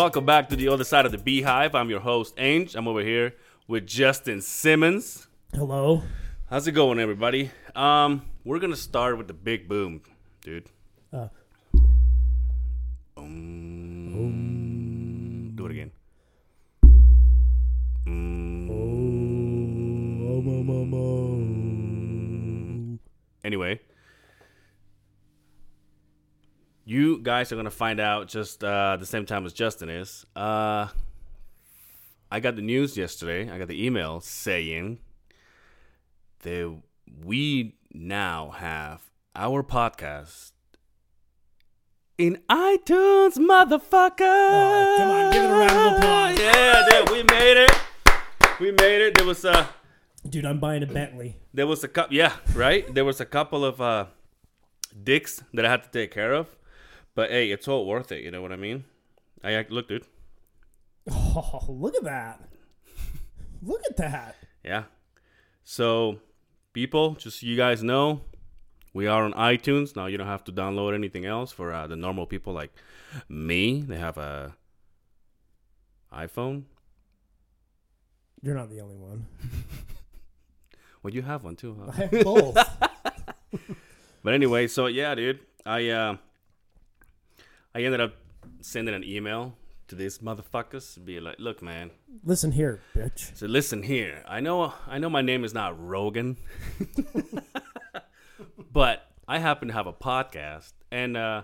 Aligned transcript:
welcome 0.00 0.24
back 0.24 0.48
to 0.48 0.56
the 0.56 0.66
other 0.66 0.82
side 0.82 1.04
of 1.04 1.12
the 1.12 1.18
beehive. 1.18 1.74
I'm 1.74 1.90
your 1.90 2.00
host, 2.00 2.32
Ange. 2.38 2.74
I'm 2.74 2.88
over 2.88 3.02
here 3.02 3.34
with 3.68 3.86
Justin 3.86 4.40
Simmons. 4.40 5.28
Hello. 5.52 6.02
How's 6.48 6.66
it 6.66 6.72
going, 6.72 6.98
everybody? 6.98 7.50
Um, 7.76 8.22
we're 8.42 8.60
gonna 8.60 8.76
start 8.76 9.18
with 9.18 9.26
the 9.28 9.34
big 9.34 9.68
boom, 9.68 10.00
dude. 10.40 10.70
Uh, 11.12 11.28
Um, 13.18 14.32
do 15.54 15.66
it 15.66 15.70
again. 15.70 15.90
Anyway, 23.44 23.80
you 26.84 27.18
guys 27.22 27.52
are 27.52 27.56
gonna 27.56 27.70
find 27.70 28.00
out 28.00 28.28
just 28.28 28.62
uh, 28.64 28.96
the 28.96 29.06
same 29.06 29.26
time 29.26 29.46
as 29.46 29.52
Justin 29.52 29.88
is. 29.88 30.24
Uh, 30.34 30.88
I 32.30 32.40
got 32.40 32.56
the 32.56 32.62
news 32.62 32.96
yesterday. 32.96 33.50
I 33.50 33.58
got 33.58 33.68
the 33.68 33.84
email 33.84 34.20
saying 34.20 34.98
that 36.42 36.80
we 37.24 37.76
now 37.92 38.50
have 38.50 39.02
our 39.34 39.62
podcast 39.62 40.52
in 42.18 42.38
iTunes, 42.50 43.36
motherfucker. 43.38 44.20
Oh, 44.20 44.94
come 44.98 45.10
on, 45.10 45.32
give 45.32 45.42
it 45.42 45.50
a 45.50 45.52
round 45.54 45.70
of 45.72 45.98
applause. 45.98 46.38
Yeah, 46.38 46.86
dude, 46.90 47.10
we 47.10 47.22
made 47.24 47.56
it. 47.64 47.72
We 48.60 48.70
made 48.72 49.00
it. 49.06 49.14
There 49.16 49.26
was 49.26 49.44
a 49.44 49.68
dude, 50.28 50.44
I'm 50.44 50.60
buying 50.60 50.82
a 50.82 50.86
Bentley. 50.86 51.36
there 51.54 51.66
was 51.66 51.82
a 51.82 51.88
couple. 51.88 52.14
Yeah, 52.14 52.34
right. 52.54 52.92
There 52.94 53.04
was 53.04 53.20
a 53.20 53.24
couple 53.24 53.64
of 53.64 53.80
uh, 53.80 54.06
dicks 55.02 55.42
that 55.54 55.64
I 55.64 55.70
had 55.70 55.82
to 55.84 55.88
take 55.90 56.10
care 56.12 56.32
of, 56.34 56.54
but 57.14 57.30
hey, 57.30 57.50
it's 57.50 57.68
all 57.68 57.86
worth 57.86 58.12
it. 58.12 58.22
You 58.22 58.30
know 58.30 58.42
what 58.42 58.52
I 58.52 58.56
mean? 58.56 58.84
I 59.42 59.52
act- 59.52 59.70
look, 59.70 59.88
dude. 59.88 60.04
Oh, 61.10 61.64
look 61.68 61.94
at 61.96 62.04
that. 62.04 62.48
Look 63.62 63.80
at 63.88 63.96
that. 63.98 64.36
Yeah. 64.64 64.84
So, 65.64 66.18
people, 66.72 67.14
just 67.14 67.40
so 67.40 67.46
you 67.46 67.56
guys 67.56 67.82
know, 67.82 68.22
we 68.94 69.06
are 69.06 69.22
on 69.22 69.32
iTunes 69.34 69.94
now. 69.94 70.06
You 70.06 70.16
don't 70.16 70.26
have 70.26 70.44
to 70.44 70.52
download 70.52 70.94
anything 70.94 71.26
else 71.26 71.52
for 71.52 71.72
uh, 71.72 71.86
the 71.86 71.96
normal 71.96 72.24
people 72.26 72.54
like 72.54 72.72
me. 73.28 73.82
They 73.82 73.98
have 73.98 74.16
a 74.16 74.56
iPhone. 76.12 76.64
You're 78.42 78.54
not 78.54 78.70
the 78.70 78.80
only 78.80 78.96
one. 78.96 79.26
Well, 81.02 81.14
you 81.14 81.22
have 81.22 81.44
one 81.44 81.56
too, 81.56 81.76
huh? 81.80 81.92
I 81.92 81.96
have 81.96 82.24
both. 82.24 82.56
But 84.22 84.34
anyway, 84.34 84.66
so 84.66 84.86
yeah, 84.86 85.14
dude, 85.14 85.40
I 85.64 85.88
uh, 85.88 86.16
I 87.74 87.82
ended 87.82 88.00
up 88.00 88.14
sending 88.60 88.94
an 88.94 89.04
email 89.04 89.54
to 89.88 89.94
these 89.96 90.18
motherfuckers, 90.18 91.04
be 91.04 91.20
like, 91.20 91.36
look, 91.38 91.62
man. 91.62 91.90
Listen 92.24 92.52
here, 92.52 92.80
bitch. 92.96 93.36
So 93.36 93.46
listen 93.46 93.82
here. 93.82 94.24
I 94.26 94.40
know 94.40 94.72
I 94.86 94.98
know 94.98 95.10
my 95.10 95.22
name 95.22 95.44
is 95.44 95.52
not 95.54 95.80
Rogan, 95.80 96.36
but 98.72 99.06
I 99.26 99.38
happen 99.38 99.68
to 99.68 99.74
have 99.74 99.86
a 99.86 99.92
podcast, 99.92 100.72
and 100.90 101.16
uh, 101.16 101.42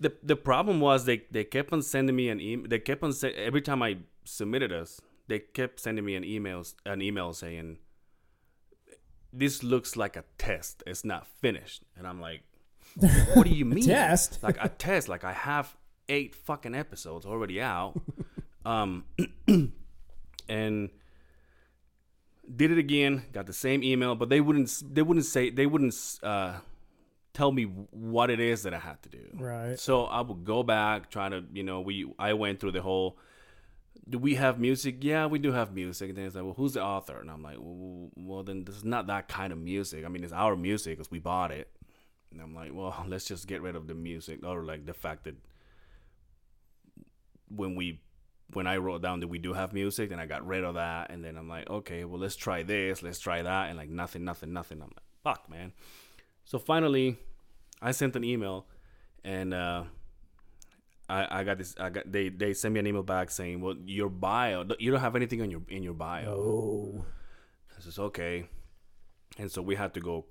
the 0.00 0.12
the 0.22 0.36
problem 0.36 0.80
was 0.80 1.04
they 1.04 1.24
they 1.30 1.44
kept 1.44 1.72
on 1.72 1.82
sending 1.82 2.16
me 2.16 2.28
an 2.28 2.40
email. 2.40 2.68
They 2.68 2.78
kept 2.78 3.02
on 3.02 3.12
say, 3.12 3.32
every 3.32 3.62
time 3.62 3.82
I 3.82 3.98
submitted 4.24 4.72
us, 4.72 5.00
they 5.28 5.38
kept 5.38 5.80
sending 5.80 6.04
me 6.04 6.14
an 6.14 6.24
email 6.24 6.64
an 6.84 7.00
email 7.00 7.32
saying 7.32 7.78
this 9.32 9.62
looks 9.62 9.96
like 9.96 10.16
a 10.16 10.24
test. 10.36 10.82
It's 10.86 11.04
not 11.04 11.26
finished, 11.26 11.84
and 11.96 12.06
I'm 12.06 12.20
like, 12.20 12.42
what 13.34 13.46
do 13.46 13.50
you 13.50 13.64
mean? 13.66 13.84
test? 13.84 14.42
Like 14.42 14.56
a 14.60 14.68
test? 14.68 15.08
Like 15.08 15.24
I 15.24 15.32
have 15.32 15.76
eight 16.08 16.34
fucking 16.34 16.74
episodes 16.74 17.26
already 17.26 17.60
out. 17.60 18.00
um, 18.64 19.04
and 20.48 20.90
did 22.54 22.70
it 22.70 22.78
again. 22.78 23.24
Got 23.32 23.46
the 23.46 23.52
same 23.52 23.82
email, 23.82 24.14
but 24.14 24.28
they 24.28 24.40
wouldn't. 24.40 24.82
They 24.92 25.02
wouldn't 25.02 25.26
say. 25.26 25.50
They 25.50 25.66
wouldn't 25.66 25.94
uh, 26.22 26.54
tell 27.32 27.52
me 27.52 27.64
what 27.64 28.30
it 28.30 28.40
is 28.40 28.62
that 28.64 28.74
I 28.74 28.78
had 28.78 29.02
to 29.02 29.08
do. 29.08 29.30
Right. 29.34 29.78
So 29.78 30.04
I 30.04 30.20
would 30.20 30.44
go 30.44 30.62
back, 30.62 31.10
try 31.10 31.28
to, 31.28 31.44
you 31.52 31.62
know, 31.62 31.80
we. 31.80 32.12
I 32.18 32.34
went 32.34 32.60
through 32.60 32.72
the 32.72 32.82
whole. 32.82 33.18
Do 34.08 34.18
we 34.18 34.34
have 34.34 34.58
music? 34.58 34.96
Yeah, 35.00 35.26
we 35.26 35.38
do 35.38 35.52
have 35.52 35.72
music. 35.72 36.08
And 36.08 36.18
then 36.18 36.24
it's 36.26 36.34
like, 36.34 36.44
well, 36.44 36.54
who's 36.54 36.72
the 36.72 36.82
author? 36.82 37.20
And 37.20 37.30
I'm 37.30 37.42
like, 37.42 37.56
well, 37.60 38.10
well 38.16 38.42
then 38.42 38.64
this 38.64 38.74
is 38.74 38.84
not 38.84 39.06
that 39.06 39.28
kind 39.28 39.52
of 39.52 39.58
music. 39.58 40.04
I 40.04 40.08
mean, 40.08 40.24
it's 40.24 40.32
our 40.32 40.56
music 40.56 40.98
because 40.98 41.10
we 41.10 41.20
bought 41.20 41.52
it. 41.52 41.68
And 42.32 42.40
I'm 42.40 42.54
like, 42.54 42.72
well, 42.72 43.04
let's 43.08 43.24
just 43.24 43.46
get 43.46 43.62
rid 43.62 43.76
of 43.76 43.86
the 43.86 43.94
music 43.94 44.44
or 44.44 44.64
like 44.64 44.86
the 44.86 44.94
fact 44.94 45.24
that 45.24 45.36
when 47.48 47.74
we 47.74 48.00
when 48.54 48.66
I 48.66 48.76
wrote 48.76 49.02
down 49.02 49.20
that 49.20 49.28
we 49.28 49.38
do 49.38 49.54
have 49.54 49.72
music, 49.72 50.10
then 50.10 50.20
I 50.20 50.26
got 50.26 50.46
rid 50.46 50.62
of 50.64 50.74
that, 50.74 51.10
and 51.10 51.24
then 51.24 51.38
I'm 51.38 51.48
like, 51.48 51.70
okay, 51.70 52.04
well, 52.04 52.20
let's 52.20 52.36
try 52.36 52.62
this, 52.62 53.02
let's 53.02 53.18
try 53.18 53.40
that, 53.40 53.70
and 53.70 53.78
like 53.78 53.88
nothing, 53.88 54.24
nothing, 54.24 54.52
nothing. 54.52 54.82
I'm 54.82 54.88
like, 54.88 55.06
fuck, 55.24 55.48
man. 55.48 55.72
So 56.44 56.58
finally, 56.58 57.16
I 57.80 57.92
sent 57.92 58.14
an 58.16 58.24
email, 58.24 58.66
and 59.24 59.54
uh, 59.54 59.84
I 61.08 61.40
I 61.40 61.44
got 61.44 61.58
this. 61.58 61.74
I 61.78 61.90
got 61.90 62.10
they 62.10 62.28
they 62.28 62.52
sent 62.52 62.74
me 62.74 62.80
an 62.80 62.86
email 62.86 63.02
back 63.02 63.30
saying, 63.30 63.60
well, 63.60 63.76
your 63.84 64.08
bio, 64.08 64.66
you 64.78 64.90
don't 64.90 65.00
have 65.00 65.16
anything 65.16 65.40
on 65.40 65.50
your 65.50 65.62
in 65.68 65.82
your 65.82 65.94
bio. 65.94 66.30
Oh. 66.30 67.04
I 67.76 67.80
says, 67.80 67.98
okay. 67.98 68.46
And 69.38 69.50
so 69.50 69.62
we 69.62 69.74
had 69.76 69.94
to 69.94 70.00
go 70.00 70.26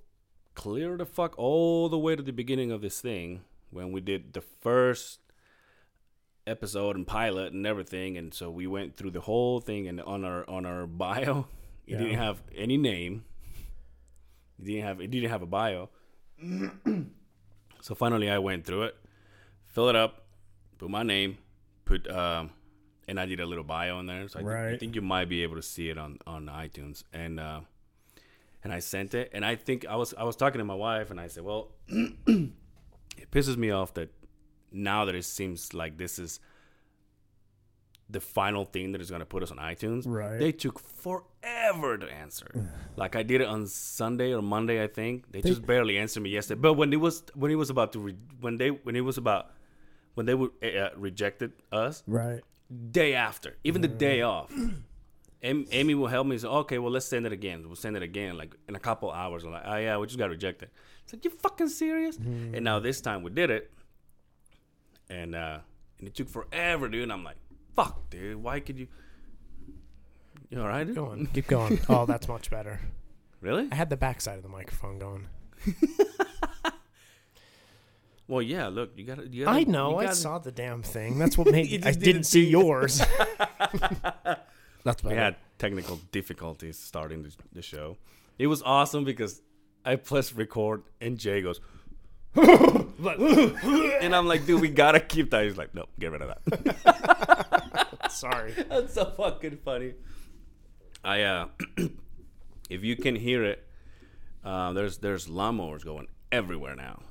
clear 0.55 0.97
the 0.97 1.05
fuck 1.05 1.37
all 1.37 1.89
the 1.89 1.97
way 1.97 2.15
to 2.15 2.23
the 2.23 2.33
beginning 2.33 2.71
of 2.71 2.81
this 2.81 2.99
thing 3.01 3.41
when 3.69 3.91
we 3.91 4.01
did 4.01 4.33
the 4.33 4.41
first 4.41 5.19
episode 6.45 6.95
and 6.95 7.07
pilot 7.07 7.53
and 7.53 7.65
everything. 7.65 8.17
And 8.17 8.33
so 8.33 8.49
we 8.49 8.67
went 8.67 8.95
through 8.95 9.11
the 9.11 9.21
whole 9.21 9.59
thing 9.59 9.87
and 9.87 10.01
on 10.01 10.23
our 10.25 10.47
on 10.49 10.65
our 10.65 10.87
bio, 10.87 11.47
it 11.87 11.97
didn't 11.97 12.19
have 12.19 12.41
any 12.55 12.77
name. 12.77 13.25
It 14.59 14.65
didn't 14.65 14.83
have 14.83 15.01
it 15.01 15.11
didn't 15.11 15.29
have 15.29 15.41
a 15.41 15.47
bio. 15.47 15.89
so 17.81 17.95
finally 17.95 18.29
I 18.29 18.39
went 18.39 18.65
through 18.65 18.83
it, 18.83 18.95
fill 19.67 19.89
it 19.89 19.95
up, 19.95 20.25
put 20.77 20.89
my 20.89 21.03
name, 21.03 21.37
put 21.85 22.09
um 22.09 22.51
and 23.07 23.19
I 23.19 23.25
did 23.25 23.39
a 23.39 23.45
little 23.45 23.63
bio 23.63 23.99
in 23.99 24.05
there. 24.05 24.27
So 24.29 24.39
I, 24.39 24.43
think, 24.43 24.53
I 24.75 24.77
think 24.77 24.95
you 24.95 25.01
might 25.01 25.27
be 25.27 25.43
able 25.43 25.55
to 25.55 25.61
see 25.61 25.89
it 25.89 25.97
on 25.97 26.19
on 26.27 26.47
iTunes. 26.47 27.03
And 27.13 27.39
uh 27.39 27.61
and 28.63 28.71
I 28.73 28.79
sent 28.79 29.13
it 29.13 29.29
and 29.33 29.43
I 29.45 29.55
think 29.55 29.85
I 29.87 29.95
was 29.95 30.13
I 30.13 30.23
was 30.23 30.35
talking 30.35 30.59
to 30.59 30.65
my 30.65 30.75
wife 30.75 31.11
and 31.11 31.19
I 31.19 31.27
said, 31.27 31.43
"Well, 31.43 31.71
it 31.87 33.31
pisses 33.31 33.57
me 33.57 33.71
off 33.71 33.93
that 33.95 34.09
now 34.71 35.05
that 35.05 35.15
it 35.15 35.25
seems 35.25 35.73
like 35.73 35.97
this 35.97 36.17
is 36.19 36.39
the 38.09 38.19
final 38.19 38.65
thing 38.65 38.91
that 38.91 38.99
is 39.01 39.09
going 39.09 39.21
to 39.21 39.25
put 39.25 39.41
us 39.41 39.51
on 39.51 39.57
iTunes. 39.57 40.03
Right. 40.05 40.37
They 40.37 40.51
took 40.51 40.79
forever 40.79 41.97
to 41.97 42.05
answer. 42.11 42.69
like 42.97 43.15
I 43.15 43.23
did 43.23 43.39
it 43.41 43.47
on 43.47 43.67
Sunday 43.67 44.33
or 44.33 44.41
Monday, 44.41 44.83
I 44.83 44.87
think. 44.87 45.31
They, 45.31 45.41
They- 45.41 45.49
just 45.49 45.65
barely 45.65 45.97
answered 45.97 46.21
me 46.23 46.29
yesterday. 46.29 46.59
But 46.59 46.73
when 46.73 46.91
it 46.91 46.97
was 46.99 47.23
when 47.35 47.51
it 47.51 47.55
was 47.55 47.69
about 47.69 47.93
to 47.93 47.99
re- 47.99 48.17
when 48.41 48.57
they 48.57 48.69
when 48.69 48.95
it 48.95 49.01
was 49.01 49.17
about 49.17 49.51
when 50.13 50.25
they 50.25 50.33
were 50.35 50.49
uh, 50.61 50.89
rejected 50.97 51.53
us 51.71 52.03
Right. 52.05 52.41
day 52.91 53.13
after, 53.13 53.55
even 53.63 53.81
the 53.81 53.87
day 53.87 54.21
off. 54.23 54.51
Am- 55.43 55.65
Amy 55.71 55.95
will 55.95 56.07
help 56.07 56.27
me. 56.27 56.37
Say, 56.37 56.47
okay, 56.47 56.77
well, 56.77 56.91
let's 56.91 57.05
send 57.05 57.25
it 57.25 57.31
again. 57.33 57.63
We'll 57.65 57.75
send 57.75 57.95
it 57.97 58.03
again, 58.03 58.37
like 58.37 58.55
in 58.69 58.75
a 58.75 58.79
couple 58.79 59.11
hours. 59.11 59.43
I'm 59.43 59.51
like, 59.51 59.63
oh 59.65 59.77
yeah, 59.77 59.97
we 59.97 60.05
just 60.07 60.19
got 60.19 60.29
rejected. 60.29 60.69
It's 61.03 61.13
like 61.13 61.25
you 61.25 61.31
fucking 61.31 61.69
serious? 61.69 62.17
And 62.17 62.63
now 62.63 62.79
this 62.79 63.01
time 63.01 63.23
we 63.23 63.31
did 63.31 63.49
it, 63.49 63.71
and 65.09 65.33
uh, 65.33 65.59
and 65.99 66.07
it 66.07 66.13
took 66.15 66.29
forever, 66.29 66.87
dude. 66.87 67.03
And 67.03 67.11
I'm 67.11 67.23
like, 67.23 67.37
fuck, 67.75 68.09
dude. 68.11 68.37
Why 68.37 68.59
could 68.59 68.77
you? 68.77 68.87
You 70.51 70.61
all 70.61 70.67
right? 70.67 70.85
dude? 70.85 70.95
Going. 70.95 71.25
Keep 71.27 71.47
going. 71.47 71.79
Oh, 71.89 72.05
that's 72.05 72.27
much 72.27 72.51
better. 72.51 72.79
Really? 73.39 73.67
I 73.71 73.75
had 73.75 73.89
the 73.89 73.97
backside 73.97 74.37
of 74.37 74.43
the 74.43 74.49
microphone 74.49 74.99
going. 74.99 75.27
Well, 78.27 78.41
yeah. 78.41 78.67
Look, 78.69 78.91
you 78.95 79.03
got. 79.03 79.33
You 79.33 79.43
gotta, 79.43 79.57
I 79.57 79.63
know. 79.65 79.97
I 79.97 80.03
gotta- 80.05 80.15
saw 80.15 80.39
the 80.39 80.53
damn 80.53 80.83
thing. 80.83 81.19
That's 81.19 81.37
what 81.37 81.47
made 81.51 81.85
I 81.85 81.91
didn't, 81.91 81.99
didn't 82.03 82.23
see- 82.23 82.47
yours. 82.49 83.01
That's 84.83 85.03
We 85.03 85.13
had 85.13 85.35
technical 85.57 85.99
difficulties 86.11 86.77
starting 86.77 87.23
the, 87.23 87.31
the 87.53 87.61
show. 87.61 87.97
It 88.37 88.47
was 88.47 88.61
awesome 88.63 89.03
because 89.03 89.41
I 89.85 89.95
pressed 89.95 90.35
record 90.35 90.83
and 90.99 91.17
Jay 91.17 91.41
goes, 91.41 91.59
and 92.35 94.15
I'm 94.15 94.25
like, 94.27 94.45
dude, 94.45 94.61
we 94.61 94.69
gotta 94.69 94.99
keep 94.99 95.31
that. 95.31 95.43
He's 95.43 95.57
like, 95.57 95.75
no, 95.75 95.85
get 95.99 96.11
rid 96.11 96.21
of 96.21 96.33
that. 96.45 97.97
Sorry. 98.11 98.53
That's 98.69 98.93
so 98.93 99.05
fucking 99.05 99.57
funny. 99.63 99.93
I 101.03 101.23
uh, 101.23 101.47
if 102.69 102.83
you 102.83 102.95
can 102.95 103.15
hear 103.15 103.43
it, 103.43 103.67
uh, 104.43 104.73
there's 104.73 104.97
there's 104.99 105.27
lawnmowers 105.27 105.83
going 105.83 106.07
everywhere 106.31 106.75
now. 106.75 107.01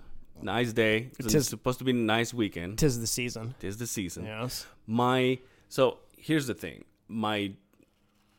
Nice 0.43 0.73
day. 0.73 1.11
It's 1.19 1.33
Tis- 1.33 1.49
supposed 1.49 1.79
to 1.81 1.85
be 1.85 1.91
a 1.91 1.95
nice 1.95 2.33
weekend. 2.33 2.79
Tis 2.79 2.99
the 2.99 3.07
season. 3.07 3.55
Tis 3.61 3.77
the 3.77 3.87
season. 3.87 4.25
Yes. 4.25 4.67
My 4.87 5.39
so 5.69 5.99
here's 6.17 6.47
the 6.47 6.55
thing. 6.55 6.85
My 7.11 7.53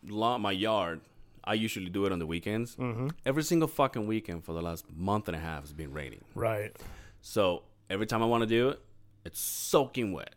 lawn, 0.08 0.42
my 0.42 0.52
yard. 0.52 1.02
I 1.44 1.56
usually 1.56 1.90
do 1.90 2.06
it 2.06 2.12
on 2.12 2.20
the 2.20 2.26
weekends. 2.26 2.76
Mm-hmm. 2.76 3.10
Every 3.26 3.44
single 3.44 3.68
fucking 3.68 4.06
weekend 4.08 4.46
for 4.46 4.54
the 4.54 4.62
last 4.62 4.86
month 4.96 5.28
and 5.28 5.36
a 5.36 5.40
half 5.40 5.62
has 5.62 5.74
been 5.74 5.92
raining. 5.92 6.24
Right. 6.36 6.76
So 7.22 7.64
every 7.90 8.06
time 8.06 8.22
I 8.22 8.26
want 8.26 8.42
to 8.42 8.48
do 8.48 8.70
it, 8.70 8.80
it's 9.26 9.40
soaking 9.40 10.14
wet. 10.14 10.36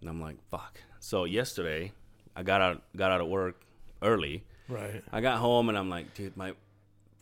And 0.00 0.10
I'm 0.10 0.20
like, 0.20 0.36
fuck. 0.50 0.80
So 0.98 1.24
yesterday, 1.24 1.92
I 2.34 2.42
got 2.42 2.60
out 2.60 2.82
got 2.96 3.12
out 3.12 3.20
of 3.20 3.28
work 3.28 3.62
early. 4.02 4.44
Right. 4.68 5.02
I 5.12 5.20
got 5.20 5.38
home 5.38 5.68
and 5.68 5.78
I'm 5.78 5.88
like, 5.88 6.14
dude, 6.14 6.36
my 6.36 6.52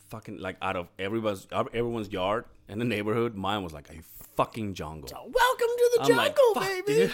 fucking 0.09 0.39
like 0.39 0.57
out 0.63 0.77
of 0.77 0.89
everybody's 0.99 1.47
everyone's 1.53 2.11
yard 2.11 2.47
in 2.69 2.79
the 2.79 2.85
neighborhood, 2.85 3.35
mine 3.35 3.63
was 3.63 3.73
like 3.73 3.91
a 3.91 4.03
fucking 4.37 4.75
jungle. 4.75 5.09
Welcome 5.13 5.33
to 5.35 5.91
the 5.95 6.01
I'm 6.03 6.09
jungle, 6.09 6.53
like, 6.57 6.87
baby. 6.87 7.13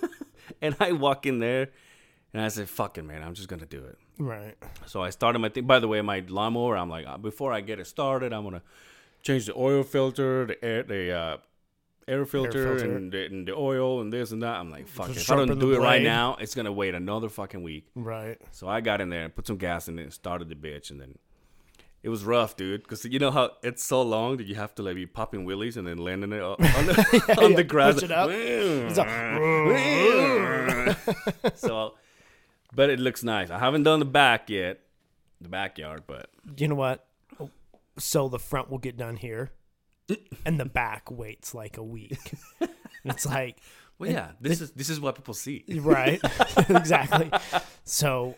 and 0.60 0.76
I 0.78 0.92
walk 0.92 1.26
in 1.26 1.38
there 1.38 1.70
and 2.32 2.42
I 2.42 2.48
said, 2.48 2.68
fuck 2.68 2.98
it, 2.98 3.02
man, 3.02 3.22
I'm 3.22 3.34
just 3.34 3.48
gonna 3.48 3.66
do 3.66 3.84
it. 3.84 3.98
Right. 4.18 4.56
So 4.86 5.02
I 5.02 5.10
started 5.10 5.38
my 5.38 5.48
thing. 5.48 5.66
By 5.66 5.78
the 5.78 5.88
way, 5.88 6.00
my 6.00 6.22
lawnmower, 6.26 6.76
I'm 6.76 6.90
like, 6.90 7.06
uh, 7.06 7.18
before 7.18 7.52
I 7.52 7.60
get 7.60 7.78
it 7.78 7.86
started, 7.86 8.32
I'm 8.32 8.44
gonna 8.44 8.62
change 9.22 9.46
the 9.46 9.56
oil 9.56 9.82
filter, 9.82 10.46
the 10.46 10.64
air, 10.64 10.82
the 10.82 11.12
uh, 11.12 11.36
air 12.08 12.24
filter, 12.24 12.76
filter. 12.78 12.96
and, 12.96 13.12
the, 13.12 13.26
and 13.26 13.48
the 13.48 13.54
oil, 13.54 14.00
and 14.00 14.12
this 14.12 14.32
and 14.32 14.42
that. 14.42 14.56
I'm 14.56 14.70
like, 14.70 14.88
fuck, 14.88 15.10
it. 15.10 15.16
if 15.16 15.30
I 15.30 15.36
don't 15.36 15.58
do 15.58 15.72
it 15.74 15.78
right 15.78 16.02
now, 16.02 16.36
it's 16.40 16.54
gonna 16.54 16.72
wait 16.72 16.94
another 16.94 17.28
fucking 17.28 17.62
week. 17.62 17.86
Right. 17.94 18.40
So 18.50 18.68
I 18.68 18.80
got 18.80 19.00
in 19.00 19.10
there 19.10 19.24
and 19.24 19.34
put 19.34 19.46
some 19.46 19.56
gas 19.56 19.88
in 19.88 19.98
it, 19.98 20.02
and 20.02 20.12
started 20.12 20.48
the 20.48 20.54
bitch, 20.54 20.90
and 20.90 21.00
then 21.00 21.18
it 22.02 22.08
was 22.08 22.24
rough, 22.24 22.56
dude. 22.56 22.82
Because 22.82 23.04
you 23.04 23.18
know 23.18 23.30
how 23.30 23.52
it's 23.62 23.84
so 23.84 24.02
long 24.02 24.36
that 24.38 24.46
you 24.46 24.56
have 24.56 24.74
to 24.76 24.82
like 24.82 24.96
be 24.96 25.06
popping 25.06 25.46
wheelies 25.46 25.76
and 25.76 25.86
then 25.86 25.98
landing 25.98 26.32
it 26.32 26.42
on 26.42 26.56
the, 26.58 27.34
on 27.38 27.50
yeah, 27.50 27.56
the 27.56 27.64
grass. 27.64 27.94
push 27.94 28.02
it 28.04 28.10
up. 28.10 28.28
so, 31.56 31.94
but 32.74 32.90
it 32.90 32.98
looks 33.00 33.22
nice. 33.22 33.50
I 33.50 33.58
haven't 33.58 33.82
done 33.84 33.98
the 33.98 34.04
back 34.04 34.48
yet, 34.50 34.80
the 35.40 35.48
backyard, 35.48 36.04
but 36.06 36.30
You 36.56 36.68
know 36.68 36.74
what? 36.74 37.06
So 37.98 38.28
the 38.28 38.38
front 38.38 38.70
will 38.70 38.78
get 38.78 38.96
done 38.96 39.16
here, 39.16 39.50
and 40.46 40.58
the 40.58 40.64
back 40.64 41.10
waits 41.10 41.54
like 41.54 41.76
a 41.76 41.82
week. 41.82 42.18
it's 43.04 43.26
like 43.26 43.58
well, 43.98 44.10
yeah, 44.10 44.30
this 44.40 44.60
is 44.60 44.70
this 44.72 44.88
is 44.90 44.98
what 45.00 45.14
people 45.16 45.34
see. 45.34 45.64
right, 45.68 46.20
exactly. 46.68 47.30
So 47.84 48.36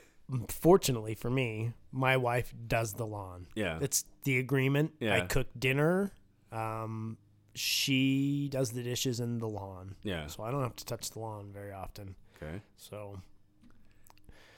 fortunately 0.49 1.15
for 1.15 1.31
me, 1.31 1.73
my 1.93 2.17
wife 2.17 2.53
does 2.67 2.95
the 2.95 3.07
lawn. 3.07 3.47
Yeah, 3.55 3.79
It's 3.81 4.05
the 4.25 4.39
agreement. 4.39 4.93
Yeah. 5.01 5.15
I 5.17 5.21
cook 5.23 5.47
dinner. 5.59 6.13
Um, 6.51 7.19
she 7.55 8.49
does 8.51 8.71
the 8.73 8.83
dishes 8.83 9.21
and 9.21 9.41
the 9.41 9.47
lawn. 9.49 9.95
yeah. 10.03 10.27
So 10.27 10.43
I 10.43 10.51
don't 10.51 10.63
have 10.63 10.77
to 10.77 10.85
touch 10.85 11.11
the 11.11 11.21
lawn 11.21 11.51
very 11.53 11.73
often. 11.73 12.17
Okay. 12.37 12.61
So 12.77 13.21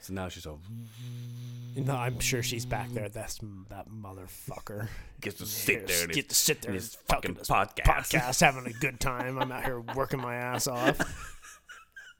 So 0.07 0.13
now 0.13 0.29
she's 0.29 0.45
all 0.45 0.61
no, 1.75 1.95
I'm 1.95 2.19
sure 2.19 2.41
she's 2.41 2.65
back 2.65 2.89
there. 2.91 3.09
That's 3.09 3.39
that 3.69 3.89
motherfucker. 3.89 4.87
gets 5.19 5.37
to 5.39 5.45
sit 5.45 5.85
there 5.85 6.05
and 6.05 6.13
get 6.13 6.29
to 6.29 6.35
sit 6.35 6.61
there 6.61 6.71
in 6.71 6.75
and 6.75 6.83
his 6.83 6.95
fucking 7.07 7.35
fucking 7.35 7.35
this 7.35 7.49
podcast. 7.49 7.83
podcast, 7.83 8.41
having 8.41 8.65
a 8.65 8.73
good 8.79 9.01
time. 9.01 9.37
I'm 9.37 9.51
out 9.51 9.65
here 9.65 9.81
working 9.81 10.21
my 10.21 10.35
ass 10.35 10.67
off. 10.67 10.97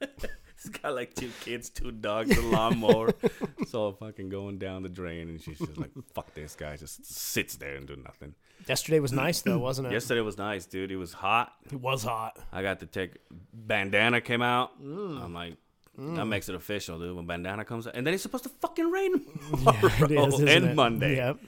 He's 0.00 0.70
got 0.70 0.94
like 0.94 1.14
two 1.14 1.30
kids, 1.40 1.70
two 1.70 1.90
dogs, 1.90 2.36
a 2.36 2.42
lawnmower. 2.42 3.14
it's 3.58 3.74
all 3.74 3.92
fucking 3.92 4.28
going 4.28 4.58
down 4.58 4.82
the 4.82 4.88
drain, 4.90 5.28
and 5.28 5.40
she's 5.40 5.58
just 5.58 5.78
like, 5.78 5.90
"Fuck 6.14 6.34
this 6.34 6.54
guy," 6.54 6.76
just 6.76 7.06
sits 7.06 7.56
there 7.56 7.76
and 7.76 7.86
do 7.86 7.96
nothing. 7.96 8.34
Yesterday 8.66 9.00
was 9.00 9.12
nice 9.12 9.40
though, 9.40 9.58
wasn't 9.58 9.88
it? 9.88 9.92
Yesterday 9.92 10.20
was 10.20 10.36
nice, 10.36 10.66
dude. 10.66 10.90
It 10.90 10.96
was 10.96 11.14
hot. 11.14 11.52
It 11.72 11.80
was 11.80 12.02
hot. 12.02 12.38
I 12.52 12.62
got 12.62 12.80
to 12.80 12.86
take 12.86 13.18
bandana 13.52 14.20
came 14.20 14.42
out. 14.42 14.82
Mm. 14.82 15.24
I'm 15.24 15.32
like, 15.32 15.54
that 15.98 16.24
makes 16.26 16.48
it 16.48 16.54
official, 16.54 16.98
dude. 16.98 17.16
When 17.16 17.26
bandana 17.26 17.64
comes 17.64 17.86
out, 17.86 17.96
and 17.96 18.06
then 18.06 18.14
it's 18.14 18.22
supposed 18.22 18.44
to 18.44 18.50
fucking 18.50 18.90
rain 18.90 19.24
tomorrow 19.50 19.78
Yeah, 19.82 20.04
it 20.04 20.10
is, 20.34 20.40
and 20.40 20.64
it? 20.66 20.74
Monday. 20.76 21.16
Yep. 21.16 21.38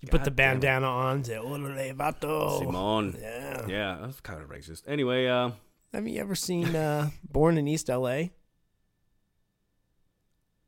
You 0.00 0.08
put 0.08 0.24
the 0.24 0.30
God 0.30 0.36
bandana 0.36 0.86
on. 0.86 1.24
Say, 1.24 1.36
"Ole, 1.36 1.58
vato." 1.58 2.58
Simone. 2.60 3.16
Yeah. 3.20 3.66
Yeah, 3.66 3.98
that's 4.02 4.20
kind 4.20 4.40
of 4.40 4.48
racist. 4.48 4.84
Anyway, 4.86 5.26
uh, 5.26 5.50
Have 5.92 6.06
you 6.08 6.20
ever 6.20 6.34
seen 6.34 6.74
uh, 6.74 7.10
Born 7.30 7.58
in 7.58 7.66
East 7.68 7.90
L.A.? 7.90 8.30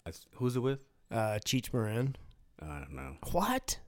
I- 0.07 0.13
who's 0.35 0.57
it 0.57 0.61
with? 0.61 0.81
Uh, 1.11 1.39
Cheech 1.45 1.73
Marin. 1.73 2.17
I 2.61 2.79
don't 2.81 2.93
know. 2.95 3.17
What? 3.33 3.79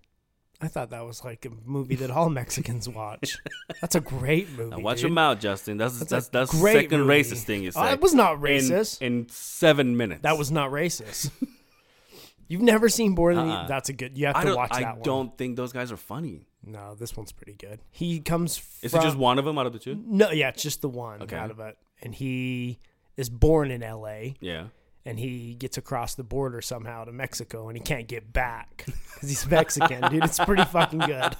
I 0.64 0.69
thought 0.69 0.90
that 0.90 1.05
was 1.05 1.25
like 1.25 1.44
a 1.46 1.50
movie 1.64 1.94
that 1.96 2.11
all 2.11 2.31
Mexicans 2.31 2.88
watch. 2.88 3.37
That's 3.81 3.94
a 3.94 4.00
great 4.00 4.49
movie. 4.50 4.70
Now 4.70 4.78
watch 4.78 4.96
dude. 4.99 5.02
your 5.05 5.11
mouth, 5.12 5.40
Justin. 5.40 5.76
That's 5.76 5.99
That's 5.99 6.11
that's 6.11 6.28
that's, 6.28 6.52
the 6.52 6.58
second 6.72 7.00
movie. 7.00 7.11
racist 7.22 7.43
thing 7.43 7.62
you 7.62 7.70
Oh, 7.75 7.82
said. 7.82 7.93
it 7.94 8.00
was 8.00 8.14
not 8.14 8.40
racist. 8.40 9.00
in 9.02 9.28
seven 9.28 9.96
minutes. 9.96 10.22
that 10.22 10.38
was 10.38 10.50
not 10.50 10.70
racist. 10.70 11.31
You've 12.49 12.61
never 12.62 12.88
seen 12.90 13.14
Born 13.14 13.38
in 13.38 13.49
Uh-uh. 13.49 13.66
That's 13.69 13.88
a 13.88 13.93
good. 13.94 14.19
You 14.19 14.26
have 14.26 14.37
I 14.37 14.44
to 14.44 14.55
watch 14.55 14.69
I 14.72 14.81
that 14.81 14.94
one. 14.96 15.02
don't 15.02 15.38
think 15.38 15.56
those 15.56 15.72
guys 15.72 15.90
are 15.90 15.96
funny. 15.96 16.46
No, 16.67 16.94
this 16.94 17.17
one's 17.17 17.32
pretty 17.32 17.55
good. 17.55 17.81
He 17.90 18.20
comes. 18.20 18.60
Is 18.82 18.93
it 18.94 19.00
just 19.02 19.17
one 19.17 19.38
of 19.38 19.44
them 19.44 19.58
out 19.58 19.67
of 19.67 19.72
the 19.72 19.78
two? 19.78 19.94
No, 20.06 20.31
yeah, 20.31 20.49
it's 20.50 20.62
just 20.62 20.82
the 20.82 20.88
one 20.88 21.22
Okay. 21.22 21.37
out 21.37 21.50
of 21.50 21.58
it, 21.60 21.76
and 22.02 22.14
he 22.14 22.78
is 23.17 23.31
born 23.31 23.70
in 23.70 23.82
L.A. 23.82 24.34
Yeah. 24.40 24.67
And 25.06 25.18
he 25.18 25.54
gets 25.54 25.76
across 25.76 26.14
the 26.14 26.24
border 26.24 26.60
somehow 26.62 27.04
to 27.04 27.12
Mexico, 27.12 27.68
and 27.68 27.76
he 27.76 27.82
can't 27.82 28.08
get 28.08 28.32
back 28.32 28.84
because 29.14 29.28
he's 29.28 29.46
Mexican, 29.46 30.10
dude. 30.10 30.24
It's 30.24 30.38
pretty 30.38 30.64
fucking 30.64 31.00
good. 31.00 31.36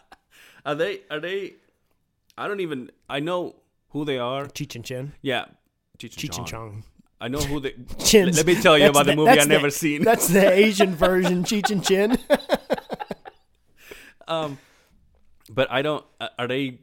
Are 0.66 0.74
they? 0.74 1.00
Are 1.10 1.20
they? 1.20 1.54
I 2.38 2.48
don't 2.48 2.60
even. 2.60 2.90
I 3.08 3.20
know 3.20 3.56
who 3.90 4.04
they 4.04 4.18
are. 4.18 4.46
Cheech 4.46 4.74
and 4.74 4.84
Chin, 4.84 5.12
Yeah. 5.20 5.44
Cheech 5.98 6.22
and, 6.22 6.32
Cheech 6.32 6.38
and 6.38 6.46
Chong. 6.46 6.84
I 7.20 7.28
know 7.28 7.38
who 7.38 7.60
they. 7.60 7.74
Chins. 8.04 8.36
Let 8.38 8.46
me 8.46 8.60
tell 8.60 8.78
you 8.78 8.84
That's 8.84 8.96
about 8.98 9.06
the 9.06 9.14
movie 9.16 9.30
that's 9.34 9.46
I 9.46 9.48
never 9.48 9.70
seen. 9.70 10.02
That's 10.02 10.28
the 10.28 10.50
Asian 10.50 10.94
version, 10.94 11.44
Cheech 11.44 11.70
and 11.70 11.84
Chin. 11.84 12.18
Um, 14.26 14.58
but 15.50 15.70
I 15.70 15.82
don't. 15.82 16.04
Are 16.38 16.48
they? 16.48 16.80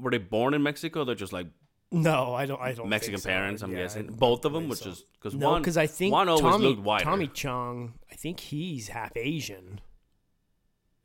Were 0.00 0.10
they 0.10 0.18
born 0.18 0.54
in 0.54 0.62
Mexico? 0.62 1.04
They're 1.04 1.14
just 1.14 1.32
like 1.32 1.46
no, 1.92 2.34
I 2.34 2.46
don't. 2.46 2.60
I 2.60 2.72
don't. 2.72 2.88
Mexican 2.88 3.20
so. 3.20 3.28
parents. 3.28 3.62
I'm 3.62 3.70
Yeah, 3.72 3.78
guessing 3.82 4.06
both 4.06 4.44
of 4.44 4.52
them, 4.52 4.68
which 4.68 4.80
so. 4.80 4.90
is 4.90 5.04
because 5.14 5.34
no, 5.34 5.50
one. 5.50 5.62
because 5.62 5.76
I 5.76 5.86
think 5.86 6.12
one 6.12 6.28
always 6.28 6.42
Tommy, 6.42 6.66
looked 6.68 6.80
whiter. 6.82 7.04
Tommy 7.04 7.28
Chong, 7.28 7.94
I 8.10 8.14
think 8.16 8.40
he's 8.40 8.88
half 8.88 9.12
Asian. 9.16 9.80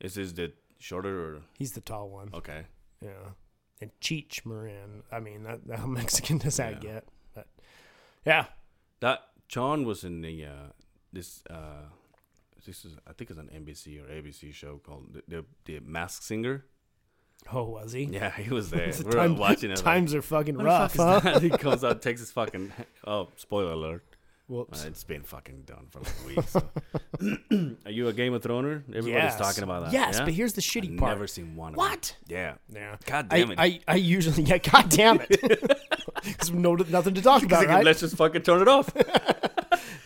Is 0.00 0.14
this 0.14 0.32
the 0.32 0.52
shorter 0.78 1.20
or 1.36 1.42
He's 1.58 1.72
the 1.72 1.80
tall 1.80 2.08
one. 2.08 2.30
okay? 2.32 2.64
Yeah, 3.02 3.10
and 3.80 3.90
Cheech 4.00 4.44
Marin. 4.46 5.02
I 5.12 5.20
mean, 5.20 5.42
that, 5.44 5.60
how 5.76 5.86
Mexican 6.00 6.38
does 6.38 6.56
that 6.56 6.82
Yeah. 6.82 6.90
get? 6.92 7.08
But 7.34 7.46
yeah, 8.24 8.46
That 9.00 9.20
John 9.48 9.84
was 9.84 10.04
in 10.04 10.20
the 10.22 10.44
uh, 10.46 10.66
this 11.12 11.42
uh, 11.50 11.86
this 12.66 12.84
is 12.84 12.96
I 13.06 13.12
think 13.12 13.30
it's 13.30 13.38
an 13.38 13.50
NBC 13.54 14.00
or 14.02 14.06
ABC 14.12 14.52
show 14.52 14.78
called 14.78 15.14
the 15.14 15.22
the, 15.28 15.44
the 15.64 15.80
Mask 15.80 16.22
Singer. 16.22 16.64
Oh, 17.52 17.64
was 17.64 17.92
he? 17.92 18.04
Yeah, 18.04 18.30
he 18.30 18.50
was 18.50 18.70
there. 18.70 18.90
The 18.92 19.02
we 19.04 19.06
were 19.06 19.12
time- 19.12 19.36
watching 19.36 19.70
it. 19.70 19.76
like, 19.76 19.84
Times 19.84 20.14
are 20.14 20.22
fucking 20.22 20.56
rough, 20.58 20.94
fuck 20.94 21.22
huh? 21.22 21.38
he 21.40 21.50
comes 21.50 21.84
out, 21.84 22.02
takes 22.02 22.20
his 22.20 22.30
fucking. 22.32 22.72
Oh, 23.06 23.28
spoiler 23.36 23.72
alert! 23.72 24.04
Whoops. 24.48 24.84
Uh, 24.84 24.88
it's 24.88 25.04
been 25.04 25.22
fucking 25.22 25.62
done 25.66 25.86
for 25.90 26.00
like 26.00 26.26
weeks. 26.26 26.52
so. 26.52 27.76
Are 27.84 27.90
you 27.90 28.08
a 28.08 28.12
Game 28.14 28.32
of 28.32 28.42
Throner? 28.42 28.82
Everybody's 28.88 29.12
Yes. 29.12 29.38
talking 29.38 29.62
about 29.62 29.84
that. 29.84 29.92
Yes, 29.92 30.16
yeah? 30.18 30.24
but 30.24 30.32
here's 30.32 30.54
the 30.54 30.62
shitty 30.62 30.92
I've 30.92 30.98
part. 30.98 31.10
Never 31.12 31.26
seen 31.26 31.54
one. 31.54 31.72
Of 31.72 31.76
What? 31.76 32.16
Them. 32.26 32.36
Yeah. 32.38 32.54
Yeah. 32.80 32.96
God 33.04 33.28
damn 33.28 33.50
it. 33.50 33.58
I, 33.58 33.80
I 33.86 33.96
usually 33.96 34.42
yeah. 34.44 34.56
God 34.58 34.88
damn 34.88 35.20
it. 35.20 35.28
Because 36.24 36.50
no 36.50 36.74
nothing 36.74 37.14
to 37.14 37.22
talk 37.22 37.42
about, 37.42 37.66
right? 37.66 37.84
Let's 37.84 38.00
just 38.00 38.16
fucking 38.16 38.42
turn 38.42 38.62
it 38.62 38.68
off. 38.68 38.90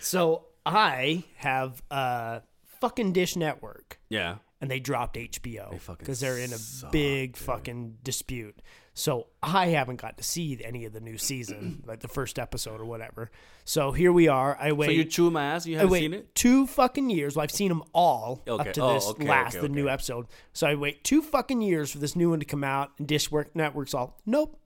So 0.00 0.46
I 0.66 1.22
have 1.36 1.80
a 1.90 2.42
fucking 2.80 3.12
Dish 3.12 3.36
Network, 3.36 4.00
yeah. 4.08 4.36
And 4.62 4.70
they 4.70 4.80
dropped 4.80 5.16
HBO 5.16 5.78
because 5.98 6.20
they're 6.20 6.38
in 6.38 6.52
a 6.52 6.56
suck, 6.56 6.90
big 6.92 7.32
dude. 7.34 7.44
fucking 7.44 7.98
dispute. 8.02 8.62
So 8.94 9.26
I 9.42 9.68
haven't 9.68 10.00
got 10.00 10.18
to 10.18 10.22
see 10.22 10.58
any 10.62 10.84
of 10.84 10.92
the 10.92 11.00
new 11.00 11.18
season, 11.18 11.82
like 11.86 12.00
the 12.00 12.08
first 12.08 12.38
episode 12.38 12.80
or 12.80 12.84
whatever. 12.84 13.30
So 13.64 13.90
here 13.90 14.12
we 14.12 14.28
are. 14.28 14.56
I 14.60 14.72
wait. 14.72 14.86
So 14.86 14.92
you 14.92 15.04
chew 15.04 15.30
my 15.30 15.44
ass? 15.44 15.66
You 15.66 15.78
haven't 15.78 15.92
seen 15.98 16.14
it? 16.14 16.34
two 16.34 16.66
fucking 16.66 17.10
years. 17.10 17.34
Well, 17.34 17.42
I've 17.42 17.50
seen 17.50 17.68
them 17.70 17.82
all 17.92 18.42
Okay. 18.46 18.68
up 18.68 18.74
to 18.74 18.82
Oh, 18.82 18.94
this 18.94 19.06
okay, 19.08 19.28
last, 19.28 19.56
okay, 19.56 19.66
the 19.66 19.72
new 19.72 19.88
episode. 19.88 20.26
So 20.52 20.66
I 20.68 20.74
wait 20.76 21.02
two 21.04 21.22
fucking 21.22 21.60
years 21.60 21.90
for 21.90 21.98
this 21.98 22.14
new 22.14 22.30
one 22.30 22.38
to 22.40 22.46
come 22.46 22.62
out, 22.64 22.92
and 22.98 23.08
Dish 23.08 23.28
Network's 23.54 23.94
all, 23.94 24.20
nope, 24.24 24.58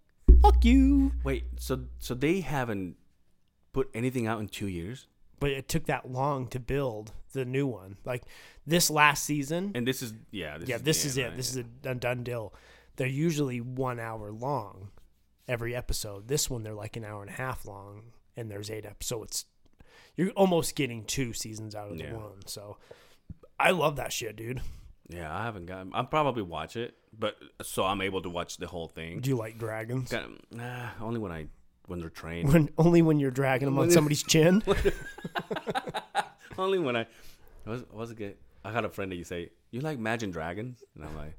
fuck 0.43 0.65
you. 0.65 1.13
Wait. 1.25 1.45
So 1.59 1.85
so 1.99 2.15
they 2.15 2.41
haven't 2.41 2.97
put 3.73 3.89
anything 3.95 4.27
out 4.27 4.41
in 4.41 4.49
two 4.49 4.67
years, 4.69 5.07
But 5.39 5.51
it 5.51 5.69
took 5.69 5.87
that 5.87 6.11
long 6.11 6.47
to 6.49 6.61
build 6.61 7.13
the 7.33 7.45
new 7.45 7.67
one. 7.67 7.97
Like 8.05 8.23
this 8.67 8.91
last 8.91 9.25
season, 9.25 9.73
and 9.75 9.87
this 9.87 10.03
is 10.03 10.15
yeah. 10.31 10.59
This 10.59 10.69
yeah, 10.69 10.77
is 10.77 10.83
this 10.83 11.05
is 11.05 11.19
it. 11.19 11.25
right? 11.25 11.37
This 11.37 11.51
is 11.51 11.65
a 11.85 11.95
done, 11.95 12.23
deal. 12.23 12.55
They're 12.97 13.07
usually 13.07 13.61
one 13.61 14.01
hour 14.01 14.33
long 14.33 14.89
every 15.47 15.75
episode. 15.77 16.29
This 16.29 16.49
one 16.49 16.63
they're 16.63 16.75
like 16.75 16.97
an 16.97 17.05
hour 17.05 17.21
and 17.23 17.31
a 17.31 17.35
half 17.35 17.67
long, 17.67 18.13
and 18.37 18.51
there's 18.51 18.71
eight 18.71 18.87
episodes. 18.87 19.07
So 19.09 19.23
it's 19.23 19.45
you're 20.17 20.31
almost 20.31 20.75
getting 20.75 21.05
two 21.05 21.33
seasons 21.35 21.75
out 21.75 21.91
of 21.91 21.99
the 21.99 22.05
Yeah. 22.05 22.15
one. 22.15 22.47
So 22.47 22.79
I 23.61 23.73
love 23.73 23.97
that 23.97 24.13
shit, 24.13 24.37
dude. 24.37 24.63
Yeah, 25.09 25.33
I 25.33 25.45
haven't 25.45 25.67
got. 25.67 25.87
I'll 25.93 26.05
probably 26.07 26.43
watch 26.43 26.77
it, 26.77 26.95
but 27.17 27.37
so 27.63 27.85
I'm 27.85 28.01
able 28.01 28.23
to 28.23 28.31
watch 28.31 28.57
the 28.57 28.67
whole 28.67 28.89
thing. 28.89 29.21
Do 29.21 29.29
you 29.31 29.37
like 29.37 29.59
dragons? 29.59 30.11
Got- 30.11 30.31
Nah, 30.53 30.89
only 31.01 31.21
when 31.21 31.31
I 31.33 31.47
when 31.87 32.01
they're 32.01 32.11
trained. 32.11 32.53
When 32.53 32.69
only 32.79 33.03
when 33.03 33.19
you're 33.19 33.31
dragging 33.31 33.67
them 33.67 33.79
on 33.79 33.91
somebody's 33.91 34.23
chin. 34.23 34.63
only 36.59 36.79
when 36.79 36.97
I 36.97 37.07
was 37.65 37.85
was 37.93 38.11
it 38.11 38.17
good. 38.19 38.37
I 38.65 38.73
had 38.73 38.85
a 38.85 38.89
friend 38.89 39.11
that 39.13 39.17
you 39.17 39.25
say 39.25 39.51
you 39.71 39.81
like 39.81 39.99
Imagine 39.99 40.31
Dragons, 40.31 40.83
and 40.95 41.05
I'm 41.05 41.17
like, 41.17 41.37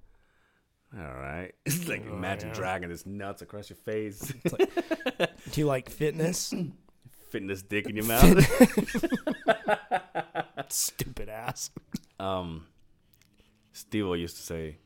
all 0.98 1.04
right. 1.04 1.52
It's 1.66 1.88
like 1.88 2.06
Oh, 2.10 2.14
Imagine 2.14 2.50
yeah. 2.50 2.56
Dragon 2.56 2.92
is 2.92 3.06
nuts 3.06 3.42
across 3.42 3.70
your 3.70 3.78
face. 3.78 4.20
Do 5.52 5.62
you 5.62 5.66
like 5.66 5.90
fitness? 5.90 6.54
This 7.30 7.62
dick 7.62 7.88
in 7.88 7.96
your 7.98 8.06
mouth. 8.06 8.24
Stupid 10.70 11.30
ass. 11.30 11.70
um, 12.20 12.66
Steve 13.74 14.06
used 14.18 14.38
to 14.38 14.42
say, 14.44 14.78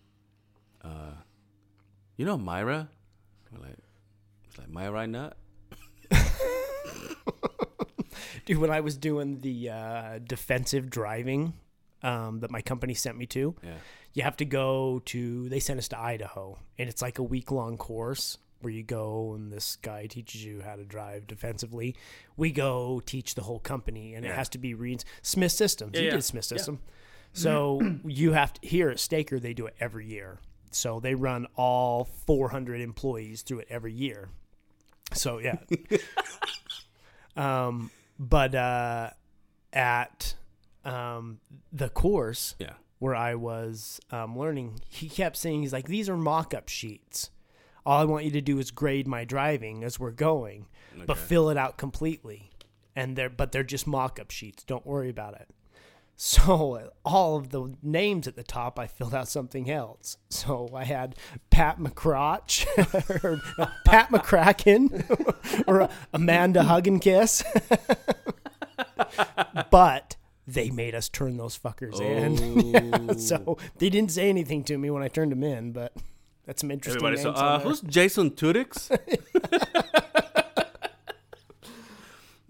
uh, 0.83 1.11
"You 2.17 2.25
know 2.25 2.37
Myra?" 2.37 2.89
I'm 3.53 3.61
like, 3.61 3.77
it's 4.49 4.57
like 4.57 4.69
Myra 4.69 5.07
Nut. 5.07 5.37
Dude, 8.45 8.57
when 8.57 8.71
I 8.71 8.79
was 8.81 8.97
doing 8.97 9.39
the 9.39 9.69
uh, 9.69 10.19
defensive 10.25 10.89
driving 10.89 11.53
um, 12.03 12.39
that 12.39 12.51
my 12.51 12.61
company 12.61 12.93
sent 12.93 13.17
me 13.17 13.25
to, 13.27 13.55
Yeah. 13.63 13.73
you 14.13 14.23
have 14.23 14.37
to 14.37 14.45
go 14.45 15.01
to, 15.05 15.49
they 15.49 15.59
sent 15.59 15.79
us 15.79 15.87
to 15.89 15.99
Idaho, 15.99 16.57
and 16.79 16.89
it's 16.89 17.01
like 17.01 17.19
a 17.19 17.23
week 17.23 17.51
long 17.51 17.77
course 17.77 18.37
where 18.61 18.73
you 18.73 18.83
go 18.83 19.33
and 19.33 19.51
this 19.51 19.75
guy 19.77 20.05
teaches 20.07 20.43
you 20.43 20.61
how 20.61 20.75
to 20.75 20.83
drive 20.83 21.27
defensively. 21.27 21.95
We 22.37 22.51
go 22.51 23.01
teach 23.05 23.35
the 23.35 23.43
whole 23.43 23.59
company, 23.59 24.15
and 24.15 24.25
it 24.25 24.33
has 24.35 24.49
to 24.49 24.57
be 24.57 24.73
Reed's 24.73 25.05
Smith 25.21 25.51
Systems. 25.51 25.91
Yeah, 25.95 25.99
you 26.01 26.07
yeah. 26.07 26.13
did 26.15 26.23
Smith 26.23 26.47
Yeah. 26.51 26.57
System. 26.57 26.79
So 27.33 27.97
you 28.05 28.33
have 28.33 28.53
to, 28.53 28.67
here 28.67 28.89
at 28.89 28.99
Staker, 28.99 29.39
they 29.39 29.53
do 29.53 29.65
it 29.67 29.75
every 29.79 30.05
year. 30.07 30.39
So 30.71 30.99
they 30.99 31.15
run 31.15 31.47
all 31.55 32.05
400 32.25 32.81
employees 32.81 33.41
through 33.41 33.59
it 33.59 33.67
every 33.69 33.93
year. 33.93 34.29
So 35.13 35.39
yeah. 35.39 35.57
um, 37.35 37.91
but 38.19 38.55
uh, 38.55 39.09
at 39.73 40.35
um, 40.85 41.39
the 41.71 41.89
course 41.89 42.55
Yeah. 42.59 42.73
where 42.99 43.15
I 43.15 43.35
was 43.35 43.99
um, 44.11 44.37
learning, 44.37 44.79
he 44.87 45.09
kept 45.09 45.37
saying, 45.37 45.61
he's 45.61 45.73
like, 45.73 45.87
these 45.87 46.09
are 46.09 46.17
mock 46.17 46.53
up 46.53 46.69
sheets. 46.69 47.29
All 47.85 47.99
I 47.99 48.05
want 48.05 48.25
you 48.25 48.31
to 48.31 48.41
do 48.41 48.59
is 48.59 48.69
grade 48.69 49.07
my 49.07 49.25
driving 49.25 49.83
as 49.83 49.99
we're 49.99 50.11
going, 50.11 50.67
but 51.07 51.17
fill 51.17 51.49
it 51.49 51.57
out 51.57 51.77
completely. 51.77 52.51
And 52.95 53.15
they're, 53.15 53.29
but 53.29 53.51
they're 53.51 53.63
just 53.63 53.87
mock 53.87 54.19
up 54.19 54.29
sheets. 54.31 54.63
Don't 54.63 54.85
worry 54.85 55.09
about 55.09 55.33
it. 55.35 55.49
So 56.23 56.91
all 57.03 57.35
of 57.35 57.49
the 57.49 57.73
names 57.81 58.27
at 58.27 58.35
the 58.35 58.43
top, 58.43 58.77
I 58.77 58.85
filled 58.85 59.15
out 59.15 59.27
something 59.27 59.71
else. 59.71 60.17
So 60.29 60.69
I 60.71 60.83
had 60.83 61.15
Pat 61.49 61.79
McCrotch, 61.79 62.67
or 63.23 63.41
Pat 63.85 64.09
McCracken, 64.09 65.63
or 65.67 65.89
Amanda 66.13 66.61
Hug 66.61 66.85
and 66.85 67.01
Kiss. 67.01 67.43
but 69.71 70.15
they 70.45 70.69
made 70.69 70.93
us 70.93 71.09
turn 71.09 71.37
those 71.37 71.57
fuckers 71.57 71.99
in. 71.99 72.93
Oh. 73.09 73.13
so 73.17 73.57
they 73.79 73.89
didn't 73.89 74.11
say 74.11 74.29
anything 74.29 74.63
to 74.65 74.77
me 74.77 74.91
when 74.91 75.01
I 75.01 75.07
turned 75.07 75.31
them 75.31 75.43
in, 75.43 75.71
but 75.71 75.91
that's 76.45 76.61
some 76.61 76.69
interesting 76.69 77.03
Everybody, 77.03 77.23
names. 77.23 77.35
so 77.35 77.43
uh, 77.43 77.59
who's 77.61 77.81
Jason 77.81 78.29
Tudix? 78.29 78.95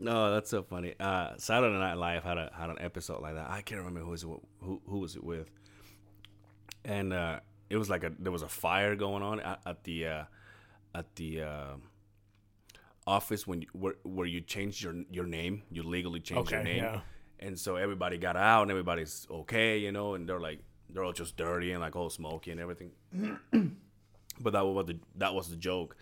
No, 0.02 0.32
that's 0.34 0.50
so 0.50 0.64
funny. 0.64 0.96
Uh, 1.00 1.34
Saturday 1.38 1.78
Night 1.78 1.94
Live 1.94 2.24
had 2.24 2.38
a 2.38 2.52
had 2.54 2.70
an 2.70 2.78
episode 2.80 3.22
like 3.22 3.36
that. 3.36 3.50
I 3.50 3.62
can't 3.62 3.80
remember 3.80 4.02
who 4.02 4.10
was 4.10 4.24
it, 4.24 4.30
who 4.60 4.82
who 4.88 5.00
was 5.00 5.16
it 5.16 5.24
with, 5.24 5.50
and 6.84 7.14
uh, 7.14 7.40
it 7.70 7.78
was 7.78 7.90
like 7.90 8.04
a 8.04 8.12
there 8.20 8.32
was 8.32 8.42
a 8.42 8.50
fire 8.50 8.96
going 8.96 9.24
on 9.24 9.40
at, 9.40 9.62
at 9.66 9.84
the 9.84 10.08
uh, 10.08 10.24
at 10.96 11.16
the 11.16 11.42
uh, 11.44 11.74
office 13.06 13.46
when 13.46 13.62
you, 13.62 13.68
where 13.74 13.96
where 14.04 14.28
you 14.28 14.42
changed 14.42 14.82
your 14.82 14.96
your 15.12 15.26
name, 15.26 15.62
you 15.72 15.84
legally 15.84 16.20
changed 16.20 16.52
your 16.52 16.64
name, 16.64 16.84
yeah. 16.84 17.02
and 17.40 17.58
so 17.58 17.76
everybody 17.76 18.18
got 18.18 18.36
out 18.36 18.64
and 18.64 18.72
everybody's 18.72 19.28
okay, 19.30 19.78
you 19.78 19.92
know, 19.92 20.16
and 20.16 20.28
they're 20.28 20.40
like 20.40 20.60
they're 20.90 21.04
all 21.04 21.14
just 21.14 21.38
dirty 21.38 21.72
and 21.72 21.80
like 21.80 21.96
all 21.96 22.10
smoky 22.10 22.52
and 22.52 22.60
everything. 22.60 22.92
But 24.40 24.54
that 24.54 24.66
was 24.66 24.86
the 24.88 25.00
that 25.18 25.34
was 25.36 25.50
the 25.50 25.56
joke 25.56 25.96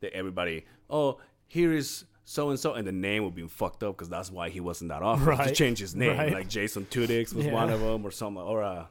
that 0.00 0.12
everybody 0.12 0.64
oh 0.88 1.18
here 1.46 1.72
is 1.72 2.04
so 2.30 2.50
and 2.50 2.60
so 2.60 2.74
and 2.74 2.86
the 2.86 2.92
name 2.92 3.24
would 3.24 3.34
be 3.34 3.42
fucked 3.48 3.82
up 3.82 3.96
because 3.96 4.08
that's 4.08 4.30
why 4.30 4.50
he 4.50 4.60
wasn't 4.60 4.88
that 4.90 5.02
often. 5.02 5.24
To 5.24 5.30
Right, 5.32 5.52
change 5.52 5.80
his 5.80 5.96
name 5.96 6.16
right. 6.16 6.32
like 6.32 6.48
Jason 6.48 6.86
Tudix 6.86 7.34
was 7.34 7.44
Yeah. 7.46 7.52
one 7.52 7.70
of 7.70 7.80
them 7.80 8.06
or 8.06 8.12
something 8.12 8.40
or 8.40 8.62
uh 8.62 8.86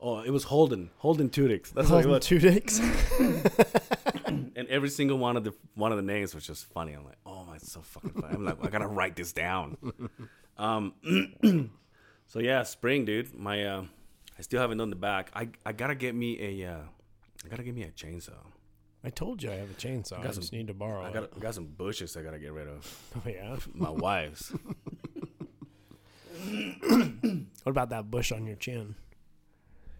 oh 0.00 0.18
it 0.22 0.30
was 0.30 0.42
Holden 0.42 0.90
Holden 0.96 1.30
Tudix. 1.30 1.70
That's 1.72 1.88
what 1.88 2.04
it 2.04 2.06
Holden 2.06 2.10
was. 2.10 2.26
Two 2.26 2.40
Dicks. 2.40 2.80
and 4.26 4.66
every 4.68 4.88
single 4.88 5.18
one 5.18 5.36
of 5.36 5.44
the 5.44 5.54
one 5.76 5.92
of 5.92 5.98
the 5.98 6.02
names 6.02 6.34
was 6.34 6.44
just 6.44 6.64
funny. 6.72 6.94
I'm 6.94 7.04
like 7.04 7.18
oh 7.24 7.44
my 7.44 7.54
it's 7.54 7.70
so 7.70 7.80
fucking 7.80 8.10
funny. 8.20 8.34
I'm 8.34 8.44
like 8.44 8.56
I 8.64 8.68
gotta 8.70 8.88
write 8.88 9.14
this 9.14 9.32
down. 9.32 9.76
Um 10.58 10.92
so 12.26 12.40
yeah 12.40 12.64
spring 12.64 13.04
dude. 13.04 13.32
My 13.38 13.64
uh 13.64 13.84
I 14.36 14.42
still 14.42 14.60
haven't 14.60 14.78
done 14.78 14.90
the 14.90 14.96
back. 14.96 15.30
I 15.32 15.48
I 15.64 15.70
gotta 15.72 15.94
get 15.94 16.14
me 16.16 16.60
a 16.62 16.72
uh 16.72 16.80
I 17.44 17.48
gotta 17.48 17.62
get 17.62 17.74
me 17.76 17.84
a 17.84 17.90
chainsaw. 17.92 18.32
I 19.02 19.10
told 19.10 19.42
you 19.42 19.50
I 19.50 19.54
have 19.54 19.70
a 19.70 19.74
chainsaw. 19.74 20.18
I, 20.20 20.22
got 20.24 20.34
just 20.34 20.48
some- 20.50 20.58
need 20.58 20.66
to 20.66 20.74
borrow 20.74 21.02
I 21.02 21.08
it. 21.08 21.14
got 21.14 21.30
I 21.36 21.38
got 21.40 21.54
some 21.54 21.66
bushes 21.66 22.16
I 22.16 22.22
gotta 22.22 22.38
get 22.38 22.52
rid 22.52 22.68
of. 22.68 23.12
Oh 23.16 23.28
yeah. 23.28 23.56
My 23.74 23.90
wife's. 23.90 24.52
What 27.62 27.70
about 27.72 27.90
that 27.90 28.10
bush 28.10 28.32
on 28.32 28.46
your 28.46 28.56
chin? 28.56 28.94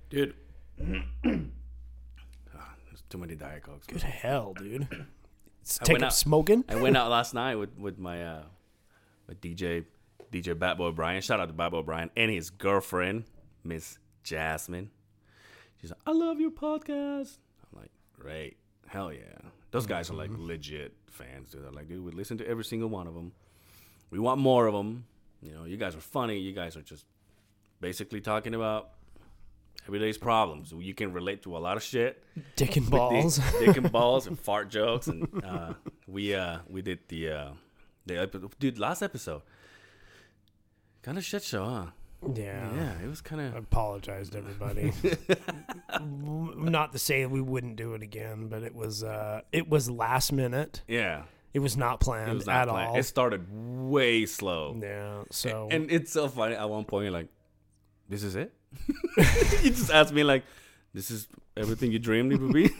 Dude. 0.08 0.34
Ah, 2.56 2.74
there's 2.88 3.02
too 3.08 3.18
many 3.18 3.34
Diet 3.36 3.62
Cokes. 3.62 3.86
Good 3.86 4.02
hell, 4.02 4.54
dude. 4.58 4.88
I 5.80 5.84
take 5.84 5.94
went 5.94 6.02
up 6.04 6.06
out- 6.08 6.14
smoking. 6.14 6.64
I 6.68 6.76
went 6.76 6.96
out 6.96 7.10
last 7.16 7.34
night 7.34 7.56
with, 7.56 7.76
with 7.78 7.98
my 7.98 8.24
uh 8.24 8.42
with 9.28 9.40
DJ 9.40 9.84
DJ 10.32 10.58
Bad 10.58 10.78
Boy 10.78 10.90
Brian. 10.90 11.20
Shout 11.22 11.40
out 11.40 11.46
to 11.46 11.52
Bad 11.52 11.70
Boy 11.70 11.82
Brian 11.82 12.10
and 12.16 12.30
his 12.30 12.50
girlfriend, 12.50 13.24
Miss 13.64 13.98
Jasmine. 14.24 14.90
She's 15.80 15.90
like, 15.90 16.00
I 16.06 16.12
love 16.12 16.40
your 16.40 16.50
podcast. 16.50 17.38
I'm 17.72 17.80
like, 17.80 17.90
great. 18.18 18.56
Hell 18.90 19.12
yeah. 19.12 19.20
Those 19.70 19.86
guys 19.86 20.10
are 20.10 20.14
like 20.14 20.30
legit 20.36 20.92
fans, 21.08 21.52
dude. 21.52 21.72
Like, 21.72 21.88
dude, 21.88 22.04
we 22.04 22.10
listen 22.10 22.38
to 22.38 22.46
every 22.46 22.64
single 22.64 22.88
one 22.88 23.06
of 23.06 23.14
them. 23.14 23.30
We 24.10 24.18
want 24.18 24.40
more 24.40 24.66
of 24.66 24.74
them. 24.74 25.04
You 25.40 25.52
know, 25.54 25.64
you 25.64 25.76
guys 25.76 25.94
are 25.94 26.00
funny. 26.00 26.38
You 26.40 26.52
guys 26.52 26.76
are 26.76 26.82
just 26.82 27.04
basically 27.80 28.20
talking 28.20 28.52
about 28.52 28.90
everyday's 29.86 30.18
problems. 30.18 30.72
You 30.76 30.92
can 30.92 31.12
relate 31.12 31.44
to 31.44 31.56
a 31.56 31.60
lot 31.60 31.76
of 31.76 31.84
shit. 31.84 32.20
Dick 32.56 32.76
and 32.76 32.90
balls. 32.96 33.38
dick 33.60 33.76
and 33.76 33.92
balls 33.92 34.26
and 34.26 34.36
fart 34.48 34.70
jokes 34.70 35.06
and 35.06 35.28
uh, 35.44 35.74
we 36.08 36.34
uh 36.34 36.58
we 36.68 36.82
did 36.82 36.98
the 37.08 37.30
uh 37.30 37.50
the 38.06 38.50
dude 38.58 38.78
last 38.78 39.02
episode 39.02 39.42
kind 41.02 41.16
of 41.16 41.24
shit 41.24 41.42
show 41.44 41.64
huh 41.64 41.86
yeah. 42.34 42.68
yeah 42.74 42.92
it 43.02 43.08
was 43.08 43.20
kind 43.20 43.40
I 43.40 43.44
of 43.46 43.56
apologize 43.56 44.30
to 44.30 44.38
everybody. 44.38 44.92
not 46.00 46.92
to 46.92 46.98
say 46.98 47.26
we 47.26 47.40
wouldn't 47.40 47.76
do 47.76 47.94
it 47.94 48.02
again, 48.02 48.48
but 48.48 48.62
it 48.62 48.74
was 48.74 49.02
uh 49.04 49.40
it 49.52 49.68
was 49.68 49.90
last 49.90 50.32
minute. 50.32 50.82
yeah 50.88 51.22
It 51.54 51.60
was 51.60 51.76
not 51.76 52.00
planned 52.00 52.30
it 52.30 52.34
was 52.34 52.46
not 52.46 52.56
at 52.56 52.68
planned. 52.68 52.88
all. 52.90 52.96
it 52.96 53.02
started 53.04 53.46
way 53.50 54.26
slow 54.26 54.76
yeah. 54.80 55.22
So 55.30 55.68
and 55.70 55.90
it's 55.90 56.12
so 56.12 56.28
funny 56.28 56.54
at 56.54 56.68
one 56.68 56.84
point 56.84 57.04
you're 57.04 57.12
like 57.12 57.28
this 58.08 58.22
is 58.22 58.36
it 58.36 58.52
you 59.16 59.70
just 59.70 59.90
asked 59.90 60.12
me 60.12 60.22
like 60.22 60.44
this 60.94 61.10
is 61.10 61.26
everything 61.56 61.90
you 61.92 61.98
dreamed 61.98 62.32
it 62.32 62.40
would 62.40 62.52
be 62.52 62.70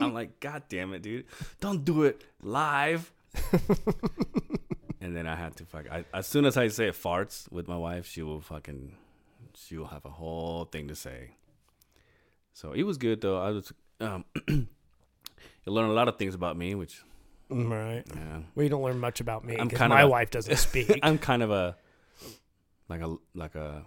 i'm 0.00 0.12
like 0.14 0.38
god 0.40 0.62
damn 0.68 0.92
it 0.94 1.02
dude 1.02 1.24
don't 1.60 1.84
do 1.84 2.04
it 2.04 2.22
live 2.42 3.12
and 5.04 5.14
then 5.16 5.26
i 5.26 5.36
had 5.36 5.54
to 5.56 5.64
fuck 5.72 5.84
I, 5.90 6.04
as 6.20 6.26
soon 6.26 6.44
as 6.50 6.56
i 6.56 6.68
say 6.68 6.88
farts 6.90 7.50
with 7.52 7.66
my 7.68 7.76
wife 7.76 8.06
she 8.06 8.22
will 8.22 8.40
fucking 8.40 8.96
she 9.54 9.76
will 9.78 9.90
have 9.96 10.04
a 10.04 10.14
whole 10.20 10.64
thing 10.64 10.88
to 10.88 10.96
say 10.96 11.32
so 12.52 12.72
it 12.72 12.84
was 12.84 12.96
good 12.98 13.20
though 13.20 13.38
i 13.48 13.50
was 13.50 13.72
um 14.00 14.24
you 14.48 14.66
learn 15.76 15.90
a 15.90 15.92
lot 16.00 16.08
of 16.08 16.16
things 16.18 16.34
about 16.34 16.56
me 16.56 16.74
which 16.74 17.02
Mm, 17.50 17.70
right. 17.70 18.04
yeah 18.16 18.38
We 18.54 18.70
don't 18.70 18.82
learn 18.82 18.98
much 18.98 19.20
about 19.20 19.44
me 19.44 19.54
I'm 19.58 19.68
because 19.68 19.78
kind 19.78 19.92
of 19.92 19.98
my 19.98 20.06
wife 20.06 20.30
doesn't 20.30 20.56
speak. 20.68 20.98
I'm 21.02 21.18
kind 21.18 21.42
of 21.42 21.50
a 21.50 21.76
like 22.88 23.02
a 23.02 23.16
like 23.34 23.54
a 23.54 23.84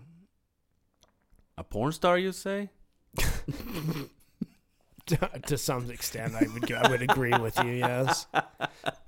a 1.58 1.64
porn 1.64 1.92
star, 1.92 2.20
you 2.20 2.32
say? 2.34 2.70
to 5.48 5.58
some 5.58 5.90
extent, 5.90 6.36
I 6.36 6.46
would 6.54 6.72
I 6.72 6.90
would 6.92 7.02
agree 7.02 7.36
with 7.38 7.58
you. 7.64 7.72
Yes. 7.72 8.28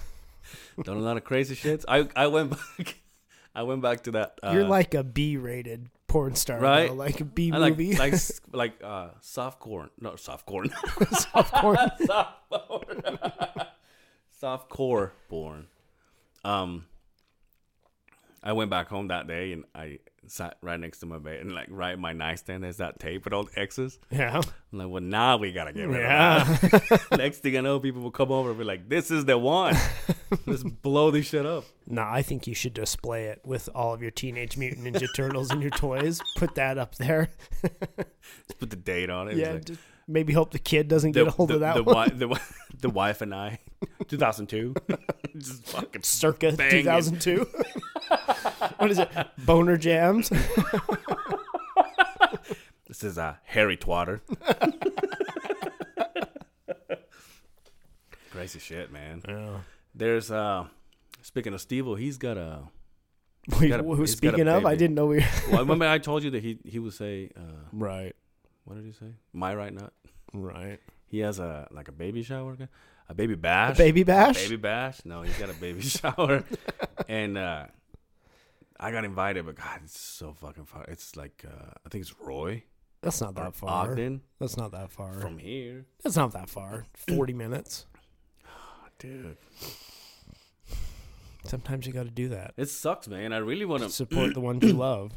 Done 0.83 0.97
a 0.97 1.01
lot 1.01 1.17
of 1.17 1.23
crazy 1.23 1.55
shits. 1.55 1.85
I 1.87 2.07
I 2.15 2.27
went 2.27 2.51
back. 2.77 2.95
I 3.55 3.63
went 3.63 3.81
back 3.81 4.03
to 4.03 4.11
that. 4.11 4.39
Uh, 4.43 4.51
You're 4.53 4.67
like 4.67 4.93
a 4.93 5.03
B-rated 5.03 5.89
porn 6.07 6.35
star, 6.35 6.59
Right? 6.59 6.87
though, 6.89 6.93
like 6.95 7.19
a 7.19 7.25
B 7.25 7.51
movie. 7.51 7.95
like 7.97 8.13
s- 8.13 8.39
like 8.53 8.73
uh 8.83 9.09
soft 9.21 9.59
corn. 9.59 9.89
No, 9.99 10.15
soft 10.15 10.45
corn. 10.45 10.69
soft 11.11 11.53
porn. 11.53 11.77
soft 12.05 12.49
porn. 12.49 13.01
soft 14.39 14.69
core 14.69 15.13
porn. 15.29 15.67
Um. 16.43 16.85
I 18.41 18.53
went 18.53 18.69
back 18.69 18.87
home 18.87 19.09
that 19.09 19.27
day 19.27 19.51
and 19.51 19.65
I 19.75 19.99
sat 20.31 20.57
right 20.61 20.79
next 20.79 20.99
to 20.99 21.05
my 21.05 21.17
bed 21.17 21.39
and 21.41 21.51
like 21.53 21.67
right 21.69 21.93
in 21.95 21.99
my 21.99 22.13
nightstand 22.13 22.63
there's 22.63 22.77
that 22.77 22.99
tape 22.99 23.23
with 23.25 23.33
all 23.33 23.43
the 23.43 23.59
X's. 23.59 23.99
Yeah. 24.11 24.41
I'm 24.71 24.77
like, 24.79 24.89
well, 24.89 25.01
now 25.01 25.37
we 25.37 25.51
gotta 25.51 25.73
get 25.73 25.87
rid 25.87 26.01
Yeah. 26.01 26.41
of 26.51 26.61
that. 26.61 27.07
Next 27.17 27.39
thing 27.39 27.57
I 27.57 27.61
know, 27.61 27.79
people 27.79 28.01
will 28.01 28.11
come 28.11 28.31
over 28.31 28.49
and 28.49 28.57
be 28.59 28.63
like, 28.63 28.87
"This 28.87 29.09
is 29.11 29.25
the 29.25 29.37
one." 29.37 29.75
Let's 30.45 30.63
blow 30.63 31.09
this 31.11 31.25
shit 31.27 31.45
up. 31.45 31.63
No, 31.87 32.03
I 32.03 32.21
think 32.21 32.45
you 32.47 32.53
should 32.53 32.73
display 32.75 33.25
it 33.25 33.41
with 33.43 33.67
all 33.73 33.93
of 33.93 34.01
your 34.01 34.11
Teenage 34.11 34.57
Mutant 34.57 34.85
Ninja 34.85 35.07
Turtles 35.15 35.49
and 35.49 35.61
your 35.61 35.71
toys. 35.71 36.21
Put 36.37 36.53
that 36.55 36.77
up 36.77 36.95
there. 36.95 37.29
Let's 37.97 38.53
put 38.59 38.69
the 38.69 38.75
date 38.75 39.09
on 39.09 39.27
it. 39.29 39.37
Yeah. 39.37 39.53
like, 39.53 39.65
just- 39.65 39.79
Maybe 40.11 40.33
hope 40.33 40.49
the 40.51 40.57
kid 40.59 40.87
doesn't 40.87 41.11
get 41.11 41.27
a 41.27 41.29
hold 41.29 41.49
the, 41.51 41.55
of 41.55 41.59
that 41.59 41.75
the, 41.75 41.83
one. 41.83 42.09
wi- 42.09 42.33
the, 42.35 42.41
the 42.79 42.89
wife 42.89 43.21
and 43.21 43.31
I, 43.31 43.59
2002. 44.07 44.73
Just 45.37 45.65
fucking 45.67 46.01
Circa 46.01 46.53
banging. 46.53 46.81
2002. 46.83 47.45
What 48.77 48.91
is 48.91 48.99
it? 48.99 49.09
Boner 49.45 49.77
jams. 49.77 50.29
This 52.87 53.03
is 53.03 53.17
uh, 53.17 53.35
Harry 53.45 53.77
Twatter. 53.77 54.21
Crazy 58.31 58.59
shit, 58.59 58.91
man. 58.91 59.21
Yeah. 59.27 59.57
There's 59.95 60.31
uh, 60.31 60.65
speaking 61.21 61.53
of 61.53 61.61
Steve, 61.61 61.85
he's 61.97 62.17
got 62.17 62.37
a. 62.37 62.61
Wait, 63.59 63.69
got 63.69 63.79
a- 63.79 63.83
who- 63.83 63.95
he's 63.95 64.15
got 64.15 64.27
a 64.29 64.31
speaking 64.31 64.47
of, 64.47 64.65
I 64.65 64.69
baby. 64.71 64.79
didn't 64.79 64.95
know 64.95 65.07
we. 65.07 65.25
Well, 65.51 65.61
remember 65.61 65.85
I 65.89 65.97
told 65.97 66.23
you 66.23 66.29
that 66.31 66.43
he 66.43 66.59
he 66.65 66.79
would 66.79 66.93
say, 66.93 67.31
uh, 67.35 67.41
right. 67.73 68.15
what 68.65 68.75
did 68.75 68.85
he 68.85 68.91
say? 68.91 69.13
My 69.33 69.55
right 69.55 69.73
nut. 69.73 69.91
Right. 70.33 70.79
He 71.07 71.19
has 71.19 71.39
a 71.39 71.67
like 71.71 71.87
a 71.87 71.91
baby 71.91 72.21
shower, 72.21 72.55
a 73.07 73.13
baby 73.15 73.35
bash. 73.35 73.77
Baby 73.77 74.03
bash. 74.03 74.43
Baby 74.43 74.57
bash? 74.57 75.03
No, 75.05 75.23
he's 75.23 75.37
got 75.37 75.49
a 75.49 75.53
baby 75.53 75.81
shower, 75.97 76.43
and 77.07 77.37
uh, 77.37 77.65
I 78.79 78.91
got 78.91 79.03
invited, 79.03 79.45
but 79.45 79.55
God, 79.55 79.81
it's 79.83 79.99
so 79.99 80.33
fucking 80.33 80.65
far. 80.65 80.85
It's 80.85 81.15
like 81.15 81.43
uh, 81.45 81.71
I 81.85 81.89
think 81.89 82.01
it's 82.03 82.13
Roy 82.19 82.63
That's 83.01 83.19
not 83.21 83.35
that 83.35 83.55
far. 83.55 83.69
Ogden 83.69 84.21
That's 84.39 84.55
not 84.57 84.71
that 84.71 84.91
far. 84.91 85.19
from 85.19 85.37
here, 85.37 85.85
That's 86.03 86.15
not 86.15 86.31
that 86.33 86.49
far. 86.49 86.85
Forty 86.93 87.33
minutes. 87.33 87.85
dude. 88.99 89.37
Sometimes 91.45 91.87
you 91.87 91.93
got 91.93 92.03
to 92.03 92.11
do 92.11 92.29
that. 92.29 92.53
It 92.57 92.69
sucks, 92.69 93.07
man. 93.07 93.33
I 93.33 93.37
really 93.37 93.65
want 93.65 93.83
to. 93.83 93.89
Support 93.89 94.33
the 94.33 94.41
ones 94.41 94.63
you 94.63 94.73
love. 94.89 95.11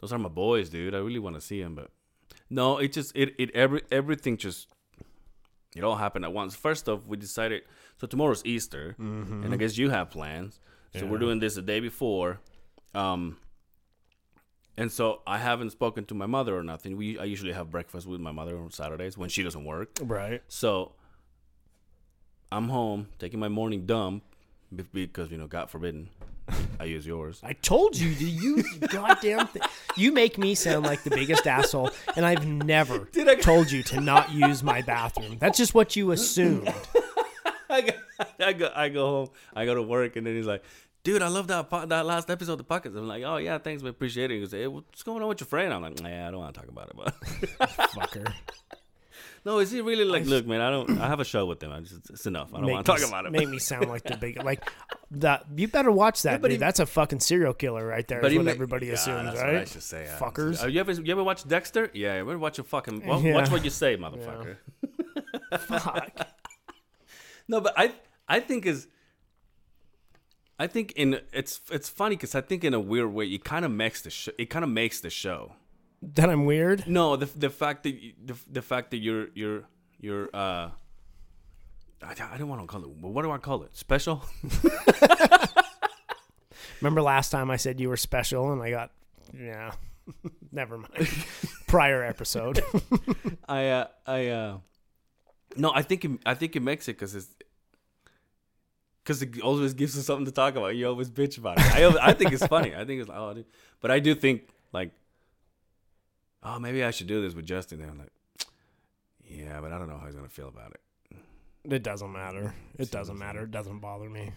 Those 0.00 0.12
are 0.12 0.18
my 0.18 0.28
boys, 0.28 0.68
dude. 0.70 0.94
I 0.94 0.98
really 0.98 1.18
want 1.18 1.34
to 1.34 1.40
see 1.40 1.60
them, 1.60 1.74
but 1.74 1.90
no, 2.48 2.78
it 2.78 2.92
just 2.92 3.14
it 3.16 3.34
it 3.38 3.50
every 3.54 3.82
everything 3.90 4.36
just 4.36 4.68
it 5.74 5.82
all 5.84 5.96
happened 5.96 6.24
at 6.24 6.32
once. 6.32 6.54
First 6.54 6.88
off, 6.88 7.04
we 7.06 7.16
decided 7.16 7.62
so 8.00 8.06
tomorrow's 8.06 8.42
Easter, 8.44 8.94
and 8.98 9.52
I 9.52 9.56
guess 9.56 9.76
you 9.76 9.90
have 9.90 10.10
plans. 10.10 10.60
So 10.96 11.06
we're 11.06 11.18
doing 11.18 11.38
this 11.38 11.54
the 11.54 11.62
day 11.62 11.80
before, 11.80 12.40
um, 12.94 13.36
and 14.76 14.90
so 14.90 15.22
I 15.26 15.38
haven't 15.38 15.70
spoken 15.70 16.04
to 16.06 16.14
my 16.14 16.26
mother 16.26 16.56
or 16.56 16.62
nothing. 16.62 16.96
We 16.96 17.18
I 17.18 17.24
usually 17.24 17.52
have 17.52 17.70
breakfast 17.70 18.06
with 18.06 18.20
my 18.20 18.32
mother 18.32 18.56
on 18.56 18.70
Saturdays 18.70 19.16
when 19.16 19.28
she 19.28 19.42
doesn't 19.42 19.64
work. 19.64 19.90
Right. 20.02 20.42
So 20.48 20.92
I'm 22.50 22.68
home 22.68 23.08
taking 23.18 23.38
my 23.38 23.48
morning 23.48 23.86
dump 23.86 24.22
because 24.92 25.30
you 25.30 25.38
know, 25.38 25.46
God 25.46 25.70
forbidden, 25.70 26.08
I 26.80 26.84
use 26.84 27.06
yours. 27.06 27.40
I 27.42 27.52
told 27.54 27.96
you 27.96 28.14
to 28.14 28.24
use 28.24 28.78
goddamn 28.88 29.46
thing. 29.48 29.62
You 29.96 30.12
make 30.12 30.38
me 30.38 30.54
sound 30.54 30.86
like 30.86 31.02
the 31.02 31.10
biggest 31.10 31.46
asshole, 31.46 31.90
and 32.16 32.24
I've 32.24 32.46
never 32.46 33.08
told 33.40 33.70
you 33.70 33.82
to 33.84 34.00
not 34.00 34.32
use 34.32 34.62
my 34.62 34.82
bathroom. 34.82 35.36
That's 35.38 35.58
just 35.58 35.74
what 35.74 35.96
you 35.96 36.12
assumed. 36.12 36.72
I 37.70 37.82
go, 37.82 37.92
I 38.40 38.52
go, 38.52 38.70
I 38.74 38.88
go 38.88 39.06
home. 39.06 39.28
I 39.54 39.64
go 39.64 39.74
to 39.74 39.82
work, 39.82 40.16
and 40.16 40.26
then 40.26 40.34
he's 40.34 40.46
like, 40.46 40.62
"Dude, 41.04 41.22
I 41.22 41.28
love 41.28 41.46
that 41.48 41.70
po- 41.70 41.86
that 41.86 42.06
last 42.06 42.30
episode 42.30 42.52
of 42.52 42.58
the 42.58 42.64
podcast." 42.64 42.96
I'm 42.96 43.06
like, 43.08 43.22
"Oh 43.24 43.36
yeah, 43.36 43.58
thanks, 43.58 43.82
we 43.82 43.88
appreciate 43.90 44.30
it." 44.30 44.34
He 44.34 44.40
goes, 44.40 44.52
"Hey, 44.52 44.66
what's 44.66 45.02
going 45.02 45.22
on 45.22 45.28
with 45.28 45.40
your 45.40 45.46
friend?" 45.46 45.72
I'm 45.72 45.82
like, 45.82 46.00
"Yeah, 46.00 46.28
I 46.28 46.30
don't 46.30 46.40
want 46.40 46.54
to 46.54 46.60
talk 46.60 46.68
about 46.68 46.88
it." 46.90 46.96
But 46.96 47.68
Fucker. 47.92 48.32
no, 49.44 49.58
is 49.60 49.70
he 49.70 49.80
really 49.80 50.04
like? 50.04 50.26
Look, 50.26 50.46
man, 50.46 50.60
I 50.60 50.70
don't. 50.70 50.98
I 51.00 51.06
have 51.08 51.20
a 51.20 51.24
show 51.24 51.46
with 51.46 51.60
them. 51.60 51.72
I 51.72 51.80
just 51.80 52.10
it's 52.10 52.26
enough. 52.26 52.52
I 52.54 52.60
don't 52.60 52.70
want 52.70 52.84
to 52.86 52.92
talk 52.92 53.06
about 53.06 53.24
it. 53.26 53.32
Make 53.32 53.48
me 53.48 53.58
sound 53.58 53.88
like 53.88 54.02
the 54.02 54.16
big 54.20 54.42
like 54.42 54.68
that. 55.12 55.46
You 55.56 55.68
better 55.68 55.92
watch 55.92 56.22
that, 56.22 56.42
but 56.42 56.48
dude. 56.48 56.52
he- 56.52 56.58
That's 56.58 56.80
a 56.80 56.86
fucking 56.86 57.20
serial 57.20 57.54
killer 57.54 57.86
right 57.86 58.06
there. 58.08 58.20
But 58.20 58.32
Is 58.32 58.36
what 58.38 58.46
ma- 58.46 58.50
everybody 58.50 58.86
Yeah, 58.88 58.94
assumes, 58.94 59.34
right? 59.36 59.56
I 59.56 59.64
should 59.64 59.82
say. 59.82 60.04
yeah. 60.04 60.18
Fuckers. 60.18 60.62
Uh, 60.62 60.66
you 60.66 60.80
ever 60.80 60.92
you 60.92 61.12
ever 61.12 61.22
watch 61.22 61.46
Dexter? 61.46 61.90
Yeah, 61.94 62.14
you 62.16 62.20
ever 62.22 62.38
watch 62.38 62.58
a 62.58 62.64
fucking 62.64 63.06
well, 63.06 63.22
Yeah. 63.22 63.34
watch 63.34 63.50
what 63.50 63.62
you 63.64 63.70
say, 63.70 63.96
motherfucker. 63.96 64.56
Fuck. 65.58 66.26
No, 67.50 67.60
but 67.62 67.72
I 67.78 67.92
I 68.28 68.40
think 68.40 68.66
is 68.66 68.88
I 70.58 70.66
think 70.66 70.92
in 70.92 71.20
it's 71.32 71.60
it's 71.70 71.88
funny 71.88 72.16
because 72.16 72.34
I 72.34 72.40
think 72.40 72.64
in 72.64 72.74
a 72.74 72.80
weird 72.80 73.12
way 73.12 73.26
it 73.26 73.44
kind 73.44 73.64
of 73.64 73.70
makes 73.70 74.02
the 74.02 74.10
show 74.10 74.32
it 74.38 74.50
kind 74.50 74.64
of 74.64 74.70
makes 74.70 75.00
the 75.00 75.10
show. 75.10 75.52
That 76.02 76.30
I'm 76.30 76.44
weird. 76.44 76.86
No, 76.86 77.16
the 77.16 77.26
the 77.26 77.50
fact 77.50 77.82
that 77.84 78.00
you, 78.00 78.12
the 78.24 78.36
the 78.50 78.62
fact 78.62 78.90
that 78.90 78.98
you're 78.98 79.28
you're 79.34 79.62
you're 80.00 80.28
uh. 80.34 80.70
I, 82.00 82.12
I 82.12 82.38
don't 82.38 82.48
want 82.48 82.60
to 82.60 82.66
call 82.68 82.84
it. 82.84 83.02
But 83.02 83.08
What 83.08 83.22
do 83.22 83.32
I 83.32 83.38
call 83.38 83.64
it? 83.64 83.76
Special? 83.76 84.22
Remember 86.80 87.02
last 87.02 87.30
time 87.30 87.50
I 87.50 87.56
said 87.56 87.80
you 87.80 87.88
were 87.88 87.96
special, 87.96 88.52
and 88.52 88.62
I 88.62 88.70
got 88.70 88.92
yeah. 89.36 89.72
Never 90.52 90.78
mind. 90.78 91.08
Prior 91.66 92.04
episode. 92.04 92.62
I 93.48 93.68
uh, 93.68 93.86
I 94.06 94.26
uh, 94.28 94.58
no, 95.56 95.72
I 95.74 95.82
think 95.82 96.04
it, 96.04 96.12
I 96.24 96.34
think 96.34 96.54
it 96.56 96.62
makes 96.62 96.86
it 96.88 96.92
because 96.92 97.14
it's 97.16 97.28
because 99.08 99.22
it 99.22 99.40
always 99.40 99.72
gives 99.72 99.96
us 99.98 100.04
something 100.04 100.26
to 100.26 100.30
talk 100.32 100.54
about. 100.54 100.76
You 100.76 100.86
always 100.86 101.08
bitch 101.08 101.38
about 101.38 101.58
it. 101.58 101.64
I 101.74 101.84
always- 101.84 101.98
I 102.02 102.12
think 102.12 102.30
it's 102.30 102.46
funny. 102.46 102.74
I 102.76 102.84
think 102.84 103.00
it's 103.00 103.08
like, 103.08 103.16
oh, 103.18 103.32
dude. 103.32 103.46
but 103.80 103.90
I 103.90 104.00
do 104.00 104.14
think 104.14 104.48
like, 104.70 104.90
oh, 106.42 106.58
maybe 106.58 106.84
I 106.84 106.90
should 106.90 107.06
do 107.06 107.22
this 107.22 107.32
with 107.34 107.46
Justin. 107.46 107.80
And 107.80 107.90
I'm 107.90 107.98
like, 107.98 108.12
yeah, 109.26 109.62
but 109.62 109.72
I 109.72 109.78
don't 109.78 109.88
know 109.88 109.96
how 109.96 110.04
he's 110.04 110.14
gonna 110.14 110.28
feel 110.28 110.48
about 110.48 110.72
it. 110.72 110.80
It 111.64 111.82
doesn't 111.82 112.12
matter. 112.12 112.54
It 112.78 112.90
doesn't 112.90 113.16
matter. 113.18 113.44
It 113.44 113.50
doesn't 113.50 113.78
bother 113.78 114.10
me. 114.10 114.32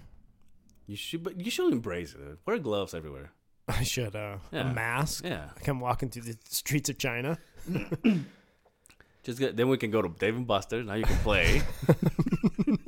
You 0.87 0.95
should, 0.95 1.21
but 1.23 1.37
you 1.37 1.51
should 1.51 1.73
embrace 1.73 2.13
it. 2.13 2.19
Dude. 2.19 2.37
Wear 2.45 2.57
gloves 2.57 2.93
everywhere. 2.93 3.31
I 3.67 3.83
should 3.83 4.15
uh 4.15 4.37
Yeah. 4.53 4.71
a 4.71 4.73
mask. 4.73 5.25
Yeah, 5.25 5.49
Like 5.57 5.67
I'm 5.67 5.81
walking 5.81 6.09
through 6.09 6.23
the 6.23 6.37
streets 6.49 6.89
of 6.89 6.97
China. 6.97 7.37
just 9.23 9.37
get. 9.37 9.57
Then 9.57 9.67
we 9.67 9.75
can 9.77 9.91
go 9.91 10.01
to 10.01 10.07
Dave 10.17 10.37
and 10.37 10.47
Buster's. 10.47 10.85
Now 10.85 10.93
you 10.95 11.03
can 11.03 11.17
play. 11.17 11.61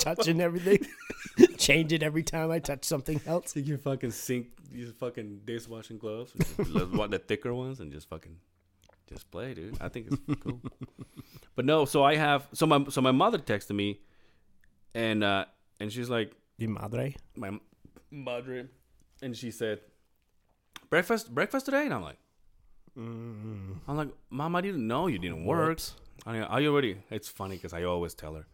touching 0.00 0.40
everything. 0.40 0.86
Change 1.58 1.92
it 1.92 2.02
every 2.02 2.22
time 2.22 2.50
I 2.50 2.58
touch 2.58 2.84
something 2.84 3.20
else. 3.26 3.52
Take 3.52 3.66
your 3.66 3.78
fucking 3.78 4.10
sink, 4.10 4.48
these 4.70 4.92
fucking 4.92 5.40
dishwashing 5.44 5.98
gloves, 5.98 6.32
the 6.32 7.06
the 7.10 7.18
thicker 7.18 7.54
ones, 7.54 7.80
and 7.80 7.92
just 7.92 8.08
fucking 8.08 8.36
just 9.08 9.30
play, 9.30 9.54
dude. 9.54 9.76
I 9.80 9.88
think 9.88 10.08
it's 10.08 10.40
cool. 10.42 10.60
but 11.56 11.64
no, 11.64 11.84
so 11.84 12.02
I 12.02 12.16
have 12.16 12.48
so 12.52 12.66
my 12.66 12.84
so 12.88 13.00
my 13.00 13.12
mother 13.12 13.38
texted 13.38 13.74
me, 13.76 14.00
and 14.94 15.22
uh 15.22 15.44
and 15.78 15.92
she's 15.92 16.10
like 16.10 16.32
Di 16.58 16.66
madre. 16.66 17.16
my 17.36 17.58
madre," 18.10 18.66
and 19.22 19.36
she 19.36 19.50
said 19.50 19.80
breakfast 20.88 21.34
breakfast 21.34 21.66
today, 21.66 21.84
and 21.84 21.94
I'm 21.94 22.02
like. 22.02 22.18
Mm. 22.98 23.76
I'm 23.86 23.96
like, 23.96 24.08
Mom, 24.30 24.56
I 24.56 24.60
didn't 24.60 24.84
know 24.84 25.06
you 25.06 25.20
didn't 25.20 25.44
work. 25.44 25.78
I, 26.26 26.32
mean, 26.32 26.42
I 26.42 26.66
already. 26.66 26.98
It's 27.08 27.28
funny 27.28 27.54
because 27.54 27.72
I 27.72 27.84
always 27.84 28.14
tell 28.14 28.34
her. 28.34 28.46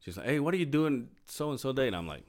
She's 0.00 0.16
like, 0.16 0.26
"Hey, 0.26 0.40
what 0.40 0.54
are 0.54 0.56
you 0.56 0.66
doing 0.66 1.08
so 1.26 1.50
and 1.50 1.60
so 1.60 1.72
day?" 1.72 1.86
And 1.86 1.96
I'm 1.96 2.06
like, 2.08 2.24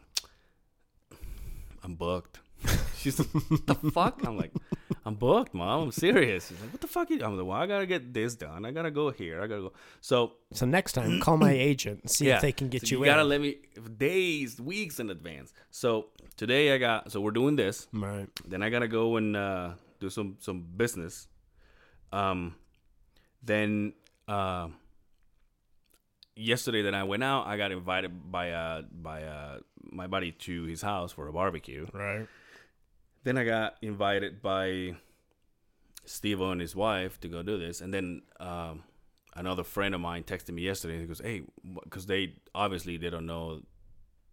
"I'm 1.83 1.95
booked." 1.95 2.39
She's 2.97 3.17
like, 3.19 3.29
"What 3.49 3.65
the 3.65 3.75
fuck?" 3.91 4.21
I'm 4.25 4.37
like, 4.37 4.51
"I'm 5.05 5.15
booked, 5.15 5.53
mom. 5.53 5.83
I'm 5.83 5.91
serious." 5.91 6.49
She's 6.49 6.59
like, 6.61 6.71
"What 6.71 6.81
the 6.81 6.87
fuck?" 6.87 7.09
You? 7.09 7.23
I'm 7.23 7.37
like, 7.37 7.45
"Well, 7.47 7.57
I 7.57 7.65
gotta 7.65 7.85
get 7.87 8.13
this 8.13 8.35
done. 8.35 8.65
I 8.65 8.71
gotta 8.71 8.91
go 8.91 9.09
here. 9.09 9.41
I 9.41 9.47
gotta 9.47 9.61
go." 9.61 9.73
So 10.01 10.33
So 10.53 10.65
next 10.65 10.93
time, 10.93 11.19
call 11.19 11.37
my 11.37 11.51
agent 11.71 12.01
and 12.01 12.11
see 12.11 12.27
yeah, 12.27 12.35
if 12.35 12.41
they 12.41 12.51
can 12.51 12.69
get 12.69 12.85
so 12.87 12.95
you, 12.95 12.99
you 12.99 13.05
gotta 13.05 13.21
in. 13.21 13.29
let 13.29 13.41
me 13.41 13.57
days, 13.97 14.59
weeks 14.61 14.99
in 14.99 15.09
advance. 15.09 15.53
So 15.71 16.07
today 16.37 16.73
I 16.73 16.77
got. 16.77 17.11
So 17.11 17.21
we're 17.21 17.31
doing 17.31 17.55
this. 17.55 17.87
right. 17.93 18.27
Then 18.45 18.61
I 18.61 18.69
gotta 18.69 18.87
go 18.87 19.15
and 19.15 19.35
uh, 19.35 19.71
do 19.99 20.09
some 20.09 20.37
some 20.39 20.61
business. 20.75 21.27
Um, 22.11 22.55
then 23.41 23.93
uh, 24.27 24.67
yesterday 26.41 26.83
that 26.83 26.95
I 26.95 27.03
went 27.03 27.23
out, 27.23 27.47
I 27.47 27.57
got 27.57 27.71
invited 27.71 28.31
by 28.31 28.51
uh 28.51 28.81
by 28.91 29.23
uh 29.23 29.59
my 29.91 30.07
buddy 30.07 30.31
to 30.31 30.63
his 30.63 30.81
house 30.81 31.11
for 31.11 31.27
a 31.27 31.33
barbecue. 31.33 31.87
Right. 31.93 32.27
Then 33.23 33.37
I 33.37 33.43
got 33.43 33.75
invited 33.81 34.41
by 34.41 34.95
Steve 36.05 36.41
and 36.41 36.59
his 36.59 36.75
wife 36.75 37.19
to 37.21 37.27
go 37.27 37.43
do 37.43 37.57
this, 37.59 37.81
and 37.81 37.93
then 37.93 38.23
um, 38.39 38.83
another 39.35 39.63
friend 39.63 39.93
of 39.93 40.01
mine 40.01 40.23
texted 40.23 40.51
me 40.51 40.63
yesterday. 40.63 40.99
He 40.99 41.05
goes, 41.05 41.21
"Hey," 41.23 41.43
because 41.83 42.07
they 42.07 42.35
obviously 42.55 42.97
they 42.97 43.09
don't 43.09 43.27
know. 43.27 43.61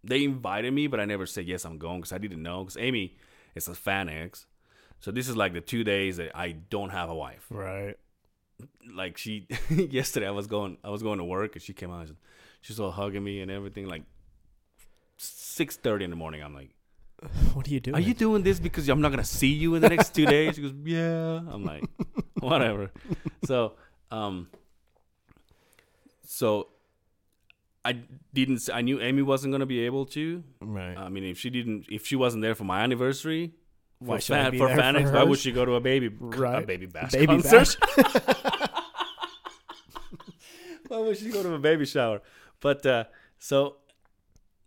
They 0.03 0.25
invited 0.25 0.73
me, 0.73 0.87
but 0.87 1.01
I 1.01 1.05
never 1.05 1.27
said 1.27 1.47
yes. 1.47 1.65
I'm 1.65 1.79
going 1.79 2.01
because 2.01 2.13
I 2.13 2.19
didn't 2.19 2.43
know. 2.43 2.65
Because 2.65 2.79
Amy 2.79 3.17
is 3.55 3.69
a 3.69 3.73
FanX, 3.73 4.47
so 5.01 5.11
this 5.11 5.29
is 5.29 5.37
like 5.37 5.53
the 5.53 5.61
two 5.61 5.85
days 5.85 6.17
that 6.17 6.37
I 6.37 6.53
don't 6.53 6.91
have 6.91 7.11
a 7.11 7.15
wife. 7.15 7.47
Right. 7.51 7.97
Like 8.95 9.19
she 9.19 9.47
yesterday, 9.71 10.27
I 10.27 10.31
was 10.33 10.47
going, 10.47 10.79
I 10.83 10.91
was 10.91 11.03
going 11.03 11.19
to 11.19 11.25
work, 11.25 11.55
and 11.55 11.63
she 11.63 11.73
came 11.73 11.91
out. 11.91 12.09
And 12.09 12.17
she's 12.61 12.81
all 12.81 12.91
hugging 12.91 13.23
me 13.23 13.41
and 13.41 13.51
everything. 13.51 13.87
Like 13.89 14.03
six 15.17 15.77
thirty 15.77 16.05
in 16.05 16.11
the 16.11 16.17
morning, 16.17 16.43
I'm 16.43 16.55
like. 16.55 16.71
What 17.55 17.67
are 17.67 17.71
you 17.71 17.81
doing? 17.81 17.97
Are 17.97 18.01
you 18.01 18.15
doing 18.15 18.43
this 18.45 18.61
because 18.61 18.89
I'm 18.89 19.01
not 19.01 19.11
gonna 19.11 19.25
see 19.25 19.49
you 19.49 19.75
in 19.75 19.83
the 19.83 19.89
next 19.89 20.15
two 20.15 20.25
days? 20.25 20.55
She 20.55 20.63
goes, 20.63 20.73
Yeah. 20.85 21.41
I'm 21.51 21.65
like, 21.65 21.83
whatever. 22.41 22.93
So, 23.45 23.73
um, 24.13 24.49
so 26.25 26.69
I 27.85 28.01
didn't. 28.33 28.69
I 28.73 28.83
knew 28.83 29.01
Amy 29.01 29.23
wasn't 29.23 29.53
gonna 29.53 29.67
be 29.67 29.81
able 29.81 30.07
to. 30.07 30.45
right? 30.61 30.97
I 30.97 31.09
mean, 31.09 31.25
if 31.25 31.39
she 31.39 31.51
didn't, 31.51 31.87
if 31.91 32.07
she 32.07 32.17
wasn't 32.17 32.43
there 32.43 32.55
for 32.55 32.65
my 32.65 32.81
anniversary, 32.83 33.53
Why 34.01 34.19
should 34.21 34.37
I 34.37 34.43
fan, 34.45 34.53
be 34.53 34.59
for 34.59 34.69
for 34.69 34.75
FanX, 34.77 35.13
why 35.13 35.25
would 35.25 35.39
she 35.39 35.51
go 35.53 35.65
to 35.65 35.75
a 35.75 35.81
baby 35.81 36.07
a 36.07 36.11
Right. 36.25 36.67
baby 36.67 36.87
bash 36.87 37.13
Baby 37.13 37.27
concert? 37.43 37.77
Why 40.89 40.99
would 41.01 41.19
she 41.19 41.31
go 41.31 41.43
to 41.43 41.53
a 41.55 41.59
baby 41.59 41.85
shower? 41.85 42.23
But 42.61 42.85
uh, 42.87 43.05
so, 43.39 43.77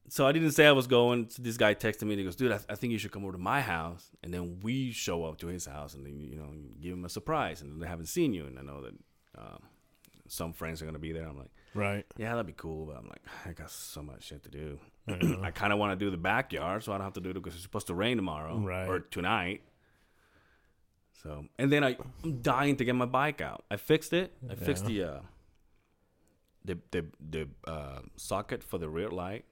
so 0.08 0.28
I 0.28 0.32
didn't 0.32 0.52
say 0.52 0.67
I 0.67 0.72
was 0.72 0.86
going. 0.86 1.30
So 1.30 1.41
this 1.41 1.58
guy 1.58 1.74
texted 1.74 2.04
me. 2.04 2.12
and 2.12 2.20
He 2.20 2.26
goes, 2.26 2.36
"Dude, 2.36 2.52
I, 2.52 2.60
I 2.70 2.76
think 2.76 2.91
you 2.94 3.00
should 3.00 3.12
come 3.12 3.24
over 3.24 3.32
to 3.32 3.38
my 3.39 3.62
house, 3.62 4.12
and 4.24 4.32
then 4.34 4.60
we 4.62 4.91
show 4.91 5.24
up 5.26 5.38
to 5.39 5.48
his 5.48 5.65
house, 5.65 5.94
and 5.96 6.06
then 6.06 6.20
you 6.20 6.36
know 6.38 6.50
give 6.80 6.94
him 6.94 7.06
a 7.06 7.10
surprise, 7.10 7.62
and 7.62 7.82
they 7.82 7.88
haven't 7.88 8.06
seen 8.08 8.34
you, 8.34 8.46
and 8.46 8.60
I 8.60 8.62
know 8.62 8.82
that 8.84 8.94
uh, 9.38 9.58
some 10.28 10.54
friends 10.54 10.82
are 10.82 10.86
gonna 10.86 11.00
be 11.00 11.12
there." 11.12 11.28
I'm 11.28 11.38
like, 11.39 11.52
Right. 11.74 12.06
"Yeah, 12.17 12.32
that'd 12.32 12.46
be 12.46 12.54
cool," 12.56 12.86
but 12.86 12.98
I'm 12.98 13.08
like, 13.10 13.24
I 13.48 13.54
got 13.54 13.72
so 13.72 14.04
much 14.04 14.24
shit 14.26 14.44
to 14.44 14.50
do. 14.50 14.80
I 15.08 15.52
kind 15.52 15.74
of 15.74 15.80
want 15.80 15.98
to 15.98 16.06
do 16.06 16.12
the 16.12 16.18
backyard, 16.18 16.84
so 16.84 16.92
I 16.94 16.98
don't 16.98 17.06
have 17.06 17.14
to 17.14 17.22
do 17.22 17.30
it 17.32 17.34
because 17.34 17.54
it's 17.56 17.64
supposed 17.64 17.88
to 17.88 17.94
rain 17.94 18.18
tomorrow 18.18 18.58
Right. 18.58 18.88
or 18.88 19.00
tonight. 19.00 19.62
So, 21.24 21.46
and 21.60 21.72
then 21.72 21.84
I, 21.84 21.98
I'm 22.24 22.42
dying 22.42 22.76
to 22.78 22.86
get 22.86 22.96
my 22.96 23.06
bike 23.06 23.42
out. 23.42 23.64
I 23.70 23.78
fixed 23.78 24.14
it. 24.14 24.34
I 24.50 24.56
fixed 24.56 24.86
the 24.86 25.04
uh, 25.04 25.20
the 26.66 26.78
the 26.92 27.06
the 27.30 27.48
uh, 27.68 28.00
socket 28.16 28.64
for 28.64 28.78
the 28.78 28.90
rear 28.90 29.10
light 29.10 29.46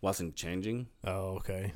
wasn't 0.00 0.34
changing 0.36 0.86
Oh, 1.04 1.36
okay. 1.36 1.72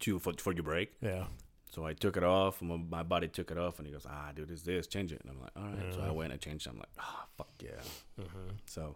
to 0.00 0.18
for 0.18 0.32
for 0.38 0.52
your 0.52 0.62
brake. 0.62 0.92
Yeah. 1.00 1.24
So 1.72 1.86
I 1.86 1.92
took 1.92 2.16
it 2.16 2.24
off. 2.24 2.60
And 2.62 2.90
my, 2.90 3.02
buddy 3.04 3.28
took 3.28 3.50
it 3.50 3.58
off, 3.58 3.78
and 3.78 3.86
he 3.86 3.92
goes, 3.92 4.06
"Ah, 4.08 4.30
dude, 4.34 4.50
it's 4.50 4.62
this. 4.62 4.86
Change 4.86 5.12
it." 5.12 5.20
And 5.22 5.30
I'm 5.30 5.40
like, 5.40 5.52
"All 5.56 5.62
right." 5.62 5.94
So 5.94 6.00
I 6.00 6.10
went 6.10 6.32
and 6.32 6.40
changed 6.40 6.66
it. 6.66 6.70
I'm 6.70 6.78
like, 6.78 6.88
"Ah, 6.98 7.26
fuck 7.36 7.52
yeah." 7.62 8.24
So 8.66 8.94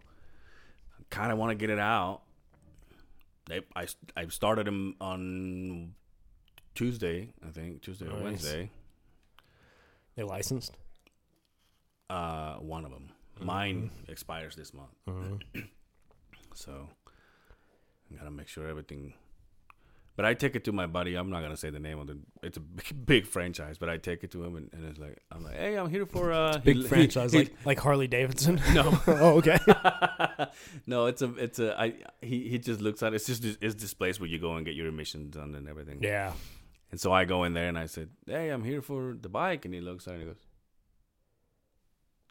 I 0.99 1.03
kind 1.09 1.31
of 1.31 1.37
want 1.37 1.51
to 1.51 1.55
get 1.55 1.69
it 1.69 1.79
out. 1.79 2.21
They, 3.47 3.61
I 3.75 3.87
I 4.15 4.27
started 4.27 4.67
him 4.67 4.95
on 4.99 5.93
Tuesday, 6.73 7.33
I 7.45 7.51
think 7.51 7.81
Tuesday 7.81 8.05
or 8.07 8.13
Nice. 8.13 8.23
Wednesday. 8.23 8.71
They 10.15 10.23
licensed. 10.23 10.75
Uh, 12.09 12.55
one 12.55 12.85
of 12.85 12.91
them. 12.91 13.09
Mine 13.39 13.91
expires 14.07 14.55
this 14.55 14.73
month, 14.73 14.93
so 16.53 16.87
I 18.11 18.15
gotta 18.17 18.31
make 18.31 18.47
sure 18.47 18.67
everything. 18.67 19.13
But 20.17 20.23
I 20.25 20.33
take 20.33 20.55
it 20.55 20.63
to 20.63 20.71
my 20.71 20.85
buddy. 20.85 21.15
I'm 21.15 21.29
not 21.29 21.41
gonna 21.41 21.57
say 21.57 21.69
the 21.69 21.79
name 21.79 21.99
of 21.99 22.07
the. 22.07 22.17
It's 22.41 22.55
a 22.55 22.61
big, 22.61 23.05
big 23.05 23.25
franchise, 23.27 23.77
but 23.77 23.89
I 23.89 23.97
take 23.97 24.23
it 24.23 24.31
to 24.31 24.43
him, 24.45 24.55
and, 24.55 24.69
and 24.71 24.85
it's 24.85 24.97
like 24.97 25.21
I'm 25.29 25.43
like, 25.43 25.55
hey, 25.57 25.75
I'm 25.75 25.89
here 25.89 26.05
for 26.05 26.31
uh, 26.31 26.57
Big 26.59 26.77
he- 26.77 26.83
franchise 26.83 27.33
he- 27.33 27.39
like 27.39 27.53
like 27.65 27.79
Harley 27.79 28.07
Davidson. 28.07 28.61
No. 28.73 28.97
oh, 29.07 29.37
okay. 29.39 29.57
no, 30.87 31.07
it's 31.07 31.21
a 31.21 31.33
it's 31.35 31.59
a 31.59 31.77
I 31.79 31.93
he 32.21 32.47
he 32.47 32.57
just 32.59 32.79
looks 32.79 33.03
at 33.03 33.11
it. 33.13 33.17
It's 33.17 33.25
just 33.27 33.43
it's 33.61 33.75
this 33.75 33.93
place 33.93 34.19
where 34.19 34.29
you 34.29 34.39
go 34.39 34.55
and 34.55 34.65
get 34.65 34.75
your 34.75 34.87
emissions 34.87 35.35
done 35.35 35.53
and 35.55 35.67
everything. 35.67 35.99
yeah. 36.01 36.31
And 36.91 37.01
so 37.01 37.11
I 37.11 37.25
go 37.25 37.43
in 37.43 37.53
there 37.53 37.67
and 37.67 37.77
I 37.77 37.87
said, 37.87 38.09
"Hey, 38.25 38.49
I'm 38.49 38.63
here 38.63 38.81
for 38.81 39.17
the 39.19 39.27
bike," 39.27 39.65
and 39.65 39.73
he 39.73 39.81
looks 39.81 40.07
at 40.07 40.11
it 40.11 40.13
and 40.13 40.21
he 40.23 40.27
goes, 40.27 40.45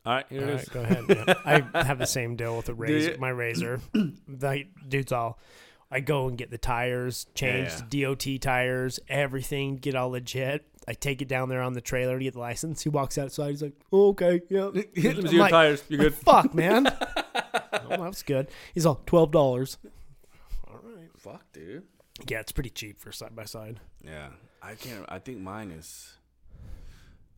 "All 0.06 0.14
right, 0.14 0.26
here 0.30 0.42
All 0.42 0.48
it 0.48 0.52
right, 0.52 0.62
is." 0.62 0.68
go 0.70 0.80
ahead. 0.80 1.04
Yeah. 1.08 1.64
I 1.74 1.84
have 1.84 1.98
the 1.98 2.06
same 2.06 2.36
deal 2.36 2.56
with 2.56 2.66
the 2.66 2.74
razor, 2.74 3.16
my 3.18 3.28
razor. 3.30 3.80
the 3.92 4.64
dude's 4.88 5.12
all. 5.12 5.38
I 5.90 6.00
go 6.00 6.26
and 6.28 6.36
get 6.36 6.50
the 6.50 6.58
tires, 6.58 7.26
change 7.34 7.70
Yeah. 7.92 8.06
DOT 8.08 8.38
tires, 8.40 8.98
everything, 9.08 9.76
get 9.76 9.94
all 9.94 10.10
legit. 10.10 10.64
I 10.88 10.92
take 10.92 11.22
it 11.22 11.28
down 11.28 11.48
there 11.48 11.62
on 11.62 11.72
the 11.72 11.80
trailer 11.80 12.18
to 12.18 12.24
get 12.24 12.34
the 12.34 12.40
license. 12.40 12.82
He 12.82 12.88
walks 12.90 13.16
outside. 13.16 13.50
He's 13.50 13.62
like, 13.62 13.72
oh, 13.92 14.08
"Okay, 14.08 14.42
yeah." 14.50 14.64
Let 14.74 14.96
me 14.96 15.02
your 15.30 15.32
like- 15.40 15.50
tires. 15.50 15.82
You're 15.88 16.00
good. 16.00 16.14
Fuck, 16.14 16.52
man. 16.54 16.86
oh, 17.72 18.02
that's 18.04 18.22
good. 18.22 18.48
He's 18.74 18.84
all 18.84 19.00
twelve 19.06 19.30
dollars. 19.30 19.78
All 20.68 20.78
right, 20.82 21.08
fuck, 21.16 21.42
dude. 21.52 21.84
Yeah, 22.28 22.40
it's 22.40 22.52
pretty 22.52 22.70
cheap 22.70 23.00
for 23.00 23.12
side 23.12 23.34
by 23.34 23.44
side. 23.44 23.80
Yeah, 24.04 24.28
I 24.62 24.74
can't. 24.74 25.04
I 25.08 25.18
think 25.20 25.38
mine 25.40 25.70
is. 25.70 26.16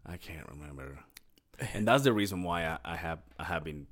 I 0.05 0.17
can't 0.17 0.49
remember, 0.51 0.99
and 1.75 1.87
that's 1.87 2.03
the 2.05 2.13
reason 2.13 2.43
why 2.43 2.65
I, 2.67 2.79
I 2.85 2.97
have 2.97 3.21
I 3.39 3.45
have 3.45 3.63
been. 3.65 3.87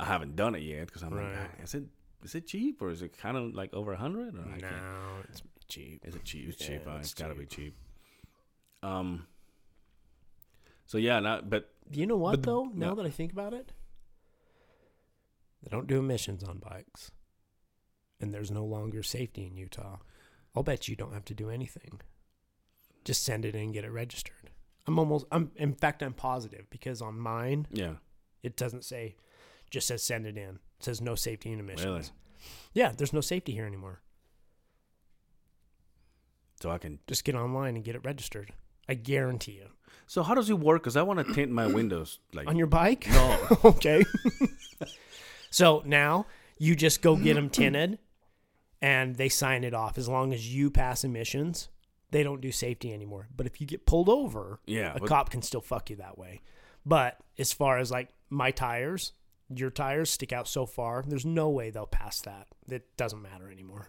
I 0.00 0.04
haven't 0.06 0.34
done 0.36 0.54
it 0.54 0.62
yet 0.62 0.86
because 0.86 1.02
I'm 1.02 1.10
like, 1.10 1.24
Right. 1.24 1.48
"Ah, 1.60 1.62
is 1.62 1.74
it 1.74 1.84
is 2.24 2.34
it 2.34 2.46
cheap 2.46 2.80
or 2.82 2.90
is 2.90 3.02
it 3.02 3.16
kind 3.16 3.36
of 3.36 3.54
like 3.54 3.72
over 3.74 3.92
a 3.92 3.96
hundred 3.96 4.34
or 4.36 4.42
I 4.52 4.58
No, 4.58 4.68
it's 5.28 5.42
cheap. 5.68 6.04
Is 6.04 6.14
it 6.14 6.24
cheap? 6.24 6.48
It's 6.48 6.60
Yeah, 6.60 6.78
cheap. 6.78 6.84
huh? 6.86 6.96
it's 6.98 7.12
it's 7.12 7.20
gotta 7.20 7.34
be 7.34 7.46
cheap. 7.46 7.76
Um. 8.82 9.26
So 10.86 10.98
yeah, 10.98 11.20
not 11.20 11.48
but 11.50 11.70
You 11.90 12.06
know 12.06 12.16
what 12.16 12.32
But 12.32 12.42
the- 12.42 12.46
though? 12.50 12.64
Now 12.74 12.88
yeah. 12.90 12.94
that 12.94 13.06
I 13.06 13.10
think 13.10 13.32
about 13.32 13.54
it, 13.54 13.72
they 15.62 15.68
don't 15.70 15.86
do 15.86 15.98
emissions 15.98 16.42
on 16.44 16.58
bikes, 16.58 17.10
and 18.20 18.32
there's 18.32 18.50
no 18.50 18.64
longer 18.64 19.02
safety 19.02 19.46
in 19.46 19.56
Utah. 19.56 19.98
I'll 20.54 20.62
bet 20.62 20.88
you 20.88 20.96
don't 20.96 21.12
have 21.12 21.24
to 21.26 21.34
do 21.34 21.50
anything. 21.50 22.00
Just 23.04 23.22
send 23.24 23.44
it 23.44 23.54
in 23.54 23.60
and 23.62 23.72
get 23.74 23.84
it 23.84 23.90
registered. 23.90 24.50
I'm 24.86 24.98
almost. 24.98 25.26
I'm. 25.30 25.50
In 25.56 25.74
fact, 25.74 26.02
I'm 26.02 26.14
positive 26.14 26.68
because 26.70 27.00
on 27.02 27.18
mine 27.18 27.66
yeah, 27.70 27.94
it 28.42 28.56
doesn't 28.56 28.84
say. 28.84 29.16
Just 29.70 29.86
says 29.88 30.02
send 30.02 30.26
it 30.26 30.36
in. 30.38 30.58
It 30.78 30.84
says 30.84 31.00
no 31.00 31.14
safety 31.14 31.50
and 31.50 31.60
emissions. 31.60 31.84
really. 31.86 32.02
Yeah, 32.72 32.92
there's 32.96 33.12
no 33.12 33.20
safety 33.20 33.52
here 33.52 33.66
anymore. 33.66 34.00
So 36.60 36.70
I 36.70 36.78
can. 36.78 36.98
Just 37.06 37.24
get 37.24 37.34
online 37.34 37.76
and 37.76 37.84
get 37.84 37.94
it 37.94 38.04
registered. 38.04 38.52
I 38.88 38.94
guarantee 38.94 39.52
you. 39.52 39.66
So 40.06 40.22
how 40.22 40.34
does 40.34 40.48
it 40.50 40.58
work? 40.58 40.82
Because 40.82 40.96
I 40.96 41.02
want 41.02 41.24
to 41.26 41.34
tint 41.34 41.50
my 41.50 41.66
windows 41.66 42.18
like 42.32 42.48
On 42.48 42.56
your 42.56 42.66
bike? 42.66 43.06
no. 43.10 43.38
okay. 43.64 44.04
so 45.50 45.82
now 45.84 46.26
you 46.58 46.74
just 46.74 47.02
go 47.02 47.14
get 47.16 47.34
them 47.34 47.50
tinted 47.50 47.98
and 48.80 49.16
they 49.16 49.28
sign 49.28 49.64
it 49.64 49.74
off. 49.74 49.98
As 49.98 50.08
long 50.08 50.32
as 50.32 50.52
you 50.54 50.70
pass 50.70 51.04
emissions, 51.04 51.68
they 52.10 52.22
don't 52.22 52.40
do 52.40 52.50
safety 52.50 52.92
anymore. 52.92 53.28
But 53.36 53.46
if 53.46 53.60
you 53.60 53.66
get 53.66 53.84
pulled 53.86 54.08
over, 54.08 54.60
Yeah, 54.66 54.94
a 54.94 55.00
but- 55.00 55.08
cop 55.08 55.30
can 55.30 55.42
still 55.42 55.60
fuck 55.60 55.90
you 55.90 55.96
that 55.96 56.16
way. 56.18 56.40
But 56.86 57.18
as 57.38 57.52
far 57.52 57.78
as 57.78 57.90
like 57.90 58.08
my 58.30 58.50
tires, 58.50 59.12
your 59.54 59.70
tires 59.70 60.10
stick 60.10 60.32
out 60.32 60.46
so 60.48 60.66
far, 60.66 61.04
there's 61.06 61.24
no 61.26 61.48
way 61.48 61.70
they'll 61.70 61.86
pass 61.86 62.20
that. 62.22 62.46
It 62.68 62.96
doesn't 62.96 63.22
matter 63.22 63.50
anymore. 63.50 63.88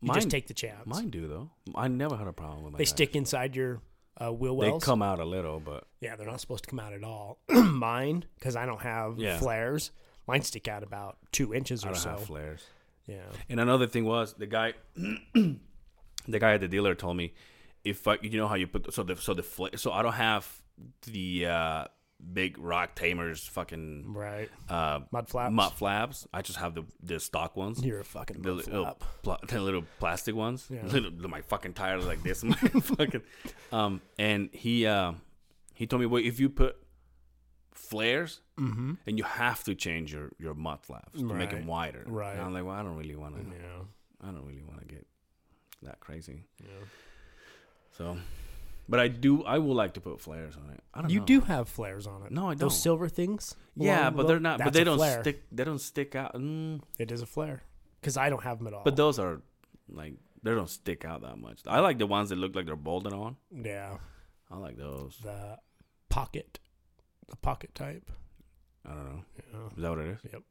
You 0.00 0.08
Mine- 0.08 0.14
just 0.16 0.30
take 0.30 0.46
the 0.48 0.54
chance. 0.54 0.86
Mine 0.86 1.10
do 1.10 1.26
though. 1.28 1.50
I 1.74 1.88
never 1.88 2.16
had 2.16 2.26
a 2.26 2.32
problem 2.32 2.62
with 2.64 2.72
my. 2.72 2.78
they 2.78 2.84
tires. 2.84 2.90
stick 2.90 3.16
inside 3.16 3.54
your 3.56 3.80
uh, 4.20 4.32
wheel 4.32 4.56
They 4.58 4.68
wells. 4.68 4.84
come 4.84 5.02
out 5.02 5.20
a 5.20 5.24
little, 5.24 5.58
but 5.60 5.86
Yeah, 6.00 6.16
they're 6.16 6.26
not 6.26 6.40
supposed 6.40 6.64
to 6.64 6.70
come 6.70 6.80
out 6.80 6.92
at 6.92 7.02
all. 7.04 7.38
Mine, 7.48 8.24
because 8.38 8.56
I 8.56 8.66
don't 8.66 8.82
have 8.82 9.18
Yeah. 9.18 9.38
flares, 9.38 9.90
mine 10.26 10.42
stick 10.42 10.68
out 10.68 10.82
about 10.82 11.18
two 11.32 11.54
inches 11.54 11.84
I 11.84 11.88
or 11.88 11.92
don't 11.92 12.00
so. 12.02 12.10
have 12.10 12.24
flares. 12.24 12.62
Yeah. 13.06 13.22
And 13.48 13.58
another 13.58 13.86
thing 13.86 14.04
was 14.04 14.34
the 14.34 14.46
guy, 14.46 14.74
the 15.34 15.58
guy 16.38 16.54
at 16.54 16.60
the 16.60 16.68
dealer 16.68 16.94
told 16.94 17.16
me, 17.16 17.32
if 17.84 18.06
I, 18.06 18.18
you 18.22 18.36
know 18.38 18.46
how 18.48 18.54
you 18.54 18.66
put 18.68 18.92
so 18.94 19.02
the 19.02 19.16
so 19.16 19.34
the 19.34 19.42
fla- 19.42 19.76
so 19.76 19.90
I 19.92 20.02
don't 20.02 20.12
have 20.12 20.46
the 21.06 21.46
uh, 21.46 21.84
big 22.32 22.58
rock 22.58 22.94
tamers 22.94 23.44
fucking 23.46 24.12
Right. 24.14 24.48
uh, 24.68 25.00
Mud 25.10 25.28
flaps. 25.28 25.52
mud 25.52 25.72
flaps. 25.74 26.26
I 26.32 26.42
just 26.42 26.58
have 26.58 26.74
the 26.74 26.84
the 27.02 27.18
stock 27.20 27.56
ones. 27.56 27.84
You're 27.84 28.00
a 28.00 28.04
fucking 28.04 28.42
The 28.42 28.48
mud 28.54 28.56
little, 28.66 28.84
flap. 28.84 29.04
pla- 29.22 29.38
the 29.48 29.60
little 29.60 29.84
plastic 29.98 30.34
ones. 30.34 30.66
Yeah. 30.70 30.84
Little, 30.86 31.10
my 31.28 31.40
fucking 31.42 31.74
tires 31.74 32.06
like 32.06 32.22
this. 32.22 32.42
My 32.44 32.54
fucking, 32.54 33.22
um, 33.72 34.00
and 34.18 34.50
he 34.52 34.86
uh, 34.86 35.12
he 35.74 35.86
told 35.86 36.00
me, 36.00 36.06
well, 36.06 36.22
if 36.24 36.38
you 36.40 36.48
put 36.48 36.76
flares, 37.72 38.40
Mm-hmm. 38.58 38.92
and 39.06 39.18
you 39.18 39.24
have 39.24 39.64
to 39.64 39.74
change 39.74 40.12
your 40.12 40.30
your 40.38 40.54
mud 40.54 40.80
flaps 40.82 41.18
to 41.18 41.24
make 41.34 41.50
them 41.50 41.66
wider. 41.66 42.04
Right. 42.06 42.32
And 42.36 42.42
I'm 42.42 42.52
like, 42.52 42.64
well, 42.64 42.74
I 42.76 42.82
don't 42.82 42.96
really 42.96 43.16
want 43.16 43.34
to. 43.36 43.42
Yeah. 43.42 43.82
I 44.22 44.26
don't 44.26 44.46
really 44.46 44.62
want 44.62 44.80
to 44.80 44.86
get 44.86 45.06
that 45.82 45.98
crazy. 45.98 46.44
yeah. 46.62 46.68
So, 47.98 48.16
but 48.88 49.00
I 49.00 49.08
do. 49.08 49.42
I 49.44 49.58
will 49.58 49.74
like 49.74 49.94
to 49.94 50.00
put 50.00 50.20
flares 50.20 50.56
on 50.56 50.70
it. 50.70 50.80
I 50.94 50.98
don't 51.00 51.08
know. 51.08 51.12
You 51.14 51.20
know. 51.20 51.26
do 51.26 51.40
have 51.42 51.68
flares 51.68 52.06
on 52.06 52.22
it. 52.26 52.32
No, 52.32 52.46
I 52.46 52.50
don't. 52.50 52.58
Those 52.60 52.80
silver 52.80 53.08
things. 53.08 53.54
Yeah, 53.76 54.10
but 54.10 54.26
they're 54.26 54.40
not. 54.40 54.58
But 54.58 54.72
they 54.72 54.84
don't 54.84 54.98
flare. 54.98 55.22
stick. 55.22 55.42
They 55.52 55.64
don't 55.64 55.80
stick 55.80 56.14
out. 56.14 56.34
Mm, 56.34 56.80
It 56.98 57.10
is 57.12 57.22
a 57.22 57.26
flare. 57.26 57.62
Because 58.00 58.16
I 58.16 58.28
don't 58.30 58.42
have 58.42 58.58
them 58.58 58.66
at 58.66 58.74
all. 58.74 58.82
but 58.84 58.96
those 58.96 59.18
are 59.18 59.40
like 59.88 60.14
they 60.42 60.50
don't 60.54 60.68
stick 60.70 61.04
out 61.04 61.22
that 61.22 61.38
much. 61.38 61.60
I 61.66 61.78
like 61.80 61.98
the 61.98 62.06
ones 62.06 62.30
that 62.30 62.36
look 62.36 62.54
like 62.56 62.66
they're 62.66 62.76
bolted 62.76 63.12
on. 63.12 63.36
yeah, 63.52 63.98
I 64.50 64.56
like 64.58 64.76
those. 64.76 65.18
the 65.22 65.58
pocket, 66.08 66.58
the 67.28 67.36
pocket 67.36 67.74
type. 67.74 68.10
I 68.84 68.90
don't 68.90 69.04
know. 69.04 69.24
Yeah. 69.52 69.66
Is 69.76 69.82
that 69.82 69.90
what 69.90 69.98
it 70.00 70.06
is? 70.08 70.32
Yep. 70.32 70.42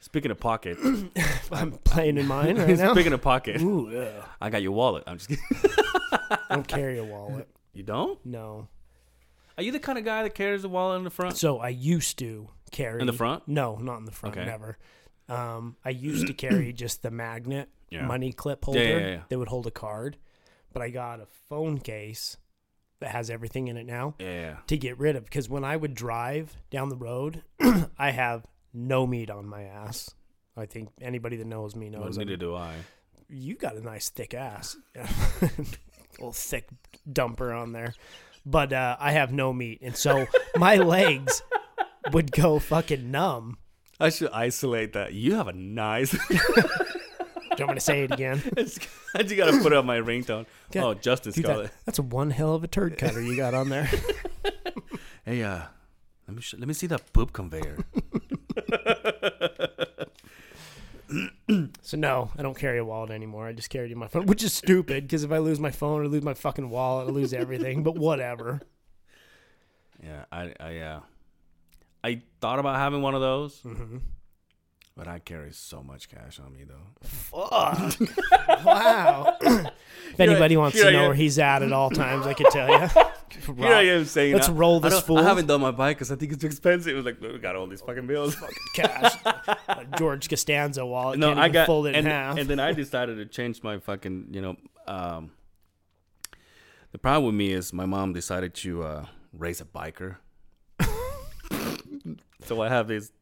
Speaking 0.00 0.30
of 0.30 0.38
pocket, 0.40 0.78
I'm 1.52 1.72
playing 1.84 2.16
in 2.18 2.26
mine 2.26 2.56
right 2.56 2.68
now. 2.78 2.94
speaking 2.94 3.12
of 3.12 3.20
pocket, 3.20 3.60
Ooh, 3.60 3.90
yeah. 3.92 4.22
I 4.40 4.48
got 4.48 4.62
your 4.62 4.72
wallet. 4.72 5.04
I'm 5.06 5.18
just 5.18 5.28
kidding. 5.28 5.44
I 6.30 6.38
don't 6.54 6.66
carry 6.68 6.98
a 6.98 7.04
wallet. 7.04 7.48
You 7.72 7.82
don't? 7.82 8.24
No. 8.24 8.68
Are 9.56 9.62
you 9.62 9.72
the 9.72 9.78
kind 9.80 9.98
of 9.98 10.04
guy 10.04 10.22
that 10.22 10.34
carries 10.34 10.64
a 10.64 10.68
wallet 10.68 10.98
in 10.98 11.04
the 11.04 11.10
front? 11.10 11.36
So 11.36 11.58
I 11.58 11.68
used 11.70 12.18
to 12.20 12.48
carry 12.70 13.00
In 13.00 13.06
the 13.06 13.12
front? 13.12 13.46
No, 13.48 13.76
not 13.76 13.98
in 13.98 14.04
the 14.04 14.12
front. 14.12 14.36
Okay. 14.36 14.46
Never. 14.46 14.78
Um, 15.28 15.76
I 15.84 15.90
used 15.90 16.26
to 16.28 16.32
carry 16.32 16.72
just 16.84 17.02
the 17.02 17.10
magnet 17.10 17.68
Yeah. 17.90 18.06
money 18.06 18.32
clip 18.32 18.64
holder 18.64 18.80
yeah, 18.82 18.98
yeah. 18.98 19.20
that 19.28 19.38
would 19.38 19.48
hold 19.48 19.66
a 19.66 19.70
card, 19.70 20.16
but 20.72 20.80
I 20.82 20.90
got 20.90 21.20
a 21.20 21.26
phone 21.48 21.78
case 21.78 22.36
that 23.00 23.10
has 23.10 23.30
everything 23.30 23.68
in 23.68 23.76
it 23.76 23.84
now 23.86 24.14
Yeah. 24.18 24.56
to 24.68 24.76
get 24.76 24.98
rid 24.98 25.16
of 25.16 25.24
because 25.24 25.48
when 25.48 25.64
I 25.64 25.76
would 25.76 25.94
drive 25.94 26.56
down 26.70 26.88
the 26.88 26.96
road, 26.96 27.42
I 27.98 28.10
have 28.12 28.46
no 28.72 29.06
meat 29.06 29.28
on 29.30 29.46
my 29.46 29.62
ass. 29.64 30.14
I 30.56 30.66
think 30.66 30.88
anybody 31.00 31.36
that 31.36 31.46
knows 31.46 31.76
me 31.76 31.90
Well, 31.90 32.02
knows 32.04 32.18
neither 32.18 32.32
I'm- 32.32 32.38
do 32.40 32.54
I. 32.54 32.74
you 33.28 33.54
got 33.56 33.76
a 33.76 33.80
nice 33.80 34.08
thick 34.08 34.34
ass, 34.34 34.76
little 36.18 36.32
thick 36.32 36.68
dumper 37.10 37.56
on 37.56 37.72
there. 37.72 37.94
But 38.44 38.72
uh, 38.72 38.96
I 38.98 39.12
have 39.12 39.32
no 39.32 39.52
meat, 39.52 39.80
and 39.82 39.96
so 39.96 40.26
my 40.56 40.76
legs 40.76 41.42
would 42.12 42.32
go 42.32 42.58
fucking 42.58 43.10
numb. 43.10 43.58
I 44.00 44.10
should 44.10 44.30
isolate 44.30 44.92
that. 44.94 45.12
You 45.12 45.34
have 45.34 45.48
a 45.48 45.52
nice. 45.52 46.12
Do 46.28 47.62
you 47.62 47.66
want 47.66 47.70
me 47.70 47.74
to 47.74 47.80
say 47.80 48.04
it 48.04 48.12
again? 48.12 48.40
I 48.56 48.62
just 49.22 49.36
gotta 49.36 49.58
put 49.60 49.72
it 49.72 49.78
on 49.78 49.84
my 49.84 49.98
ringtone. 49.98 50.46
God, 50.70 50.84
oh, 50.84 50.94
Justin 50.94 51.32
Dude, 51.32 51.44
Scarlett. 51.44 51.72
that, 51.72 51.86
that's 51.86 51.98
one 52.00 52.30
hell 52.30 52.54
of 52.54 52.62
a 52.62 52.68
turd 52.68 52.96
cutter 52.96 53.20
you 53.20 53.36
got 53.36 53.52
on 53.52 53.68
there. 53.68 53.90
Hey, 55.24 55.42
uh, 55.42 55.62
let 56.28 56.36
me 56.36 56.40
sh- 56.40 56.54
let 56.56 56.68
me 56.68 56.74
see 56.74 56.86
that 56.86 57.12
poop 57.12 57.32
conveyor. 57.32 57.78
So 61.88 61.96
no, 61.96 62.30
I 62.36 62.42
don't 62.42 62.54
carry 62.54 62.76
a 62.78 62.84
wallet 62.84 63.10
anymore. 63.10 63.46
I 63.46 63.54
just 63.54 63.70
carry 63.70 63.94
my 63.94 64.08
phone, 64.08 64.26
which 64.26 64.42
is 64.44 64.52
stupid 64.52 65.04
because 65.04 65.24
if 65.24 65.32
I 65.32 65.38
lose 65.38 65.58
my 65.58 65.70
phone 65.70 66.02
or 66.02 66.06
lose 66.06 66.22
my 66.22 66.34
fucking 66.34 66.68
wallet, 66.68 67.08
I 67.08 67.10
lose 67.12 67.32
everything. 67.32 67.82
but 67.82 67.96
whatever. 67.96 68.60
yeah, 70.04 70.26
I 70.30 70.52
I 70.60 70.78
uh, 70.80 71.00
I 72.04 72.20
thought 72.42 72.58
about 72.58 72.76
having 72.76 73.00
one 73.00 73.14
of 73.14 73.22
those, 73.22 73.62
Mm-hmm. 73.62 73.96
but 74.98 75.08
I 75.08 75.18
carry 75.18 75.50
so 75.52 75.82
much 75.82 76.10
cash 76.10 76.38
on 76.38 76.52
me 76.52 76.64
though. 76.64 77.08
Fuck. 77.08 77.98
wow. 78.66 79.38
if 79.40 80.20
anybody 80.20 80.58
wants 80.58 80.78
to 80.78 80.90
know 80.90 81.04
where 81.06 81.14
he's 81.14 81.38
at 81.38 81.62
at 81.62 81.72
all 81.72 81.88
times, 81.88 82.26
I 82.26 82.34
could 82.34 82.50
tell 82.50 82.68
you. 82.68 82.86
Here 83.32 83.66
I 83.74 83.82
am 83.86 84.04
saying, 84.04 84.34
Let's 84.34 84.48
uh, 84.48 84.52
roll 84.52 84.76
I 84.78 84.88
this 84.88 84.92
don't- 84.94 85.06
fool. 85.06 85.18
I 85.18 85.22
haven't 85.22 85.46
done 85.46 85.60
my 85.60 85.70
bike 85.70 85.96
because 85.96 86.10
I 86.12 86.16
think 86.16 86.32
it's 86.32 86.40
too 86.40 86.46
expensive. 86.46 86.92
It 86.92 86.96
was 86.96 87.04
like 87.04 87.20
we 87.20 87.38
got 87.38 87.56
all 87.56 87.66
these 87.66 87.80
fucking 87.80 88.06
bills. 88.06 88.34
Fucking 88.34 88.56
cash. 88.74 89.14
George 89.98 90.28
Costanza 90.28 90.84
wallet. 90.84 91.18
no, 91.18 91.32
I 91.34 91.48
got 91.48 91.66
fold 91.66 91.86
it 91.86 91.94
and, 91.94 92.06
in 92.06 92.12
half. 92.12 92.38
and 92.38 92.48
then 92.48 92.58
I 92.60 92.72
decided 92.72 93.16
to 93.16 93.26
change 93.26 93.62
my 93.62 93.78
fucking. 93.78 94.28
You 94.32 94.40
know, 94.42 94.56
um, 94.86 95.30
the 96.92 96.98
problem 96.98 97.26
with 97.26 97.34
me 97.34 97.52
is 97.52 97.72
my 97.72 97.86
mom 97.86 98.12
decided 98.12 98.54
to 98.54 98.82
uh, 98.82 99.06
raise 99.32 99.60
a 99.60 99.64
biker. 99.64 100.16
so 102.44 102.62
I 102.62 102.68
have 102.68 102.88
this 102.88 103.12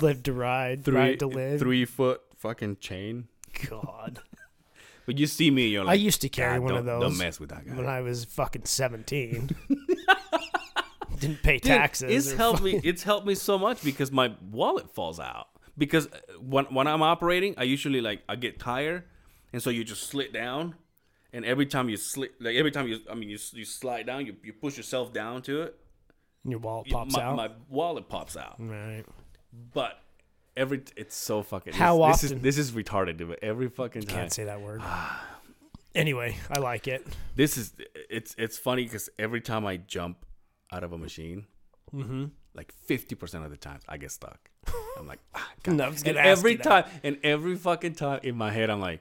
live 0.00 0.22
to 0.24 0.32
ride, 0.32 0.84
three 0.84 0.94
ride 0.96 1.18
to 1.20 1.26
live. 1.26 1.60
three 1.60 1.84
foot 1.84 2.20
fucking 2.36 2.78
chain. 2.80 3.28
God. 3.70 4.20
But 5.06 5.18
you 5.18 5.26
see 5.26 5.50
me, 5.50 5.66
you're 5.68 5.84
like, 5.84 5.92
I 5.92 5.94
used 5.96 6.20
to 6.22 6.28
carry 6.28 6.58
one 6.58 6.74
of 6.76 6.84
those 6.86 7.02
Don't 7.02 7.18
mess 7.18 7.38
with 7.38 7.50
that 7.50 7.66
guy. 7.66 7.74
when 7.74 7.86
I 7.86 8.00
was 8.00 8.24
fucking 8.24 8.64
17. 8.64 9.50
Didn't 11.20 11.42
pay 11.42 11.54
Dude, 11.58 11.62
taxes. 11.64 12.26
It's 12.26 12.36
helped 12.36 12.62
me. 12.62 12.80
It's 12.82 13.02
helped 13.02 13.26
me 13.26 13.34
so 13.34 13.58
much 13.58 13.82
because 13.84 14.10
my 14.10 14.34
wallet 14.50 14.90
falls 14.94 15.20
out. 15.20 15.48
Because 15.78 16.06
uh, 16.06 16.18
when 16.40 16.64
when 16.66 16.86
I'm 16.86 17.02
operating, 17.02 17.54
I 17.56 17.62
usually 17.64 18.00
like 18.00 18.22
I 18.28 18.36
get 18.36 18.58
tired, 18.58 19.04
and 19.52 19.62
so 19.62 19.70
you 19.70 19.84
just 19.84 20.04
slid 20.04 20.32
down, 20.32 20.74
and 21.32 21.44
every 21.44 21.66
time 21.66 21.88
you 21.88 21.96
slid, 21.96 22.30
like 22.40 22.56
every 22.56 22.70
time 22.70 22.86
you, 22.88 22.98
I 23.10 23.14
mean, 23.14 23.28
you 23.28 23.38
you 23.52 23.64
slide 23.64 24.06
down, 24.06 24.26
you, 24.26 24.36
you 24.42 24.52
push 24.52 24.76
yourself 24.76 25.12
down 25.12 25.42
to 25.42 25.62
it, 25.62 25.76
And 26.44 26.50
Your 26.52 26.60
wallet 26.60 26.88
pops 26.90 27.16
my, 27.16 27.22
out. 27.22 27.36
my 27.36 27.50
wallet 27.68 28.08
pops 28.08 28.36
out. 28.36 28.56
right. 28.58 29.04
But 29.72 29.98
every 30.56 30.82
it's 30.96 31.16
so 31.16 31.42
fucking. 31.42 31.72
How 31.74 31.98
this, 32.08 32.20
This 32.22 32.30
often? 32.32 32.38
is, 32.38 32.42
this 32.42 32.58
is 32.58 32.72
retarded, 32.72 33.16
dude. 33.16 33.38
Every 33.42 33.68
fucking 33.68 34.02
time. 34.02 34.16
Can't 34.16 34.32
say 34.32 34.44
that 34.44 34.60
word. 34.60 34.82
anyway, 35.94 36.36
I 36.50 36.58
like 36.60 36.88
it. 36.88 37.06
This 37.36 37.56
is 37.56 37.72
it's 38.10 38.34
it's 38.38 38.58
funny 38.58 38.84
because 38.84 39.08
every 39.18 39.40
time 39.40 39.66
I 39.66 39.76
jump 39.78 40.24
out 40.72 40.84
of 40.84 40.92
a 40.92 40.98
machine, 40.98 41.46
Mm-hmm. 41.94 42.24
like 42.54 42.72
fifty 42.72 43.14
percent 43.14 43.44
of 43.44 43.50
the 43.50 43.56
times 43.56 43.82
I 43.88 43.98
get 43.98 44.10
stuck. 44.10 44.50
I'm 44.98 45.06
like, 45.06 45.20
ah, 45.34 45.48
God. 45.62 45.76
No, 45.76 45.88
and 45.88 46.16
every 46.16 46.52
you 46.52 46.56
that. 46.58 46.64
time, 46.64 46.84
and 47.04 47.18
every 47.22 47.54
fucking 47.56 47.94
time 47.94 48.20
in 48.22 48.34
my 48.36 48.50
head, 48.50 48.70
I'm 48.70 48.80
like, 48.80 49.00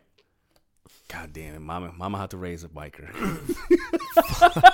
God 1.08 1.32
damn 1.34 1.56
it, 1.56 1.60
mama, 1.62 1.92
mama 1.98 2.18
had 2.20 2.30
to 2.32 2.38
raise 2.38 2.64
a 2.64 2.68
biker. 2.68 3.10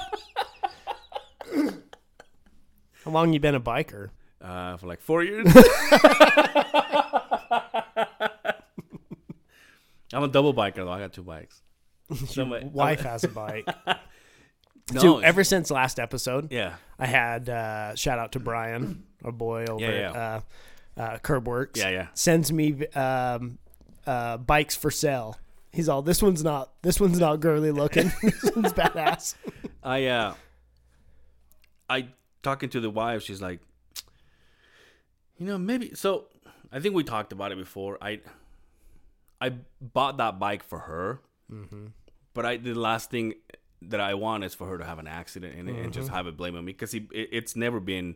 How 3.05 3.11
long 3.11 3.31
you 3.33 3.39
been 3.39 3.55
a 3.55 3.61
biker? 3.61 4.09
Uh, 4.41 4.77
for 4.77 4.87
like 4.87 5.01
four 5.01 5.23
years. 5.23 5.47
I'm 10.11 10.23
a 10.23 10.27
double 10.27 10.53
biker 10.53 10.75
though. 10.75 10.91
I 10.91 10.99
got 10.99 11.13
two 11.13 11.23
bikes. 11.23 11.61
So 12.27 12.45
my 12.45 12.63
Wife 12.63 13.01
has 13.01 13.23
a 13.23 13.27
bike. 13.27 13.67
no, 14.93 15.01
Dude, 15.01 15.23
ever 15.23 15.43
since 15.43 15.69
last 15.69 15.99
episode, 15.99 16.51
yeah, 16.51 16.75
I 16.97 17.05
had 17.05 17.47
uh, 17.49 17.95
shout 17.95 18.17
out 18.17 18.31
to 18.31 18.39
Brian, 18.39 19.03
a 19.23 19.31
boy 19.31 19.65
over 19.65 19.85
Yeah, 19.85 20.09
at 20.09 20.15
uh, 20.15 20.41
uh, 20.97 21.17
Curbworks. 21.19 21.77
Yeah, 21.77 21.89
yeah. 21.89 22.07
Sends 22.15 22.51
me 22.51 22.87
um, 22.87 23.59
uh, 24.07 24.37
bikes 24.37 24.75
for 24.75 24.89
sale. 24.89 25.37
He's 25.71 25.87
all 25.87 26.01
this 26.01 26.23
one's 26.23 26.43
not 26.43 26.71
this 26.81 26.99
one's 26.99 27.19
not 27.19 27.39
girly 27.39 27.71
looking. 27.71 28.11
this 28.23 28.51
one's 28.55 28.73
badass. 28.73 29.35
I 29.83 30.05
uh, 30.07 30.33
I 31.87 32.07
talking 32.41 32.69
to 32.69 32.79
the 32.79 32.89
wife. 32.89 33.21
She's 33.21 33.41
like, 33.41 33.59
you 35.39 35.45
know, 35.45 35.57
maybe. 35.57 35.95
So 35.95 36.25
I 36.71 36.79
think 36.79 36.93
we 36.93 37.03
talked 37.03 37.31
about 37.31 37.51
it 37.51 37.57
before. 37.57 37.97
I 38.01 38.19
I 39.41 39.53
bought 39.81 40.17
that 40.17 40.37
bike 40.39 40.63
for 40.63 40.79
her, 40.79 41.21
but 42.33 42.45
I 42.45 42.57
the 42.57 42.73
last 42.73 43.09
thing 43.09 43.33
that 43.81 44.01
I 44.01 44.13
want 44.13 44.43
is 44.43 44.53
for 44.53 44.67
her 44.67 44.77
to 44.77 44.83
have 44.83 44.99
an 44.99 45.07
accident 45.07 45.55
in 45.57 45.69
it 45.69 45.75
and 45.83 45.93
just 45.93 46.09
have 46.09 46.27
it 46.27 46.35
blame 46.35 46.55
on 46.57 46.65
me 46.65 46.73
because 46.73 46.93
it, 46.93 47.03
it's 47.11 47.55
never 47.55 47.79
been 47.79 48.15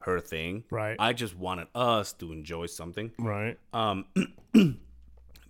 her 0.00 0.20
thing. 0.20 0.64
Right. 0.70 0.96
I 0.98 1.14
just 1.14 1.34
wanted 1.36 1.68
us 1.74 2.12
to 2.14 2.30
enjoy 2.32 2.66
something. 2.66 3.12
Right. 3.18 3.58
Um, 3.72 4.04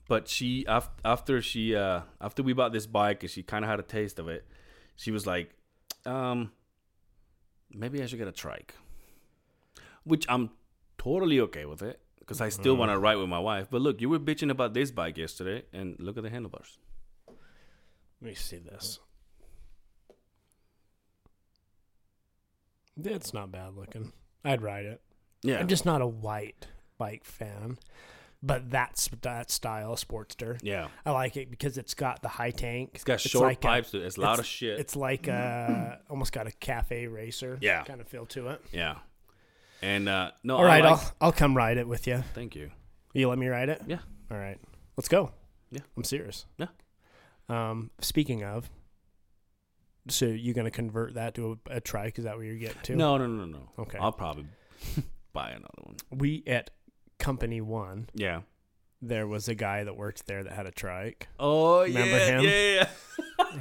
but 0.09 0.29
she 0.29 0.65
af- 0.69 0.91
after 1.05 1.43
she 1.43 1.75
uh 1.75 2.03
after 2.21 2.45
we 2.45 2.53
bought 2.53 2.73
this 2.73 2.87
bike 2.87 3.25
and 3.25 3.31
she 3.31 3.43
kind 3.43 3.65
of 3.65 3.71
had 3.71 3.81
a 3.81 3.83
taste 3.83 4.21
of 4.21 4.29
it, 4.29 4.47
she 4.95 5.11
was 5.11 5.27
like, 5.27 5.51
um, 6.07 6.53
maybe 7.71 8.01
I 8.03 8.07
should 8.07 8.19
get 8.19 8.29
a 8.29 8.33
trike, 8.33 8.75
which 10.05 10.25
I'm 10.29 10.51
totally 11.03 11.41
okay 11.41 11.65
with 11.65 11.83
it 11.83 12.01
because 12.19 12.41
I 12.41 12.49
still 12.49 12.75
want 12.77 12.91
to 12.93 12.99
ride 12.99 13.17
with 13.17 13.29
my 13.29 13.39
wife. 13.41 13.69
But 13.71 13.81
look, 13.81 14.01
you 14.01 14.09
were 14.09 14.19
bitching 14.19 14.51
about 14.51 14.75
this 14.75 14.91
bike 14.91 15.17
yesterday, 15.19 15.65
and 15.73 15.97
look 15.99 16.17
at 16.17 16.23
the 16.23 16.31
handlebars. 16.31 16.79
Let 17.29 18.29
me 18.29 18.35
see 18.35 18.59
this. 18.59 19.01
It's 23.03 23.33
not 23.35 23.51
bad 23.51 23.75
looking. 23.77 24.13
I'd 24.45 24.63
ride 24.63 24.85
it. 24.85 25.01
Yeah, 25.43 25.59
I'm 25.59 25.69
just 25.69 25.85
not 25.87 26.03
a 26.03 26.07
white 26.07 26.69
bike 26.99 27.25
fan, 27.25 27.79
but 28.43 28.71
that's 28.71 29.09
that 29.23 29.51
style 29.51 29.97
Sportster. 29.97 30.59
yeah. 30.63 30.89
I 31.05 31.11
like 31.11 31.37
it 31.37 31.51
because 31.51 31.79
it's 31.79 31.95
got 31.95 32.23
the 32.23 32.29
high 32.29 32.51
tank. 32.51 32.91
It's 32.95 33.03
got 33.05 33.21
short 33.21 33.45
like 33.45 33.59
a- 33.59 33.61
pipes. 33.67 33.91
dude. 33.91 34.03
it's 34.05 34.19
loud 34.19 34.35
it's- 34.35 34.41
as 34.41 34.47
shit. 34.47 34.79
It's 34.79 34.95
like 34.95 35.27
uh 35.27 35.97
almost 36.11 36.33
got 36.33 36.47
a 36.47 36.53
cafe 36.53 37.07
racer. 37.09 37.59
Yeah. 37.61 37.83
kind 37.83 38.01
of 38.01 38.07
feel 38.09 38.27
to 38.27 38.49
it. 38.51 38.61
yeah, 38.73 38.99
and 39.83 40.09
uh 40.09 40.31
no, 40.43 40.57
All 40.57 40.65
right, 40.65 40.85
I 40.85 40.91
like, 40.91 41.01
I'll 41.01 41.13
I'll 41.21 41.33
come 41.33 41.57
ride 41.57 41.77
it 41.77 41.87
with 41.89 42.07
you. 42.07 42.23
thank 42.35 42.55
you. 42.55 42.71
You 43.15 43.29
let 43.29 43.39
me 43.39 43.49
ride 43.49 43.69
it? 43.69 43.83
Yeah. 43.87 43.99
All 44.31 44.39
right, 44.39 44.59
let's 44.97 45.09
go. 45.09 45.33
Yeah. 45.71 45.81
I'm 45.97 46.05
serious. 46.05 46.47
Yeah. 46.59 46.67
Um, 47.49 47.91
speaking 48.01 48.45
of, 48.45 48.71
so 50.09 50.27
you're 50.27 50.55
gonna 50.55 50.71
convert 50.71 51.15
that 51.15 51.35
to 51.35 51.59
a, 51.71 51.77
a 51.77 51.81
trike? 51.81 52.19
Is 52.19 52.25
that 52.25 52.37
what 52.37 52.47
you're 52.47 52.57
getting 52.57 52.81
to? 52.85 52.97
No, 52.97 53.17
no, 53.19 53.27
no, 53.27 53.45
no. 53.45 53.69
Okay. 53.79 53.99
I'll 53.99 54.13
probably 54.13 54.47
buy 55.33 55.51
another 55.51 55.69
one. 55.83 55.97
We 56.11 56.43
at 56.47 56.71
Company 57.19 57.61
One, 57.61 58.09
Yeah. 58.15 58.43
There 59.03 59.27
was 59.27 59.49
a 59.49 59.55
guy 59.55 59.85
that 59.85 59.97
worked 59.97 60.27
there 60.27 60.43
that 60.45 60.53
had 60.53 60.67
a 60.67 60.71
trike. 60.71 61.29
Oh 61.39 61.83
Remember 61.83 62.17
yeah, 62.17 62.27
him? 62.39 62.45
yeah, 62.45 62.75
yeah. 62.75 62.89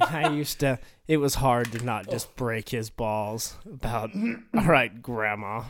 I 0.00 0.28
used 0.30 0.60
to. 0.60 0.78
It 1.08 1.16
was 1.16 1.34
hard 1.34 1.72
to 1.72 1.84
not 1.84 2.08
just 2.08 2.34
break 2.36 2.68
his 2.68 2.88
balls 2.90 3.56
about. 3.70 4.10
All 4.56 4.64
right, 4.64 5.02
Grandma. 5.02 5.64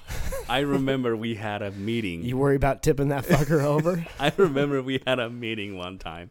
I 0.49 0.59
remember 0.61 1.17
we 1.17 1.35
had 1.35 1.63
a 1.63 1.71
meeting. 1.73 2.23
You 2.23 2.37
worry 2.37 2.55
about 2.57 2.83
tipping 2.83 3.09
that 3.09 3.25
fucker 3.25 3.63
over? 3.65 4.05
I 4.21 4.31
remember 4.37 4.83
we 4.83 5.01
had 5.07 5.19
a 5.19 5.31
meeting 5.31 5.77
one 5.77 5.99
time, 5.99 6.31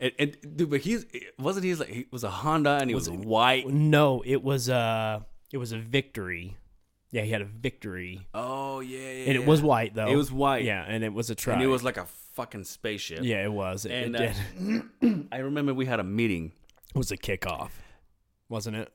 and, 0.00 0.12
and 0.18 0.36
dude, 0.56 0.70
but 0.70 0.80
he's 0.80 1.04
wasn't 1.38 1.64
he 1.64 1.74
like 1.74 1.88
he 1.88 2.06
was 2.12 2.22
a 2.24 2.30
Honda 2.30 2.78
and 2.80 2.88
he 2.88 2.94
was, 2.94 3.10
white. 3.10 3.66
no, 3.68 4.22
it 4.24 4.42
was 4.42 4.68
a. 4.68 5.26
It 5.52 5.58
was 5.58 5.72
a 5.72 5.78
victory. 5.78 6.56
Yeah, 7.10 7.22
he 7.22 7.30
had 7.30 7.42
a 7.42 7.46
victory, 7.46 8.26
Oh 8.32 8.80
yeah, 8.80 8.98
yeah. 8.98 9.24
and 9.26 9.36
it 9.36 9.44
was 9.44 9.60
white 9.60 9.94
though. 9.94 10.06
It 10.06 10.16
was 10.16 10.32
white. 10.32 10.64
Yeah, 10.64 10.82
and 10.88 11.04
it 11.04 11.12
was 11.12 11.28
a 11.28 11.34
trike. 11.34 11.56
and 11.56 11.62
it 11.62 11.66
was 11.66 11.82
like 11.84 11.98
a 11.98 12.06
fucking 12.32 12.64
spaceship. 12.64 13.20
Yeah, 13.22 13.44
it 13.44 13.52
was. 13.52 13.84
It, 13.86 13.92
And, 13.92 14.16
it 14.16 14.30
uh, 14.30 14.82
did. 15.02 15.28
I 15.32 15.38
remember 15.38 15.74
we 15.74 15.86
had 15.86 16.00
a 16.00 16.04
meeting. 16.04 16.52
It 16.94 16.98
was 16.98 17.10
a 17.10 17.16
kickoff, 17.16 17.70
wasn't 18.48 18.76
it? 18.76 18.92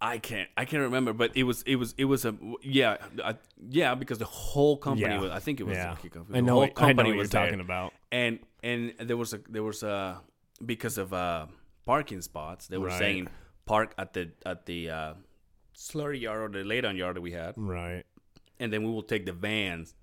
I 0.00 0.18
can't 0.18 0.48
I 0.56 0.64
can't 0.66 0.82
remember, 0.82 1.12
but 1.14 1.34
it 1.34 1.44
was 1.44 1.62
it 1.62 1.76
was 1.76 1.94
it 1.96 2.04
was 2.04 2.24
a 2.26 2.34
yeah 2.62 2.96
I, 3.24 3.36
yeah 3.70 3.94
because 3.94 4.18
the 4.18 4.24
whole 4.26 4.76
company 4.76 5.08
Yeah. 5.14 5.20
was 5.20 5.30
I 5.30 5.38
think 5.38 5.60
it 5.60 5.64
was 5.64 5.76
yeah, 5.78 5.92
a 5.92 5.96
kickoff. 5.96 6.26
I 6.30 6.34
The 6.34 6.42
know. 6.42 6.52
whole 6.52 6.60
What, 6.62 6.72
I 6.76 6.92
know 6.92 6.94
company 7.02 7.16
was 7.16 7.30
there. 7.30 7.44
talking 7.46 7.60
about. 7.60 7.92
and 8.12 8.38
and 8.62 8.92
there 8.98 9.16
was 9.16 9.32
a 9.32 9.40
there 9.48 9.62
was 9.62 9.82
a 9.82 10.20
because 10.64 10.98
of 10.98 11.14
uh 11.14 11.46
parking 11.86 12.20
spots 12.20 12.66
they 12.66 12.76
were 12.76 12.88
Right. 12.88 12.98
saying 12.98 13.28
park 13.66 13.94
at 13.96 14.12
the 14.12 14.30
at 14.44 14.66
the 14.66 14.90
uh 14.90 15.14
slurry 15.74 16.20
yard 16.20 16.54
or 16.56 16.62
the 16.62 16.68
laydown 16.68 16.96
yard 16.98 17.16
that 17.16 17.22
we 17.22 17.32
had 17.32 17.54
Right, 17.56 18.04
and 18.60 18.70
then 18.72 18.82
we 18.82 18.90
will 18.90 19.02
take 19.02 19.24
the 19.24 19.32
vans 19.32 19.94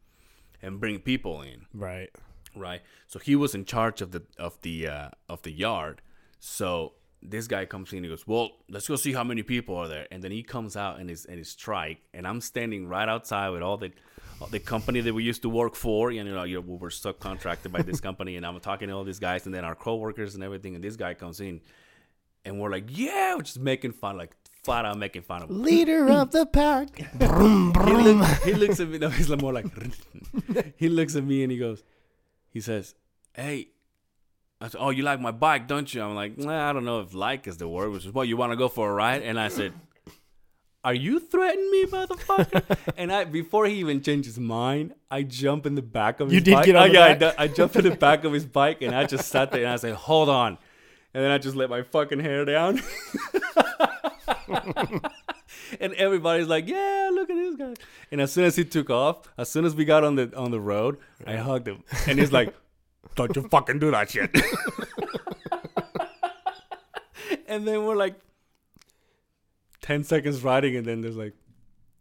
and 0.64 0.80
bring 0.80 1.00
people 1.00 1.42
in 1.44 1.66
right. 1.76 2.10
Right 2.56 2.82
so 3.08 3.20
he 3.20 3.36
was 3.36 3.56
in 3.56 3.66
charge 3.66 4.02
of 4.02 4.12
the 4.12 4.24
of 4.38 4.60
the 4.62 4.88
uh 4.88 5.10
of 5.30 5.42
the 5.44 5.52
yard 5.52 6.02
so 6.40 6.94
this 7.22 7.48
guy 7.48 7.66
comes 7.66 7.94
in. 7.94 8.04
He 8.04 8.10
goes, 8.10 8.26
"Well, 8.26 8.50
let's 8.70 8.88
go 8.88 8.96
see 8.96 9.14
how 9.14 9.24
many 9.24 9.44
people 9.44 9.76
are 9.76 9.88
there." 9.88 10.08
And 10.12 10.24
then 10.24 10.32
he 10.32 10.44
comes 10.44 10.76
out 10.76 11.00
in 11.00 11.08
his 11.08 11.26
in 11.26 11.38
his 11.38 11.50
strike, 11.50 12.00
and 12.14 12.28
I'm 12.28 12.42
standing 12.42 12.88
right 12.88 13.08
outside 13.08 13.50
with 13.50 13.62
all 13.62 13.78
the 13.78 13.92
all 14.40 14.48
the 14.48 14.60
company 14.60 15.02
that 15.02 15.14
we 15.14 15.24
used 15.24 15.44
to 15.44 15.50
work 15.50 15.76
for. 15.76 16.12
You 16.12 16.24
know, 16.24 16.44
you 16.44 16.56
know, 16.56 16.62
we 16.62 16.78
were 16.78 16.90
subcontracted 16.90 17.72
by 17.72 17.84
this 17.84 18.00
company, 18.08 18.38
and 18.38 18.46
I'm 18.46 18.60
talking 18.60 18.88
to 18.90 18.96
all 18.96 19.04
these 19.04 19.20
guys, 19.20 19.46
and 19.46 19.54
then 19.54 19.64
our 19.64 19.76
coworkers 19.76 20.36
and 20.36 20.44
everything. 20.44 20.76
And 20.76 20.84
this 20.84 20.96
guy 20.96 21.14
comes 21.14 21.40
in, 21.40 21.62
and 22.44 22.60
we're 22.60 22.72
like, 22.72 22.86
"Yeah," 22.90 23.36
we're 23.36 23.44
just 23.44 23.60
making 23.60 23.94
fun, 23.94 24.18
like 24.18 24.36
flat 24.64 24.86
out 24.86 24.98
making 24.98 25.22
fun 25.22 25.44
of 25.44 25.50
him. 25.50 25.62
Leader 25.62 26.10
of 26.22 26.32
the 26.32 26.46
pack. 26.46 26.90
He, 27.22 27.94
look, 27.94 28.44
he 28.44 28.54
looks 28.54 28.80
at 28.80 28.90
me. 28.90 28.98
No, 28.98 29.10
he's 29.10 29.30
more 29.30 29.54
like. 29.54 29.66
he 30.78 30.90
looks 30.90 31.16
at 31.16 31.24
me 31.24 31.44
and 31.44 31.52
he 31.52 31.58
goes, 31.58 31.84
he 32.52 32.62
says, 32.62 32.94
"Hey." 33.34 33.70
I 34.64 34.68
said, 34.68 34.80
"Oh, 34.80 34.92
you 34.92 35.02
like 35.02 35.20
my 35.20 35.32
bike, 35.32 35.68
don't 35.68 35.92
you?" 35.92 36.04
I'm 36.04 36.14
like, 36.14 36.38
nah, 36.38 36.70
"I 36.70 36.74
don't 36.74 36.86
know 36.86 37.00
if 37.00 37.16
like 37.16 37.48
is 37.48 37.58
the 37.58 37.68
word." 37.68 37.90
Which 37.92 38.06
is, 38.06 38.14
"What 38.14 38.28
you 38.28 38.38
want 38.38 38.52
to 38.52 38.56
go 38.56 38.68
for 38.68 38.92
a 38.92 38.94
ride?" 38.94 39.24
And 39.24 39.40
I 39.40 39.48
said, 39.48 39.74
"Are 40.84 40.94
you 40.94 41.20
threatening 41.20 41.72
me, 41.72 41.86
motherfucker?" 41.86 42.78
and 42.98 43.12
I, 43.12 43.24
before 43.24 43.66
he 43.66 43.76
even 43.76 44.04
changed 44.04 44.28
his 44.28 44.38
mind, 44.38 44.94
I 45.10 45.24
jump 45.24 45.66
in 45.66 45.74
the 45.74 45.82
back 45.82 46.20
of 46.20 46.28
his 46.28 46.36
You 46.36 46.42
did 46.42 46.54
bike. 46.54 46.66
get 46.66 46.76
on 46.76 46.84
oh, 46.84 46.88
the 46.90 46.94
yeah, 46.94 47.06
I, 47.06 47.14
back? 47.16 47.36
d- 47.36 47.44
I 47.44 47.48
jumped 47.48 47.76
in 47.78 47.86
the 47.86 47.96
back 47.96 48.24
of 48.24 48.34
his 48.34 48.46
bike 48.46 48.84
and 48.84 48.94
I 48.94 49.06
just 49.06 49.30
sat 49.30 49.52
there 49.52 49.64
and 49.64 49.74
I 49.74 49.78
said, 49.78 49.96
"Hold 49.96 50.30
on," 50.30 50.60
and 51.16 51.24
then 51.24 51.32
I 51.32 51.40
just 51.40 51.56
let 51.56 51.70
my 51.72 51.82
fucking 51.82 52.20
hair 52.20 52.46
down. 52.46 52.82
and 55.80 55.94
everybody's 55.94 56.48
like, 56.48 56.68
"Yeah, 56.68 57.10
look 57.14 57.30
at 57.30 57.36
this 57.36 57.56
guy." 57.56 57.74
And 58.12 58.22
as 58.22 58.32
soon 58.32 58.46
as 58.46 58.56
he 58.56 58.66
took 58.66 58.90
off, 58.90 59.28
as 59.38 59.50
soon 59.50 59.66
as 59.66 59.76
we 59.76 59.86
got 59.86 60.04
on 60.04 60.16
the 60.16 60.36
on 60.36 60.52
the 60.52 60.60
road, 60.60 60.98
I 61.26 61.38
hugged 61.38 61.68
him, 61.68 61.84
and 62.08 62.20
he's 62.20 62.32
like, 62.32 62.54
"Don't 63.16 63.36
you 63.36 63.44
fucking 63.44 63.80
do 63.80 63.92
that 63.92 64.10
shit." 64.10 64.36
and 67.48 67.68
then 67.68 67.86
we're 67.86 67.96
like, 67.96 68.16
ten 69.82 70.04
seconds 70.04 70.44
riding, 70.44 70.76
and 70.76 70.86
then 70.86 71.02
there's 71.02 71.18
like, 71.18 71.34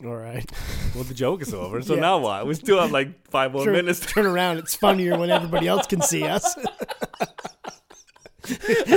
All 0.04 0.16
right. 0.16 0.48
"Well, 0.94 1.04
the 1.04 1.14
joke 1.14 1.42
is 1.42 1.54
over." 1.54 1.82
So 1.82 1.94
Yeah. 1.94 2.00
now 2.00 2.18
what? 2.18 2.46
We 2.46 2.54
still 2.54 2.80
have 2.80 2.90
like 2.92 3.26
five 3.28 3.52
more 3.52 3.64
Turn, 3.64 3.74
minutes. 3.74 4.00
turn 4.00 4.26
around. 4.26 4.58
It's 4.58 4.74
funnier 4.74 5.18
when 5.18 5.30
everybody 5.30 5.68
else 5.68 5.86
can 5.86 6.02
see 6.02 6.24
us. 6.24 6.56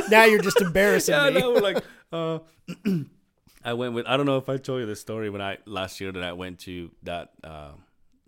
now 0.09 0.23
you're 0.23 0.41
just 0.41 0.59
embarrassing 0.62 1.13
yeah, 1.13 1.29
me. 1.29 1.39
no, 1.39 1.51
we're 1.51 1.59
like, 1.59 1.83
uh, 2.12 2.39
I 3.63 3.73
went 3.73 3.93
with. 3.93 4.06
I 4.08 4.17
don't 4.17 4.26
know 4.26 4.38
if 4.38 4.49
I 4.49 4.58
told 4.58 4.82
you 4.82 4.86
this 4.86 5.02
story 5.02 5.30
when 5.30 5.41
I 5.41 5.58
last 5.65 6.02
year 6.02 6.12
that 6.12 6.23
I 6.23 6.34
went 6.34 6.60
to 6.60 6.91
that 7.04 7.32
uh, 7.43 7.71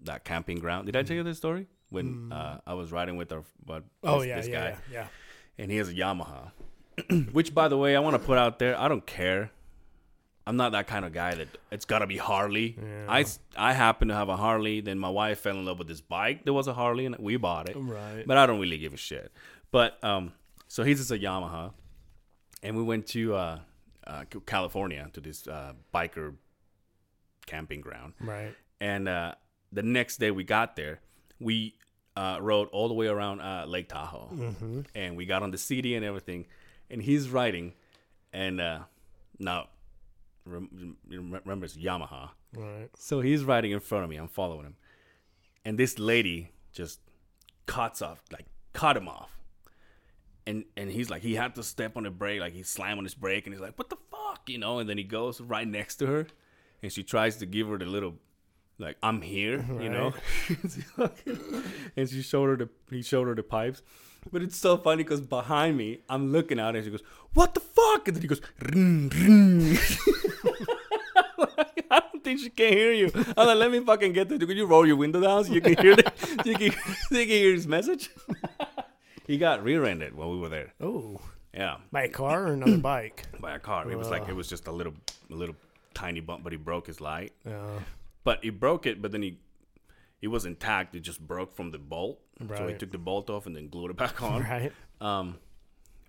that 0.04 0.24
camping 0.24 0.60
ground. 0.60 0.86
Did 0.86 0.96
I 0.96 1.04
tell 1.04 1.16
you 1.16 1.24
this 1.24 1.38
story 1.38 1.68
when 1.90 2.32
uh, 2.32 2.60
I 2.66 2.74
was 2.74 2.92
riding 2.92 3.18
with 3.18 3.32
our? 3.32 3.44
But 3.66 3.84
Oh 4.04 4.20
this, 4.20 4.28
yeah, 4.28 4.36
this 4.38 4.48
yeah, 4.48 4.54
guy, 4.54 4.68
yeah, 4.70 4.76
yeah. 4.92 5.08
and 5.58 5.72
he 5.72 5.78
has 5.78 5.90
a 5.90 5.94
Yamaha. 5.94 6.52
Which, 7.34 7.54
by 7.54 7.68
the 7.68 7.78
way, 7.78 7.96
I 7.96 8.00
want 8.00 8.14
to 8.16 8.26
put 8.26 8.38
out 8.38 8.60
there. 8.60 8.80
I 8.80 8.88
don't 8.88 9.06
care. 9.06 9.52
I'm 10.48 10.58
not 10.58 10.74
that 10.74 10.86
kind 10.88 11.04
of 11.06 11.12
guy 11.12 11.34
that 11.34 11.48
it's 11.72 11.86
gotta 11.86 12.06
be 12.06 12.18
Harley. 12.18 12.78
I 13.10 13.26
I 13.58 13.74
happen 13.74 14.10
to 14.10 14.14
have 14.14 14.30
a 14.30 14.38
Harley. 14.38 14.80
Then 14.80 15.00
my 15.00 15.10
wife 15.10 15.40
fell 15.40 15.58
in 15.58 15.66
love 15.66 15.80
with 15.80 15.88
this 15.88 16.02
bike. 16.02 16.46
There 16.46 16.54
was 16.54 16.68
a 16.68 16.74
Harley, 16.74 17.06
and 17.08 17.16
we 17.18 17.36
bought 17.38 17.68
it. 17.68 17.76
Right. 17.78 18.24
But 18.26 18.38
I 18.38 18.46
don't 18.46 18.60
really 18.60 18.78
give 18.78 18.94
a 18.94 18.98
shit. 18.98 19.32
But 19.72 20.02
um, 20.04 20.34
so 20.68 20.84
he's 20.84 21.00
just 21.00 21.12
a 21.12 21.16
Yamaha, 21.16 21.74
and 22.62 22.78
we 22.78 22.84
went 22.84 23.08
to 23.08 23.34
uh, 23.34 23.60
uh 24.08 24.24
California 24.46 25.10
to 25.14 25.22
this 25.22 25.48
uh 25.48 25.74
biker 25.94 26.36
camping 27.46 27.82
ground. 27.82 28.14
Right. 28.20 28.54
And 28.80 29.08
uh, 29.08 29.36
the 29.72 29.84
next 29.84 30.18
day 30.18 30.32
we 30.32 30.44
got 30.44 30.76
there, 30.76 31.00
we 31.40 31.76
uh, 32.18 32.38
rode 32.42 32.68
all 32.70 32.88
the 32.88 32.94
way 32.94 33.08
around 33.08 33.40
uh, 33.42 33.66
Lake 33.68 33.88
Tahoe, 33.90 34.30
Mm-hmm. 34.34 34.82
and 34.96 35.16
we 35.18 35.26
got 35.26 35.44
on 35.44 35.52
the 35.52 35.58
CD 35.58 35.96
and 35.96 36.04
everything. 36.06 36.46
And 36.90 37.02
he's 37.02 37.30
riding, 37.30 37.74
and 38.34 38.60
uh, 38.62 38.80
now 39.40 39.70
rem- 40.46 40.98
rem- 41.10 41.32
remember 41.44 41.66
it's 41.66 41.76
Yamaha, 41.78 42.30
Right. 42.56 42.90
so 42.98 43.22
he's 43.22 43.44
riding 43.44 43.72
in 43.72 43.80
front 43.80 44.04
of 44.04 44.10
me. 44.10 44.18
I'm 44.18 44.28
following 44.28 44.66
him, 44.66 44.76
and 45.66 45.78
this 45.78 45.98
lady 46.00 46.52
just 46.74 47.00
cuts 47.66 48.02
off, 48.02 48.22
like 48.32 48.46
cut 48.74 48.96
him 48.98 49.08
off, 49.08 49.35
and 50.48 50.66
and 50.78 50.90
he's 50.90 51.10
like 51.10 51.22
he 51.22 51.36
had 51.36 51.56
to 51.56 51.64
step 51.64 51.98
on 51.98 52.04
the 52.04 52.10
brake, 52.10 52.40
like 52.40 52.54
he 52.54 52.64
slammed 52.64 52.98
on 53.00 53.04
his 53.04 53.16
brake, 53.16 53.46
and 53.46 53.54
he's 53.54 53.62
like, 53.62 53.78
"What 53.78 53.90
the 53.90 53.98
fuck," 54.12 54.48
you 54.48 54.58
know? 54.58 54.80
And 54.80 54.90
then 54.90 54.98
he 54.98 55.04
goes 55.04 55.42
right 55.42 55.68
next 55.68 55.98
to 55.98 56.08
her, 56.08 56.28
and 56.84 56.92
she 56.92 57.04
tries 57.04 57.38
to 57.38 57.46
give 57.46 57.68
her 57.68 57.78
the 57.78 57.86
little, 57.86 58.16
like 58.78 58.98
I'm 59.02 59.22
here, 59.22 59.66
you 59.82 59.90
know? 59.90 60.14
and 61.96 62.10
she 62.10 62.22
showed 62.22 62.48
her 62.48 62.58
the 62.58 62.70
he 62.90 63.02
showed 63.02 63.28
her 63.28 63.36
the 63.36 63.44
pipes. 63.44 63.82
But 64.32 64.42
it's 64.42 64.58
so 64.58 64.78
funny 64.78 65.04
because 65.04 65.22
behind 65.22 65.78
me, 65.78 66.00
I'm 66.10 66.32
looking 66.32 66.60
at 66.60 66.74
her 66.74 66.78
and 66.78 66.84
she 66.86 66.90
goes, 66.90 67.04
What 67.34 67.54
the 67.54 67.60
fuck? 67.60 68.08
And 68.08 68.16
then 68.16 68.22
he 68.22 68.28
goes, 68.28 68.42
"Ring, 68.60 69.10
ring." 69.10 69.78
I 71.92 72.00
don't 72.00 72.24
think 72.24 72.40
she 72.40 72.50
can 72.50 72.74
hear 72.74 72.92
you. 72.92 73.12
I'm 73.38 73.48
like, 73.48 73.58
let 73.58 73.72
me 73.72 73.80
fucking 73.80 74.14
get 74.14 74.28
there. 74.30 74.38
Could 74.38 74.58
you 74.58 74.66
roll 74.66 74.86
your 74.86 74.96
window 74.96 75.22
down 75.22 75.44
so 75.46 75.54
you 75.54 75.62
can 75.62 75.78
hear 75.78 75.96
the, 75.96 76.12
so 76.44 76.50
you 76.50 76.56
can, 76.56 76.72
so 77.10 77.18
you 77.18 77.26
can 77.26 77.30
hear 77.30 77.54
his 77.54 77.68
message? 77.68 78.10
He 79.28 79.38
got 79.38 79.64
rear-ended 79.64 80.16
while 80.16 80.32
we 80.32 80.38
were 80.40 80.50
there. 80.50 80.74
Oh, 80.82 81.20
Yeah, 81.54 81.78
by 81.92 82.04
a 82.04 82.10
car 82.10 82.48
or 82.48 82.54
another 82.54 82.78
bike? 82.78 83.24
by 83.40 83.56
a 83.56 83.60
car. 83.60 83.90
It 83.90 83.98
was 83.98 84.10
like 84.10 84.28
it 84.28 84.36
was 84.36 84.48
just 84.48 84.68
a 84.68 84.72
little, 84.72 84.94
a 85.32 85.36
little 85.36 85.56
tiny 85.94 86.20
bump, 86.20 86.44
but 86.44 86.52
he 86.52 86.58
broke 86.58 86.88
his 86.88 87.00
light. 87.02 87.34
Uh, 87.46 87.80
But 88.24 88.44
he 88.44 88.50
broke 88.50 88.86
it, 88.86 89.02
but 89.02 89.12
then 89.12 89.22
he, 89.22 89.40
it 90.22 90.28
was 90.30 90.46
intact. 90.46 90.96
It 90.96 91.02
just 91.02 91.20
broke 91.26 91.56
from 91.56 91.72
the 91.72 91.78
bolt. 91.78 92.20
Right. 92.40 92.58
So 92.58 92.68
he 92.68 92.74
took 92.74 92.92
the 92.92 92.98
bolt 92.98 93.30
off 93.30 93.46
and 93.46 93.56
then 93.56 93.70
glued 93.70 93.92
it 93.92 93.98
back 93.98 94.22
on. 94.22 94.42
right. 94.52 94.72
Um, 95.00 95.38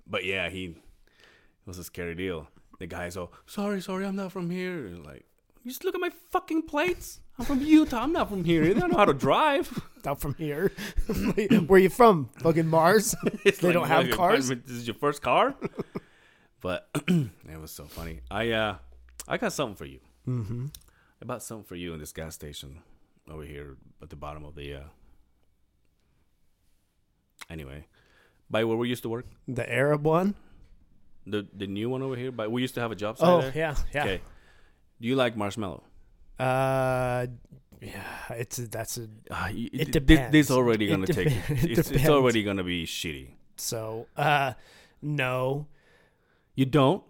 but 0.06 0.24
yeah, 0.24 0.48
he 0.48 0.64
it 0.66 1.66
was 1.66 1.78
a 1.78 1.84
scary 1.84 2.14
deal. 2.14 2.48
The 2.78 2.86
guy's 2.86 3.16
all 3.16 3.32
sorry, 3.46 3.80
sorry, 3.80 4.04
I'm 4.06 4.16
not 4.16 4.32
from 4.32 4.50
here. 4.50 4.90
Like, 5.04 5.24
you 5.62 5.70
just 5.70 5.84
look 5.84 5.94
at 5.94 6.00
my 6.00 6.10
fucking 6.30 6.62
plates. 6.62 7.20
I'm 7.38 7.44
from 7.44 7.60
Utah. 7.60 8.02
I'm 8.02 8.12
not 8.12 8.28
from 8.30 8.44
here. 8.44 8.64
I 8.64 8.72
don't 8.72 8.90
know 8.92 8.96
how 8.98 9.04
to 9.04 9.12
drive. 9.14 9.68
Not 10.06 10.20
from 10.20 10.34
here. 10.34 10.70
Where 11.66 11.80
you 11.80 11.88
from? 11.90 12.30
Fucking 12.38 12.66
Mars. 12.68 13.14
They 13.44 13.50
like, 13.50 13.60
don't 13.74 13.88
have 13.88 13.98
"What, 14.04 14.06
your- 14.06 14.16
cars? 14.16 14.48
This 14.48 14.70
is 14.70 14.86
your 14.86 14.94
first 14.94 15.20
car. 15.20 15.54
but 16.60 16.88
it 17.08 17.60
was 17.60 17.72
so 17.72 17.84
funny. 17.86 18.20
I 18.30 18.50
uh, 18.52 18.76
I 19.26 19.36
got 19.36 19.52
something 19.52 19.74
for 19.74 19.84
you. 19.84 19.98
mm-hmm. 20.26 20.66
I 21.20 21.24
bought 21.24 21.42
something 21.42 21.64
for 21.64 21.74
you 21.74 21.92
in 21.92 21.98
this 21.98 22.12
gas 22.12 22.34
station 22.36 22.82
over 23.28 23.42
here 23.42 23.76
at 24.00 24.10
the 24.10 24.16
bottom 24.16 24.44
of 24.44 24.54
the. 24.54 24.74
Uh... 24.74 24.80
Anyway, 27.50 27.86
by 28.48 28.64
where 28.64 28.76
we 28.76 28.88
used 28.88 29.02
to 29.02 29.08
work, 29.08 29.26
The 29.48 29.70
Arab 29.70 30.04
one. 30.04 30.34
the 31.26 31.46
the 31.52 31.66
new 31.66 31.90
one 31.90 32.02
over 32.02 32.16
here. 32.16 32.30
But 32.32 32.50
we 32.52 32.62
used 32.62 32.74
to 32.74 32.80
have 32.80 32.92
a 32.92 32.96
job 32.96 33.18
site 33.18 33.28
Oh 33.28 33.40
there. 33.40 33.52
yeah, 33.54 33.74
yeah. 33.92 34.02
Okay. 34.04 34.20
Do 35.00 35.08
you 35.08 35.16
like 35.16 35.36
marshmallow? 35.36 35.82
Uh, 36.38 37.26
yeah. 37.80 38.02
It's 38.30 38.58
a, 38.58 38.68
that's 38.68 38.98
a 38.98 39.02
Uh, 39.30 39.48
y- 39.52 39.70
It 39.72 39.92
th- 40.06 40.30
This, 40.30 40.50
already 40.50 40.86
gonna 40.88 41.06
take. 41.06 41.28
it 41.28 41.78
It's, 41.78 41.90
it's 41.90 42.08
already 42.08 42.42
gonna 42.42 42.64
be 42.64 42.84
shitty. 42.86 43.28
so. 43.56 44.06
Uh, 44.16 44.52
no. 45.02 45.66
You 46.54 46.66
don't? 46.66 47.02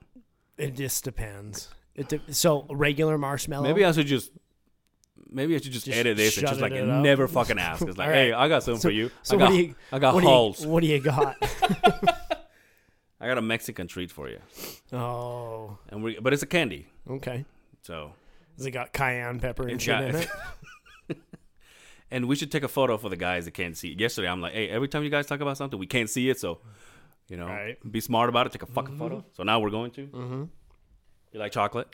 It 0.58 0.74
just 0.76 1.04
depends. 1.04 1.68
It 1.94 2.08
de- 2.08 2.32
so 2.34 2.66
regular 2.70 3.16
marshmallow. 3.18 3.62
Maybe 3.64 3.84
I 3.84 3.92
should 3.92 4.06
just. 4.06 4.30
Maybe 5.28 5.54
I 5.54 5.58
should 5.58 5.72
just, 5.72 5.86
Just 5.86 5.98
edit 5.98 6.16
this 6.16 6.36
and 6.38 6.46
just 6.46 6.60
like 6.60 6.72
it 6.72 6.88
up. 6.88 7.02
never 7.02 7.26
fucking 7.26 7.58
ask. 7.58 7.82
It's 7.82 7.98
like, 7.98 8.08
All 8.08 8.14
hey. 8.14 8.32
I 8.32 8.48
got 8.48 8.62
something 8.62 8.80
So- 8.80 8.88
for 8.88 8.92
you. 8.92 9.10
so 9.22 9.36
I 9.36 9.38
what 9.40 9.46
got, 9.48 9.50
do 9.50 9.56
you? 9.62 9.74
I 9.92 9.98
got 9.98 10.14
what 10.14 10.20
do 10.20 10.26
holes. 10.28 10.62
you? 10.62 10.68
What 10.68 10.80
do 10.82 10.86
you 10.88 11.00
got? 11.00 11.36
I 13.20 13.26
got 13.26 13.38
a 13.38 13.42
Mexican 13.42 13.86
treat 13.88 14.10
for 14.12 14.28
you, 14.28 14.38
oh, 14.92 15.78
and 15.88 16.02
we, 16.02 16.18
but 16.20 16.32
it's 16.34 16.42
a 16.42 16.46
candy. 16.46 16.86
okay. 17.08 17.44
So, 17.82 18.12
Has 18.56 18.66
it 18.66 18.70
got 18.70 18.92
cayenne 18.92 19.40
pepper 19.40 19.62
and 19.64 19.72
It's 19.72 19.84
shit 19.84 20.00
in 20.00 20.16
it? 20.16 20.28
and 22.10 22.26
we 22.26 22.36
should 22.36 22.50
take 22.50 22.62
a 22.62 22.68
photo 22.68 22.96
for 22.96 23.08
the 23.08 23.16
guys 23.16 23.44
that 23.44 23.52
can't 23.52 23.76
see. 23.76 23.92
it. 23.92 24.00
Yesterday, 24.00 24.28
I'm 24.28 24.40
like, 24.40 24.52
hey, 24.52 24.68
every 24.68 24.88
time 24.88 25.02
you 25.04 25.10
guys 25.10 25.26
talk 25.26 25.40
about 25.40 25.56
something, 25.56 25.78
we 25.78 25.86
can't 25.86 26.08
see 26.10 26.30
it, 26.30 26.38
so 26.40 26.58
you 27.28 27.36
know, 27.36 27.46
Right. 27.46 27.76
be 27.90 28.00
smart 28.00 28.28
about 28.28 28.46
it. 28.46 28.52
Take 28.52 28.62
a 28.62 28.66
fucking 28.66 28.96
photo. 28.98 29.24
So 29.32 29.42
now 29.42 29.58
we're 29.60 29.70
going 29.70 29.90
to. 29.92 30.06
Mm-hmm. 30.06 30.44
You 31.32 31.40
like 31.40 31.52
chocolate? 31.52 31.88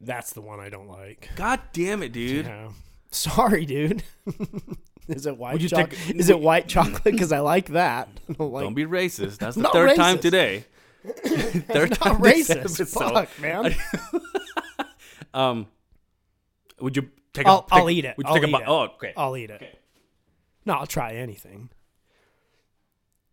That's 0.00 0.32
the 0.34 0.40
one 0.42 0.60
I 0.60 0.68
don't 0.68 0.88
like. 0.88 1.28
God 1.36 1.60
damn 1.72 2.02
it, 2.02 2.12
dude! 2.12 2.46
Yeah. 2.46 2.68
Sorry, 3.10 3.64
dude. 3.66 4.02
is 5.08 5.26
it 5.26 5.36
white 5.36 5.60
chocolate? 5.60 5.90
take- 6.06 6.16
Is 6.16 6.30
it 6.30 6.38
white 6.38 6.68
chocolate? 6.68 7.02
Because 7.04 7.32
I 7.32 7.40
like 7.40 7.68
that. 7.70 8.08
I 8.28 8.32
don't 8.34 8.52
like 8.52 8.62
Don't 8.64 8.74
be 8.74 8.84
racist. 8.86 9.38
That's 9.38 9.56
the 9.56 9.62
Not 9.62 9.72
third 9.72 9.96
time 9.96 10.18
today. 10.20 10.64
third 11.04 11.90
not 11.90 11.98
time 12.00 12.20
this 12.20 12.48
racist. 12.50 12.56
episode. 12.60 12.88
Fuck, 13.12 13.40
man. 13.40 13.74
Um, 15.34 15.66
would 16.80 16.96
you 16.96 17.10
take? 17.32 17.46
I'll- 17.46 17.58
a, 17.58 17.62
take, 17.62 17.72
I'll 17.72 17.90
eat 17.90 18.04
it. 18.04 18.16
Would 18.16 18.26
you 18.26 18.28
I'll 18.28 18.34
take 18.34 18.44
a 18.44 18.48
eat 18.48 18.52
bite? 18.52 18.62
it. 18.62 18.68
Oh, 18.68 18.80
okay. 18.96 19.12
I'll 19.16 19.36
eat 19.36 19.50
it. 19.50 19.54
Okay. 19.62 19.78
No, 20.66 20.74
I'll 20.74 20.86
try 20.86 21.14
anything. 21.14 21.70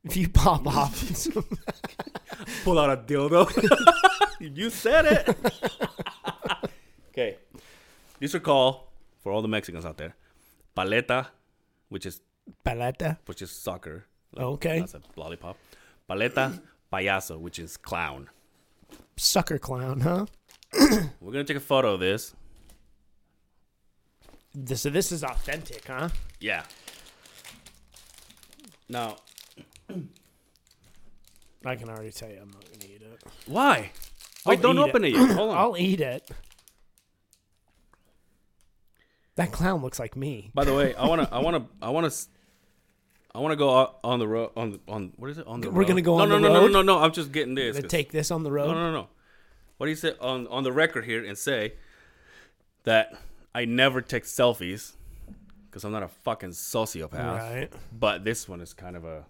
If 0.04 0.16
you 0.16 0.30
pop 0.30 0.66
off, 0.78 0.96
Pull 2.64 2.80
out 2.80 2.90
a 2.90 2.98
dildo. 2.98 3.50
you 4.40 4.70
said 4.70 5.06
it. 5.06 5.38
okay. 7.12 7.38
These 8.20 8.36
are 8.36 8.40
called 8.40 8.82
for 9.22 9.32
all 9.32 9.42
the 9.42 9.48
Mexicans 9.48 9.86
out 9.86 9.98
there. 9.98 10.16
Paleta, 10.76 11.28
which 11.90 12.06
is 12.06 12.22
paleta. 12.66 13.18
which 13.26 13.42
is 13.42 13.52
soccer. 13.52 14.06
Okay. 14.38 14.80
That's 14.80 14.94
a 14.94 15.02
lollipop. 15.16 15.58
Paleta, 16.10 16.60
payaso, 16.94 17.40
which 17.40 17.60
is 17.60 17.76
clown. 17.78 18.30
Sucker 19.18 19.58
clown, 19.58 20.02
huh? 20.02 20.26
We're 21.22 21.32
gonna 21.32 21.44
take 21.44 21.58
a 21.58 21.62
photo 21.62 21.94
of 21.94 22.00
this. 22.00 22.34
This, 24.54 24.82
so 24.82 24.90
this 24.90 25.12
is 25.12 25.24
authentic, 25.24 25.86
huh? 25.86 26.10
Yeah. 26.40 26.64
Now, 28.90 29.18
I 31.66 31.76
can 31.76 31.90
already 31.90 32.12
tell 32.12 32.30
you 32.30 32.40
I'm 32.42 32.50
not 32.50 32.64
gonna 32.66 32.86
eat 32.94 33.02
it. 33.02 33.24
why? 33.46 33.92
I'll 34.46 34.52
Wait, 34.52 34.62
don't 34.62 34.78
eat 34.78 34.82
open 34.90 35.04
it, 35.04 35.14
yet. 35.14 35.30
Hold 35.32 35.50
on. 35.52 35.58
I'll 35.58 35.78
eat 35.78 36.00
it. 36.02 36.30
That 39.36 39.52
clown 39.52 39.82
looks 39.82 40.00
like 40.00 40.16
me. 40.16 40.52
By 40.56 40.64
the 40.64 40.74
way, 40.74 40.96
I 40.96 41.06
wanna, 41.08 41.28
I 41.32 41.40
wanna, 41.40 41.66
I 41.82 41.90
wanna, 41.90 42.08
s- 42.08 42.30
I 43.36 43.40
wanna 43.40 43.56
go 43.56 43.94
on 44.04 44.20
the 44.20 44.28
road 44.28 44.52
on 44.58 44.72
the 44.72 44.80
on 44.88 45.14
what 45.18 45.30
is 45.30 45.38
it 45.38 45.46
on 45.46 45.62
the 45.62 45.70
We're 45.70 45.82
road? 45.82 45.88
gonna 45.90 46.02
go 46.02 46.18
no, 46.18 46.24
on 46.24 46.30
no, 46.30 46.36
the 46.36 46.42
no, 46.42 46.48
no, 46.48 46.60
road? 46.62 46.72
no, 46.72 46.82
no, 46.82 46.98
no. 46.98 47.04
I'm 47.04 47.12
just 47.12 47.32
getting 47.32 47.54
this. 47.56 47.80
'cause- 47.80 47.90
take 47.92 48.12
this 48.12 48.32
on 48.32 48.44
the 48.44 48.52
road. 48.52 48.68
No, 48.70 48.74
no, 48.74 48.92
no. 48.92 49.08
What 49.78 49.86
do 49.86 49.92
you 49.92 49.96
say 49.96 50.14
on 50.20 50.48
on 50.48 50.64
the 50.64 50.72
record 50.72 51.06
here 51.06 51.24
and 51.24 51.38
say 51.38 51.74
that 52.84 53.14
I 53.54 53.66
never 53.66 54.02
take 54.02 54.24
selfies 54.24 54.94
because 55.78 55.84
I'm 55.84 55.92
not 55.92 56.04
a 56.04 56.08
fucking 56.08 56.52
sociopath. 56.52 57.14
Right. 57.14 57.70
But 57.92 58.24
this 58.24 58.50
one 58.50 58.62
is 58.62 58.74
kind 58.74 58.96
of 58.96 59.06
a. 59.06 59.26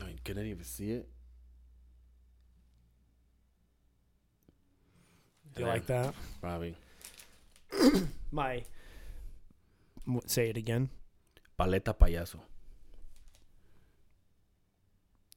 I 0.00 0.04
mean, 0.04 0.18
can 0.24 0.38
any 0.38 0.50
of 0.50 0.58
you 0.58 0.64
see 0.64 0.92
it? 0.92 1.08
Do 5.54 5.62
you 5.62 5.68
like 5.68 5.86
that? 5.86 6.14
Probably. 6.40 6.74
My. 8.32 8.64
Say 10.26 10.48
it 10.50 10.56
again. 10.56 10.88
Paleta 11.58 11.94
payaso. 11.96 12.40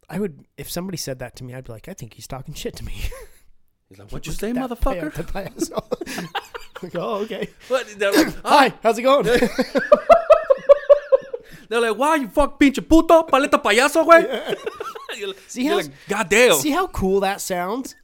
I 0.10 0.20
would, 0.20 0.46
if 0.58 0.70
somebody 0.72 0.98
said 0.98 1.20
that 1.20 1.36
to 1.38 1.44
me, 1.44 1.54
I'd 1.54 1.66
be 1.66 1.72
like, 1.72 1.88
I 1.88 1.94
think 1.94 2.14
he's 2.16 2.26
talking 2.28 2.54
shit 2.56 2.76
to 2.78 2.84
me. 2.86 2.94
He's 3.90 4.00
like, 4.00 4.10
"What'd 4.12 4.26
you 4.28 4.34
say, 4.34 4.52
motherfucker? 4.52 5.12
paya- 5.12 5.14
the 5.14 5.24
payaso. 5.24 6.34
Like, 6.82 6.96
oh, 6.96 7.16
okay. 7.24 7.50
What? 7.68 7.88
They're 7.98 8.12
like, 8.12 8.34
Hi, 8.46 8.74
how's 8.82 8.98
it 8.98 9.04
going? 9.04 9.26
they're 11.70 11.82
like, 11.82 11.98
wow, 11.98 12.16
you 12.16 12.28
fuck 12.28 12.60
pinche 12.60 12.88
puto, 12.88 13.24
paleta 13.24 13.62
payaso, 13.62 14.06
güey. 14.06 14.58
You're 15.18 15.28
like- 15.30 15.38
See 15.48 15.64
you're 15.66 15.72
how- 15.72 15.78
like, 15.78 15.92
God 16.08 16.30
damn. 16.30 16.56
See 16.56 16.72
how 16.72 16.88
cool 16.88 17.20
that 17.22 17.42
sounds? 17.42 17.96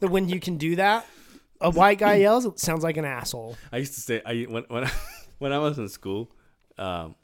That 0.00 0.08
when 0.08 0.28
you 0.28 0.38
can 0.38 0.58
do 0.58 0.76
that, 0.76 1.06
a 1.60 1.70
white 1.70 1.98
guy 1.98 2.14
yells, 2.26 2.44
it 2.46 2.58
sounds 2.60 2.84
like 2.84 2.96
an 2.96 3.04
asshole. 3.04 3.56
I 3.72 3.78
used 3.78 3.94
to 3.94 4.00
say 4.00 4.22
I 4.24 4.42
when 4.42 4.62
when 4.68 4.84
I, 4.84 4.90
when 5.38 5.52
I 5.52 5.58
was 5.58 5.76
in 5.78 5.88
school, 5.88 6.30
um, 6.78 7.16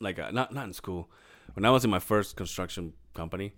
like 0.00 0.18
uh, 0.18 0.30
not 0.32 0.52
not 0.52 0.66
in 0.66 0.72
school, 0.72 1.08
when 1.56 1.64
I 1.64 1.70
was 1.70 1.84
in 1.84 1.90
my 1.90 1.98
first 1.98 2.36
construction 2.36 2.92
company, 3.14 3.52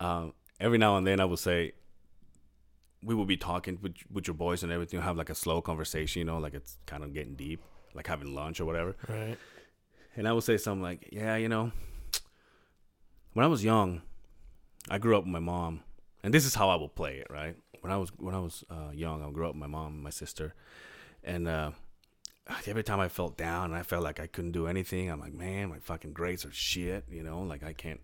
um, 0.00 0.32
every 0.60 0.78
now 0.78 0.96
and 0.96 1.04
then 1.06 1.18
I 1.20 1.24
would 1.24 1.38
say, 1.40 1.72
we 3.02 3.14
would 3.14 3.26
be 3.28 3.36
talking 3.36 3.78
with 3.82 3.94
with 4.10 4.26
your 4.28 4.34
boys 4.34 4.62
and 4.62 4.70
everything, 4.72 5.00
have 5.02 5.16
like 5.16 5.30
a 5.30 5.34
slow 5.34 5.60
conversation, 5.60 6.20
you 6.20 6.24
know, 6.24 6.38
like 6.38 6.54
it's 6.54 6.78
kind 6.86 7.02
of 7.04 7.12
getting 7.12 7.34
deep, 7.34 7.60
like 7.94 8.06
having 8.06 8.34
lunch 8.34 8.60
or 8.60 8.64
whatever, 8.64 8.94
Right. 9.08 9.36
and 10.16 10.28
I 10.28 10.32
would 10.32 10.44
say 10.44 10.56
something 10.56 10.82
like, 10.82 11.08
yeah, 11.12 11.36
you 11.36 11.48
know, 11.48 11.72
when 13.32 13.44
I 13.44 13.48
was 13.48 13.64
young, 13.64 14.02
I 14.88 14.98
grew 14.98 15.16
up 15.16 15.24
with 15.24 15.32
my 15.32 15.38
mom, 15.40 15.80
and 16.22 16.32
this 16.34 16.44
is 16.44 16.54
how 16.54 16.68
I 16.70 16.76
would 16.76 16.94
play 16.94 17.16
it, 17.18 17.26
right? 17.30 17.56
When 17.80 17.92
I 17.92 17.96
was 17.96 18.10
when 18.18 18.34
I 18.34 18.40
was 18.40 18.64
uh, 18.70 18.90
young, 18.92 19.22
I 19.24 19.30
grew 19.30 19.46
up 19.48 19.54
with 19.54 19.60
my 19.60 19.66
mom 19.66 19.94
and 19.94 20.02
my 20.02 20.10
sister, 20.10 20.54
and 21.24 21.48
uh, 21.48 21.70
every 22.66 22.82
time 22.82 23.00
I 23.00 23.08
felt 23.08 23.36
down 23.36 23.66
and 23.66 23.74
I 23.74 23.82
felt 23.82 24.02
like 24.02 24.20
I 24.20 24.26
couldn't 24.26 24.52
do 24.52 24.66
anything, 24.66 25.10
I'm 25.10 25.20
like, 25.20 25.34
man, 25.34 25.68
my 25.68 25.78
fucking 25.78 26.12
grades 26.12 26.44
are 26.44 26.52
shit, 26.52 27.04
you 27.10 27.22
know, 27.22 27.40
like 27.42 27.62
I 27.62 27.72
can't. 27.72 28.00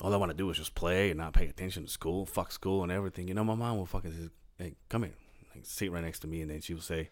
All 0.00 0.12
I 0.12 0.16
want 0.16 0.30
to 0.30 0.36
do 0.36 0.48
is 0.50 0.56
just 0.56 0.74
play 0.74 1.10
and 1.10 1.18
not 1.18 1.32
pay 1.34 1.46
attention 1.46 1.84
to 1.84 1.90
school, 1.90 2.26
fuck 2.26 2.50
school 2.50 2.82
and 2.82 2.90
everything. 2.90 3.28
You 3.28 3.34
know, 3.34 3.44
my 3.44 3.54
mom 3.54 3.76
will 3.76 3.86
fucking 3.86 4.12
say, 4.12 4.28
hey, 4.58 4.74
come 4.88 5.04
here, 5.04 5.12
like, 5.54 5.64
sit 5.64 5.92
right 5.92 6.02
next 6.02 6.20
to 6.20 6.26
me, 6.26 6.40
and 6.40 6.50
then 6.50 6.60
she 6.60 6.74
will 6.74 6.80
say, 6.80 7.10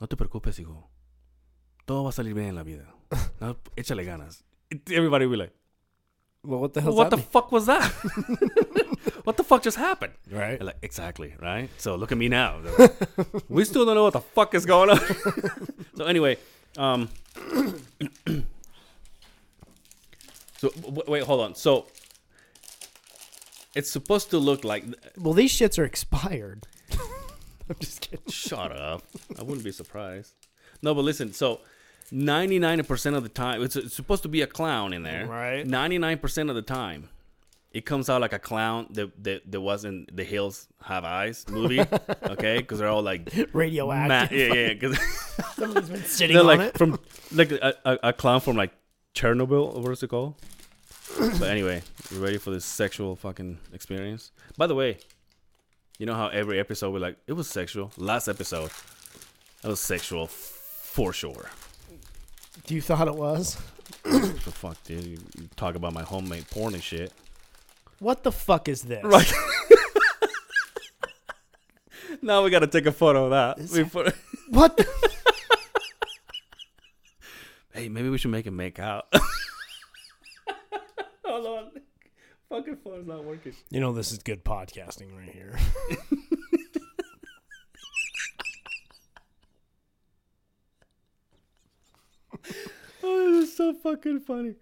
no 0.00 0.06
te 0.06 0.16
preocupes, 0.16 0.56
hijo. 0.58 0.88
Todo 1.86 2.02
va 2.04 2.10
a 2.10 2.12
salir 2.12 2.34
bien 2.34 2.48
en 2.48 2.54
la 2.56 2.62
vida. 2.62 2.84
No, 3.40 3.56
échale 3.76 4.04
ganas. 4.04 4.42
Everybody 4.90 5.26
will 5.26 5.32
be 5.32 5.42
like, 5.42 5.54
Well, 6.42 6.60
what 6.60 6.74
the 6.74 6.80
hell? 6.80 6.94
what 6.94 7.10
the 7.10 7.18
fuck 7.18 7.52
was 7.52 7.66
that? 7.66 7.92
what 9.30 9.36
the 9.36 9.44
fuck 9.44 9.62
just 9.62 9.76
happened? 9.76 10.12
right? 10.28 10.60
Like, 10.60 10.78
exactly, 10.82 11.34
right? 11.40 11.70
So 11.78 11.94
look 11.94 12.10
at 12.10 12.18
me 12.18 12.28
now. 12.28 12.58
we 13.48 13.64
still 13.64 13.86
don't 13.86 13.94
know 13.94 14.02
what 14.02 14.12
the 14.12 14.20
fuck 14.20 14.56
is 14.56 14.66
going 14.66 14.90
on. 14.90 14.98
so 15.96 16.04
anyway, 16.04 16.36
um, 16.76 17.08
so 20.58 20.68
w- 20.82 21.04
wait, 21.06 21.22
hold 21.22 21.42
on. 21.42 21.54
So 21.54 21.86
it's 23.76 23.88
supposed 23.88 24.30
to 24.30 24.38
look 24.38 24.64
like. 24.64 24.82
Well, 25.16 25.32
these 25.34 25.52
shits 25.56 25.78
are 25.78 25.84
expired. 25.84 26.66
I'm 27.68 27.76
just 27.78 28.00
kidding. 28.00 28.26
Shut 28.32 28.72
up. 28.72 29.04
I 29.38 29.44
wouldn't 29.44 29.62
be 29.62 29.70
surprised. 29.70 30.34
No, 30.82 30.92
but 30.92 31.02
listen. 31.04 31.32
So. 31.32 31.60
99% 32.12 33.14
of 33.16 33.22
the 33.22 33.28
time 33.28 33.62
it's, 33.62 33.76
it's 33.76 33.94
supposed 33.94 34.24
to 34.24 34.28
be 34.28 34.42
a 34.42 34.46
clown 34.48 34.92
in 34.92 35.04
there 35.04 35.26
Right. 35.28 35.64
99% 35.64 36.48
of 36.50 36.56
the 36.56 36.60
time 36.62 37.08
it 37.72 37.86
comes 37.86 38.10
out 38.10 38.20
like 38.20 38.32
a 38.32 38.38
clown 38.38 38.86
that 38.90 39.22
that, 39.24 39.50
that 39.50 39.60
wasn't 39.60 40.14
the 40.16 40.24
hills 40.24 40.66
have 40.82 41.04
eyes 41.04 41.44
movie 41.48 41.80
okay 42.24 42.58
because 42.58 42.78
they're 42.80 42.88
all 42.88 43.02
like 43.02 43.32
Radioactive. 43.52 44.08
Ma- 44.30 44.36
yeah, 44.36 44.52
yeah, 44.54 44.72
because 44.74 44.98
Somebody's 45.54 45.88
been 45.90 46.04
sitting 46.18 46.36
on 46.36 46.46
like 46.46 46.60
it. 46.60 46.78
from 46.78 46.98
like 47.32 47.52
a, 47.52 47.74
a, 47.84 47.98
a 48.04 48.12
clown 48.12 48.40
from 48.40 48.56
like 48.56 48.72
Chernobyl. 49.14 49.76
or 49.76 49.82
What 49.82 49.92
is 49.92 50.02
it 50.02 50.08
called? 50.08 50.34
but 51.18 51.48
anyway, 51.48 51.82
you 52.10 52.18
ready 52.24 52.38
for 52.38 52.50
this 52.50 52.64
sexual 52.64 53.16
fucking 53.16 53.58
experience? 53.72 54.30
By 54.56 54.66
the 54.68 54.74
way, 54.74 54.98
you 55.98 56.06
know 56.06 56.14
how 56.14 56.28
every 56.28 56.58
episode 56.60 56.92
we're 56.92 57.00
like, 57.00 57.16
it 57.26 57.32
was 57.34 57.48
sexual. 57.48 57.90
Last 57.96 58.28
episode, 58.28 58.70
that 59.62 59.68
was 59.68 59.80
sexual 59.80 60.24
f- 60.24 60.30
for 60.30 61.12
sure. 61.12 61.50
Do 62.66 62.74
you 62.74 62.80
thought 62.80 63.08
it 63.08 63.14
was? 63.14 63.56
What 64.04 64.22
the 64.22 64.50
fuck, 64.52 64.82
dude? 64.84 65.04
You, 65.04 65.18
you 65.38 65.48
talk 65.56 65.74
about 65.74 65.92
my 65.92 66.02
homemade 66.02 66.48
porn 66.50 66.74
and 66.74 66.82
shit. 66.82 67.12
What 68.00 68.24
the 68.24 68.32
fuck 68.32 68.68
is 68.68 68.82
this? 68.82 69.04
Right. 69.04 69.30
now 72.22 72.42
we 72.42 72.50
gotta 72.50 72.66
take 72.66 72.86
a 72.86 72.92
photo 72.92 73.26
of 73.26 73.30
that. 73.30 73.58
Before- 73.72 74.12
What? 74.48 74.76
The- 74.76 74.88
hey, 77.72 77.88
maybe 77.88 78.08
we 78.08 78.18
should 78.18 78.32
make 78.32 78.46
it 78.46 78.50
make 78.52 78.80
out. 78.80 79.06
Hold 81.24 81.46
on. 81.46 81.70
Fucking 82.48 82.78
phone's 82.82 83.06
not 83.06 83.24
working. 83.24 83.54
you 83.70 83.78
know 83.78 83.92
this 83.92 84.10
is 84.10 84.18
good 84.18 84.44
podcasting 84.44 85.16
right 85.16 85.30
here. 85.30 85.56
Oh, 93.02 93.32
this 93.40 93.50
is 93.50 93.56
so 93.56 93.74
fucking 93.74 94.20
funny. 94.20 94.54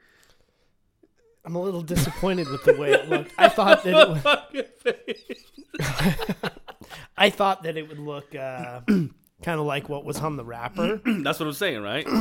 I'm 1.44 1.54
a 1.54 1.62
little 1.62 1.82
disappointed 1.82 2.48
with 2.48 2.64
the 2.64 2.74
way 2.76 2.92
it 2.92 3.08
looked. 3.08 3.32
I 3.38 3.48
thought 3.48 3.82
that 3.84 3.94
it 3.94 4.64
would, 4.84 6.52
I 7.16 7.30
thought 7.30 7.62
that 7.62 7.76
it 7.76 7.88
would 7.88 7.98
look 7.98 8.34
uh, 8.34 8.80
kind 8.86 9.60
of 9.60 9.60
like 9.60 9.88
what 9.88 10.04
was 10.04 10.18
on 10.18 10.36
the 10.36 10.44
wrapper. 10.44 11.00
That's 11.06 11.40
what 11.40 11.46
I'm 11.46 11.52
saying, 11.52 11.82
right? 11.82 12.06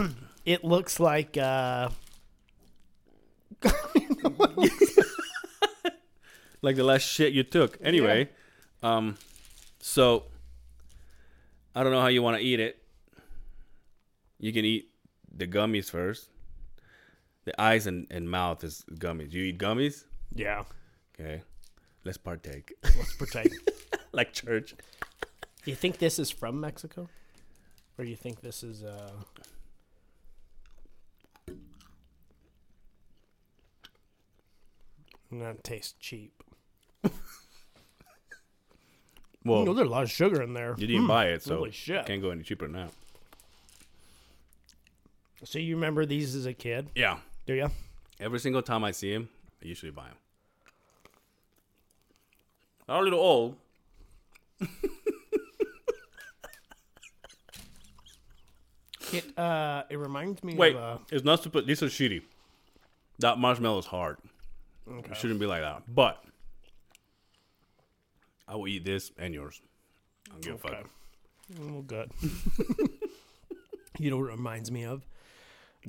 It 0.45 0.63
looks 0.63 0.97
like 1.01 1.35
uh, 1.35 1.89
like 6.61 6.77
the 6.77 6.85
last 6.85 7.01
shit 7.01 7.33
you 7.33 7.43
took. 7.43 7.77
Anyway, 7.81 8.29
um, 8.81 9.17
so 9.81 10.23
I 11.75 11.83
don't 11.83 11.91
know 11.91 11.99
how 11.99 12.07
you 12.07 12.23
want 12.23 12.37
to 12.37 12.43
eat 12.43 12.61
it. 12.61 12.81
You 14.39 14.53
can 14.53 14.63
eat 14.63 14.89
the 15.35 15.47
gummies 15.47 15.91
first. 15.91 16.29
The 17.47 17.61
eyes 17.61 17.87
and, 17.87 18.05
and 18.11 18.29
mouth 18.29 18.61
is 18.65 18.83
gummies. 18.95 19.31
You 19.31 19.41
eat 19.45 19.57
gummies? 19.57 20.03
yeah. 20.35 20.65
Okay. 21.17 21.43
Let's 22.03 22.17
partake. 22.17 22.73
Let's 22.83 23.15
protect. 23.15 23.55
like 24.11 24.33
church. 24.33 24.75
Do 25.63 25.71
you 25.71 25.75
think 25.75 25.97
this 25.97 26.19
is 26.19 26.29
from 26.29 26.59
Mexico, 26.59 27.07
or 27.97 28.03
do 28.03 28.09
you 28.11 28.17
think 28.17 28.41
this 28.41 28.63
is? 28.63 28.83
Uh... 28.83 29.11
That 35.31 35.63
tastes 35.63 35.95
cheap. 35.99 36.43
Well, 39.45 39.59
oh, 39.59 39.73
there's 39.73 39.87
a 39.87 39.89
lot 39.89 40.03
of 40.03 40.11
sugar 40.11 40.41
in 40.41 40.51
there. 40.53 40.75
you 40.77 40.87
didn't 40.87 41.03
Mm, 41.05 41.07
buy 41.07 41.27
it, 41.27 41.41
so 41.41 41.55
holy 41.59 41.71
shit. 41.71 42.05
can't 42.05 42.21
go 42.21 42.31
any 42.31 42.43
cheaper 42.43 42.65
than 42.67 42.73
that. 42.73 42.91
So 45.45 45.57
you 45.57 45.75
remember 45.75 46.05
these 46.05 46.35
as 46.35 46.45
a 46.45 46.53
kid? 46.53 46.89
Yeah. 46.95 47.19
Do 47.47 47.53
you? 47.53 47.71
Every 48.19 48.39
single 48.39 48.61
time 48.61 48.83
I 48.83 48.91
see 48.91 49.11
him, 49.13 49.29
I 49.63 49.67
usually 49.67 49.91
buy 49.91 50.03
him. 50.03 50.15
They're 52.85 52.97
a 52.97 53.01
little 53.01 53.19
old. 53.19 53.55
It 59.13 59.37
uh, 59.39 59.83
it 59.89 59.97
reminds 59.97 60.43
me 60.43 60.55
Wait, 60.55 60.75
of 60.75 60.81
uh, 60.81 60.97
it's 61.09 61.23
not 61.23 61.41
super. 61.41 61.61
These 61.61 61.81
are 61.81 61.87
shitty. 61.87 62.23
That 63.19 63.37
marshmallow 63.37 63.79
is 63.79 63.85
hard. 63.85 64.17
It 64.85 65.15
shouldn't 65.15 65.39
be 65.39 65.45
like 65.45 65.61
that. 65.61 65.83
But 65.87 66.21
I 68.47 68.55
will 68.55 68.67
eat 68.67 68.83
this 68.83 69.11
and 69.17 69.33
yours. 69.33 69.61
I 70.29 70.33
don't 70.33 70.41
give 70.43 70.55
a 70.55 70.57
fuck. 70.57 70.71
Okay. 70.71 70.83
Oh, 71.61 71.81
good. 71.81 72.11
you 73.99 74.09
know 74.09 74.17
what 74.17 74.29
it 74.29 74.31
reminds 74.31 74.71
me 74.71 74.83
of? 74.83 75.05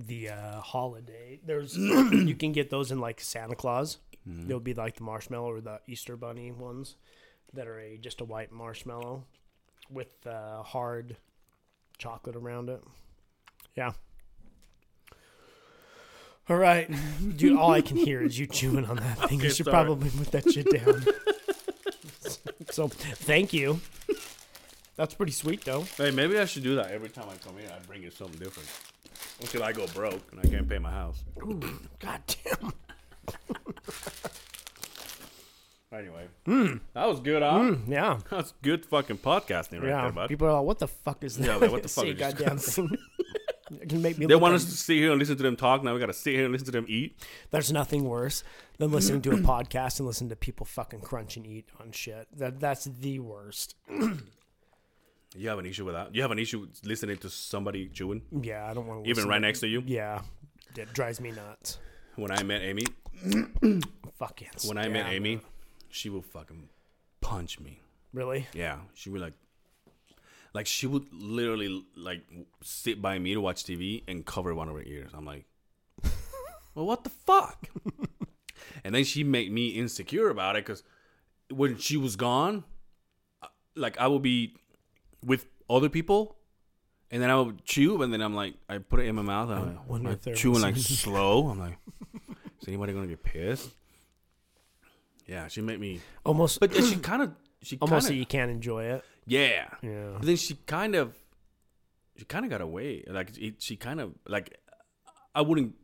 The 0.07 0.31
uh, 0.31 0.61
holiday. 0.61 1.41
There's 1.45 1.77
you 1.77 2.35
can 2.35 2.53
get 2.53 2.71
those 2.71 2.91
in 2.93 3.01
like 3.01 3.21
Santa 3.21 3.57
Claus. 3.57 3.99
They'll 4.31 4.61
be 4.61 4.75
like 4.75 4.97
the 4.97 5.05
marshmallow 5.05 5.51
or 5.51 5.61
the 5.61 5.81
Easter 5.87 6.17
bunny 6.17 6.53
ones 6.53 6.97
that 7.55 7.67
are 7.67 7.79
a 7.79 7.97
just 7.97 8.21
a 8.21 8.25
white 8.25 8.53
marshmallow 8.53 9.25
with 9.91 10.27
uh, 10.27 10.63
hard 10.63 11.17
chocolate 11.97 12.37
around 12.37 12.69
it. 12.69 12.83
Yeah. 13.75 13.93
All 16.49 16.57
right, 16.57 16.91
dude. 17.37 17.57
All 17.59 17.73
I 17.73 17.81
can 17.81 17.97
hear 17.97 18.23
is 18.23 18.39
you 18.39 18.47
chewing 18.47 18.87
on 18.87 18.97
that 18.97 19.29
thing. 19.29 19.41
you 19.41 19.51
should 19.51 19.67
sorry. 19.67 19.75
probably 19.75 20.11
put 20.11 20.31
that 20.33 20.51
shit 20.51 20.71
down. 20.71 21.05
so, 22.71 22.89
thank 22.89 23.53
you. 23.53 23.81
That's 24.97 25.15
pretty 25.15 25.33
sweet, 25.33 25.65
though. 25.65 25.83
Hey, 25.97 26.11
maybe 26.11 26.39
I 26.39 26.47
should 26.47 26.63
do 26.63 26.75
that 26.77 26.91
every 26.91 27.11
time 27.11 27.27
I 27.31 27.37
come 27.37 27.59
here. 27.59 27.71
I 27.71 27.79
bring 27.87 28.03
you 28.03 28.11
something 28.11 28.39
different 28.39 28.69
until 29.41 29.63
I 29.63 29.73
go 29.73 29.87
broke 29.89 30.23
and 30.33 30.41
I 30.41 30.49
can't 30.49 30.69
pay 30.69 30.79
my 30.79 30.91
house. 30.91 31.25
God 31.99 32.21
damn. 32.27 32.73
Anyway, 35.91 36.29
hmm. 36.45 36.77
that 36.93 37.09
was 37.09 37.19
good, 37.21 37.43
huh? 37.43 37.61
Hmm, 37.61 37.91
yeah. 37.91 38.19
That's 38.31 38.53
good 38.61 38.85
fucking 38.85 39.19
podcasting 39.19 39.81
right 39.81 39.89
yeah. 39.89 40.03
there, 40.03 40.13
bud. 40.13 40.29
People 40.29 40.47
are 40.49 40.53
like, 40.53 40.65
what 40.65 40.79
the 40.79 40.89
fuck 40.89 41.25
is 41.25 41.39
that? 41.39 41.47
Yeah, 41.47 41.57
like, 41.57 41.71
what 41.71 41.83
the 41.83 41.89
fuck 41.89 42.05
is 42.05 42.17
this 42.19 42.35
goddamn 42.35 42.59
thing. 42.59 42.91
It 43.83 43.89
can 43.91 44.01
make 44.01 44.17
me 44.17 44.27
They 44.27 44.35
want 44.35 44.55
us 44.55 44.65
to 44.65 44.71
sit 44.71 44.97
here 44.97 45.11
and 45.11 45.19
listen 45.19 45.37
to 45.37 45.43
them 45.43 45.57
talk. 45.57 45.85
Now 45.85 45.93
we 45.93 46.01
got 46.01 46.07
to 46.07 46.15
sit 46.15 46.35
here 46.35 46.45
and 46.45 46.53
listen 46.53 46.67
to 46.67 46.73
them 46.73 46.87
eat. 46.89 47.19
There's 47.51 47.71
nothing 47.71 48.05
worse 48.05 48.43
than 48.79 48.91
listening 48.91 49.21
to 49.23 49.33
a 49.33 49.37
podcast 49.37 49.99
and 49.99 50.07
listen 50.07 50.31
to 50.31 50.37
people 50.37 50.65
fucking 50.65 51.01
crunch 51.01 51.37
and 51.37 51.47
eat 51.47 51.69
on 51.79 51.93
shit. 51.93 52.29
That 52.35 52.61
That's 52.61 52.85
the 52.85 53.19
worst. 53.19 53.75
You 55.37 55.49
have 55.51 55.59
an 55.59 55.67
issue 55.67 55.85
with 55.85 55.95
that? 55.95 56.15
You 56.15 56.23
have 56.23 56.31
an 56.31 56.39
issue 56.39 56.69
listening 56.85 57.19
to 57.19 57.31
somebody 57.31 57.89
chewing, 57.89 58.23
Yeah, 58.43 58.67
I 58.69 58.75
don't 58.75 58.87
want 58.87 59.05
to 59.05 59.11
even 59.11 59.29
right 59.29 59.41
next 59.41 59.61
to 59.61 59.69
you? 59.69 59.83
Yeah. 59.87 60.23
It 60.77 60.93
drives 60.93 61.21
me 61.21 61.33
nuts. 61.33 61.79
When 62.17 62.31
I 62.31 62.43
met 62.43 62.63
Amy, 62.63 62.85
Fuck 64.19 64.41
yes. 64.41 64.67
when 64.67 64.79
I 64.79 64.89
met 64.89 65.07
Amy, 65.13 65.41
she 65.91 66.09
would 66.09 66.25
fucking 66.25 66.69
punch 67.21 67.61
me. 67.61 67.81
Really? 68.13 68.47
Yeah, 68.53 68.79
she 68.95 69.11
would 69.11 69.21
like, 69.21 69.35
like 70.55 70.67
she 70.67 70.87
would 70.87 71.07
literally 71.13 71.85
like 71.97 72.23
sit 72.63 73.03
by 73.03 73.19
me 73.19 73.35
to 73.35 73.41
watch 73.41 73.65
TV 73.65 74.03
and 74.09 74.25
cover 74.25 74.55
one 74.55 74.69
of 74.69 74.75
her 74.75 74.83
ears. 74.83 75.11
I'm 75.15 75.25
like, 75.27 75.45
well, 76.75 76.87
what 76.87 77.05
the 77.05 77.11
fuck? 77.11 77.69
and 78.85 78.95
then 78.95 79.05
she 79.05 79.25
made 79.25 79.53
me 79.53 79.69
insecure 79.69 80.29
about 80.31 80.57
it 80.57 80.65
because 80.65 80.83
when 81.51 81.77
she 81.77 81.97
was 81.97 82.17
gone, 82.17 82.65
like 83.75 83.99
I 84.01 84.07
would 84.07 84.23
be 84.23 84.55
with 85.25 85.47
other 85.69 85.89
people. 85.89 86.35
And 87.11 87.23
then 87.23 87.31
I 87.31 87.41
would 87.41 87.65
chew, 87.65 88.03
and 88.03 88.13
then 88.13 88.21
I'm 88.21 88.35
like, 88.35 88.55
I 88.69 88.77
put 88.79 89.01
it 89.01 89.05
in 89.07 89.15
my 89.15 89.23
mouth. 89.23 89.49
And 89.49 89.59
I'm 89.59 89.67
like, 89.77 89.89
wonder 89.89 90.09
I'm 90.11 90.15
if 90.17 90.23
they're 90.23 90.35
chewing 90.35 90.61
like 90.61 90.77
slow. 90.77 91.49
I'm 91.49 91.59
like, 91.59 91.79
is 92.61 92.69
anybody 92.69 92.93
gonna 92.93 93.07
get 93.07 93.23
pissed? 93.23 93.71
Yeah, 95.27 95.49
she 95.49 95.61
made 95.61 95.81
me 95.81 96.01
Almost, 96.25 96.61
but 96.61 96.75
she 96.75 96.97
kind 97.03 97.23
of, 97.23 97.33
she 97.63 97.77
almost 97.81 97.93
kind 97.93 98.05
so 98.05 98.13
you 98.13 98.27
can't 98.27 98.51
enjoy 98.51 98.85
it. 98.85 99.05
yeah. 99.27 99.69
Yeah. 99.83 100.13
But 100.19 100.27
then 100.27 100.37
she 100.37 100.55
kind 100.67 100.95
of, 100.95 101.15
she 102.17 102.25
kind 102.25 102.45
of 102.45 102.51
got 102.51 102.61
away. 102.61 103.05
Like 103.07 103.37
it, 103.39 103.63
she 103.63 103.77
kind 103.77 104.01
of 104.01 104.13
like, 104.27 104.59
I 105.35 105.43
wouldn't 105.43 105.75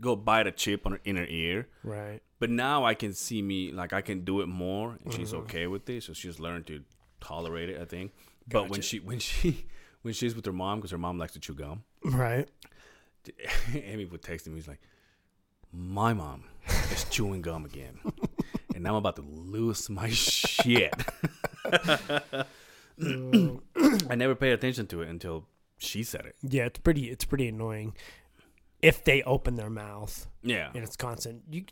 go 0.00 0.16
bite 0.16 0.46
a 0.46 0.52
chip 0.52 0.86
on 0.86 0.92
her 0.92 1.00
in 1.04 1.16
her 1.16 1.26
ear. 1.26 1.68
Right. 1.82 2.20
But 2.40 2.50
now 2.50 2.84
I 2.84 2.94
can 2.94 3.12
see 3.14 3.42
me 3.42 3.72
like 3.72 3.92
I 3.92 4.00
can 4.00 4.24
do 4.24 4.40
it 4.40 4.46
more, 4.46 4.96
and 5.04 5.12
she's 5.12 5.32
Mm-hmm. 5.32 5.42
okay 5.42 5.66
with 5.66 5.88
it. 5.90 6.04
So 6.04 6.12
she's 6.12 6.38
learned 6.38 6.66
to 6.68 6.84
tolerate 7.20 7.68
it. 7.70 7.80
I 7.80 7.84
think. 7.84 8.12
But 8.48 8.68
when 8.68 8.80
she 8.80 8.98
when 9.00 9.18
she 9.18 9.66
when 10.02 10.14
she's 10.14 10.34
with 10.34 10.46
her 10.46 10.52
mom, 10.52 10.78
because 10.78 10.90
her 10.90 10.98
mom 10.98 11.18
likes 11.18 11.32
to 11.34 11.40
chew 11.40 11.54
gum, 11.54 11.84
Right. 12.04 12.48
Amy 13.74 14.04
would 14.06 14.22
text 14.22 14.46
me. 14.46 14.54
He's 14.54 14.68
like, 14.68 14.80
"My 15.72 16.14
mom 16.14 16.44
is 16.92 17.04
chewing 17.10 17.42
gum 17.42 17.64
again, 17.64 17.98
and 18.74 18.82
now 18.82 18.90
I'm 18.90 18.96
about 18.96 19.16
to 19.16 19.22
lose 19.22 19.90
my 19.90 20.08
shit." 20.08 20.94
I 23.00 24.14
never 24.14 24.34
paid 24.34 24.52
attention 24.52 24.86
to 24.88 25.02
it 25.02 25.08
until 25.08 25.46
she 25.76 26.02
said 26.02 26.24
it. 26.26 26.36
Yeah, 26.42 26.64
it's 26.64 26.78
pretty. 26.78 27.10
It's 27.10 27.24
pretty 27.24 27.48
annoying 27.48 27.94
if 28.80 29.04
they 29.04 29.22
open 29.22 29.56
their 29.56 29.70
mouth 29.70 30.26
Yeah, 30.42 30.70
and 30.74 30.82
it's 30.84 30.96
constant. 30.96 31.42
You 31.50 31.64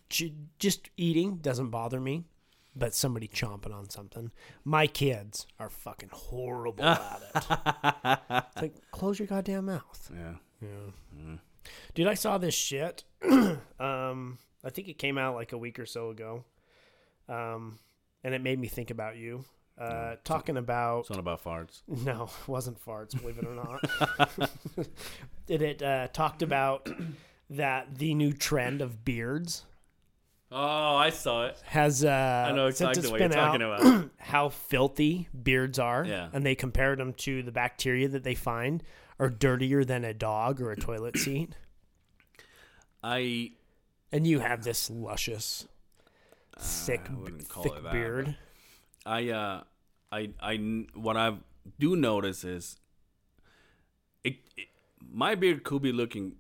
just 0.58 0.90
eating 0.96 1.36
doesn't 1.36 1.70
bother 1.70 2.00
me, 2.00 2.24
but 2.76 2.94
somebody 2.94 3.26
chomping 3.26 3.74
on 3.74 3.88
something. 3.88 4.30
My 4.64 4.86
kids 4.86 5.46
are 5.58 5.70
fucking 5.70 6.10
horrible 6.12 6.84
at 6.84 7.22
it. 7.34 8.18
It's 8.52 8.62
like 8.62 8.90
close 8.90 9.18
your 9.18 9.28
goddamn 9.28 9.66
mouth. 9.66 10.10
yeah. 10.14 10.34
Yeah. 10.62 11.36
Dude, 11.94 12.06
I 12.06 12.14
saw 12.14 12.38
this 12.38 12.54
shit. 12.54 13.04
um, 13.22 14.38
I 14.64 14.70
think 14.70 14.88
it 14.88 14.98
came 14.98 15.18
out 15.18 15.34
like 15.34 15.52
a 15.52 15.58
week 15.58 15.78
or 15.78 15.86
so 15.86 16.10
ago. 16.10 16.44
Um, 17.28 17.78
and 18.24 18.34
it 18.34 18.42
made 18.42 18.58
me 18.58 18.68
think 18.68 18.90
about 18.90 19.16
you. 19.16 19.44
Uh, 19.78 20.16
talking 20.24 20.56
about 20.56 21.00
it's 21.00 21.10
not 21.10 21.18
about 21.18 21.44
farts. 21.44 21.82
no, 21.88 22.24
it 22.24 22.48
wasn't 22.48 22.82
farts, 22.84 23.18
believe 23.20 23.38
it 23.38 23.44
or 23.44 23.54
not. 23.54 24.88
Did 25.46 25.62
it 25.62 25.82
uh, 25.82 26.08
talked 26.08 26.42
about 26.42 26.88
that 27.50 27.94
the 27.96 28.14
new 28.14 28.32
trend 28.32 28.80
of 28.80 29.04
beards 29.04 29.64
Oh, 30.52 30.94
I 30.96 31.10
saw 31.10 31.46
it. 31.46 31.60
has 31.66 32.04
uh 32.04 32.46
I 32.48 32.52
know 32.52 32.70
since 32.70 32.96
exactly 32.98 33.02
it's 33.02 33.10
what 33.10 33.20
you're 33.20 33.28
talking 33.30 33.62
out, 33.62 33.80
about. 33.80 34.10
how 34.18 34.48
filthy 34.48 35.28
beards 35.34 35.78
are. 35.78 36.04
Yeah. 36.04 36.28
And 36.32 36.46
they 36.46 36.54
compared 36.54 36.98
them 37.00 37.14
to 37.14 37.42
the 37.42 37.50
bacteria 37.50 38.08
that 38.08 38.22
they 38.22 38.34
find 38.36 38.82
are 39.18 39.28
dirtier 39.28 39.84
than 39.84 40.04
a 40.04 40.14
dog 40.14 40.60
or 40.60 40.70
a 40.70 40.76
toilet 40.76 41.16
seat. 41.18 41.56
I 43.02 43.52
And 44.12 44.26
you 44.26 44.38
have 44.40 44.62
this 44.62 44.88
luscious, 44.88 45.66
thick, 46.58 47.08
I 47.10 47.14
wouldn't 47.14 47.48
call 47.48 47.64
thick 47.64 47.82
that, 47.82 47.92
beard. 47.92 48.36
I 49.04 49.30
uh 49.30 49.62
I 50.12 50.30
I 50.40 50.56
what 50.94 51.16
I 51.16 51.34
do 51.80 51.96
notice 51.96 52.44
is 52.44 52.76
it, 54.22 54.36
it 54.56 54.68
my 55.10 55.34
beard 55.34 55.64
could 55.64 55.82
be 55.82 55.92
looking 55.92 56.36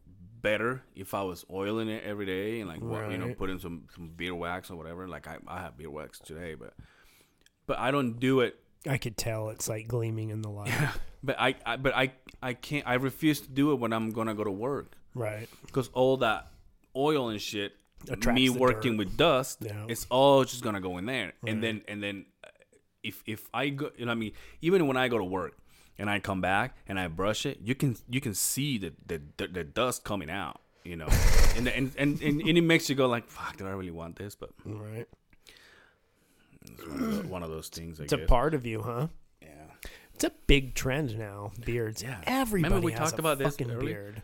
better 0.46 0.82
if 0.94 1.10
I 1.20 1.22
was 1.30 1.44
oiling 1.50 1.88
it 1.96 2.02
every 2.04 2.26
day 2.26 2.60
and 2.60 2.68
like 2.72 2.80
wa- 2.82 3.08
you 3.12 3.18
know 3.18 3.34
putting 3.34 3.58
some 3.58 3.76
some 3.94 4.06
beard 4.18 4.34
wax 4.44 4.70
or 4.70 4.76
whatever. 4.80 5.02
Like 5.08 5.26
I 5.26 5.36
I 5.46 5.58
have 5.64 5.76
beer 5.78 5.90
wax 5.90 6.18
today, 6.30 6.54
but 6.54 6.72
but 7.66 7.76
I 7.78 7.90
don't 7.90 8.18
do 8.28 8.40
it. 8.46 8.52
I 8.88 8.98
could 8.98 9.16
tell 9.16 9.50
it's 9.50 9.68
like 9.68 9.88
gleaming 9.88 10.30
in 10.30 10.42
the 10.42 10.50
light. 10.58 10.68
Yeah, 10.68 10.92
But 11.22 11.36
I, 11.40 11.54
I 11.70 11.76
but 11.76 11.92
I 11.96 12.12
I 12.40 12.52
can't. 12.54 12.86
I 12.86 12.94
refuse 12.94 13.40
to 13.40 13.48
do 13.60 13.72
it 13.72 13.76
when 13.82 13.92
I'm 13.92 14.10
gonna 14.12 14.34
go 14.34 14.44
to 14.44 14.50
work 14.68 14.94
right. 15.14 15.48
because 15.66 15.88
all 15.92 16.16
that 16.18 16.40
oil 16.94 17.28
and 17.30 17.40
shit. 17.40 17.72
Attracts 18.08 18.38
me 18.40 18.50
working 18.50 18.92
dirt. 18.92 18.98
with 18.98 19.16
dust, 19.16 19.58
Yeah. 19.62 19.86
it's 19.88 20.06
all 20.10 20.44
just 20.44 20.62
gonna 20.62 20.80
go 20.88 20.98
in 20.98 21.06
there, 21.06 21.32
and 21.48 21.62
then 21.64 21.82
and 21.88 21.98
then 22.04 22.26
uh, 22.44 22.48
if 23.02 23.16
if 23.26 23.48
I 23.52 23.70
go, 23.70 23.90
you 23.98 24.04
know, 24.06 24.10
what 24.10 24.20
I 24.22 24.22
mean, 24.22 24.32
even 24.60 24.86
when 24.86 24.96
I 24.96 25.08
go 25.08 25.18
to 25.18 25.24
work 25.24 25.56
and 25.98 26.08
I 26.10 26.18
come 26.20 26.40
back 26.40 26.76
and 26.88 26.98
I 26.98 27.08
brush 27.08 27.46
it, 27.46 27.58
you 27.62 27.74
can 27.74 27.96
you 28.08 28.20
can 28.20 28.34
see 28.34 28.78
the 28.78 28.92
the, 29.06 29.20
the, 29.36 29.46
the 29.48 29.64
dust 29.64 30.04
coming 30.04 30.30
out, 30.30 30.60
you 30.84 30.96
know, 30.96 31.08
and, 31.56 31.68
and 31.68 31.92
and 31.98 32.20
and 32.22 32.40
and 32.40 32.58
it 32.58 32.62
makes 32.62 32.88
you 32.88 32.94
go 32.94 33.06
like, 33.06 33.28
fuck, 33.28 33.56
do 33.56 33.66
I 33.66 33.70
really 33.70 33.90
want 33.90 34.16
this? 34.16 34.34
But 34.34 34.50
Right. 34.64 35.06
it's 36.62 36.82
one 36.86 37.00
of, 37.02 37.10
those, 37.10 37.24
one 37.26 37.42
of 37.42 37.50
those 37.50 37.68
things. 37.68 38.00
I 38.00 38.04
It's 38.04 38.12
a 38.12 38.18
part 38.18 38.54
of 38.54 38.66
you, 38.66 38.82
huh? 38.82 39.08
yeah. 39.40 39.48
It's 40.14 40.24
a 40.24 40.32
big 40.46 40.74
trend 40.74 41.18
now. 41.18 41.52
Beards. 41.64 42.02
Yeah. 42.02 42.20
Everybody 42.26 42.70
Remember 42.70 42.86
we 42.86 42.92
has 42.92 43.00
talked 43.00 43.14
a 43.14 43.20
about 43.20 43.38
this 43.38 43.56
fucking 43.56 43.70
earlier? 43.70 43.84
beard. 44.12 44.22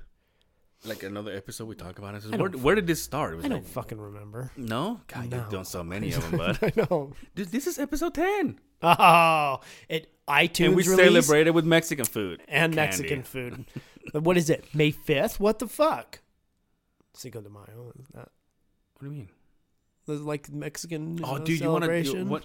Like 0.85 1.05
another 1.05 1.33
episode 1.33 1.67
we 1.69 1.77
talked 1.77 1.99
about 2.01 2.17
it. 2.17 2.25
I 2.33 2.37
Where, 2.37 2.51
where 2.51 2.75
did 2.75 2.89
this 2.89 3.01
start? 3.01 3.37
Was 3.37 3.45
I 3.45 3.49
don't 3.49 3.65
fucking 3.65 4.01
remember. 4.01 4.51
no, 4.57 5.01
God, 5.07 5.31
No. 5.31 5.37
you've 5.37 5.49
done 5.51 5.65
so 5.65 5.85
many 5.95 6.13
of 6.13 6.29
them, 6.29 6.39
but 6.39 6.59
I 6.63 6.73
know. 6.77 7.13
Dude, 7.37 7.49
this 7.49 7.67
is 7.69 7.79
episode 7.79 8.15
ten, 8.15 8.59
Oh, 8.83 9.61
it 9.89 10.09
iTunes 10.29 10.67
and 10.67 10.77
we 10.77 10.83
release 10.83 10.97
celebrated 11.27 11.51
with 11.51 11.65
Mexican 11.65 12.05
food 12.05 12.43
and 12.49 12.75
Candy. 12.75 12.77
Mexican 12.77 13.23
food. 13.23 13.65
What 14.13 14.37
is 14.37 14.51
it? 14.51 14.65
May 14.75 14.91
fifth? 14.91 15.39
What 15.41 15.59
the 15.59 15.69
fuck? 15.69 16.21
Cinco 17.15 17.41
de 17.41 17.49
Mayo. 17.49 17.93
Is 17.99 18.07
that 18.15 18.29
What 18.95 19.01
do 19.03 19.07
you 19.07 19.13
mean? 19.13 19.29
is 20.09 20.21
like 20.21 20.51
Mexican? 20.51 21.21
Oh, 21.23 21.37
uh, 21.37 21.39
dude, 21.39 21.61
you 21.61 21.71
want 21.71 21.85
to 21.85 22.03
do 22.03 22.25
what? 22.27 22.45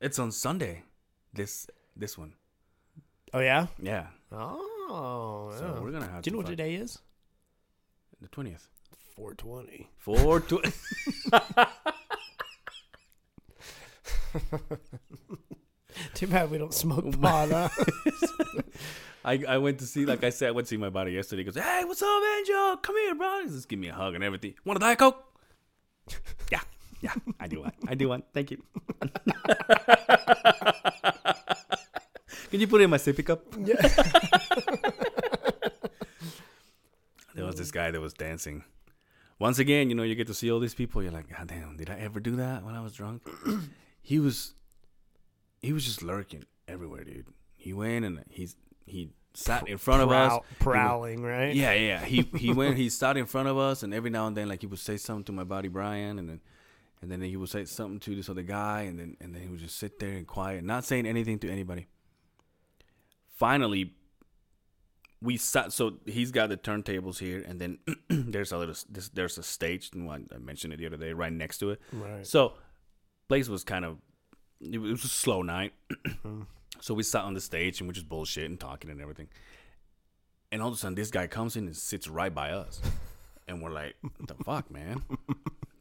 It's 0.00 0.18
on 0.18 0.30
Sunday. 0.32 0.82
This 1.32 1.66
this 1.96 2.16
one. 2.18 2.34
Oh 3.32 3.40
yeah. 3.40 3.66
Yeah. 3.82 4.06
Oh, 4.32 5.52
So 5.58 5.64
yeah. 5.64 5.80
we're 5.80 5.90
gonna 5.90 6.08
have. 6.08 6.22
Do 6.22 6.28
you 6.28 6.32
know 6.32 6.38
what 6.38 6.46
today 6.46 6.74
is? 6.74 6.98
The 8.20 8.28
twentieth. 8.28 8.68
Four 9.16 9.34
twenty. 9.34 9.90
Four 9.98 10.40
tw- 10.40 10.64
Too 16.14 16.26
bad 16.26 16.50
we 16.50 16.58
don't 16.58 16.74
smoke 16.74 17.20
pot. 17.20 17.48
huh? 17.50 17.68
I, 19.24 19.42
I 19.48 19.58
went 19.58 19.78
to 19.80 19.86
see, 19.86 20.06
like 20.06 20.22
I 20.22 20.30
said, 20.30 20.48
I 20.48 20.50
went 20.52 20.66
to 20.66 20.70
see 20.70 20.76
my 20.76 20.90
buddy 20.90 21.12
yesterday. 21.12 21.40
He 21.40 21.44
goes, 21.44 21.56
"Hey, 21.56 21.82
what's 21.84 22.02
up, 22.02 22.22
Angel? 22.38 22.76
Come 22.78 22.96
here, 22.96 23.14
bro." 23.14 23.40
He 23.42 23.48
just 23.48 23.68
give 23.68 23.78
me 23.78 23.88
a 23.88 23.94
hug 23.94 24.14
and 24.14 24.22
everything. 24.22 24.54
Want 24.64 24.76
a 24.76 24.80
diet 24.80 24.98
coke? 24.98 25.22
yeah, 26.52 26.60
yeah, 27.00 27.14
I 27.40 27.48
do 27.48 27.60
want. 27.60 27.74
I 27.88 27.94
do 27.94 28.08
want. 28.08 28.24
Thank 28.32 28.50
you. 28.52 28.62
Can 32.50 32.60
you 32.60 32.66
put 32.68 32.80
it 32.80 32.84
in 32.84 32.90
my 32.90 32.96
sippy 32.96 33.24
cup? 33.24 33.42
Yeah. 33.58 33.76
There 37.34 37.44
was 37.44 37.56
this 37.56 37.70
guy 37.70 37.90
that 37.90 38.00
was 38.00 38.14
dancing. 38.14 38.64
Once 39.38 39.58
again, 39.60 39.88
you 39.90 39.94
know, 39.94 40.02
you 40.02 40.14
get 40.14 40.26
to 40.26 40.34
see 40.34 40.50
all 40.50 40.58
these 40.58 40.74
people. 40.74 41.02
You're 41.02 41.12
like, 41.12 41.28
God 41.28 41.46
damn, 41.46 41.76
did 41.76 41.90
I 41.90 41.98
ever 42.00 42.18
do 42.20 42.36
that 42.36 42.64
when 42.64 42.74
I 42.74 42.80
was 42.80 42.94
drunk? 42.94 43.22
He 44.08 44.18
was, 44.18 44.54
he 45.60 45.74
was 45.74 45.84
just 45.84 46.02
lurking 46.02 46.44
everywhere, 46.66 47.04
dude. 47.04 47.26
He 47.56 47.74
went 47.74 48.06
and 48.06 48.24
he's 48.30 48.56
he 48.86 49.10
sat 49.34 49.68
in 49.68 49.76
front 49.76 50.00
of 50.00 50.10
us. 50.10 50.30
Prowl- 50.30 50.44
prowling, 50.58 51.22
right? 51.22 51.54
Yeah, 51.54 51.74
yeah. 51.74 52.02
He 52.02 52.22
he 52.38 52.54
went. 52.54 52.78
He 52.78 52.88
sat 52.88 53.18
in 53.18 53.26
front 53.26 53.48
of 53.48 53.58
us, 53.58 53.82
and 53.82 53.92
every 53.92 54.08
now 54.08 54.26
and 54.26 54.34
then, 54.34 54.48
like 54.48 54.62
he 54.62 54.66
would 54.66 54.78
say 54.78 54.96
something 54.96 55.24
to 55.24 55.32
my 55.32 55.44
buddy 55.44 55.68
Brian, 55.68 56.18
and 56.18 56.26
then 56.26 56.40
and 57.02 57.12
then 57.12 57.20
he 57.20 57.36
would 57.36 57.50
say 57.50 57.66
something 57.66 58.00
to 58.00 58.16
this 58.16 58.30
other 58.30 58.40
guy, 58.40 58.80
and 58.82 58.98
then 58.98 59.18
and 59.20 59.34
then 59.34 59.42
he 59.42 59.48
would 59.48 59.60
just 59.60 59.76
sit 59.76 59.98
there 59.98 60.12
and 60.12 60.26
quiet, 60.26 60.64
not 60.64 60.86
saying 60.86 61.04
anything 61.04 61.38
to 61.40 61.50
anybody. 61.50 61.86
Finally, 63.36 63.92
we 65.20 65.36
sat. 65.36 65.70
So 65.70 65.98
he's 66.06 66.32
got 66.32 66.48
the 66.48 66.56
turntables 66.56 67.18
here, 67.18 67.44
and 67.46 67.60
then 67.60 67.78
there's 68.08 68.52
a 68.52 68.56
little. 68.56 68.74
This, 68.88 69.10
there's 69.10 69.36
a 69.36 69.42
stage, 69.42 69.90
and 69.92 70.10
I 70.10 70.38
mentioned 70.38 70.72
it 70.72 70.78
the 70.78 70.86
other 70.86 70.96
day, 70.96 71.12
right 71.12 71.30
next 71.30 71.58
to 71.58 71.72
it. 71.72 71.80
Right. 71.92 72.26
So, 72.26 72.54
place 73.28 73.48
was 73.48 73.64
kind 73.64 73.84
of. 73.84 73.98
It 74.60 74.78
was 74.78 75.04
a 75.04 75.08
slow 75.08 75.42
night. 75.42 75.72
so 76.80 76.94
we 76.94 77.02
sat 77.02 77.22
on 77.22 77.34
the 77.34 77.40
stage 77.40 77.80
and 77.80 77.88
we're 77.88 77.94
just 77.94 78.08
bullshit 78.08 78.50
and 78.50 78.58
talking 78.58 78.90
and 78.90 79.00
everything. 79.00 79.28
And 80.50 80.62
all 80.62 80.68
of 80.68 80.74
a 80.74 80.76
sudden, 80.76 80.94
this 80.94 81.10
guy 81.10 81.26
comes 81.26 81.56
in 81.56 81.66
and 81.66 81.76
sits 81.76 82.08
right 82.08 82.34
by 82.34 82.50
us, 82.50 82.80
and 83.46 83.62
we're 83.62 83.70
like, 83.70 83.94
"What 84.00 84.26
the 84.26 84.44
fuck, 84.44 84.70
man?" 84.70 85.02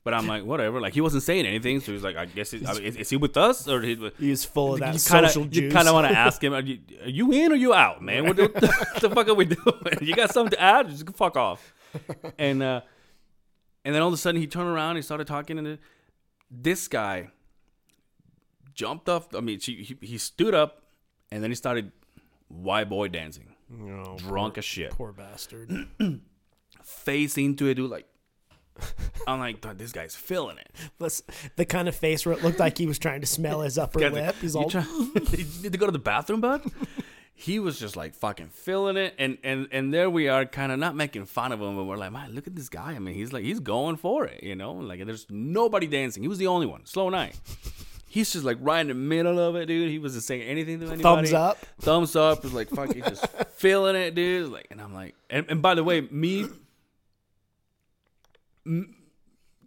But 0.08 0.14
I'm 0.14 0.26
like, 0.26 0.46
whatever. 0.46 0.80
Like 0.80 0.94
he 0.94 1.02
wasn't 1.02 1.24
saying 1.24 1.46
anything, 1.46 1.82
so 1.82 1.92
he's 1.92 2.02
like, 2.02 2.16
"I 2.16 2.28
guess 2.28 2.54
it, 2.54 2.66
I 2.66 2.76
mean, 2.76 2.84
is, 2.84 2.96
is 2.96 3.10
he 3.10 3.18
with 3.18 3.36
us 3.36 3.68
or 3.68 3.82
he?" 3.82 3.98
He's 4.18 4.46
full 4.46 4.76
of 4.76 4.80
that 4.80 4.94
you 4.94 5.02
kinda, 5.02 5.28
social 5.30 5.48
you 5.48 5.70
kind 5.70 5.86
of 5.86 5.96
want 5.96 6.08
to 6.08 6.18
ask 6.18 6.42
him, 6.42 6.54
are 6.54 6.62
you, 6.62 6.80
are 7.04 7.10
you 7.10 7.30
in 7.34 7.52
or 7.52 7.56
you 7.56 7.74
out, 7.74 8.02
man? 8.02 8.26
What 8.26 8.38
the, 8.38 8.44
what 8.44 9.02
the 9.02 9.10
fuck 9.10 9.28
are 9.28 9.34
we 9.34 9.44
doing? 9.44 9.98
You 10.00 10.16
got 10.16 10.32
something 10.32 10.52
to 10.52 10.62
add? 10.62 10.88
Just 10.88 11.10
fuck 11.18 11.36
off. 11.36 11.74
And 12.38 12.64
uh, 12.64 12.82
and 13.84 13.94
then 13.94 14.02
all 14.02 14.08
of 14.08 14.14
a 14.14 14.18
sudden 14.18 14.40
he 14.40 14.48
turned 14.48 14.70
around, 14.70 14.96
he 14.96 15.02
started 15.02 15.28
talking, 15.28 15.58
and 15.60 15.78
this 16.50 16.88
guy 16.88 17.28
jumped 18.78 19.10
off. 19.10 19.36
I 19.36 19.42
mean, 19.42 19.60
she, 19.60 19.84
he, 19.84 19.98
he 20.02 20.18
stood 20.18 20.54
up, 20.56 20.84
and 21.32 21.44
then 21.44 21.52
he 21.52 21.56
started 21.56 21.92
white 22.48 22.88
boy 22.88 23.10
dancing, 23.10 23.50
Oh, 23.74 24.16
drunk 24.18 24.58
as 24.58 24.64
shit, 24.64 24.92
poor 24.92 25.12
bastard. 25.12 25.88
face 26.84 27.38
into 27.38 27.68
it, 27.68 27.74
dude. 27.74 27.90
Like 27.92 28.06
I'm 29.28 29.40
like, 29.40 29.60
this 29.78 29.92
guy's 29.92 30.16
feeling 30.16 30.58
it. 30.60 30.70
That's 31.00 31.22
the 31.56 31.66
kind 31.66 31.88
of 31.90 31.96
face 31.96 32.26
where 32.26 32.36
it 32.38 32.44
looked 32.44 32.60
like 32.60 32.78
he 32.78 32.86
was 32.86 33.00
trying 33.00 33.22
to 33.22 33.28
smell 33.28 33.62
his 33.62 33.78
upper 33.78 34.00
Got 34.00 34.14
the- 34.14 34.22
lip. 34.22 34.36
He's 34.40 34.54
you 34.54 34.62
all 34.62 34.70
try- 34.70 34.86
you 35.16 35.46
need 35.64 35.72
to 35.74 35.78
go 35.78 35.88
to 35.88 35.92
the 35.92 36.00
bathroom, 36.00 36.42
bud. 36.42 36.62
He 37.40 37.60
was 37.60 37.78
just 37.80 37.96
like 37.96 38.16
fucking 38.16 38.50
feeling 38.50 38.98
it, 38.98 39.14
and 39.20 39.38
and 39.44 39.68
and 39.72 39.94
there 39.94 40.10
we 40.10 40.28
are, 40.28 40.44
kind 40.48 40.72
of 40.72 40.80
not 40.80 40.96
making 40.96 41.26
fun 41.26 41.52
of 41.52 41.62
him, 41.62 41.76
but 41.76 41.84
we're 41.84 41.96
like, 41.96 42.12
man, 42.12 42.34
look 42.34 42.48
at 42.48 42.56
this 42.56 42.68
guy. 42.68 42.94
I 42.94 42.98
mean, 42.98 43.14
he's 43.14 43.32
like, 43.32 43.44
he's 43.44 43.60
going 43.60 43.98
for 43.98 44.26
it, 44.26 44.42
you 44.42 44.56
know. 44.56 44.72
Like, 44.74 45.06
there's 45.06 45.28
nobody 45.30 45.86
dancing. 45.86 46.24
He 46.24 46.28
was 46.30 46.40
the 46.40 46.48
only 46.48 46.66
one. 46.66 46.88
Slow 46.88 47.10
night. 47.10 47.40
He's 48.18 48.34
just 48.34 48.44
like 48.44 48.58
right 48.62 48.80
in 48.80 48.88
the 48.88 48.96
middle 48.96 49.40
of 49.40 49.56
it, 49.56 49.68
dude. 49.68 49.92
He 49.92 50.00
wasn't 50.00 50.24
saying 50.24 50.42
anything 50.42 50.80
to 50.80 50.88
anybody. 50.88 51.04
thumbs 51.04 51.34
up. 51.34 51.60
thumbs 51.80 52.16
up. 52.16 52.44
Is 52.44 52.52
like 52.52 52.68
fucking 52.68 53.04
just 53.04 53.28
feeling 53.52 53.96
it, 53.96 54.16
dude. 54.16 54.52
Like, 54.52 54.66
and 54.72 54.82
I'm 54.82 54.92
like, 54.92 55.14
and, 55.30 55.46
and 55.50 55.62
by 55.62 55.76
the 55.76 55.84
way, 55.84 56.02
me 56.02 56.48
m- 58.66 58.96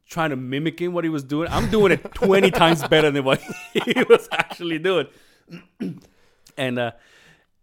trying 0.04 0.30
to 0.30 0.36
mimicking 0.36 0.92
what 0.92 1.04
he 1.04 1.10
was 1.10 1.22
doing, 1.22 1.48
I'm 1.48 1.70
doing 1.70 1.92
it 1.92 2.12
20 2.12 2.50
times 2.62 2.82
better 2.88 3.12
than 3.12 3.22
what 3.22 3.40
he 3.72 4.02
was 4.08 4.28
actually 4.32 4.80
doing. 4.80 5.06
and 6.58 6.76
uh, 6.76 6.90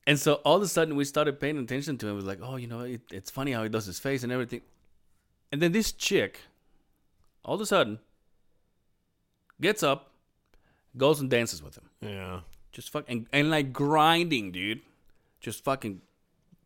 and 0.05 0.17
so 0.17 0.35
all 0.45 0.55
of 0.55 0.61
a 0.61 0.69
sudden 0.69 0.95
we 0.95 1.03
started 1.03 1.37
paying 1.37 1.57
attention 1.57 1.97
to 1.97 2.07
him. 2.07 2.13
It 2.13 2.15
was 2.15 2.23
like, 2.25 2.39
oh, 2.41 2.55
you 2.55 2.67
know, 2.67 2.79
it, 2.79 3.01
it's 3.11 3.29
funny 3.29 3.51
how 3.51 3.61
he 3.63 3.67
does 3.67 3.85
his 3.85 3.99
face 3.99 4.23
and 4.23 4.31
everything. 4.31 4.61
And 5.51 5.61
then 5.61 5.73
this 5.73 5.91
chick, 5.91 6.39
all 7.43 7.55
of 7.55 7.59
a 7.59 7.65
sudden, 7.65 7.99
gets 9.59 9.83
up, 9.83 10.13
goes 10.97 11.19
and 11.19 11.29
dances 11.29 11.61
with 11.61 11.77
him. 11.77 11.89
Yeah. 12.01 12.39
Just 12.71 12.89
fucking 12.91 13.09
and, 13.09 13.27
and 13.31 13.49
like 13.49 13.73
grinding, 13.73 14.51
dude. 14.51 14.81
Just 15.39 15.63
fucking 15.63 16.01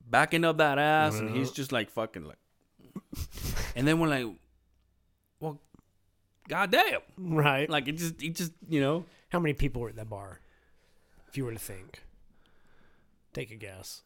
backing 0.09 0.43
up 0.45 0.57
that 0.57 0.77
ass, 0.77 1.17
and 1.19 1.36
he's 1.36 1.51
just 1.51 1.71
like 1.71 1.89
fucking 1.89 2.25
like. 2.25 2.38
and 3.75 3.88
then 3.88 3.99
we're 3.99 4.07
like, 4.07 4.25
well, 5.39 5.59
goddamn! 6.47 6.99
Right. 7.17 7.69
Like 7.69 7.88
it 7.88 7.93
just, 7.97 8.21
it 8.21 8.36
just, 8.36 8.51
you 8.67 8.82
know, 8.82 9.05
How 9.29 9.39
many 9.39 9.53
people 9.53 9.82
were 9.82 9.89
at 9.89 9.95
that 9.97 10.09
bar? 10.09 10.39
If 11.29 11.38
you 11.38 11.45
were 11.45 11.53
to 11.53 11.59
think, 11.59 12.01
take 13.34 13.51
a 13.51 13.55
guess. 13.55 14.01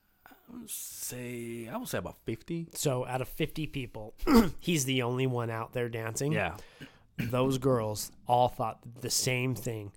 say 0.68 1.68
I 1.72 1.78
would 1.78 1.88
say 1.88 1.98
about 1.98 2.18
fifty. 2.26 2.68
So 2.74 3.06
out 3.06 3.22
of 3.22 3.28
50 3.28 3.66
people, 3.68 4.14
he's 4.60 4.86
the 4.86 5.02
only 5.02 5.26
one 5.26 5.50
out 5.50 5.74
there 5.74 5.90
dancing. 5.90 6.34
Yeah, 6.34 6.58
Those 7.18 7.58
girls 7.58 8.12
all 8.28 8.50
thought 8.50 8.80
the 9.02 9.10
same 9.10 9.56
thing. 9.56 9.92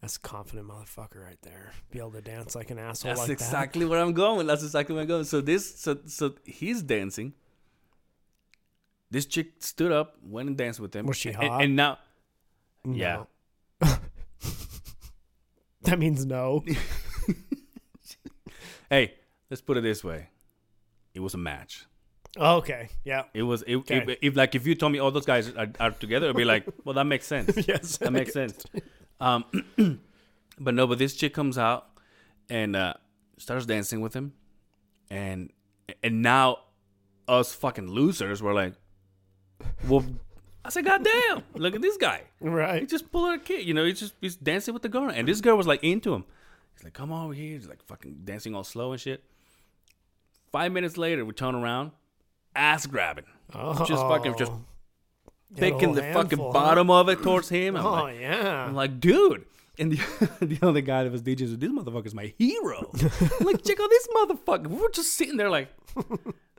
That's 0.00 0.16
a 0.16 0.20
confident 0.20 0.66
motherfucker 0.68 1.22
right 1.22 1.36
there. 1.42 1.72
Be 1.90 1.98
able 1.98 2.12
to 2.12 2.22
dance 2.22 2.54
like 2.54 2.70
an 2.70 2.78
asshole 2.78 3.10
that's 3.10 3.20
like 3.20 3.28
exactly 3.30 3.84
where 3.84 4.00
I'm 4.00 4.14
going. 4.14 4.46
That's 4.46 4.62
exactly 4.62 4.94
where 4.94 5.02
I'm 5.02 5.08
going. 5.08 5.24
So 5.24 5.42
this, 5.42 5.78
so 5.78 5.98
so 6.06 6.34
he's 6.44 6.82
dancing. 6.82 7.34
This 9.10 9.26
chick 9.26 9.54
stood 9.58 9.92
up, 9.92 10.16
went 10.22 10.48
and 10.48 10.56
danced 10.56 10.80
with 10.80 10.94
him. 10.96 11.04
Was 11.06 11.16
she 11.18 11.28
And- 11.30 11.36
hot? 11.36 11.62
And, 11.64 11.76
now, 11.76 11.98
that. 12.84 12.94
yeah, 12.96 13.24
that 15.82 15.98
means 15.98 16.24
no. 16.24 16.64
hey, 18.90 19.14
let's 19.50 19.60
put 19.60 19.76
it 19.76 19.82
this 19.82 20.02
way: 20.04 20.28
it 21.14 21.20
was 21.20 21.34
a 21.34 21.38
match. 21.38 21.86
Oh, 22.38 22.56
okay. 22.58 22.88
Yeah. 23.04 23.24
It 23.34 23.42
was 23.42 23.62
it, 23.62 23.74
Okay. 23.76 24.04
if, 24.06 24.18
if 24.22 24.36
like 24.36 24.54
if 24.54 24.64
you 24.66 24.76
told 24.76 24.92
me 24.92 25.00
all 25.00 25.10
those 25.10 25.26
guys 25.26 25.48
are, 25.50 25.66
are 25.80 25.90
together, 25.90 26.26
it'd 26.26 26.36
be 26.36 26.44
like, 26.44 26.64
well, 26.84 26.94
that 26.94 27.04
makes 27.04 27.26
sense. 27.26 27.56
Yes. 27.68 27.96
that 27.96 28.12
makes 28.12 28.32
sense. 28.32 28.64
Um, 29.20 29.44
but 30.58 30.74
no, 30.74 30.86
but 30.86 30.98
this 30.98 31.14
chick 31.14 31.34
comes 31.34 31.58
out 31.58 31.88
and 32.48 32.74
uh, 32.74 32.94
starts 33.38 33.66
dancing 33.66 34.00
with 34.00 34.14
him, 34.14 34.32
and 35.10 35.52
and 36.02 36.22
now 36.22 36.58
us 37.28 37.52
fucking 37.52 37.88
losers 37.88 38.42
were 38.42 38.54
like, 38.54 38.74
well, 39.88 40.04
I 40.64 40.70
said, 40.70 40.84
God 40.84 41.04
damn, 41.04 41.42
look 41.54 41.74
at 41.74 41.82
this 41.82 41.96
guy. 41.96 42.22
Right? 42.40 42.80
He 42.80 42.86
just 42.86 43.10
pulled 43.10 43.28
out 43.28 43.36
a 43.36 43.38
kid, 43.38 43.66
you 43.66 43.74
know. 43.74 43.84
He's 43.84 44.00
just 44.00 44.14
he's 44.20 44.36
dancing 44.36 44.74
with 44.74 44.82
the 44.82 44.88
girl, 44.88 45.08
and 45.10 45.28
this 45.28 45.40
girl 45.40 45.56
was 45.56 45.66
like 45.66 45.82
into 45.84 46.14
him. 46.14 46.24
He's 46.74 46.84
like, 46.84 46.94
"Come 46.94 47.12
over 47.12 47.32
here." 47.32 47.56
He's 47.56 47.68
like 47.68 47.82
fucking 47.82 48.22
dancing 48.24 48.54
all 48.54 48.64
slow 48.64 48.92
and 48.92 49.00
shit. 49.00 49.22
Five 50.52 50.72
minutes 50.72 50.96
later, 50.96 51.24
we 51.24 51.32
turn 51.32 51.54
around, 51.54 51.92
ass 52.56 52.86
grabbing, 52.86 53.26
oh. 53.54 53.84
just 53.84 54.02
fucking 54.02 54.36
just 54.36 54.52
Oh. 54.52 54.64
Picking 55.56 55.92
the 55.94 56.02
fucking 56.02 56.38
huh? 56.38 56.50
bottom 56.52 56.90
of 56.90 57.08
it 57.08 57.22
towards 57.22 57.48
him. 57.48 57.76
I'm 57.76 57.84
Oh 57.86 57.90
like, 58.04 58.20
yeah. 58.20 58.64
I'm 58.66 58.74
like, 58.74 59.00
dude. 59.00 59.46
And 59.78 59.92
the, 59.92 60.30
the 60.46 60.58
other 60.66 60.80
guy 60.82 61.04
that 61.04 61.12
was 61.12 61.22
DJ 61.22 61.48
said, 61.48 61.60
"This 61.60 61.70
motherfucker's 61.70 62.14
my 62.14 62.34
hero." 62.38 62.90
Like, 63.40 63.64
check 63.64 63.80
out 63.80 63.88
this 63.88 64.08
motherfucker. 64.14 64.66
We 64.66 64.76
were 64.80 64.90
just 64.90 65.14
sitting 65.14 65.36
there 65.38 65.48
like, 65.48 65.68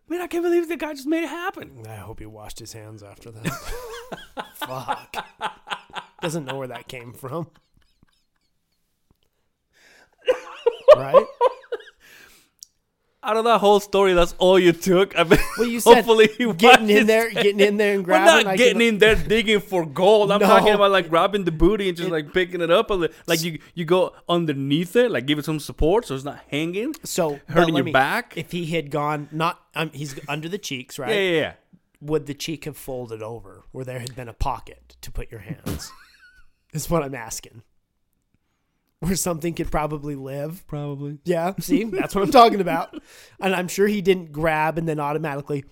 man, 0.09 0.21
I 0.21 0.27
can't 0.27 0.43
believe 0.43 0.67
the 0.67 0.75
guy 0.77 0.93
just 0.93 1.07
made 1.07 1.23
it 1.23 1.29
happen. 1.29 1.83
I 1.87 1.97
hope 1.97 2.19
he 2.19 2.25
washed 2.25 2.57
his 2.59 2.73
hands 2.73 3.03
after 3.03 3.29
that. 3.31 3.47
Fuck. 4.55 5.15
Doesn't 6.21 6.45
know 6.45 6.57
where 6.57 6.67
that 6.69 6.87
came 6.87 7.13
from. 7.13 7.47
right? 10.95 11.25
Out 13.23 13.37
of 13.37 13.43
that 13.43 13.59
whole 13.59 13.79
story, 13.79 14.13
that's 14.13 14.33
all 14.39 14.57
you 14.57 14.71
took. 14.71 15.17
I 15.17 15.23
mean, 15.23 15.39
Well, 15.59 15.67
you 15.67 15.79
said 15.81 15.95
hopefully 15.97 16.27
he 16.39 16.51
getting 16.53 16.89
in 16.89 17.05
there, 17.05 17.29
getting 17.29 17.59
in 17.59 17.77
there 17.77 17.93
and 17.93 18.03
grabbing. 18.05 18.25
We're 18.25 18.43
not 18.45 18.53
I 18.53 18.57
getting 18.57 18.81
in 18.81 18.97
there 18.97 19.15
digging 19.15 19.59
for 19.59 19.85
gold. 19.85 20.31
I'm 20.31 20.39
No. 20.39 20.47
talking 20.47 20.73
about 20.73 20.89
like 20.89 21.07
grabbing 21.07 21.43
the 21.43 21.51
booty 21.51 21.87
and 21.89 21.95
just 21.95 22.09
like 22.09 22.33
picking 22.33 22.61
it 22.61 22.71
up 22.71 22.89
a 22.89 22.95
little. 22.95 23.15
Like 23.27 23.43
you, 23.43 23.59
you 23.75 23.85
go 23.85 24.13
underneath 24.27 24.95
it, 24.95 25.11
like 25.11 25.27
give 25.27 25.37
it 25.37 25.45
some 25.45 25.59
support 25.59 26.07
so 26.07 26.15
it's 26.15 26.23
not 26.23 26.39
hanging. 26.49 26.95
So 27.03 27.39
hurting 27.47 27.75
your 27.75 27.83
me- 27.85 27.91
back. 27.91 28.35
If 28.37 28.51
he 28.51 28.65
had 28.65 28.89
gone, 28.89 29.29
not 29.31 29.61
um, 29.75 29.91
he's 29.93 30.19
under 30.27 30.49
the 30.49 30.57
cheeks, 30.57 30.97
right? 30.97 31.13
Yeah, 31.13 31.19
yeah, 31.21 31.39
yeah. 31.41 31.53
Would 32.01 32.25
the 32.25 32.33
cheek 32.33 32.65
have 32.65 32.75
folded 32.75 33.21
over 33.21 33.65
where 33.71 33.85
there 33.85 33.99
had 33.99 34.15
been 34.15 34.29
a 34.29 34.33
pocket 34.33 34.95
to 35.01 35.11
put 35.11 35.29
your 35.29 35.41
hands? 35.41 35.91
is 36.73 36.89
what 36.89 37.03
I'm 37.03 37.13
asking. 37.13 37.61
Where 39.01 39.15
something 39.15 39.55
could 39.55 39.71
probably 39.71 40.13
live. 40.15 40.65
Probably. 40.67 41.17
Yeah, 41.25 41.53
see, 41.59 41.85
that's 41.85 42.13
what 42.13 42.23
I'm 42.23 42.31
talking 42.31 42.61
about. 42.61 42.95
And 43.39 43.55
I'm 43.55 43.67
sure 43.67 43.87
he 43.87 44.01
didn't 44.01 44.31
grab 44.31 44.77
and 44.77 44.87
then 44.87 44.99
automatically 44.99 45.65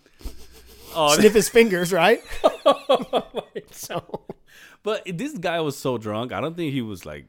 Oh, 0.95 1.13
sniff 1.19 1.34
his 1.34 1.47
fingers, 1.47 1.93
right? 1.93 2.21
so 3.71 4.25
but 4.82 5.03
this 5.05 5.38
guy 5.38 5.59
was 5.61 5.77
so 5.77 5.99
drunk. 5.99 6.32
I 6.32 6.41
don't 6.41 6.55
think 6.57 6.73
he 6.73 6.82
was 6.82 7.05
like 7.05 7.27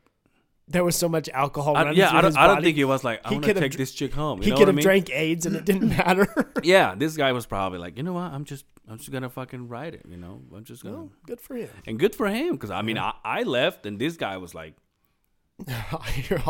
there 0.68 0.84
was 0.84 0.96
so 0.96 1.08
much 1.08 1.28
alcohol 1.30 1.76
I, 1.76 1.90
yeah, 1.90 2.10
through 2.10 2.18
I 2.18 2.22
don't, 2.22 2.36
I 2.38 2.46
don't 2.46 2.62
think 2.62 2.76
he 2.76 2.84
was 2.84 3.02
like, 3.02 3.20
I 3.24 3.30
He 3.30 3.34
want 3.34 3.44
to 3.46 3.54
take 3.54 3.76
this 3.76 3.90
chick 3.92 4.14
home. 4.14 4.38
You 4.38 4.44
he 4.44 4.50
know 4.52 4.56
could 4.56 4.68
I 4.68 4.70
have 4.70 4.74
mean? 4.76 4.82
drank 4.84 5.10
AIDS 5.10 5.44
and 5.44 5.56
it 5.56 5.64
didn't 5.64 5.88
matter. 5.88 6.52
Yeah, 6.62 6.94
this 6.94 7.16
guy 7.16 7.32
was 7.32 7.44
probably 7.44 7.78
like, 7.80 7.96
you 7.96 8.04
know 8.04 8.12
what? 8.12 8.32
I'm 8.32 8.44
just, 8.44 8.64
I'm 8.88 8.98
just 8.98 9.10
gonna 9.10 9.28
fucking 9.28 9.68
ride 9.68 9.94
it. 9.94 10.06
You 10.08 10.16
know, 10.16 10.40
I'm 10.56 10.64
just 10.64 10.82
gonna. 10.82 10.96
well, 10.96 11.12
good 11.26 11.40
for 11.40 11.56
him. 11.56 11.68
And 11.86 11.98
good 11.98 12.14
for 12.14 12.28
him, 12.28 12.52
because 12.52 12.70
I 12.70 12.82
mean, 12.82 12.98
I, 12.98 13.12
I 13.24 13.42
left, 13.42 13.84
and 13.84 13.98
this 13.98 14.16
guy 14.16 14.36
was 14.36 14.54
like 14.54 14.76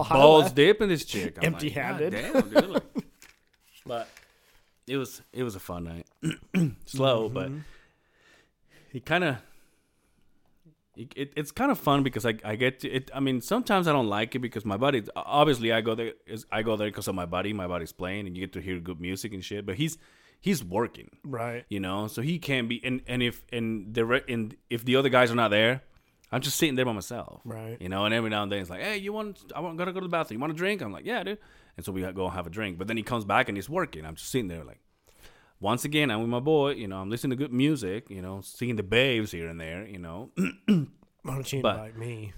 balls 0.08 0.52
deep 0.52 0.80
in 0.80 0.88
this 0.88 1.04
chick. 1.04 1.36
I'm 1.38 1.52
like, 1.52 1.52
Empty-handed. 1.54 2.12
"God 2.12 2.50
damn, 2.52 2.70
dude. 2.72 2.82
But 3.86 4.08
it 4.86 4.96
was, 4.98 5.22
it 5.32 5.42
was 5.42 5.56
a 5.56 5.60
fun 5.60 5.84
night. 5.84 6.06
Slow, 6.84 7.28
but 7.28 7.48
Mm-hmm. 7.48 7.58
he 8.92 9.00
kind 9.00 9.24
of. 9.24 9.36
It, 10.96 11.12
it, 11.16 11.32
it's 11.36 11.50
kind 11.50 11.70
of 11.70 11.78
fun 11.78 12.02
because 12.02 12.26
I, 12.26 12.34
I 12.44 12.56
get 12.56 12.80
to 12.80 12.90
it. 12.90 13.10
I 13.14 13.20
mean, 13.20 13.40
sometimes 13.40 13.88
I 13.88 13.92
don't 13.92 14.08
like 14.08 14.34
it 14.34 14.40
because 14.40 14.64
my 14.66 14.76
buddy. 14.76 15.02
Obviously, 15.16 15.72
I 15.72 15.80
go 15.80 15.94
there. 15.94 16.12
Is 16.26 16.44
I 16.52 16.62
go 16.62 16.76
there 16.76 16.88
because 16.88 17.08
of 17.08 17.14
my 17.14 17.24
buddy. 17.26 17.52
My 17.54 17.66
buddy's 17.66 17.92
playing, 17.92 18.26
and 18.26 18.36
you 18.36 18.42
get 18.42 18.52
to 18.52 18.60
hear 18.60 18.78
good 18.80 19.00
music 19.00 19.32
and 19.32 19.42
shit. 19.42 19.64
But 19.64 19.76
he's 19.76 19.96
he's 20.40 20.62
working. 20.62 21.08
Right. 21.24 21.64
you 21.68 21.80
know 21.80 22.06
so 22.06 22.20
he 22.22 22.38
can't 22.38 22.68
be 22.68 22.80
and 22.84 23.00
and 23.06 23.22
if 23.22 23.44
and 23.52 23.94
the 23.94 24.22
and 24.28 24.56
if 24.68 24.84
the 24.84 24.96
other 24.96 25.08
guys 25.08 25.30
are 25.30 25.34
not 25.36 25.50
there 25.50 25.82
i'm 26.32 26.40
just 26.40 26.56
sitting 26.56 26.74
there 26.74 26.84
by 26.84 26.92
myself. 26.92 27.40
Right. 27.44 27.76
you 27.80 27.88
know 27.88 28.04
and 28.04 28.14
every 28.14 28.30
now 28.30 28.42
and 28.42 28.52
then 28.52 28.60
it's 28.60 28.70
like 28.70 28.82
hey 28.82 28.96
you 28.98 29.12
want 29.12 29.52
i 29.54 29.60
want 29.60 29.76
gotta 29.78 29.92
go 29.92 30.00
to 30.00 30.06
the 30.06 30.10
bathroom. 30.10 30.38
You 30.38 30.40
want 30.40 30.52
a 30.52 30.56
drink? 30.56 30.80
I'm 30.82 30.92
like 30.92 31.04
yeah 31.04 31.22
dude. 31.22 31.38
And 31.76 31.84
so 31.86 31.92
we 31.92 32.02
go 32.12 32.24
and 32.26 32.34
have 32.34 32.46
a 32.46 32.50
drink. 32.50 32.78
But 32.78 32.88
then 32.88 32.96
he 32.96 33.02
comes 33.02 33.24
back 33.24 33.48
and 33.48 33.56
he's 33.56 33.70
working. 33.70 34.04
I'm 34.04 34.16
just 34.16 34.30
sitting 34.30 34.48
there 34.48 34.64
like 34.64 34.80
once 35.60 35.84
again 35.84 36.10
i'm 36.10 36.20
with 36.20 36.28
my 36.30 36.40
boy 36.40 36.70
you 36.70 36.88
know 36.88 36.96
i'm 36.96 37.10
listening 37.10 37.30
to 37.30 37.36
good 37.36 37.52
music 37.52 38.08
you 38.08 38.22
know 38.22 38.40
seeing 38.42 38.76
the 38.76 38.82
babes 38.82 39.30
here 39.30 39.46
and 39.48 39.60
there 39.60 39.86
you 39.86 39.98
know. 39.98 40.30
Why 40.66 41.34
don't 41.34 41.52
you 41.52 41.58
invite 41.58 41.98
me? 41.98 42.32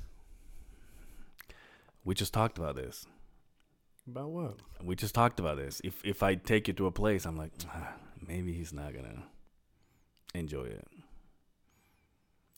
we 2.04 2.14
just 2.16 2.34
talked 2.34 2.58
about 2.58 2.74
this. 2.74 3.06
About 4.08 4.30
what? 4.30 4.56
we 4.82 4.96
just 4.96 5.14
talked 5.14 5.38
about 5.38 5.56
this. 5.56 5.80
If 5.84 6.04
if 6.04 6.22
i 6.22 6.34
take 6.34 6.66
you 6.66 6.74
to 6.74 6.86
a 6.86 6.90
place 6.90 7.24
i'm 7.24 7.36
like 7.36 7.52
ah, 7.68 7.92
maybe 8.26 8.52
he's 8.52 8.72
not 8.72 8.92
gonna 8.92 9.22
enjoy 10.34 10.64
it. 10.64 10.88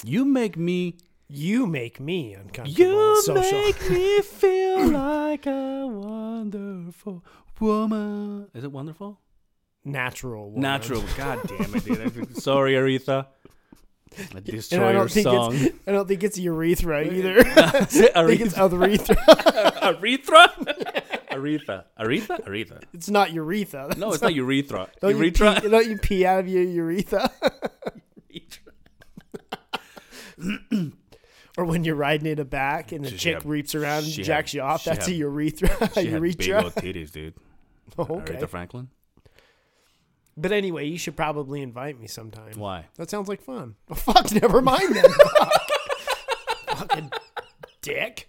You 0.02 0.24
make 0.24 0.56
me 0.56 0.96
You 1.28 1.66
make 1.66 1.98
me 2.00 2.34
uncomfortable. 2.34 2.84
You 2.86 3.22
social. 3.22 3.42
make 3.62 3.90
me 3.90 4.20
feel 4.22 4.88
like 4.88 5.46
a 5.46 5.86
wonderful 5.86 7.24
woman. 7.60 8.48
Is 8.54 8.64
it 8.64 8.72
wonderful? 8.72 9.20
natural. 9.86 10.46
woman. 10.46 10.60
Natural. 10.62 11.02
God 11.16 11.40
damn 11.46 11.74
it, 11.74 11.84
dude. 11.84 12.36
Sorry, 12.36 12.72
Aretha. 12.74 13.26
I 14.16 14.24
And 14.36 14.82
I 14.84 14.90
your 14.90 14.92
don't 14.92 15.10
think 15.10 15.24
song. 15.24 15.54
it's. 15.56 15.76
I 15.88 15.92
don't 15.92 16.06
think 16.06 16.22
it's 16.22 16.38
urethra 16.38 17.02
either. 17.04 17.38
I 17.56 17.84
think 17.84 18.40
it's 18.42 18.54
Aretha. 18.54 18.70
urethra. 18.70 19.16
Aretha? 19.82 20.48
Aretha. 21.32 21.84
Aretha? 21.98 22.44
Aretha. 22.46 22.82
It's 22.92 23.10
not 23.10 23.32
urethra. 23.32 23.92
No, 23.96 24.12
it's 24.12 24.22
not 24.22 24.32
urethra. 24.34 24.88
Don't 25.00 25.10
you, 25.10 25.16
Urethra. 25.16 25.60
pee, 25.60 25.68
don't 25.68 25.86
you 25.88 25.98
pee 25.98 26.24
out 26.24 26.40
of 26.40 26.48
your 26.48 26.62
urethra? 26.62 27.28
urethra? 28.30 28.72
Or 31.56 31.64
when 31.64 31.84
you're 31.84 31.94
riding 31.94 32.26
in 32.26 32.38
a 32.38 32.44
back 32.44 32.92
and 32.92 33.04
the 33.04 33.10
She 33.10 33.16
chick 33.16 33.34
had- 33.34 33.46
reaps 33.46 33.74
around 33.74 34.04
and 34.04 34.12
jacks 34.12 34.52
had- 34.52 34.56
you 34.56 34.62
off, 34.62 34.84
that's 34.84 35.06
a 35.06 35.10
had- 35.10 35.18
urethra. 35.18 35.68
She 35.94 36.06
had 36.08 36.22
big 36.22 36.50
old 36.50 36.74
titties, 36.74 37.12
dude. 37.12 37.34
Oh, 37.98 38.02
okay. 38.20 38.34
Aretha 38.34 38.48
Franklin. 38.48 38.88
But 40.36 40.50
anyway, 40.50 40.86
you 40.86 40.98
should 40.98 41.16
probably 41.16 41.62
invite 41.62 42.00
me 42.00 42.08
sometime. 42.08 42.54
Why? 42.56 42.86
That 42.96 43.08
sounds 43.10 43.28
like 43.28 43.40
fun. 43.40 43.76
Oh, 43.90 43.94
fuck, 43.94 44.32
never 44.32 44.60
mind 44.60 44.96
then. 44.96 45.04
Fuck. 45.10 45.62
Fucking 46.78 47.12
dick. 47.82 48.28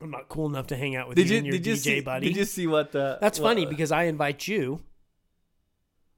I'm 0.00 0.10
not 0.10 0.28
cool 0.28 0.46
enough 0.46 0.66
to 0.68 0.76
hang 0.76 0.96
out 0.96 1.08
with 1.08 1.16
Did 1.16 1.28
you, 1.28 1.32
you 1.34 1.38
and 1.38 1.46
your 1.46 1.52
did 1.58 1.66
you 1.66 1.74
DJ 1.74 1.78
see? 1.78 2.00
buddy. 2.00 2.26
Did 2.28 2.36
you 2.38 2.44
see 2.44 2.66
what 2.66 2.90
the? 2.90 3.18
That's 3.20 3.38
what- 3.38 3.48
funny 3.50 3.66
because 3.66 3.92
I 3.92 4.04
invite 4.04 4.48
you 4.48 4.80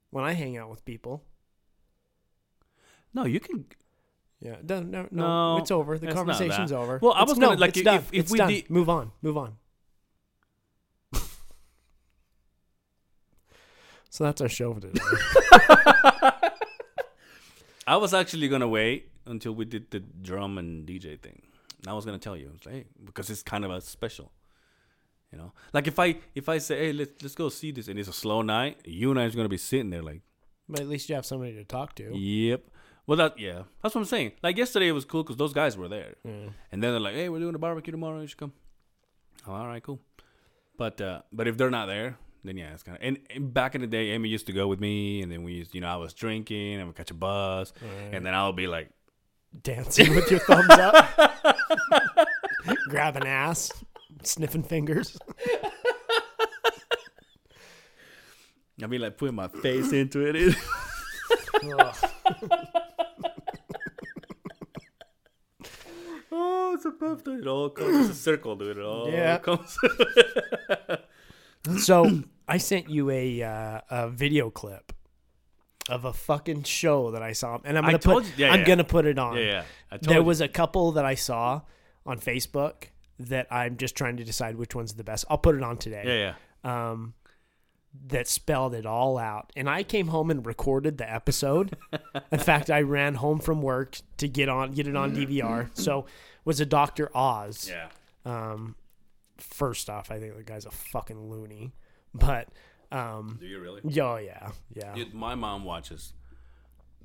when 0.09 0.23
I 0.23 0.31
hang 0.33 0.57
out 0.57 0.69
with 0.71 0.83
people. 0.85 1.23
no, 3.13 3.25
you 3.25 3.39
can. 3.39 3.65
Yeah, 4.43 4.57
no, 4.67 4.81
no, 4.81 5.07
no, 5.09 5.57
it's 5.59 5.71
over. 5.71 5.97
The 5.97 6.11
conversation's 6.11 6.73
over. 6.73 6.99
Well, 7.01 7.13
I 7.13 7.21
It's- 7.23 7.29
was 7.29 7.39
gonna, 7.39 7.57
like, 7.59 7.69
it's 7.69 7.77
if- 7.79 7.85
done. 7.85 7.95
if- 7.95 8.13
if 8.13 8.19
it's 8.23 8.31
we 8.31 8.37
done. 8.39 8.49
did- 8.49 8.69
Move 8.69 8.89
on. 8.89 9.11
Move 9.21 9.37
on. 9.37 9.55
so 14.09 14.23
that's 14.25 14.41
our 14.41 14.49
show 14.49 14.73
for 14.73 14.81
today. 14.81 14.99
I 17.87 17.97
was 17.97 18.13
actually 18.13 18.47
gonna 18.47 18.67
wait 18.67 19.09
until 19.25 19.53
we 19.53 19.65
did 19.65 19.91
the 19.91 19.99
drum 19.99 20.57
and 20.57 20.85
DJ 20.87 21.19
thing. 21.19 21.41
And 21.79 21.87
I 21.89 21.93
was 21.93 22.05
gonna 22.05 22.19
tell 22.19 22.35
you, 22.37 22.51
like, 22.65 22.73
hey, 22.73 22.85
because 23.03 23.29
it's 23.29 23.43
kind 23.43 23.65
of 23.65 23.71
a 23.71 23.81
special. 23.81 24.31
You 25.31 25.37
know, 25.39 25.51
like 25.73 25.87
if 25.87 25.97
I 25.99 26.17
if 26.35 26.47
I 26.47 26.59
say, 26.59 26.77
hey, 26.87 26.93
let's 26.93 27.21
let's 27.23 27.33
go 27.35 27.49
see 27.49 27.71
this, 27.71 27.87
and 27.87 27.97
it's 27.97 28.07
a 28.09 28.13
slow 28.13 28.41
night, 28.43 28.77
you 28.85 29.09
and 29.09 29.19
I 29.19 29.23
is 29.25 29.35
gonna 29.35 29.49
be 29.49 29.57
sitting 29.57 29.89
there 29.89 30.03
like, 30.03 30.21
but 30.69 30.79
at 30.81 30.87
least 30.87 31.09
you 31.09 31.15
have 31.15 31.25
somebody 31.25 31.53
to 31.55 31.63
talk 31.63 31.95
to. 31.95 32.15
yep. 32.15 32.65
Well, 33.05 33.17
that 33.17 33.37
yeah, 33.37 33.63
that's 33.81 33.93
what 33.95 34.01
I'm 34.01 34.05
saying. 34.05 34.31
Like 34.41 34.57
yesterday, 34.57 34.87
it 34.87 34.93
was 34.93 35.03
cool 35.05 35.23
because 35.23 35.35
those 35.37 35.53
guys 35.53 35.75
were 35.77 35.87
there, 35.89 36.15
Yeah. 36.23 36.31
and 36.71 36.81
then 36.81 36.91
they're 36.91 36.99
like, 36.99 37.15
hey, 37.15 37.27
we're 37.29 37.39
doing 37.39 37.55
a 37.55 37.59
barbecue 37.59 37.91
tomorrow. 37.91 38.21
You 38.21 38.27
should 38.27 38.37
come. 38.37 38.53
Oh, 39.47 39.53
all 39.53 39.67
right, 39.67 39.83
cool. 39.83 39.99
But 40.77 41.01
uh, 41.01 41.21
but 41.31 41.47
if 41.47 41.57
they're 41.57 41.69
not 41.69 41.87
there, 41.87 42.17
then 42.45 42.55
yeah, 42.57 42.71
it's 42.73 42.81
kind 42.83 42.97
of. 42.97 43.03
And, 43.03 43.19
and 43.29 43.53
back 43.53 43.75
in 43.75 43.81
the 43.81 43.87
day, 43.87 44.11
Amy 44.11 44.29
used 44.29 44.45
to 44.47 44.53
go 44.53 44.67
with 44.67 44.79
me, 44.79 45.21
and 45.21 45.29
then 45.31 45.43
we 45.43 45.53
used, 45.53 45.75
you 45.75 45.81
know, 45.81 45.87
I 45.89 45.97
was 45.97 46.13
drinking 46.13 46.75
and 46.75 46.87
we 46.87 46.93
catch 46.93 47.11
a 47.11 47.13
bus, 47.13 47.73
and 48.11 48.25
then 48.25 48.33
I 48.33 48.45
would 48.47 48.55
be 48.55 48.67
like. 48.67 48.89
Dancing 49.61 50.15
with 50.15 50.31
your 50.31 50.39
thumbs 50.39 50.67
up, 50.71 51.05
grabbing 52.89 53.27
ass, 53.27 53.71
sniffing 54.23 54.63
fingers. 54.63 55.15
I 58.81 58.87
mean, 58.87 58.99
like 59.01 59.15
putting 59.19 59.35
my 59.35 59.47
face 59.47 59.91
into 59.93 60.21
it. 60.25 60.55
oh, 67.01 67.13
it's. 67.13 67.27
It 67.27 67.47
all 67.47 67.69
comes. 67.69 68.09
A 68.09 68.13
circle, 68.13 68.55
dude. 68.55 68.77
It 68.77 68.83
all 68.83 69.09
Yeah. 69.09 69.37
comes. 69.39 69.77
So 71.79 72.21
I 72.47 72.57
sent 72.57 72.89
you 72.89 73.09
a 73.09 73.41
uh, 73.43 73.81
a 73.89 74.09
video 74.09 74.49
clip 74.49 74.91
of 75.89 76.05
a 76.05 76.13
fucking 76.13 76.63
show 76.63 77.11
that 77.11 77.21
I 77.21 77.33
saw, 77.33 77.59
and 77.63 77.77
I'm 77.77 77.85
gonna 77.85 77.99
put 77.99 78.25
you- 78.25 78.31
yeah, 78.37 78.51
I'm 78.53 78.61
yeah. 78.61 78.65
gonna 78.65 78.83
put 78.83 79.05
it 79.05 79.17
on. 79.19 79.37
yeah, 79.37 79.63
yeah. 79.91 79.97
There 80.01 80.17
you. 80.17 80.23
was 80.23 80.41
a 80.41 80.47
couple 80.47 80.91
that 80.93 81.05
I 81.05 81.15
saw 81.15 81.61
on 82.05 82.19
Facebook 82.19 82.85
that 83.19 83.47
I'm 83.51 83.77
just 83.77 83.95
trying 83.95 84.17
to 84.17 84.23
decide 84.23 84.55
which 84.57 84.75
one's 84.75 84.93
the 84.95 85.03
best. 85.03 85.25
I'll 85.29 85.37
put 85.37 85.55
it 85.55 85.63
on 85.63 85.77
today. 85.77 86.03
Yeah, 86.05 86.33
yeah. 86.65 86.91
Um, 86.91 87.13
that 88.07 88.27
spelled 88.27 88.73
it 88.73 88.85
all 88.87 89.17
out, 89.19 89.51
and 89.55 89.69
I 89.69 89.83
came 89.83 90.07
home 90.07 90.31
and 90.31 90.45
recorded 90.45 90.97
the 90.97 91.09
episode. 91.13 91.77
In 92.31 92.39
fact, 92.39 92.69
I 92.71 92.81
ran 92.81 93.15
home 93.15 93.39
from 93.39 93.61
work 93.61 93.97
to 94.17 94.27
get 94.27 94.49
on 94.49 94.71
get 94.71 94.87
it 94.87 94.95
on 94.95 95.15
DVR. 95.15 95.69
So 95.77 96.05
was 96.45 96.59
a 96.59 96.65
Doctor 96.65 97.09
Oz. 97.15 97.69
Yeah. 97.69 97.87
Um, 98.25 98.75
first 99.37 99.89
off, 99.89 100.11
I 100.11 100.19
think 100.19 100.35
the 100.37 100.43
guy's 100.43 100.65
a 100.65 100.71
fucking 100.71 101.29
loony, 101.29 101.73
but 102.13 102.47
um, 102.91 103.37
Do 103.39 103.45
you 103.47 103.59
really? 103.59 103.81
oh 104.01 104.15
yeah, 104.17 104.51
yeah. 104.73 104.93
Dude, 104.93 105.13
my 105.13 105.35
mom 105.35 105.63
watches 105.65 106.13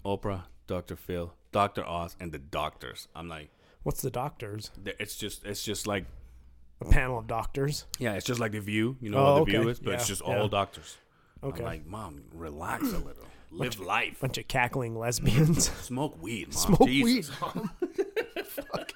Oprah, 0.05 0.45
Dr. 0.67 0.97
Phil, 0.97 1.35
Dr. 1.53 1.85
Oz, 1.85 2.17
and 2.21 2.31
the 2.33 2.39
doctors. 2.39 3.09
I'm 3.15 3.29
like, 3.29 3.51
What's 3.83 4.03
the 4.03 4.11
doctors? 4.11 4.71
it's 4.85 5.17
just, 5.17 5.45
it's 5.45 5.63
just 5.65 5.87
like, 5.87 6.05
A 6.81 6.85
panel 6.85 7.19
of 7.19 7.27
doctors. 7.27 7.87
yeah, 7.99 8.13
it's 8.15 8.27
just 8.27 8.39
like 8.41 8.53
the 8.53 8.61
View. 8.61 8.97
You 9.01 9.11
know 9.11 9.19
Oh, 9.19 9.39
what 9.41 9.47
the 9.47 9.59
View 9.59 9.69
is, 9.69 9.79
but 9.81 9.95
it's 9.95 10.05
Yeah, 10.05 10.09
just 10.15 10.23
yeah. 10.27 10.39
all 10.41 10.49
doctors. 10.49 10.97
Okay. 11.43 11.61
I'm 11.61 11.65
like, 11.67 11.87
mom, 11.87 12.23
relax 12.33 12.83
a 12.93 12.99
little, 12.99 13.25
live 13.51 13.79
life, 13.81 14.21
Bunch 14.21 14.39
of 14.39 14.47
cackling 14.49 14.97
lesbians. 14.99 15.71
smoke 15.71 16.21
weed, 16.23 16.49
mom. 16.49 16.77
Smoke 16.77 16.89
Jesus. 16.89 17.31
weed, 17.31 17.37
mom. 17.41 17.71
Fuck. 18.45 18.93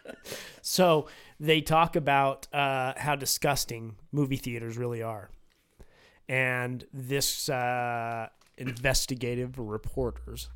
So 0.63 1.09
they 1.41 1.61
talk 1.61 1.97
about 1.97 2.47
uh, 2.53 2.95
how 2.97 3.17
disgusting 3.17 3.97
movie 4.13 4.37
theaters 4.37 4.77
really 4.79 5.03
are, 5.03 5.31
and 6.29 6.85
this 6.93 7.49
uh, 7.49 8.29
investigative 8.57 9.59
reporters 9.59 10.49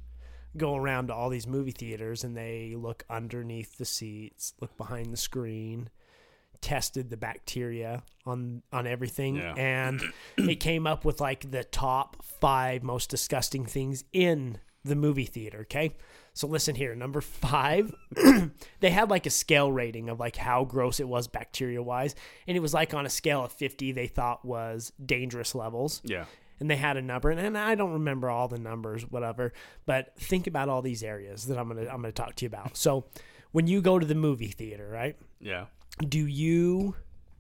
go 0.57 0.75
around 0.75 1.09
to 1.09 1.15
all 1.15 1.29
these 1.29 1.47
movie 1.47 1.71
theaters 1.71 2.25
and 2.25 2.35
they 2.37 2.75
look 2.77 3.05
underneath 3.11 3.77
the 3.77 3.85
seats, 3.85 4.55
look 4.61 4.75
behind 4.79 5.13
the 5.13 5.17
screen, 5.17 5.91
tested 6.63 7.11
the 7.11 7.17
bacteria 7.17 8.03
on 8.25 8.63
on 8.73 8.87
everything, 8.87 9.37
Yeah. 9.37 9.55
and 9.57 10.01
it 10.39 10.57
came 10.61 10.87
up 10.87 11.05
with 11.05 11.21
like 11.21 11.51
the 11.51 11.65
top 11.65 12.23
five 12.41 12.83
most 12.83 13.11
disgusting 13.11 13.67
things 13.67 14.05
in 14.13 14.59
the 14.85 14.95
movie 14.97 15.27
theater. 15.27 15.61
Okay, 15.63 15.95
so 16.37 16.47
listen 16.47 16.75
here. 16.75 16.95
Number 16.95 17.21
five, 17.23 17.95
they 18.81 18.91
had 18.91 19.09
like 19.11 19.25
a 19.25 19.31
scale 19.31 19.73
rating 19.73 20.11
of 20.11 20.21
like 20.21 20.37
how 20.37 20.65
gross 20.65 21.01
it 21.01 21.09
was 21.09 21.27
bacteria 21.29 21.83
wise, 21.83 22.15
and 22.47 22.57
it 22.57 22.61
was 22.61 22.75
like 22.75 22.93
on 22.93 23.07
a 23.07 23.11
scale 23.11 23.43
of 23.45 23.53
fifty 23.53 23.91
they 23.91 24.07
thought 24.07 24.45
was 24.45 24.93
dangerous 25.05 25.55
levels 25.55 26.03
Yeah. 26.05 26.27
and 26.61 26.71
they 26.71 26.77
had 26.77 26.97
a 26.97 27.03
number 27.03 27.31
and, 27.31 27.41
and 27.41 27.57
I 27.57 27.75
don't 27.75 27.93
remember 27.95 28.29
all 28.31 28.49
the 28.49 28.59
numbers 28.59 29.03
whatever 29.11 29.53
but 29.87 30.15
think 30.19 30.47
about 30.47 30.69
all 30.69 30.83
these 30.83 31.03
areas 31.03 31.47
that 31.47 31.59
I'm 31.59 31.69
to 31.71 31.81
I'm 31.91 32.03
going 32.03 32.13
to 32.13 32.13
talk 32.13 32.35
to 32.37 32.45
you 32.45 32.49
about 32.49 32.77
so 32.77 33.05
when 33.53 33.67
you 33.67 33.81
go 33.81 33.99
to 33.99 34.05
the 34.07 34.15
movie 34.15 34.49
theater, 34.49 34.87
right? 34.89 35.17
Yeah. 35.41 35.67
Do 36.07 36.27
you 36.27 36.97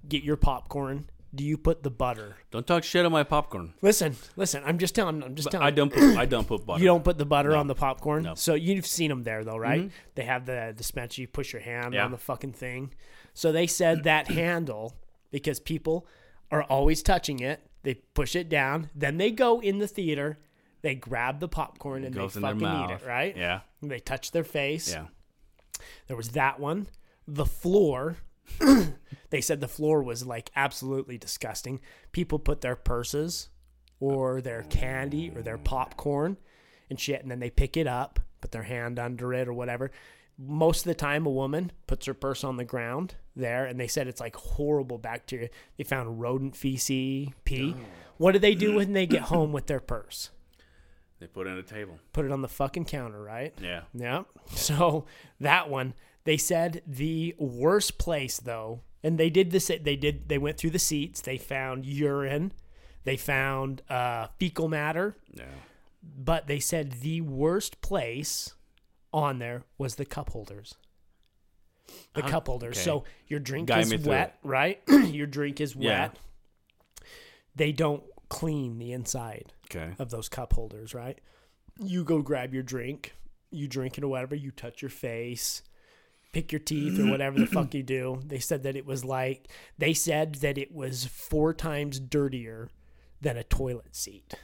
get 0.08 0.22
your 0.22 0.36
popcorn? 0.36 1.10
Do 1.36 1.44
you 1.44 1.56
put 1.58 1.82
the 1.82 1.90
butter? 1.90 2.36
Don't 2.50 2.66
talk 2.66 2.82
shit 2.82 3.04
on 3.04 3.12
my 3.12 3.22
popcorn. 3.22 3.74
Listen, 3.82 4.16
listen. 4.36 4.62
I'm 4.64 4.78
just 4.78 4.94
telling. 4.94 5.22
I'm 5.22 5.34
just 5.34 5.50
telling. 5.50 5.66
I 5.66 5.70
don't 5.70 5.92
put 5.92 6.02
I 6.16 6.24
don't 6.24 6.48
put 6.48 6.64
butter. 6.66 6.80
You 6.80 6.86
don't 6.86 7.04
put 7.04 7.18
the 7.18 7.26
butter 7.26 7.54
on 7.54 7.66
the 7.66 7.74
popcorn. 7.74 8.22
No. 8.24 8.34
So 8.34 8.54
you've 8.54 8.86
seen 8.86 9.10
them 9.10 9.22
there 9.22 9.44
though, 9.44 9.56
right? 9.58 9.82
Mm-hmm. 9.82 9.96
They 10.14 10.24
have 10.24 10.46
the 10.46 10.72
dispenser. 10.76 11.20
You 11.20 11.28
push 11.28 11.52
your 11.52 11.62
hand 11.62 11.94
Yeah. 11.94 12.04
on 12.04 12.10
the 12.10 12.18
fucking 12.18 12.52
thing. 12.54 12.92
So 13.34 13.52
they 13.52 13.66
said 13.66 14.04
that 14.04 14.28
handle 14.30 14.94
because 15.30 15.60
people 15.60 16.06
are 16.50 16.62
always 16.62 17.02
touching 17.02 17.40
it. 17.40 17.60
They 17.82 17.94
push 17.94 18.34
it 18.34 18.48
down. 18.48 18.90
Then 18.94 19.18
they 19.18 19.30
go 19.30 19.60
in 19.60 19.78
the 19.78 19.86
theater. 19.88 20.38
They 20.82 20.94
grab 20.94 21.40
the 21.40 21.48
popcorn 21.48 22.04
and 22.04 22.14
they 22.14 22.20
in 22.22 22.28
their 22.28 22.40
fucking 22.40 22.60
eat 22.60 22.62
mouth. 22.62 23.02
it, 23.02 23.06
right? 23.06 23.36
Yeah. 23.36 23.60
They 23.82 23.98
touch 24.00 24.30
their 24.30 24.44
face. 24.44 24.90
Yeah. 24.90 25.06
There 26.06 26.16
was 26.16 26.30
that 26.30 26.58
one. 26.60 26.86
The 27.28 27.46
floor. 27.46 28.16
they 29.30 29.40
said 29.40 29.60
the 29.60 29.68
floor 29.68 30.02
was 30.02 30.26
like 30.26 30.50
absolutely 30.56 31.18
disgusting. 31.18 31.80
People 32.12 32.38
put 32.38 32.60
their 32.60 32.76
purses 32.76 33.48
or 34.00 34.40
their 34.40 34.62
candy 34.64 35.32
or 35.34 35.42
their 35.42 35.58
popcorn 35.58 36.36
and 36.90 37.00
shit, 37.00 37.22
and 37.22 37.30
then 37.30 37.40
they 37.40 37.50
pick 37.50 37.76
it 37.76 37.86
up, 37.86 38.20
put 38.40 38.52
their 38.52 38.64
hand 38.64 38.98
under 38.98 39.32
it 39.32 39.48
or 39.48 39.52
whatever. 39.52 39.90
Most 40.38 40.80
of 40.80 40.84
the 40.84 40.94
time, 40.94 41.24
a 41.24 41.30
woman 41.30 41.72
puts 41.86 42.06
her 42.06 42.14
purse 42.14 42.44
on 42.44 42.56
the 42.58 42.64
ground 42.64 43.14
there, 43.34 43.64
and 43.64 43.80
they 43.80 43.86
said 43.86 44.06
it's 44.06 44.20
like 44.20 44.36
horrible 44.36 44.98
bacteria. 44.98 45.48
They 45.78 45.84
found 45.84 46.20
rodent 46.20 46.54
feces, 46.56 47.28
pee. 47.44 47.74
What 48.18 48.32
do 48.32 48.38
they 48.38 48.54
do 48.54 48.76
when 48.76 48.92
they 48.92 49.06
get 49.06 49.22
home 49.22 49.52
with 49.52 49.66
their 49.66 49.80
purse? 49.80 50.30
They 51.20 51.26
put 51.26 51.46
it 51.46 51.50
on 51.50 51.56
the 51.56 51.62
table. 51.62 51.98
Put 52.12 52.26
it 52.26 52.32
on 52.32 52.42
the 52.42 52.48
fucking 52.48 52.84
counter, 52.84 53.22
right? 53.22 53.54
Yeah. 53.62 53.82
Yeah. 53.94 54.24
So 54.54 55.06
that 55.40 55.70
one, 55.70 55.94
they 56.26 56.36
said 56.36 56.82
the 56.86 57.34
worst 57.38 57.96
place 57.98 58.38
though, 58.38 58.82
and 59.02 59.16
they 59.18 59.30
did 59.30 59.50
this. 59.52 59.68
They 59.68 59.96
did. 59.96 60.28
They 60.28 60.38
went 60.38 60.58
through 60.58 60.70
the 60.70 60.78
seats. 60.78 61.20
They 61.22 61.38
found 61.38 61.86
urine. 61.86 62.52
They 63.04 63.16
found 63.16 63.82
uh, 63.88 64.28
fecal 64.38 64.68
matter. 64.68 65.16
Yeah. 65.32 65.44
But 66.02 66.46
they 66.46 66.60
said 66.60 67.00
the 67.00 67.20
worst 67.22 67.80
place 67.80 68.52
on 69.12 69.38
there 69.38 69.62
was 69.78 69.94
the 69.94 70.04
cup 70.04 70.30
holders. 70.30 70.74
The 72.14 72.24
Uh, 72.24 72.28
cup 72.28 72.46
holders. 72.48 72.76
okay. 72.76 72.84
So 72.84 73.04
your 73.28 73.40
drink 73.40 73.68
Guide 73.68 73.92
is 73.92 74.04
wet, 74.04 74.38
right? 74.42 74.82
your 74.88 75.26
drink 75.28 75.60
is 75.60 75.74
Yeah. 75.76 76.08
wet. 76.08 76.18
They 77.54 77.72
don't 77.72 78.02
clean 78.28 78.78
the 78.78 78.92
inside 78.92 79.52
Okay. 79.70 79.94
of 79.98 80.10
those 80.10 80.28
cup 80.28 80.52
holders, 80.52 80.94
right? 80.94 81.18
You 81.80 82.04
go 82.04 82.22
grab 82.22 82.52
your 82.52 82.62
drink, 82.62 83.14
you 83.50 83.68
drink 83.68 83.96
it 83.98 84.04
or 84.04 84.08
whatever, 84.08 84.34
you 84.34 84.50
touch 84.50 84.82
your 84.82 84.88
face, 84.90 85.62
pick 86.32 86.52
your 86.52 86.58
teeth 86.58 86.98
or 87.00 87.06
whatever 87.10 87.38
the 87.38 87.46
fuck 87.46 87.72
you 87.74 87.82
do. 87.82 88.20
They 88.26 88.38
said 88.38 88.62
that 88.64 88.76
it 88.76 88.84
was 88.86 89.04
like 89.04 89.48
they 89.78 89.94
said 89.94 90.36
that 90.36 90.58
it 90.58 90.72
was 90.74 91.04
four 91.06 91.54
times 91.54 91.98
dirtier 91.98 92.68
than 93.20 93.36
a 93.36 93.44
toilet 93.44 93.94
seat. 93.96 94.34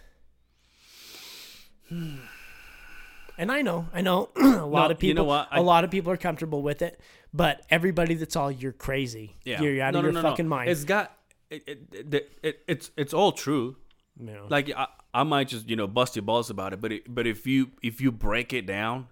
And 3.38 3.50
I 3.50 3.62
know, 3.62 3.88
I 3.92 4.00
know 4.02 4.30
a 4.36 4.64
lot 4.66 4.88
No, 4.88 4.90
of 4.92 4.98
people 4.98 5.08
you 5.08 5.14
know 5.14 5.24
what? 5.24 5.48
I- 5.50 5.58
a 5.58 5.62
lot 5.62 5.84
of 5.84 5.90
people 5.90 6.12
are 6.12 6.16
comfortable 6.16 6.62
with 6.62 6.82
it, 6.82 7.00
but 7.32 7.64
everybody 7.70 8.14
that's 8.14 8.36
all 8.36 8.50
you're 8.50 8.72
crazy. 8.72 9.36
Yeah. 9.44 9.60
You're 9.62 9.82
out 9.82 9.92
No, 9.94 10.00
of 10.00 10.04
your 10.04 10.12
no, 10.12 10.22
fucking 10.22 10.48
mind. 10.48 10.70
It's 10.70 10.84
got 10.84 11.12
it, 11.50 11.62
it, 11.66 11.80
it, 12.14 12.30
it, 12.42 12.58
it's 12.68 12.90
it's 12.96 13.12
all 13.14 13.32
true. 13.32 13.76
know. 14.16 14.46
Like 14.48 14.70
I, 14.74 14.86
I 15.12 15.22
might 15.24 15.48
just 15.48 15.68
you 15.68 15.76
know 15.76 15.86
bust 15.86 16.16
your 16.16 16.22
balls 16.22 16.48
about 16.50 16.72
it, 16.72 16.80
but 16.80 16.92
it, 16.92 17.14
but 17.14 17.26
if 17.26 17.46
you 17.46 17.70
if 17.82 18.00
you 18.00 18.10
break 18.12 18.52
it 18.52 18.66
down, 18.66 19.08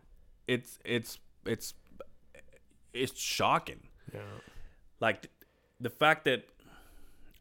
it's 0.47 0.79
it's 0.85 1.19
it's 1.45 1.75
it's 2.93 3.19
shocking. 3.21 3.81
Yeah. 4.13 4.21
Like 5.01 5.29
the 5.81 5.91
fact 5.91 6.25
that 6.25 6.45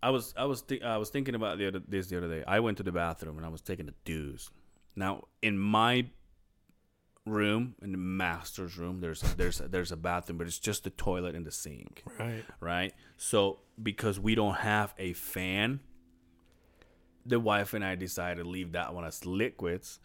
I 0.01 0.09
was 0.11 0.33
I 0.37 0.45
was 0.45 0.61
thi- 0.61 0.81
I 0.81 0.97
was 0.97 1.09
thinking 1.09 1.35
about 1.35 1.57
the 1.57 1.67
other, 1.67 1.81
this 1.87 2.07
the 2.07 2.17
other 2.17 2.27
day. 2.29 2.43
I 2.47 2.59
went 2.61 2.77
to 2.77 2.83
the 2.83 2.91
bathroom 2.91 3.37
and 3.37 3.45
I 3.45 3.49
was 3.49 3.61
taking 3.61 3.85
the 3.87 3.93
dues. 4.05 4.49
Now 4.95 5.25
in 5.41 5.57
my 5.57 6.07
room 7.25 7.75
in 7.81 7.91
the 7.91 7.97
master's 7.97 8.77
room, 8.77 9.01
there's 9.01 9.21
there's 9.21 9.57
there's 9.59 9.91
a 9.91 9.97
bathroom, 9.97 10.37
but 10.37 10.47
it's 10.47 10.59
just 10.59 10.83
the 10.83 10.89
toilet 10.89 11.35
and 11.35 11.45
the 11.45 11.51
sink 11.51 12.03
Right. 12.17 12.43
right? 12.59 12.93
So 13.17 13.59
because 13.81 14.19
we 14.19 14.35
don't 14.35 14.55
have 14.57 14.93
a 14.97 15.13
fan, 15.13 15.81
the 17.25 17.39
wife 17.39 17.73
and 17.73 17.83
I 17.83 17.95
decided 17.95 18.43
to 18.43 18.49
leave 18.49 18.71
that 18.71 18.93
one 18.93 19.03
as 19.05 19.25
liquids. 19.25 19.99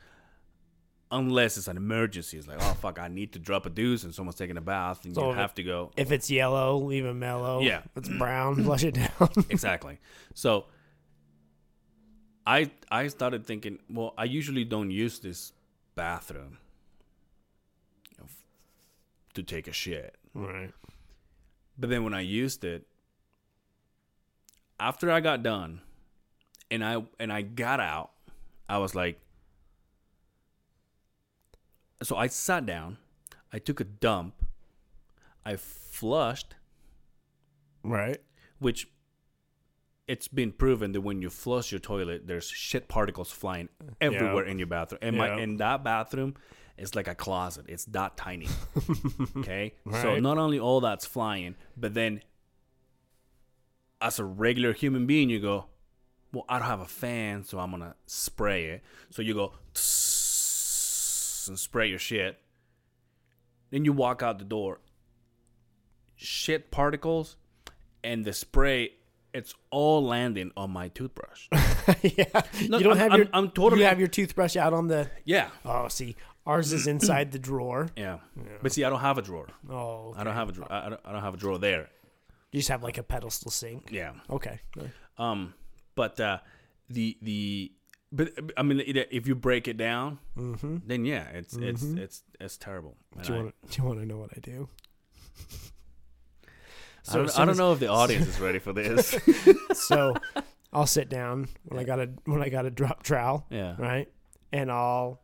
Unless 1.14 1.56
it's 1.58 1.68
an 1.68 1.76
emergency, 1.76 2.36
it's 2.36 2.48
like, 2.48 2.58
oh 2.60 2.74
fuck, 2.74 2.98
I 2.98 3.06
need 3.06 3.32
to 3.34 3.38
drop 3.38 3.66
a 3.66 3.70
deuce 3.70 4.02
and 4.02 4.12
someone's 4.12 4.34
taking 4.34 4.56
a 4.56 4.60
bath, 4.60 5.04
and 5.04 5.14
So 5.14 5.28
you 5.30 5.34
have 5.36 5.54
to 5.54 5.62
go. 5.62 5.92
If 5.96 6.10
it's 6.10 6.28
yellow, 6.28 6.76
leave 6.78 7.04
it 7.04 7.14
mellow. 7.14 7.60
Yeah. 7.60 7.82
If 7.84 7.98
it's 7.98 8.08
brown, 8.08 8.64
flush 8.64 8.82
it 8.82 8.94
down. 8.94 9.30
exactly. 9.48 10.00
So 10.34 10.64
I 12.44 12.70
I 12.90 13.06
started 13.06 13.46
thinking, 13.46 13.78
well, 13.88 14.12
I 14.18 14.24
usually 14.24 14.64
don't 14.64 14.90
use 14.90 15.20
this 15.20 15.52
bathroom 15.94 16.58
you 18.10 18.16
know, 18.18 18.24
f- 18.24 18.44
to 19.34 19.44
take 19.44 19.68
a 19.68 19.72
shit. 19.72 20.16
right. 20.34 20.72
But 21.78 21.90
then 21.90 22.02
when 22.02 22.12
I 22.14 22.22
used 22.22 22.64
it, 22.64 22.86
after 24.80 25.12
I 25.12 25.20
got 25.20 25.44
done, 25.44 25.80
and 26.72 26.84
I 26.84 27.04
and 27.20 27.32
I 27.32 27.42
got 27.42 27.78
out, 27.78 28.10
I 28.68 28.78
was 28.78 28.94
like, 28.96 29.20
so 32.04 32.16
I 32.16 32.26
sat 32.28 32.66
down, 32.66 32.98
I 33.52 33.58
took 33.58 33.80
a 33.80 33.84
dump, 33.84 34.34
I 35.44 35.56
flushed, 35.56 36.54
Right. 37.82 38.20
which 38.58 38.88
it's 40.06 40.28
been 40.28 40.52
proven 40.52 40.92
that 40.92 41.00
when 41.00 41.22
you 41.22 41.30
flush 41.30 41.72
your 41.72 41.78
toilet, 41.78 42.26
there's 42.26 42.46
shit 42.48 42.88
particles 42.88 43.30
flying 43.30 43.68
everywhere 44.00 44.44
in 44.44 44.58
your 44.58 44.66
bathroom. 44.66 44.98
And 45.02 45.16
my 45.16 45.40
in 45.40 45.56
that 45.58 45.82
bathroom 45.82 46.34
is 46.76 46.94
like 46.94 47.08
a 47.08 47.14
closet. 47.14 47.64
It's 47.68 47.84
that 47.86 48.16
tiny. 48.16 48.48
okay? 49.38 49.74
Right. 49.84 50.02
So 50.02 50.18
not 50.18 50.36
only 50.38 50.58
all 50.58 50.80
that's 50.80 51.06
flying, 51.06 51.54
but 51.76 51.94
then 51.94 52.20
as 54.00 54.18
a 54.18 54.24
regular 54.24 54.72
human 54.74 55.06
being, 55.06 55.30
you 55.30 55.40
go, 55.40 55.66
Well, 56.32 56.44
I 56.48 56.58
don't 56.58 56.68
have 56.68 56.80
a 56.80 56.86
fan, 56.86 57.44
so 57.44 57.58
I'm 57.58 57.70
gonna 57.70 57.94
spray 58.06 58.66
it. 58.66 58.82
So 59.10 59.22
you 59.22 59.32
go 59.34 59.54
and 61.48 61.58
spray 61.58 61.88
your 61.88 61.98
shit. 61.98 62.38
Then 63.70 63.84
you 63.84 63.92
walk 63.92 64.22
out 64.22 64.38
the 64.38 64.44
door. 64.44 64.80
Shit 66.16 66.70
particles 66.70 67.36
and 68.04 68.24
the 68.24 68.32
spray, 68.32 68.92
it's 69.32 69.52
all 69.70 70.04
landing 70.04 70.52
on 70.56 70.70
my 70.70 70.88
toothbrush. 70.88 71.48
yeah. 72.02 72.24
No, 72.68 72.78
you 72.78 72.84
don't 72.84 72.92
I'm- 72.92 72.96
have 72.98 73.10
I'm- 73.12 73.18
your. 73.20 73.28
I'm 73.32 73.50
totally- 73.50 73.80
You 73.82 73.86
have 73.88 73.98
your 73.98 74.08
toothbrush 74.08 74.56
out 74.56 74.72
on 74.72 74.86
the. 74.88 75.10
yeah. 75.24 75.48
Oh, 75.64 75.88
see, 75.88 76.14
ours 76.46 76.72
is 76.72 76.86
inside 76.94 77.32
the 77.32 77.38
drawer. 77.38 77.88
Yeah. 77.96 78.18
But 78.62 78.72
see, 78.72 78.84
I 78.84 78.90
don't 78.90 79.00
have 79.00 79.18
a 79.18 79.22
drawer. 79.22 79.48
Oh, 79.68 80.10
okay. 80.10 80.20
I 80.20 80.24
don't 80.24 80.34
have 80.34 80.48
a 80.48 80.52
drawer. 80.52 80.70
I 80.70 80.86
I 80.86 80.88
don't, 80.90 81.00
I 81.04 81.12
don't 81.12 81.22
have 81.22 81.34
a 81.34 81.38
drawer 81.38 81.58
there. 81.58 81.88
You 82.52 82.60
just 82.60 82.68
have 82.68 82.84
like 82.84 82.98
a 82.98 83.02
pedestal 83.02 83.50
sink. 83.50 83.88
Yeah. 83.90 84.12
Okay. 84.30 84.60
Um, 85.18 85.54
but 85.96 86.20
uh, 86.20 86.38
the 86.88 87.18
the 87.20 87.72
but 88.14 88.30
I 88.56 88.62
mean, 88.62 88.80
uh, 88.80 89.02
if 89.10 89.26
you 89.26 89.34
break 89.34 89.68
it 89.68 89.76
down, 89.76 90.18
mm-hmm. 90.36 90.78
then 90.86 91.04
yeah, 91.04 91.28
it's 91.30 91.56
it's 91.56 91.82
mm-hmm. 91.82 91.98
it's 91.98 92.22
it's 92.40 92.56
terrible. 92.56 92.96
Do 93.22 93.32
you 93.32 93.38
want? 93.42 93.54
Do 93.70 93.82
you 93.82 93.88
want 93.88 94.00
to 94.00 94.06
know 94.06 94.18
what 94.18 94.30
I 94.36 94.40
do? 94.40 94.68
I 97.10 97.16
don't, 97.16 97.38
I 97.38 97.44
don't 97.44 97.58
know 97.58 97.72
if 97.72 97.80
the 97.80 97.88
audience 98.02 98.28
is 98.28 98.40
ready 98.40 98.58
for 98.58 98.72
this. 98.72 99.16
So, 99.74 100.14
I'll 100.72 100.86
sit 100.86 101.08
down 101.10 101.48
when 101.64 101.78
I 101.80 101.84
got 101.84 101.98
a 101.98 102.08
when 102.24 102.40
I 102.40 102.48
got 102.48 102.64
a 102.64 102.70
drop 102.70 103.02
trowel. 103.02 103.44
yeah. 103.50 103.74
right? 103.76 104.08
And 104.52 104.70
I'll 104.70 105.20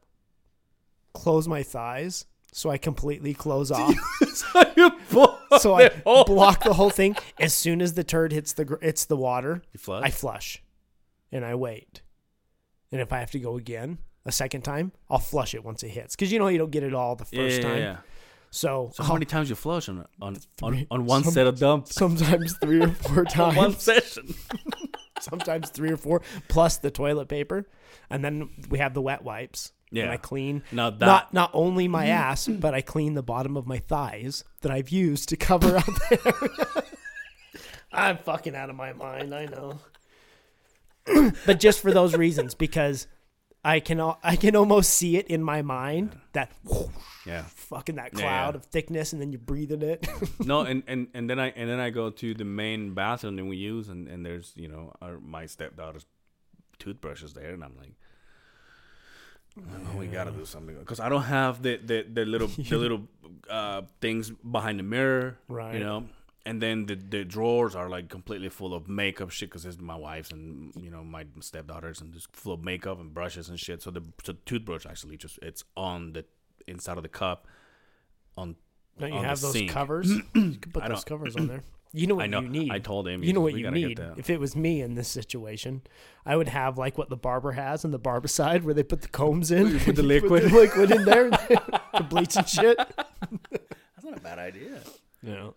close 1.14 1.46
my 1.48 1.62
thighs 1.62 2.26
so 2.52 2.68
I 2.68 2.78
completely 2.78 3.32
close 3.32 3.70
off. 3.70 3.94
so 4.32 5.38
so 5.58 5.74
I 5.74 5.88
block 6.26 6.64
the 6.64 6.74
whole 6.74 6.90
thing. 6.90 7.16
As 7.38 7.54
soon 7.54 7.80
as 7.80 7.94
the 7.94 8.04
turd 8.04 8.32
hits 8.32 8.52
the 8.52 8.64
gr- 8.64 8.82
hits 8.82 9.04
the 9.04 9.16
water, 9.16 9.62
You 9.72 9.78
flush? 9.78 10.04
I 10.04 10.10
flush, 10.10 10.62
and 11.32 11.44
I 11.44 11.54
wait. 11.54 12.02
And 12.92 13.00
if 13.00 13.12
I 13.12 13.18
have 13.20 13.30
to 13.32 13.38
go 13.38 13.56
again 13.56 13.98
a 14.26 14.32
second 14.32 14.62
time, 14.62 14.92
I'll 15.08 15.18
flush 15.18 15.54
it 15.54 15.64
once 15.64 15.82
it 15.82 15.88
hits 15.90 16.16
because 16.16 16.32
you 16.32 16.38
know 16.38 16.48
you 16.48 16.58
don't 16.58 16.70
get 16.70 16.82
it 16.82 16.92
all 16.94 17.16
the 17.16 17.24
first 17.24 17.58
yeah, 17.58 17.68
time. 17.68 17.78
yeah. 17.78 17.96
So, 18.52 18.90
So 18.94 19.04
how 19.04 19.12
many 19.12 19.26
um, 19.26 19.30
times 19.30 19.48
you 19.48 19.54
flush 19.54 19.88
on 19.88 20.04
on 20.20 20.36
on, 20.62 20.86
on 20.90 21.06
one 21.06 21.22
Some- 21.22 21.32
set 21.32 21.46
of 21.46 21.58
dumps? 21.58 21.94
sometimes 22.04 22.56
three 22.60 22.82
or 22.82 22.88
four 22.90 23.24
times. 23.38 23.56
one 23.56 23.72
session. 23.78 24.34
sometimes 25.20 25.70
three 25.70 25.90
or 25.92 25.96
four, 25.96 26.22
plus 26.48 26.78
the 26.78 26.90
toilet 26.90 27.28
paper, 27.28 27.68
and 28.10 28.24
then 28.24 28.50
we 28.68 28.78
have 28.78 28.92
the 28.94 29.02
wet 29.02 29.22
wipes. 29.22 29.72
Yeah. 29.92 30.04
and 30.04 30.12
I 30.12 30.18
clean 30.18 30.62
Now 30.70 30.90
that 30.90 31.04
not 31.06 31.34
not 31.34 31.50
only 31.52 31.86
my 31.88 32.06
ass, 32.26 32.46
but 32.48 32.74
I 32.74 32.80
clean 32.80 33.14
the 33.14 33.22
bottom 33.24 33.56
of 33.56 33.66
my 33.66 33.78
thighs 33.78 34.44
that 34.62 34.70
I've 34.72 34.88
used 34.90 35.28
to 35.30 35.36
cover 35.36 35.76
up 35.78 35.88
there. 36.10 36.32
I'm 37.92 38.18
fucking 38.18 38.54
out 38.54 38.70
of 38.70 38.76
my 38.76 38.92
mind, 38.92 39.34
I 39.34 39.46
know. 39.46 39.80
but 41.46 41.60
just 41.60 41.80
for 41.80 41.92
those 41.92 42.14
reasons, 42.16 42.54
because 42.54 43.06
I 43.64 43.80
can 43.80 44.00
I 44.00 44.36
can 44.36 44.56
almost 44.56 44.90
see 44.94 45.16
it 45.16 45.26
in 45.28 45.42
my 45.42 45.62
mind 45.62 46.16
that 46.32 46.50
Yeah. 47.26 47.44
fucking 47.48 47.96
that 47.96 48.12
Yeah, 48.14 48.20
cloud 48.20 48.54
yeah. 48.54 48.58
of 48.58 48.64
thickness, 48.66 49.12
and 49.12 49.20
then 49.20 49.32
you 49.32 49.38
breathe 49.38 49.72
in 49.72 49.82
it. 49.82 50.06
no, 50.44 50.60
and, 50.62 50.82
and, 50.86 51.08
and 51.14 51.28
then 51.28 51.38
I 51.38 51.48
and 51.50 51.68
then 51.68 51.78
I 51.80 51.90
go 51.90 52.10
to 52.10 52.34
the 52.34 52.44
main 52.44 52.94
bathroom 52.94 53.36
that 53.36 53.44
we 53.44 53.56
use, 53.56 53.88
and, 53.88 54.08
and 54.08 54.24
there's 54.24 54.52
you 54.56 54.68
know 54.68 54.92
our, 55.02 55.18
my 55.18 55.46
stepdaughter's 55.46 56.06
toothbrushes 56.78 57.34
there, 57.34 57.52
and 57.52 57.62
I'm 57.62 57.76
like, 57.78 57.92
oh, 59.58 59.98
we 59.98 60.06
gotta 60.06 60.30
do 60.30 60.44
something 60.44 60.76
because 60.78 61.00
I 61.00 61.08
don't 61.08 61.22
have 61.24 61.62
the 61.62 61.76
the, 61.76 62.06
the 62.10 62.24
little 62.24 62.48
the 62.48 62.78
little 62.84 63.02
uh, 63.50 63.82
things 64.00 64.30
behind 64.30 64.78
the 64.78 64.82
mirror, 64.84 65.36
Right. 65.48 65.74
You 65.74 65.80
know, 65.80 66.04
and 66.46 66.60
then 66.62 66.86
the 66.86 66.94
the 66.96 67.24
drawers 67.24 67.74
are 67.74 67.88
like 67.88 68.08
completely 68.08 68.48
full 68.48 68.72
of 68.74 68.88
makeup 68.88 69.30
shit 69.30 69.50
because 69.50 69.64
it's 69.66 69.78
my 69.78 69.96
wife's 69.96 70.30
and 70.30 70.72
you 70.76 70.90
know 70.90 71.02
my 71.04 71.26
stepdaughters 71.40 72.00
and 72.00 72.12
just 72.12 72.34
full 72.34 72.52
of 72.54 72.64
makeup 72.64 72.98
and 73.00 73.12
brushes 73.14 73.48
and 73.48 73.58
shit. 73.60 73.82
So 73.82 73.90
the 73.90 74.02
so 74.24 74.34
toothbrush 74.46 74.86
actually 74.86 75.16
just 75.16 75.38
it's 75.42 75.64
on 75.76 76.12
the 76.14 76.24
inside 76.66 76.96
of 76.96 77.02
the 77.02 77.08
cup 77.08 77.46
on 78.36 78.56
Don't 78.98 79.10
you 79.10 79.16
on 79.16 79.22
the 79.22 79.28
have 79.28 79.40
those 79.40 79.52
sink. 79.52 79.70
covers? 79.70 80.08
you 80.34 80.56
can 80.58 80.72
put 80.72 80.86
those 80.88 81.04
covers 81.04 81.36
on 81.36 81.46
there. 81.48 81.62
You 81.92 82.06
know 82.06 82.14
what 82.14 82.24
I 82.24 82.28
know. 82.28 82.40
you 82.40 82.48
need. 82.48 82.70
I 82.70 82.78
told 82.78 83.08
him. 83.08 83.24
You 83.24 83.32
know 83.32 83.40
what 83.40 83.54
you 83.54 83.68
need. 83.68 83.98
If 84.16 84.30
it 84.30 84.38
was 84.38 84.54
me 84.54 84.80
in 84.80 84.94
this 84.94 85.08
situation, 85.08 85.82
I 86.24 86.36
would 86.36 86.46
have 86.46 86.78
like 86.78 86.96
what 86.96 87.08
the 87.10 87.16
barber 87.16 87.50
has 87.52 87.84
in 87.84 87.90
the 87.90 87.98
barber 87.98 88.28
side, 88.28 88.62
where 88.62 88.74
they 88.74 88.84
put 88.84 89.02
the 89.02 89.08
combs 89.08 89.50
in, 89.50 89.72
With 89.86 89.96
the 89.96 90.04
You 90.04 90.20
put 90.20 90.44
liquid. 90.44 90.52
liquid 90.52 90.90
in 90.92 91.04
there, 91.04 91.30
to 91.96 92.02
bleach 92.08 92.36
and 92.36 92.48
shit. 92.48 92.76
That's 92.78 94.04
not 94.04 94.16
a 94.18 94.20
bad 94.20 94.38
idea. 94.38 94.78
Yeah, 95.20 95.48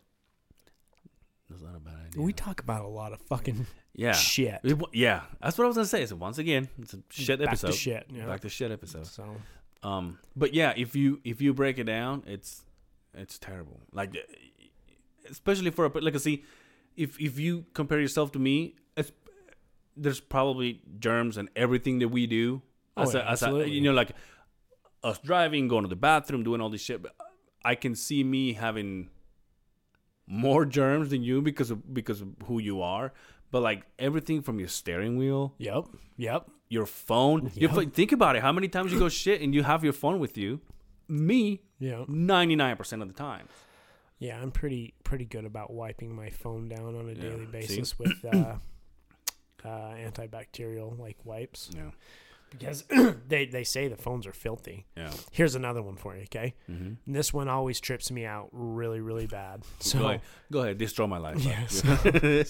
That's 1.51 1.61
not 1.61 1.75
a 1.75 1.79
bad 1.79 1.93
idea. 1.97 2.02
We 2.15 2.33
talk 2.33 2.61
about 2.61 2.83
a 2.83 2.87
lot 2.87 3.13
of 3.13 3.21
fucking 3.21 3.65
yeah. 3.95 4.11
shit. 4.13 4.59
It 4.63 4.77
wa- 4.77 4.89
yeah, 4.93 5.21
that's 5.41 5.57
what 5.57 5.65
I 5.65 5.67
was 5.67 5.75
gonna 5.75 5.87
say. 5.87 6.05
So 6.05 6.15
once 6.15 6.37
again, 6.37 6.69
it's 6.81 6.93
a 6.93 6.99
shit 7.09 7.39
Back 7.39 7.49
episode. 7.49 7.67
to 7.67 7.73
shit. 7.73 8.05
Yeah. 8.13 8.25
Back 8.25 8.41
to 8.41 8.49
shit 8.49 8.71
episode. 8.71 9.07
so 9.07 9.35
Um, 9.83 10.19
but 10.35 10.53
yeah, 10.53 10.73
if 10.75 10.95
you 10.95 11.19
if 11.23 11.41
you 11.41 11.53
break 11.53 11.77
it 11.79 11.85
down, 11.85 12.23
it's 12.27 12.63
it's 13.13 13.37
terrible. 13.37 13.79
Like, 13.91 14.15
especially 15.29 15.71
for 15.71 15.85
a 15.85 15.99
like, 15.99 16.17
see, 16.19 16.43
if 16.95 17.19
if 17.19 17.39
you 17.39 17.65
compare 17.73 17.99
yourself 17.99 18.31
to 18.33 18.39
me, 18.39 18.75
it's 18.97 19.11
there's 19.95 20.19
probably 20.19 20.81
germs 20.99 21.37
and 21.37 21.49
everything 21.55 21.99
that 21.99 22.09
we 22.09 22.27
do. 22.27 22.61
Oh, 22.97 23.03
As 23.03 23.13
yeah, 23.13 23.21
a, 23.21 23.23
as 23.23 23.41
a, 23.41 23.45
absolutely. 23.45 23.73
you 23.73 23.81
know, 23.81 23.93
like 23.93 24.11
us 25.03 25.19
driving, 25.19 25.67
going 25.67 25.83
to 25.83 25.89
the 25.89 25.95
bathroom, 25.95 26.43
doing 26.43 26.61
all 26.61 26.69
this 26.69 26.81
shit. 26.81 27.01
But 27.01 27.15
I 27.65 27.75
can 27.75 27.95
see 27.95 28.23
me 28.23 28.53
having 28.53 29.09
more 30.27 30.65
germs 30.65 31.09
than 31.09 31.23
you 31.23 31.41
because 31.41 31.71
of 31.71 31.93
because 31.93 32.21
of 32.21 32.29
who 32.45 32.59
you 32.59 32.81
are. 32.81 33.11
But 33.51 33.61
like 33.61 33.83
everything 33.99 34.41
from 34.41 34.57
your 34.59 34.67
steering 34.67 35.15
wheel, 35.17 35.53
yep, 35.59 35.85
yep. 36.17 36.49
your 36.69 36.85
phone. 36.87 37.51
Yep. 37.53 37.71
phone- 37.71 37.91
think 37.91 38.11
about 38.11 38.35
it. 38.35 38.41
How 38.41 38.51
many 38.51 38.67
times 38.67 38.91
you 38.91 38.97
go 38.99 39.09
shit 39.09 39.41
and 39.41 39.53
you 39.53 39.61
have 39.63 39.83
your 39.83 39.93
phone 39.93 40.19
with 40.19 40.37
you? 40.37 40.59
Me, 41.07 41.61
Yeah, 41.79 42.05
ninety 42.07 42.55
nine 42.55 42.75
percent 42.77 43.01
of 43.03 43.07
the 43.09 43.13
time. 43.13 43.47
yeah. 44.17 44.41
I'm 44.41 44.49
pretty 44.51 44.93
pretty 45.03 45.25
good 45.25 45.45
about 45.45 45.71
wiping 45.71 46.15
my 46.15 46.29
phone 46.29 46.67
down 46.67 46.95
on 46.95 47.09
a 47.09 47.13
Yeah, 47.13 47.21
daily 47.21 47.45
see? 47.45 47.51
basis 47.51 47.99
with 47.99 48.25
uh, 48.33 48.55
uh, 49.63 49.67
antibacterial 49.95 50.97
like 50.97 51.17
wipes 51.23 51.69
Yeah, 51.75 51.91
because 52.57 52.83
they 53.27 53.45
they 53.45 53.63
say 53.63 53.87
the 53.87 53.97
phones 53.97 54.25
are 54.27 54.31
filthy. 54.33 54.85
yeah. 54.95 55.11
Here's 55.31 55.55
another 55.55 55.81
one 55.81 55.95
for 55.95 56.15
you, 56.15 56.23
okay? 56.23 56.53
Mm-hmm. 56.69 57.11
This 57.13 57.33
one 57.33 57.47
always 57.47 57.79
trips 57.79 58.11
me 58.11 58.25
out 58.25 58.49
really, 58.51 58.99
really 59.01 59.27
bad. 59.27 59.61
go 59.61 59.67
So, 59.79 60.05
ahead, 60.07 60.21
go 60.51 60.61
ahead, 60.61 60.77
destroy 60.77 61.07
my 61.07 61.17
life. 61.17 61.39
Yes. 61.43 61.81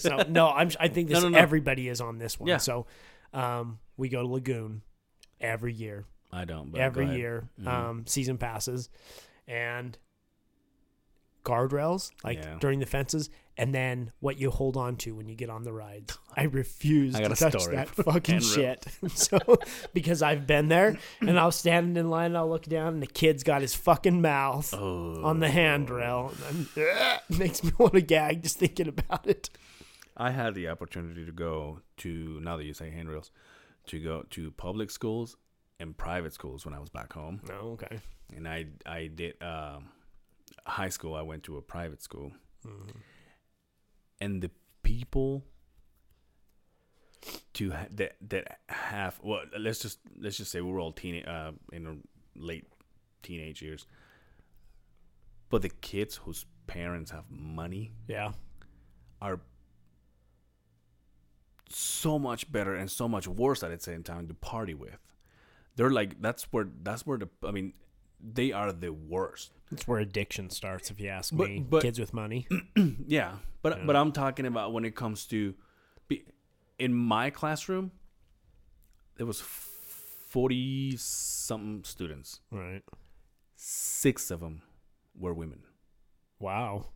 so 0.00 0.24
no, 0.28 0.48
I'm. 0.50 0.70
I 0.78 0.88
think 0.88 1.08
this 1.08 1.16
No, 1.22 1.28
no, 1.28 1.28
no. 1.30 1.38
everybody 1.38 1.88
is 1.88 2.00
on 2.00 2.18
this 2.18 2.38
one. 2.38 2.48
Yeah. 2.48 2.58
So, 2.58 2.86
um, 3.32 3.78
we 3.96 4.08
go 4.08 4.22
to 4.22 4.28
Lagoon 4.28 4.82
every 5.40 5.72
year. 5.72 6.04
I 6.32 6.44
don't. 6.44 6.70
But 6.70 6.78
go 6.78 6.84
every 6.84 7.16
year, 7.16 7.48
Mhm. 7.60 7.66
um, 7.68 8.06
season 8.06 8.38
passes, 8.38 8.88
and 9.46 9.96
guardrails 11.44 12.10
like 12.24 12.38
Yeah. 12.38 12.56
during 12.60 12.80
the 12.80 12.86
fences, 12.86 13.30
and 13.56 13.72
then 13.74 14.10
what 14.20 14.38
you 14.38 14.50
hold 14.50 14.76
on 14.76 14.96
to 14.96 15.14
when 15.14 15.28
you 15.28 15.34
get 15.36 15.48
on 15.50 15.62
the 15.62 15.72
rides. 15.72 16.18
I 16.36 16.44
refuse 16.44 17.14
I 17.14 17.20
to 17.22 17.28
touch 17.36 17.60
story 17.60 17.76
that 17.76 17.88
fucking 17.88 18.40
shit. 18.40 18.84
so 19.14 19.38
because 19.92 20.22
I've 20.22 20.46
been 20.46 20.68
there, 20.68 20.98
and 21.20 21.38
I 21.38 21.46
was 21.46 21.56
standing 21.56 21.96
in 21.96 22.10
line, 22.10 22.26
and 22.26 22.38
I'll 22.38 22.48
look 22.48 22.64
down, 22.64 22.94
and 22.94 23.02
the 23.02 23.06
kid's 23.06 23.42
got 23.44 23.60
his 23.62 23.74
fucking 23.74 24.20
mouth 24.20 24.72
Oh. 24.74 25.22
on 25.22 25.40
the 25.40 25.48
handrail. 25.50 26.32
And 26.48 26.68
I'm, 26.76 27.18
makes 27.38 27.62
me 27.62 27.70
want 27.78 27.92
to 27.94 28.00
gag 28.00 28.42
just 28.42 28.58
thinking 28.58 28.88
about 28.88 29.26
it. 29.26 29.50
I 30.16 30.30
had 30.30 30.54
the 30.54 30.68
opportunity 30.68 31.24
to 31.26 31.32
go 31.32 31.80
to 31.98 32.40
now 32.40 32.56
that 32.56 32.64
you 32.64 32.72
say 32.74 32.90
handrails, 32.90 33.30
to 33.86 33.98
go 34.00 34.24
to 34.30 34.50
public 34.52 34.90
schools 34.90 35.36
and 35.80 35.96
private 35.96 36.32
schools 36.32 36.64
when 36.64 36.72
I 36.72 36.78
was 36.78 36.88
back 36.88 37.12
home, 37.12 37.40
Oh, 37.50 37.72
okay. 37.72 37.98
and 38.34 38.46
I 38.48 38.66
I 38.86 39.08
did 39.08 39.42
um, 39.42 39.88
high 40.66 40.88
school. 40.90 41.14
I 41.14 41.22
went 41.22 41.42
to 41.44 41.56
a 41.56 41.62
private 41.62 42.02
school, 42.02 42.32
and 44.20 44.42
the 44.42 44.50
people 44.82 45.44
to 47.54 47.70
ha- 47.72 47.86
that 47.92 48.16
that 48.28 48.58
have 48.68 49.18
well 49.22 49.42
let's 49.58 49.78
just 49.78 49.98
let's 50.18 50.36
just 50.36 50.50
say 50.50 50.60
we 50.60 50.70
were 50.70 50.80
all 50.80 50.92
teen 50.92 51.24
uh, 51.24 51.52
in 51.72 51.86
our 51.86 51.96
late 52.36 52.66
teenage 53.22 53.62
years, 53.62 53.86
but 55.50 55.62
the 55.62 55.68
kids 55.70 56.16
whose 56.16 56.44
parents 56.66 57.10
have 57.10 57.24
money 57.30 57.92
Yeah. 58.08 58.32
are 59.22 59.40
so 61.70 62.18
much 62.18 62.50
better 62.52 62.74
and 62.74 62.90
so 62.90 63.08
much 63.08 63.26
worse 63.26 63.62
at 63.62 63.70
the 63.70 63.80
same 63.82 64.02
time 64.02 64.28
to 64.28 64.34
party 64.34 64.74
with. 64.74 64.98
They're 65.76 65.90
like 65.90 66.20
that's 66.20 66.44
where 66.52 66.68
that's 66.82 67.06
where 67.06 67.18
the 67.18 67.28
I 67.46 67.50
mean 67.50 67.72
they 68.32 68.52
are 68.52 68.72
the 68.72 68.90
worst. 68.92 69.52
That's 69.70 69.86
where 69.86 69.98
addiction 70.00 70.48
starts, 70.50 70.90
if 70.90 70.98
you 71.00 71.08
ask 71.08 71.34
But- 71.36 71.48
me. 71.50 71.60
but- 71.60 71.82
Kids 71.82 71.98
with 72.00 72.12
money. 72.14 72.46
Yeah, 73.06 73.36
but 73.62 73.78
Yeah. 73.78 73.84
but 73.84 73.96
I'm 73.96 74.12
talking 74.12 74.46
about 74.46 74.72
when 74.72 74.84
it 74.84 74.94
comes 74.94 75.26
to 75.26 75.54
be, 76.08 76.24
in 76.78 76.94
my 76.94 77.30
classroom 77.30 77.92
there 79.16 79.26
was 79.26 79.40
40 79.40 80.96
something 80.96 81.84
students. 81.84 82.40
right. 82.50 82.82
6 83.56 84.30
of 84.30 84.40
them 84.40 84.62
were 85.16 85.32
women. 85.32 85.62
Wow. 86.40 86.86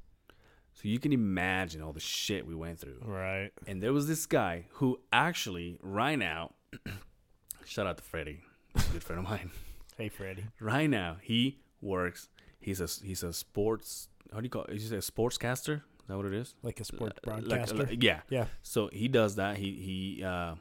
So 0.74 0.82
you 0.88 0.98
can 0.98 1.12
imagine 1.12 1.80
all 1.82 1.92
the 1.92 2.00
shit 2.00 2.46
we 2.46 2.54
went 2.54 2.78
through. 2.80 3.00
Right. 3.04 3.50
And 3.66 3.82
there 3.82 3.92
was 3.92 4.06
this 4.08 4.26
guy 4.26 4.66
who 4.72 5.00
actually 5.12 5.78
right 5.82 6.16
now 6.18 6.52
shout 7.64 7.86
out 7.86 7.96
to 7.98 8.02
Freddie, 8.04 8.40
he's 8.74 8.88
a 8.88 8.92
good 8.92 9.04
friend 9.04 9.20
of 9.20 9.28
mine. 9.28 9.50
Hey, 9.98 10.08
Freddie. 10.08 10.44
Right 10.60 10.88
now 10.88 11.16
he 11.20 11.58
works 11.82 12.28
he's 12.60 12.80
a 12.80 12.88
he's 13.04 13.22
a 13.22 13.32
sports 13.32 14.08
how 14.32 14.38
do 14.40 14.44
you 14.44 14.50
call 14.50 14.64
it? 14.64 14.74
Is 14.76 14.90
he 14.90 14.96
a 14.96 15.00
sportscaster? 15.00 15.76
Is 15.76 16.06
that 16.08 16.16
what 16.16 16.26
it 16.26 16.34
is? 16.34 16.54
Like 16.62 16.80
a 16.80 16.84
sports 16.84 17.18
Like- 17.26 17.44
broadcaster. 17.46 17.76
like- 17.76 18.02
yeah. 18.02 18.20
yeah. 18.30 18.46
So 18.62 18.88
he 18.92 19.08
does 19.08 19.36
that. 19.36 19.56
He 19.58 19.72
he 19.72 20.24
uh 20.24 20.54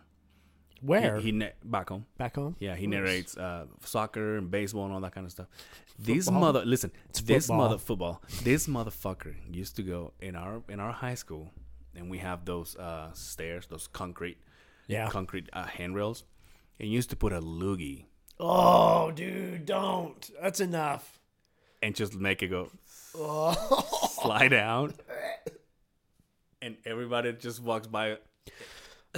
Where? 0.81 1.17
he, 1.17 1.25
he 1.27 1.31
na- 1.31 1.55
back 1.63 1.89
home. 1.89 2.05
Back 2.17 2.35
home? 2.35 2.55
Yeah, 2.59 2.75
he 2.75 2.87
Nice. 2.87 2.97
narrates 2.97 3.37
uh 3.37 3.65
soccer 3.83 4.37
and 4.37 4.49
baseball 4.51 4.85
and 4.85 4.93
all 4.93 5.01
that 5.01 5.13
kind 5.13 5.25
of 5.25 5.31
stuff. 5.31 5.47
This 5.99 6.29
mother 6.29 6.63
listen, 6.65 6.91
this 7.23 7.47
football. 7.47 7.57
mother 7.57 7.77
football. 7.77 8.21
This 8.43 8.67
motherfucker 8.67 9.35
used 9.51 9.75
to 9.77 9.83
go 9.83 10.13
in 10.21 10.35
our 10.35 10.63
in 10.69 10.79
our 10.79 10.91
high 10.91 11.15
school 11.15 11.51
and 11.95 12.09
we 12.09 12.19
have 12.19 12.45
those 12.45 12.75
uh 12.77 13.11
stairs, 13.13 13.67
those 13.67 13.87
concrete 13.87 14.37
Yeah. 14.87 15.09
concrete 15.09 15.49
uh, 15.53 15.65
handrails 15.65 16.23
and 16.79 16.89
used 16.89 17.09
to 17.09 17.15
put 17.15 17.33
a 17.33 17.41
loogie 17.41 18.05
Oh, 18.39 19.11
dude, 19.11 19.65
don't. 19.65 20.29
That's 20.41 20.59
enough. 20.59 21.19
and 21.81 21.95
just 21.95 22.15
make 22.15 22.41
it 22.43 22.47
go 22.47 22.69
Oh. 23.15 23.53
slide 24.21 24.49
down 24.49 24.93
and 26.61 26.75
everybody 26.85 27.33
just 27.33 27.61
walks 27.61 27.87
by 27.87 28.17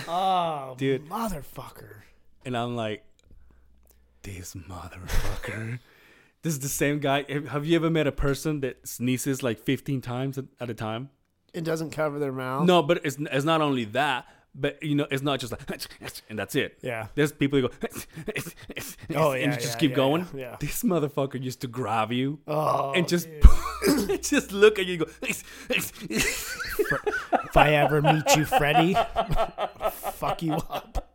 Oh, 0.08 0.76
Dude. 0.78 1.08
motherfucker. 1.10 2.02
and 2.46 2.56
I'm 2.56 2.76
like 2.76 3.04
this 4.24 4.54
motherfucker 4.56 5.80
this 6.42 6.54
is 6.54 6.60
the 6.60 6.70
same 6.70 7.00
guy 7.00 7.26
Have- 7.50 7.66
you 7.66 7.76
ever 7.76 7.90
met 7.90 8.08
a 8.08 8.12
person 8.12 8.60
that 8.62 8.88
sneezes 8.88 9.42
like 9.44 9.60
15 9.60 10.02
times 10.02 10.38
at, 10.38 10.46
at 10.60 10.70
a 10.70 10.74
time 10.74 11.10
It 11.54 11.64
doesn't 11.64 11.92
cover 11.92 12.20
their 12.20 12.32
mouth. 12.32 12.66
no 12.66 12.82
but 12.84 13.02
it's, 13.06 13.18
it's 13.20 13.46
not 13.46 13.62
only 13.62 13.86
that 13.86 14.26
but 14.56 14.82
you 14.82 14.96
know 14.96 15.06
it's 15.12 15.22
not 15.22 15.40
just 15.40 15.52
like 15.52 15.62
and 16.30 16.40
that's 16.40 16.56
it 16.56 16.78
Yeah. 16.82 17.08
there's 17.16 17.32
people 17.32 17.60
who 17.62 17.68
go 17.70 17.74
Oh, 19.16 19.34
yeah, 19.34 19.44
and 19.44 19.54
yeah, 19.54 19.60
just 19.60 19.76
yeah, 19.76 19.80
keep 19.80 19.90
yeah, 19.92 19.96
going 19.96 20.28
yeah, 20.34 20.40
yeah. 20.40 20.56
this 20.60 20.84
motherfucker 20.84 21.42
used 21.42 21.62
to 21.62 21.68
grab 21.68 22.12
you 22.12 22.40
Oh, 22.48 22.92
and 22.94 23.08
just 23.08 23.28
just 24.22 24.52
look 24.52 24.80
at 24.80 24.86
you 24.86 24.94
and 24.94 25.06
go 25.06 25.12
if 25.22 25.44
I 27.56 27.74
ever 27.74 28.02
meet 28.02 28.36
you, 28.36 28.46
Freddy, 28.46 28.96
fuck 29.92 30.42
you 30.42 30.54
up. 30.54 31.06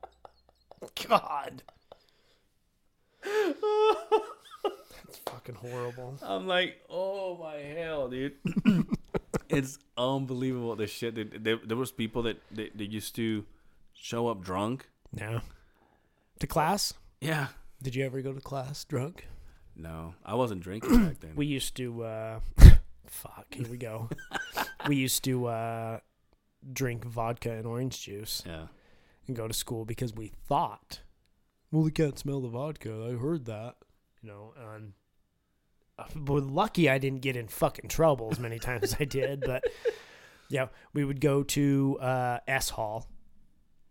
God. 1.09 1.63
That's 3.23 5.19
fucking 5.27 5.55
horrible. 5.57 6.19
I'm 6.23 6.47
like, 6.47 6.81
oh 6.91 7.37
my 7.39 7.57
hell, 7.57 8.09
dude. 8.09 8.35
it's 9.49 9.79
unbelievable 9.97 10.77
the 10.77 10.87
shit 10.87 11.15
that 11.15 11.45
there, 11.45 11.59
there 11.65 11.77
was 11.77 11.93
people 11.93 12.23
that, 12.23 12.41
that 12.53 12.77
that 12.77 12.91
used 12.91 13.15
to 13.17 13.45
show 13.93 14.29
up 14.29 14.43
drunk. 14.43 14.89
Yeah. 15.17 15.41
To 16.41 16.47
class? 16.47 16.95
Yeah. 17.21 17.49
Did 17.83 17.95
you 17.95 18.05
ever 18.05 18.23
go 18.23 18.33
to 18.33 18.41
class 18.41 18.85
drunk? 18.85 19.29
No, 19.77 20.15
I 20.25 20.35
wasn't 20.35 20.63
drinking 20.63 21.07
back 21.07 21.21
then. 21.21 21.33
We 21.37 21.47
used 21.47 21.77
to. 21.77 22.05
Uh, 22.05 22.41
fuck. 23.07 23.47
Here 23.51 23.69
we 23.69 23.77
go. 23.77 24.09
we 24.89 24.97
used 24.97 25.25
to 25.25 25.47
uh, 25.47 25.99
drink 26.73 27.05
vodka 27.05 27.53
and 27.53 27.67
orange 27.67 28.03
juice 28.03 28.43
yeah. 28.47 28.67
and 29.27 29.37
go 29.37 29.49
to 29.49 29.55
school 29.55 29.85
because 29.85 30.15
we 30.15 30.33
thought, 30.49 31.01
well, 31.71 31.85
they 31.85 31.91
can't 31.91 32.19
smell 32.19 32.41
the 32.41 32.49
vodka. 32.49 33.09
I 33.11 33.17
heard 33.21 33.47
that. 33.47 33.77
You 34.23 34.31
know, 34.31 34.55
and 34.75 34.93
but 36.17 36.43
lucky 36.43 36.89
I 36.89 36.99
didn't 36.99 37.21
get 37.21 37.37
in 37.37 37.49
fucking 37.49 37.89
trouble 37.89 38.29
as 38.33 38.39
many 38.39 38.59
times 38.59 38.85
as 38.85 38.97
I 38.99 39.05
did. 39.05 39.41
But 39.41 39.65
yeah, 40.49 40.69
we 40.93 41.05
would 41.05 41.21
go 41.21 41.43
to 41.43 41.99
uh, 42.01 42.39
S 42.47 42.71
Hall. 42.71 43.07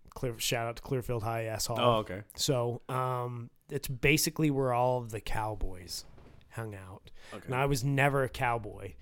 Clear 0.09 0.37
shout 0.37 0.67
out 0.67 0.75
to 0.75 0.81
Clearfield 0.81 1.23
High 1.23 1.45
S 1.45 1.67
Hall. 1.67 1.77
Oh, 1.79 1.93
okay. 1.99 2.21
So 2.35 2.81
um, 2.89 3.49
it's 3.69 3.87
basically 3.87 4.51
where 4.51 4.73
all 4.73 4.99
of 4.99 5.11
the 5.11 5.21
cowboys 5.21 6.05
hung 6.51 6.75
out. 6.75 7.11
Okay. 7.33 7.45
And 7.47 7.55
I 7.55 7.65
was 7.65 7.83
never 7.83 8.23
a 8.23 8.29
cowboy, 8.29 8.93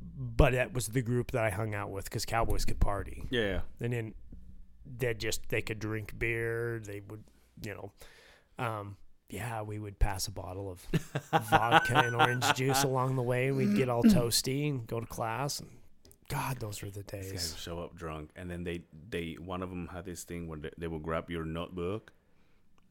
but 0.00 0.52
that 0.52 0.72
was 0.72 0.88
the 0.88 1.02
group 1.02 1.32
that 1.32 1.44
I 1.44 1.50
hung 1.50 1.74
out 1.74 1.90
with 1.90 2.04
because 2.04 2.24
cowboys 2.24 2.64
could 2.64 2.80
party. 2.80 3.24
yeah, 3.30 3.40
yeah. 3.40 3.60
And 3.80 3.92
then 3.92 4.14
they 4.98 5.14
just 5.14 5.48
they 5.48 5.62
could 5.62 5.78
drink 5.78 6.18
beer. 6.18 6.80
They 6.84 7.00
would, 7.08 7.24
you 7.62 7.74
know, 7.74 7.92
um, 8.64 8.96
yeah, 9.30 9.62
we 9.62 9.78
would 9.78 9.98
pass 9.98 10.26
a 10.28 10.30
bottle 10.30 10.70
of 10.70 10.86
vodka 11.48 11.98
and 11.98 12.14
orange 12.14 12.44
juice 12.54 12.82
along 12.90 13.16
the 13.16 13.22
way. 13.22 13.50
We'd 13.50 13.76
get 13.76 13.88
all 13.88 14.02
mm-hmm. 14.02 14.18
toasty 14.18 14.68
and 14.70 14.86
go 14.86 15.00
to 15.00 15.06
class. 15.06 15.60
And 15.60 15.70
God, 16.28 16.58
those 16.60 16.82
were 16.82 16.90
the 16.90 17.02
These 17.02 17.22
guys 17.22 17.30
days. 17.30 17.52
would 17.52 17.60
show 17.60 17.80
up 17.80 17.96
drunk, 17.96 18.30
and 18.36 18.50
then 18.50 18.64
they 18.64 18.82
they 19.10 19.32
one 19.34 19.62
of 19.62 19.70
them 19.70 19.88
had 19.92 20.04
this 20.04 20.24
thing 20.24 20.46
where 20.48 20.58
they, 20.58 20.70
they 20.78 20.86
will 20.88 20.98
grab 20.98 21.30
your 21.30 21.44
notebook 21.44 22.12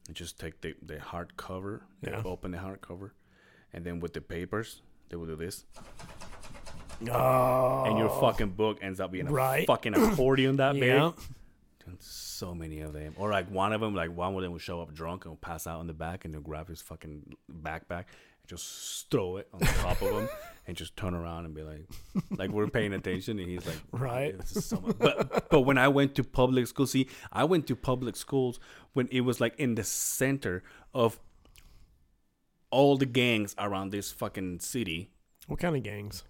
and 0.06 0.14
just 0.16 0.38
take 0.38 0.60
the 0.60 0.74
the 0.84 0.98
hard 1.00 1.36
cover, 1.36 1.82
Yeah. 2.02 2.22
open 2.24 2.50
the 2.50 2.58
hard 2.58 2.80
cover, 2.80 3.14
and 3.72 3.84
then 3.84 4.00
with 4.00 4.12
the 4.12 4.20
papers 4.20 4.82
they 5.08 5.16
will 5.16 5.26
do 5.26 5.36
this, 5.36 5.64
Oh, 7.10 7.84
and 7.86 7.98
your 7.98 8.08
oh. 8.08 8.20
fucking 8.20 8.50
book 8.50 8.78
ends 8.80 9.00
up 9.00 9.10
being 9.12 9.26
a 9.28 9.32
Right. 9.32 9.66
fucking 9.66 9.94
accordion 9.94 10.56
that 10.56 10.74
big. 10.74 10.84
yeah. 10.84 11.12
And 11.86 11.98
so 12.44 12.54
many 12.54 12.80
of 12.80 12.92
them, 12.92 13.14
or 13.16 13.30
like 13.30 13.50
one 13.50 13.72
of 13.72 13.80
them, 13.80 13.94
like 13.94 14.14
one 14.14 14.34
of 14.34 14.42
them 14.42 14.52
will 14.52 14.58
show 14.58 14.80
up 14.80 14.92
drunk 14.92 15.24
and 15.24 15.40
pass 15.40 15.66
out 15.66 15.80
in 15.80 15.86
the 15.86 15.94
back, 15.94 16.24
and 16.24 16.34
they'll 16.34 16.40
grab 16.40 16.68
his 16.68 16.82
fucking 16.82 17.34
backpack 17.50 18.04
and 18.40 18.46
just 18.48 19.10
throw 19.10 19.38
it 19.38 19.48
on 19.52 19.60
the 19.60 19.66
top 19.66 20.00
of 20.02 20.10
him, 20.12 20.28
and 20.66 20.76
just 20.76 20.96
turn 20.96 21.14
around 21.14 21.46
and 21.46 21.54
be 21.54 21.62
like, 21.62 21.88
like 22.36 22.50
we're 22.50 22.68
paying 22.68 22.92
attention, 22.92 23.38
and 23.38 23.48
he's 23.48 23.66
like, 23.66 23.80
Right. 23.92 24.46
so 24.46 24.80
much. 24.80 24.98
But 24.98 25.48
but 25.48 25.62
when 25.62 25.78
I 25.78 25.88
went 25.88 26.14
to 26.16 26.24
public 26.24 26.66
school, 26.66 26.86
see, 26.86 27.08
I 27.32 27.44
went 27.44 27.66
to 27.68 27.76
public 27.76 28.14
schools 28.16 28.60
when 28.92 29.08
it 29.10 29.22
was 29.22 29.40
like 29.40 29.58
in 29.58 29.74
the 29.74 29.84
center 29.84 30.62
of 30.92 31.18
all 32.70 32.96
the 32.98 33.06
gangs 33.06 33.54
around 33.58 33.90
this 33.90 34.10
fucking 34.12 34.60
city. 34.60 35.10
What 35.46 35.60
kind 35.60 35.76
of 35.76 35.82
gangs? 35.82 36.24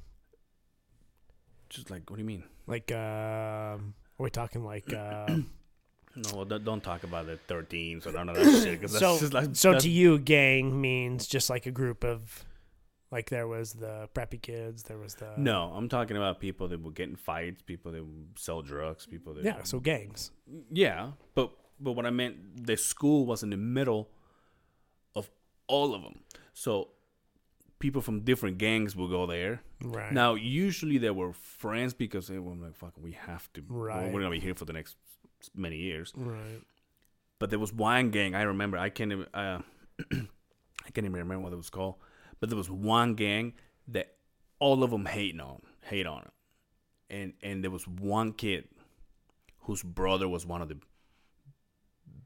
Just 1.70 1.90
like, 1.90 2.08
what 2.10 2.16
do 2.16 2.22
you 2.22 2.26
mean? 2.26 2.44
Like, 2.66 2.92
um, 2.92 3.94
are 4.18 4.22
we 4.24 4.30
talking 4.30 4.64
like? 4.64 4.92
Uh, 4.92 5.38
No, 6.16 6.44
don't, 6.44 6.64
don't 6.64 6.82
talk 6.82 7.02
about 7.04 7.26
the 7.26 7.38
13s 7.48 8.06
or 8.06 8.12
none 8.12 8.28
of 8.28 8.36
that 8.36 8.44
shit. 8.62 8.80
'cause 8.80 8.98
so, 8.98 9.18
just 9.18 9.32
like, 9.32 9.48
so 9.56 9.68
that's- 9.68 9.82
to 9.82 9.90
you, 9.90 10.18
gang 10.18 10.80
means 10.80 11.26
just 11.26 11.50
like 11.50 11.66
a 11.66 11.70
group 11.72 12.04
of, 12.04 12.44
like 13.10 13.30
there 13.30 13.46
was 13.48 13.72
the 13.74 14.08
preppy 14.14 14.40
kids, 14.40 14.84
there 14.84 14.98
was 14.98 15.14
the 15.16 15.32
No, 15.36 15.72
I'm 15.74 15.88
talking 15.88 16.16
about 16.16 16.40
people 16.40 16.68
that 16.68 16.82
will 16.82 16.90
get 16.92 17.08
in 17.08 17.16
fights, 17.16 17.62
people 17.62 17.92
that 17.92 18.02
will 18.04 18.26
sell 18.36 18.62
drugs, 18.62 19.06
people 19.06 19.34
that 19.34 19.44
yeah, 19.44 19.62
so 19.64 19.80
gangs. 19.80 20.30
yeah. 20.70 21.12
But 21.34 21.50
but 21.80 21.92
what 21.92 22.06
I 22.06 22.10
meant, 22.10 22.66
the 22.66 22.76
school 22.76 23.26
was 23.26 23.42
in 23.42 23.50
the 23.50 23.56
middle 23.56 24.08
of 25.16 25.28
all 25.66 25.94
of 25.94 26.02
them, 26.02 26.20
so 26.52 26.90
people 27.80 28.00
from 28.00 28.20
different 28.20 28.56
gangs 28.58 28.94
will 28.96 29.08
go 29.08 29.26
there. 29.26 29.60
Right. 29.82 30.12
Now, 30.12 30.34
usually 30.34 30.96
they 30.98 31.10
were 31.10 31.32
friends 31.32 31.92
because 31.92 32.28
they 32.28 32.38
were 32.38 32.54
like, 32.54 32.76
"Fuck, 32.76 32.94
we 32.98 33.12
have 33.12 33.52
to. 33.54 33.62
Right. 33.68 34.10
We're 34.12 34.20
gonna 34.22 34.30
be 34.30 34.40
here 34.40 34.54
for 34.54 34.64
the 34.64 34.72
next 34.72 34.96
many 35.54 35.76
years." 35.76 36.12
Right. 36.16 36.62
But 37.38 37.50
there 37.50 37.58
was 37.58 37.72
one 37.72 38.10
gang 38.10 38.34
I 38.34 38.42
remember. 38.42 38.78
I 38.78 38.88
can't 38.90 39.12
even. 39.12 39.26
Uh, 39.34 39.60
I 40.12 40.90
can't 40.92 41.06
even 41.06 41.12
remember 41.12 41.40
what 41.40 41.52
it 41.52 41.56
was 41.56 41.70
called. 41.70 41.96
But 42.40 42.48
there 42.50 42.56
was 42.58 42.70
one 42.70 43.14
gang 43.14 43.54
that 43.88 44.14
all 44.58 44.82
of 44.82 44.90
them 44.90 45.06
hating 45.06 45.40
on, 45.40 45.62
hate 45.82 46.06
on 46.06 46.22
it, 46.22 46.32
and 47.10 47.32
and 47.42 47.62
there 47.64 47.70
was 47.70 47.86
one 47.88 48.32
kid 48.32 48.68
whose 49.60 49.82
brother 49.82 50.28
was 50.28 50.44
one 50.46 50.60
of 50.62 50.68
the 50.68 50.76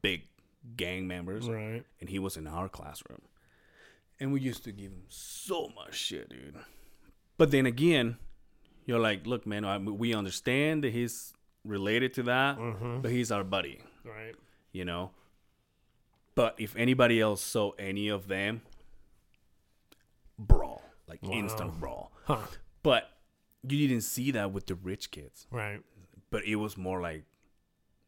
big 0.01 0.23
gang 0.75 1.07
members, 1.07 1.47
Right. 1.47 1.83
and 1.99 2.09
he 2.09 2.19
was 2.19 2.37
in 2.37 2.47
our 2.47 2.69
classroom, 2.69 3.21
and 4.19 4.33
we 4.33 4.41
used 4.41 4.63
to 4.65 4.71
give 4.71 4.91
him 4.91 5.03
so 5.09 5.69
much 5.75 5.95
shit, 5.95 6.29
dude. 6.29 6.55
But 7.37 7.51
then 7.51 7.65
again, 7.65 8.17
you're 8.85 8.99
like, 8.99 9.25
look, 9.25 9.45
man, 9.47 9.63
I, 9.63 9.77
we 9.77 10.13
understand 10.13 10.83
that 10.83 10.91
he's 10.91 11.33
related 11.65 12.13
to 12.15 12.23
that, 12.23 12.57
Mm-hmm. 12.57 13.01
but 13.01 13.11
he's 13.11 13.31
our 13.31 13.43
buddy 13.43 13.79
Right. 14.03 14.35
you 14.71 14.85
know. 14.85 15.11
But 16.35 16.55
if 16.57 16.75
anybody 16.75 17.19
else 17.19 17.41
saw 17.41 17.71
any 17.71 18.07
of 18.07 18.27
them, 18.27 18.61
brawl, 20.37 20.81
like 21.07 21.21
Wow. 21.23 21.31
instant 21.33 21.79
brawl. 21.79 22.11
Huh. 22.25 22.45
But 22.83 23.09
you 23.67 23.87
didn't 23.87 24.03
see 24.03 24.31
that 24.31 24.51
with 24.51 24.67
the 24.67 24.75
rich 24.75 25.11
kids. 25.11 25.47
Right. 25.51 25.81
But 26.29 26.45
it 26.45 26.55
was 26.55 26.77
more 26.77 27.01
like 27.01 27.23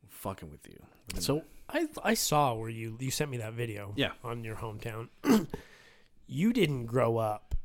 fucking 0.07 0.49
with 0.49 0.67
you. 0.69 0.81
So 1.19 1.43
I 1.67 1.87
I 2.03 2.13
saw 2.13 2.53
where 2.53 2.69
you 2.69 2.97
you 2.99 3.11
sent 3.11 3.31
me 3.31 3.37
that 3.37 3.53
video. 3.53 3.93
Yeah. 3.97 4.11
On 4.23 4.43
your 4.43 4.55
hometown. 4.57 5.09
you 6.27 6.53
didn't 6.53 6.85
grow 6.85 7.17
up 7.17 7.55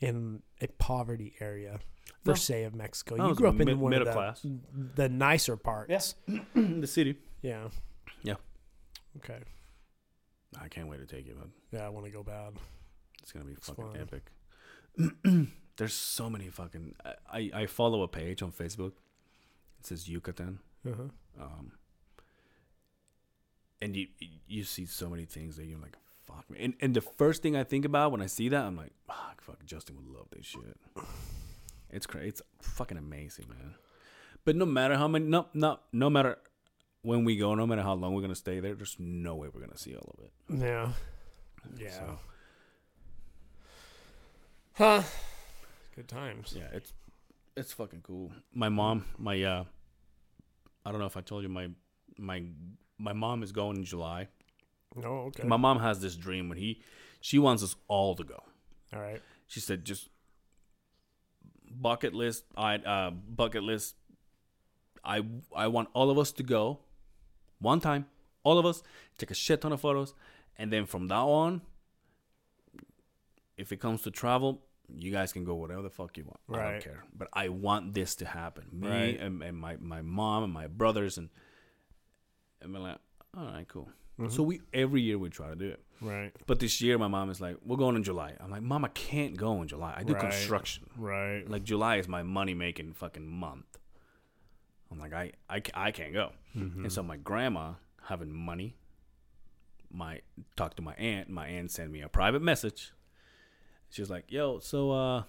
in 0.00 0.42
a 0.60 0.68
poverty 0.68 1.34
area 1.40 1.80
per 2.24 2.32
No. 2.32 2.36
se 2.36 2.64
of 2.64 2.74
Mexico. 2.74 3.16
I 3.22 3.28
You 3.28 3.34
grew 3.34 3.48
up 3.48 3.60
in 3.60 3.66
mid- 3.66 3.76
one 3.78 3.90
middle 3.90 4.08
of 4.08 4.14
the, 4.14 4.18
class. 4.18 4.46
the 4.94 5.08
nicer 5.08 5.56
parts. 5.56 5.90
Yes, 5.90 6.14
the 6.54 6.86
city. 6.86 7.16
Yeah. 7.42 7.68
Yeah. 8.22 8.34
Okay. 9.18 9.38
I 10.60 10.68
can't 10.68 10.88
wait 10.88 10.98
to 11.00 11.06
take 11.06 11.26
you, 11.26 11.34
man. 11.34 11.50
Yeah, 11.72 11.84
I 11.86 11.88
want 11.90 12.06
to 12.06 12.12
go 12.12 12.22
bad. 12.22 12.54
It's 13.22 13.32
gonna 13.32 13.44
be 13.44 13.54
fucking 13.54 13.84
fun. 13.92 13.96
epic. 14.00 15.48
There's 15.76 15.92
so 15.94 16.30
many 16.30 16.48
fucking. 16.48 16.94
I, 17.04 17.14
I 17.32 17.50
I 17.62 17.66
follow 17.66 18.02
a 18.02 18.08
page 18.08 18.42
on 18.42 18.52
Facebook. 18.52 18.92
It 19.80 19.86
says 19.86 20.08
Yucatan. 20.08 20.60
Uh-huh. 20.88 21.02
um, 21.40 21.72
and 23.82 23.96
you 23.96 24.06
you 24.46 24.64
see 24.64 24.86
so 24.86 25.08
many 25.08 25.24
things 25.24 25.56
that 25.56 25.64
you're 25.66 25.78
like, 25.80 25.96
fuck 26.26 26.48
me. 26.50 26.58
And 26.60 26.74
and 26.80 26.94
the 26.94 27.00
first 27.00 27.42
thing 27.42 27.56
I 27.56 27.64
think 27.64 27.84
about 27.84 28.12
when 28.12 28.22
I 28.22 28.26
see 28.26 28.48
that, 28.50 28.64
I'm 28.64 28.76
like, 28.76 28.92
fuck, 29.06 29.40
fuck, 29.42 29.64
Justin 29.66 29.96
would 29.96 30.06
love 30.16 30.26
this 30.30 30.46
shit. 30.46 30.78
It's 31.94 32.06
crazy. 32.06 32.28
It's 32.28 32.42
fucking 32.60 32.98
amazing, 32.98 33.46
man. 33.48 33.74
But 34.44 34.56
no 34.56 34.66
matter 34.66 34.96
how 34.96 35.08
many, 35.08 35.26
no, 35.26 35.46
no, 35.54 35.78
no 35.92 36.10
matter 36.10 36.38
when 37.02 37.24
we 37.24 37.36
go, 37.36 37.54
no 37.54 37.66
matter 37.66 37.82
how 37.82 37.94
long 37.94 38.14
we're 38.14 38.20
gonna 38.22 38.34
stay 38.34 38.60
there, 38.60 38.74
there's 38.74 38.96
no 38.98 39.36
way 39.36 39.48
we're 39.52 39.60
gonna 39.60 39.78
see 39.78 39.94
all 39.94 40.14
of 40.18 40.24
it. 40.24 40.32
Yeah. 40.60 40.92
Yeah. 41.78 41.90
So, 41.90 42.18
Huh. 44.74 45.02
Good 45.94 46.08
times. 46.08 46.54
yeah, 46.56 46.66
it's 46.72 46.92
it's 47.56 47.72
fucking 47.72 48.00
cool. 48.02 48.32
My 48.52 48.68
mom, 48.68 49.04
my 49.16 49.40
uh, 49.42 49.64
I 50.84 50.90
don't 50.90 51.00
know 51.00 51.06
if 51.06 51.16
I 51.16 51.20
told 51.20 51.44
you 51.44 51.48
my 51.48 51.68
my 52.18 52.42
my 52.98 53.12
mom 53.12 53.42
is 53.42 53.52
going 53.52 53.76
in 53.76 53.84
July. 53.84 54.28
Oh, 55.02 55.26
okay. 55.26 55.44
My 55.46 55.56
mom 55.56 55.78
has 55.80 56.00
this 56.00 56.14
dream 56.16 56.48
when 56.48 56.58
he, 56.58 56.80
she 57.20 57.38
wants 57.40 57.64
us 57.64 57.74
all 57.88 58.14
to 58.14 58.22
go. 58.22 58.40
All 58.92 59.00
right. 59.00 59.20
She 59.48 59.58
said, 59.58 59.84
just 59.84 60.08
bucket 61.80 62.14
list. 62.14 62.44
I 62.56 62.76
uh, 62.76 63.10
bucket 63.10 63.62
list. 63.62 63.96
I 65.04 65.22
I 65.54 65.66
want 65.68 65.88
all 65.92 66.10
of 66.10 66.18
us 66.18 66.32
to 66.32 66.42
go, 66.42 66.80
one 67.58 67.80
time, 67.80 68.06
all 68.42 68.58
of 68.58 68.64
us 68.66 68.82
take 69.18 69.30
a 69.30 69.34
shit 69.34 69.60
ton 69.60 69.72
of 69.72 69.80
photos, 69.80 70.14
and 70.56 70.72
then 70.72 70.86
from 70.86 71.06
now 71.06 71.28
on, 71.28 71.60
if 73.56 73.70
it 73.72 73.80
comes 73.80 74.02
to 74.02 74.10
travel, 74.10 74.62
you 74.96 75.10
guys 75.12 75.32
can 75.32 75.44
go 75.44 75.54
whatever 75.54 75.82
the 75.82 75.90
fuck 75.90 76.16
you 76.16 76.24
want. 76.24 76.40
Right. 76.48 76.66
I 76.66 76.70
don't 76.72 76.82
care. 76.84 77.04
But 77.16 77.28
I 77.32 77.48
want 77.50 77.92
this 77.94 78.14
to 78.16 78.24
happen. 78.26 78.64
Me 78.72 78.88
Right. 78.88 79.20
and, 79.20 79.42
and 79.42 79.56
my 79.58 79.76
my 79.78 80.00
mom 80.02 80.42
and 80.44 80.52
my 80.52 80.66
brothers 80.68 81.18
and 81.18 81.28
and 82.62 82.72
we're 82.72 82.80
like, 82.80 82.98
all 83.36 83.44
right, 83.44 83.68
cool. 83.68 83.90
So 84.28 84.42
we 84.42 84.60
every 84.72 85.02
year 85.02 85.18
we 85.18 85.28
try 85.28 85.48
to 85.50 85.56
do 85.56 85.68
it. 85.68 85.83
Right. 86.00 86.32
But 86.46 86.58
this 86.60 86.80
year, 86.80 86.98
my 86.98 87.08
mom 87.08 87.30
is 87.30 87.40
like, 87.40 87.56
"We're 87.64 87.76
going 87.76 87.96
in 87.96 88.02
July." 88.04 88.34
I'm 88.40 88.50
like, 88.50 88.62
"Mom, 88.62 88.84
I 88.84 88.88
can't 88.88 89.36
go 89.36 89.62
in 89.62 89.68
July. 89.68 89.94
I 89.96 90.02
do 90.02 90.12
Right. 90.14 90.22
construction. 90.22 90.88
Right. 90.96 91.48
Like 91.48 91.62
July 91.64 91.96
is 91.96 92.08
my 92.08 92.22
money 92.22 92.54
making 92.54 92.92
fucking 92.94 93.26
month." 93.26 93.78
I'm 94.90 94.98
like, 94.98 95.12
"I, 95.12 95.32
I, 95.48 95.62
I 95.74 95.90
can't 95.92 96.12
go." 96.12 96.32
Mm-hmm. 96.56 96.82
And 96.84 96.92
so 96.92 97.02
my 97.02 97.16
grandma 97.16 97.74
having 98.08 98.32
money, 98.32 98.76
my 99.90 100.20
talked 100.56 100.76
to 100.76 100.82
my 100.82 100.94
aunt. 100.94 101.28
My 101.30 101.46
aunt 101.46 101.70
sent 101.70 101.90
me 101.90 102.00
a 102.02 102.08
private 102.08 102.42
message. 102.42 102.92
She 103.88 104.02
was 104.02 104.10
like, 104.10 104.30
"Yo, 104.30 104.58
so 104.58 104.90
uh, 104.90 105.22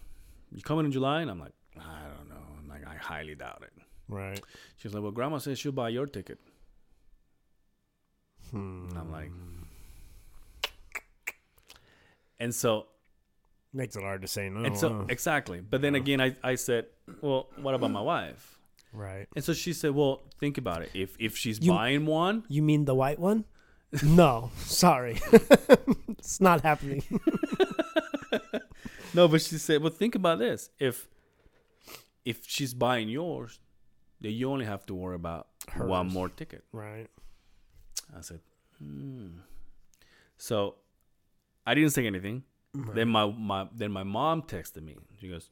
you 0.52 0.62
coming 0.62 0.86
in 0.86 0.92
July?" 0.92 1.22
And 1.22 1.32
I'm 1.32 1.40
like, 1.40 1.54
"I 1.78 2.04
don't 2.18 2.28
know." 2.30 2.44
I'm 2.60 2.68
like, 2.68 2.86
"I 2.86 2.96
highly 2.96 3.36
doubt 3.36 3.64
it." 3.64 3.74
Right. 4.08 4.40
She 4.78 4.88
was 4.88 4.94
like, 4.94 5.04
"Well, 5.04 5.12
Grandma 5.12 5.38
says 5.38 5.58
she'll 5.58 5.72
buy 5.72 5.90
your 5.90 6.06
ticket." 6.06 6.40
Hmm. 8.52 8.88
And 8.90 8.98
I'm 9.00 9.12
like, 9.12 9.32
and 12.40 12.54
so 12.54 12.88
Makes 13.74 13.98
it 13.98 14.04
hard 14.04 14.22
to 14.22 14.28
say 14.28 14.48
no. 14.50 14.64
and 14.64 14.78
so 14.78 15.06
exactly. 15.10 15.60
But 15.60 15.82
then 15.82 15.96
again, 15.96 16.22
I 16.22 16.36
I 16.44 16.56
said, 16.56 16.86
well, 17.22 17.48
what 17.62 17.76
about 17.76 17.92
my 17.92 18.02
wife? 18.02 18.52
right. 18.94 19.28
And 19.36 19.44
so 19.44 19.52
she 19.54 19.74
said, 19.74 19.92
well, 19.92 20.22
think 20.40 20.58
about 20.58 20.82
it. 20.82 20.92
If 20.94 21.16
if 21.20 21.36
she's 21.38 21.60
You- 21.60 21.74
buying 21.74 22.06
one, 22.06 22.44
You 22.48 22.62
mean 22.64 22.86
the 22.86 22.96
white 22.96 23.20
one? 23.20 23.44
No, 24.04 24.52
sorry. 24.64 25.20
it's 26.18 26.40
not 26.42 26.62
happening. 26.62 27.04
no, 29.14 29.28
but 29.28 29.42
she 29.42 29.58
said, 29.58 29.82
well, 29.82 29.92
think 29.92 30.16
about 30.16 30.40
this. 30.40 30.70
If 30.80 31.08
if 32.26 32.42
she's 32.48 32.74
buying 32.74 33.08
yours, 33.10 33.60
then 34.22 34.32
you 34.34 34.50
only 34.52 34.66
have 34.66 34.86
to 34.88 34.94
worry 34.96 35.16
about 35.16 35.48
one 35.78 36.08
more 36.08 36.30
ticket. 36.30 36.64
Right. 36.72 37.08
I 38.18 38.22
said, 38.22 38.40
hmm. 38.80 39.40
So 40.38 40.76
I 41.66 41.74
didn't 41.74 41.92
say 41.92 42.06
anything. 42.06 42.44
Then 42.94 43.08
my, 43.08 43.26
my 43.26 43.68
then 43.74 43.92
my 43.92 44.04
mom 44.04 44.42
texted 44.42 44.84
me. 44.84 44.98
She 45.20 45.30
goes, 45.30 45.50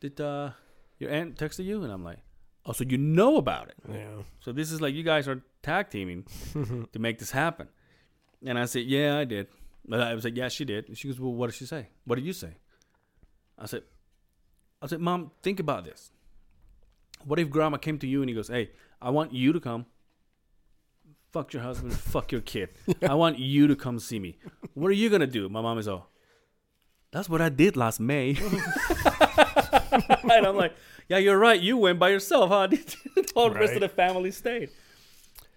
Did 0.00 0.20
uh 0.20 0.50
your 0.98 1.10
aunt 1.10 1.36
texted 1.36 1.64
you? 1.64 1.82
And 1.84 1.92
I'm 1.92 2.02
like, 2.02 2.18
Oh, 2.66 2.72
so 2.72 2.84
you 2.84 2.98
know 2.98 3.36
about 3.36 3.68
it. 3.68 3.74
Yeah. 3.90 4.22
So 4.40 4.52
this 4.52 4.72
is 4.72 4.80
like 4.80 4.94
you 4.94 5.02
guys 5.02 5.28
are 5.28 5.42
tag 5.62 5.90
teaming 5.90 6.24
to 6.92 6.98
make 6.98 7.18
this 7.18 7.30
happen. 7.30 7.68
And 8.44 8.58
I 8.58 8.64
said, 8.64 8.84
Yeah, 8.84 9.18
I 9.18 9.24
did. 9.24 9.48
But 9.86 10.00
I 10.00 10.14
was 10.14 10.24
like, 10.24 10.36
Yeah, 10.36 10.48
she 10.48 10.64
did. 10.64 10.88
And 10.88 10.96
she 10.96 11.08
goes, 11.08 11.20
Well, 11.20 11.32
what 11.32 11.48
did 11.50 11.56
she 11.56 11.66
say? 11.66 11.88
What 12.04 12.16
did 12.16 12.24
you 12.24 12.32
say? 12.32 12.56
I 13.58 13.66
said, 13.66 13.82
I 14.80 14.86
said, 14.86 15.00
Mom, 15.00 15.30
think 15.42 15.60
about 15.60 15.84
this. 15.84 16.10
What 17.24 17.38
if 17.38 17.50
grandma 17.50 17.76
came 17.76 17.98
to 17.98 18.06
you 18.06 18.22
and 18.22 18.30
he 18.30 18.34
goes, 18.34 18.48
Hey, 18.48 18.70
I 19.00 19.10
want 19.10 19.34
you 19.34 19.52
to 19.52 19.60
come. 19.60 19.84
Fuck 21.32 21.52
your 21.52 21.62
husband, 21.62 21.92
fuck 22.14 22.32
your 22.32 22.40
kid. 22.40 22.70
I 23.02 23.14
want 23.14 23.38
you 23.38 23.66
to 23.68 23.76
come 23.76 23.98
see 23.98 24.18
me. 24.18 24.36
What 24.74 24.88
are 24.88 24.94
you 24.94 25.08
gonna 25.10 25.26
do? 25.26 25.48
My 25.48 25.60
mom 25.62 25.78
is 25.78 25.86
all, 25.88 26.10
That's 27.12 27.28
what 27.28 27.40
I 27.40 27.48
did 27.48 27.76
last 27.76 28.00
May. 28.00 28.30
and 30.30 30.46
I'm 30.46 30.56
like, 30.56 30.74
Yeah, 31.08 31.18
you're 31.18 31.38
right. 31.38 31.60
You 31.60 31.76
went 31.76 31.98
by 31.98 32.10
yourself, 32.10 32.50
huh? 32.50 32.68
All 33.34 33.50
the 33.50 33.58
rest 33.58 33.74
of 33.74 33.80
the 33.80 33.88
family 33.88 34.30
stayed. 34.30 34.70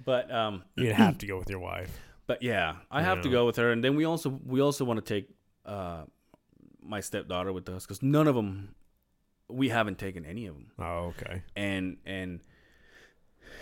But 0.06 0.32
um 0.32 0.64
You'd 0.76 0.94
have 0.94 1.18
to 1.20 1.28
go 1.28 1.38
with 1.40 1.50
your 1.50 1.60
wife. 1.60 1.92
but 2.28 2.42
yeah, 2.44 2.76
I 2.92 3.02
have 3.02 3.22
to 3.22 3.30
go 3.30 3.46
with 3.46 3.58
her, 3.58 3.72
and 3.72 3.84
then 3.84 3.96
we 3.96 4.06
also 4.06 4.40
we 4.46 4.62
also 4.62 4.86
want 4.86 5.04
to 5.04 5.14
take 5.14 5.28
uh, 5.66 6.04
my 6.82 7.00
stepdaughter 7.02 7.52
with 7.54 7.68
us 7.70 7.86
because 7.86 8.02
none 8.04 8.28
of 8.28 8.36
them 8.36 8.76
we 9.50 9.70
haven't 9.70 9.98
taken 9.98 10.26
any 10.26 10.48
of 10.48 10.56
them, 10.56 10.72
Oh, 10.80 11.14
okay. 11.14 11.44
and 11.56 11.98
and 12.06 12.42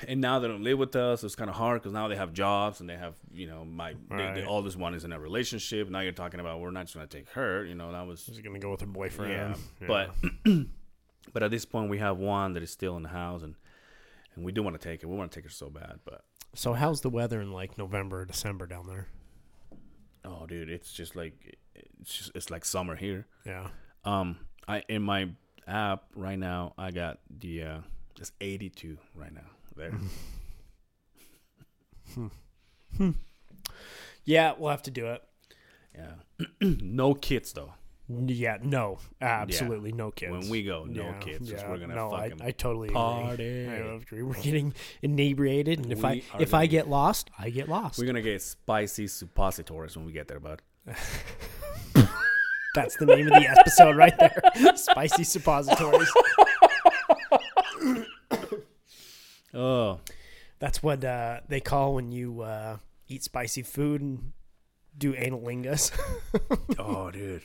and 0.08 0.20
now 0.22 0.40
they 0.40 0.48
don't 0.48 0.64
live 0.64 0.78
with 0.80 0.96
us. 0.96 1.24
It's 1.24 1.36
kind 1.36 1.50
of 1.50 1.56
hard 1.56 1.82
because 1.82 1.94
now 1.94 2.08
they 2.08 2.16
have 2.16 2.34
jobs 2.34 2.80
and 2.80 2.90
they 2.90 2.96
have 2.98 3.16
you 3.34 3.48
know 3.48 3.64
my 3.66 3.94
the, 3.94 3.98
the 4.10 4.16
Right. 4.16 4.46
oldest 4.48 4.78
one 4.78 4.94
is 4.94 5.04
in 5.04 5.12
a 5.14 5.20
relationship. 5.20 5.90
Now 5.90 6.00
you're 6.02 6.12
talking 6.12 6.40
about 6.40 6.60
we're 6.60 6.72
not 6.72 6.84
just 6.86 6.96
gonna 6.96 7.08
take 7.08 7.30
her. 7.32 7.66
You 7.66 7.76
know 7.76 7.92
that 7.92 8.06
was 8.08 8.24
She's 8.24 8.40
gonna 8.40 8.60
go 8.60 8.72
with 8.72 8.82
her 8.82 8.88
boyfriend. 8.88 9.32
yeah, 9.32 9.56
Yeah. 9.82 9.88
but 10.46 10.54
but 11.34 11.44
at 11.44 11.52
this 11.52 11.66
point 11.66 11.90
we 11.90 11.98
have 12.00 12.18
one 12.18 12.54
that 12.54 12.64
is 12.64 12.72
still 12.72 12.98
in 12.98 13.04
the 13.04 13.10
house 13.10 13.44
and. 13.44 13.56
And 14.34 14.46
we 14.46 14.54
do 14.54 14.64
want 14.64 14.80
to 14.80 14.82
take 14.82 15.02
her. 15.02 15.10
We 15.10 15.18
want 15.18 15.30
to 15.30 15.36
take 15.36 15.44
her 15.44 15.50
so 15.52 15.70
bad, 15.70 16.00
but 16.06 16.24
so 16.56 16.72
how's 16.72 17.02
the 17.02 17.10
weather 17.10 17.42
in 17.42 17.52
like 17.52 17.78
November, 17.78 18.24
December 18.24 18.66
down 18.66 18.88
there? 18.88 19.10
oh, 20.24 20.46
dude, 20.46 20.70
it's 20.70 20.94
just 20.94 21.18
like 21.18 21.58
it's 22.00 22.18
just 22.18 22.32
it's 22.34 22.50
like 22.50 22.64
summer 22.64 22.96
here. 22.96 23.28
Yeah. 23.46 23.68
Um, 24.06 24.38
I 24.70 24.84
in 24.88 25.02
my 25.02 25.32
app 25.68 26.06
right 26.16 26.40
now, 26.40 26.74
I 26.78 26.92
got 26.92 27.20
the 27.30 27.64
uh, 27.64 27.78
it's 28.18 28.32
82 28.40 28.98
right 29.16 29.34
now 29.34 29.50
there. 29.76 29.92
Hmm. 29.92 30.08
Hmm. 32.14 32.28
Hmm. 32.98 33.12
Yeah, 34.26 34.54
we'll 34.58 34.70
have 34.72 34.84
to 34.84 34.92
do 34.92 35.08
it. 35.08 35.24
yeah, 35.96 36.14
no 36.62 37.14
kids 37.14 37.54
though. 37.54 37.74
Yeah, 38.10 38.58
no, 38.62 39.00
absolutely 39.22 39.94
no 39.94 40.12
kids. 40.12 40.32
When 40.34 40.50
we 40.50 40.64
go, 40.64 40.84
no 40.84 41.02
Yeah, 41.04 41.14
kids. 41.20 41.50
yeah, 41.50 41.70
we're 41.70 41.78
gonna 41.78 41.96
no, 41.96 42.12
I, 42.12 42.30
fucking 42.30 42.46
I 42.46 42.52
totally 42.52 42.88
agree. 42.90 42.96
party. 42.96 43.68
I 43.70 43.74
agree. 43.96 44.22
We're 44.22 44.34
getting 44.34 44.74
inebriated, 45.02 45.80
and 45.80 45.94
if 45.94 46.04
I 46.04 46.14
We 46.16 46.24
are 46.34 46.42
if 46.42 46.54
I 46.54 46.66
get 46.66 46.90
lost, 46.90 47.30
I 47.40 47.50
get 47.50 47.70
lost. 47.70 47.98
We're 48.00 48.06
gonna 48.08 48.22
get 48.22 48.42
spicy 48.42 49.08
suppositories 49.08 49.96
when 49.96 50.06
we 50.06 50.12
get 50.12 50.28
there, 50.28 50.42
bud. 50.42 50.62
That's 52.76 52.96
the 52.98 53.06
name 53.06 53.28
of 53.28 53.34
the 53.34 53.50
episode 53.50 53.96
right 53.98 54.18
there. 54.18 54.42
Spicy 54.76 55.24
suppositories. 55.26 56.10
Oh, 59.54 60.00
That's 60.60 60.82
what 60.84 61.04
uh, 61.04 61.42
they 61.48 61.60
call 61.60 61.96
when 61.96 62.12
you 62.12 62.42
uh, 62.42 62.78
eat 63.08 63.24
spicy 63.24 63.64
food 63.64 64.02
and 64.02 64.32
do 64.98 65.14
anilingus. 65.14 65.92
oh, 66.80 67.12
dude. 67.12 67.42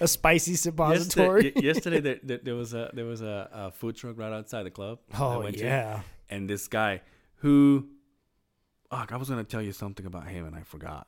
a 0.00 0.06
spicy 0.06 0.54
suppository. 0.56 1.52
y- 1.56 1.62
yesterday 1.62 2.00
there, 2.00 2.18
there, 2.22 2.40
there 2.42 2.54
was 2.54 2.74
a 2.74 2.90
there 2.92 3.06
was 3.06 3.22
a, 3.22 3.48
a 3.52 3.70
food 3.70 3.96
truck 3.96 4.18
right 4.18 4.32
outside 4.32 4.64
the 4.64 4.70
club. 4.70 4.98
I 5.12 5.22
oh 5.22 5.40
went 5.40 5.56
to. 5.58 5.64
yeah. 5.64 6.02
and 6.28 6.48
this 6.48 6.68
guy 6.68 7.00
who 7.36 7.88
fuck, 8.90 9.12
I 9.12 9.16
was 9.16 9.28
gonna 9.28 9.44
tell 9.44 9.62
you 9.62 9.72
something 9.72 10.04
about 10.06 10.26
him 10.28 10.44
and 10.46 10.54
I 10.54 10.62
forgot. 10.62 11.06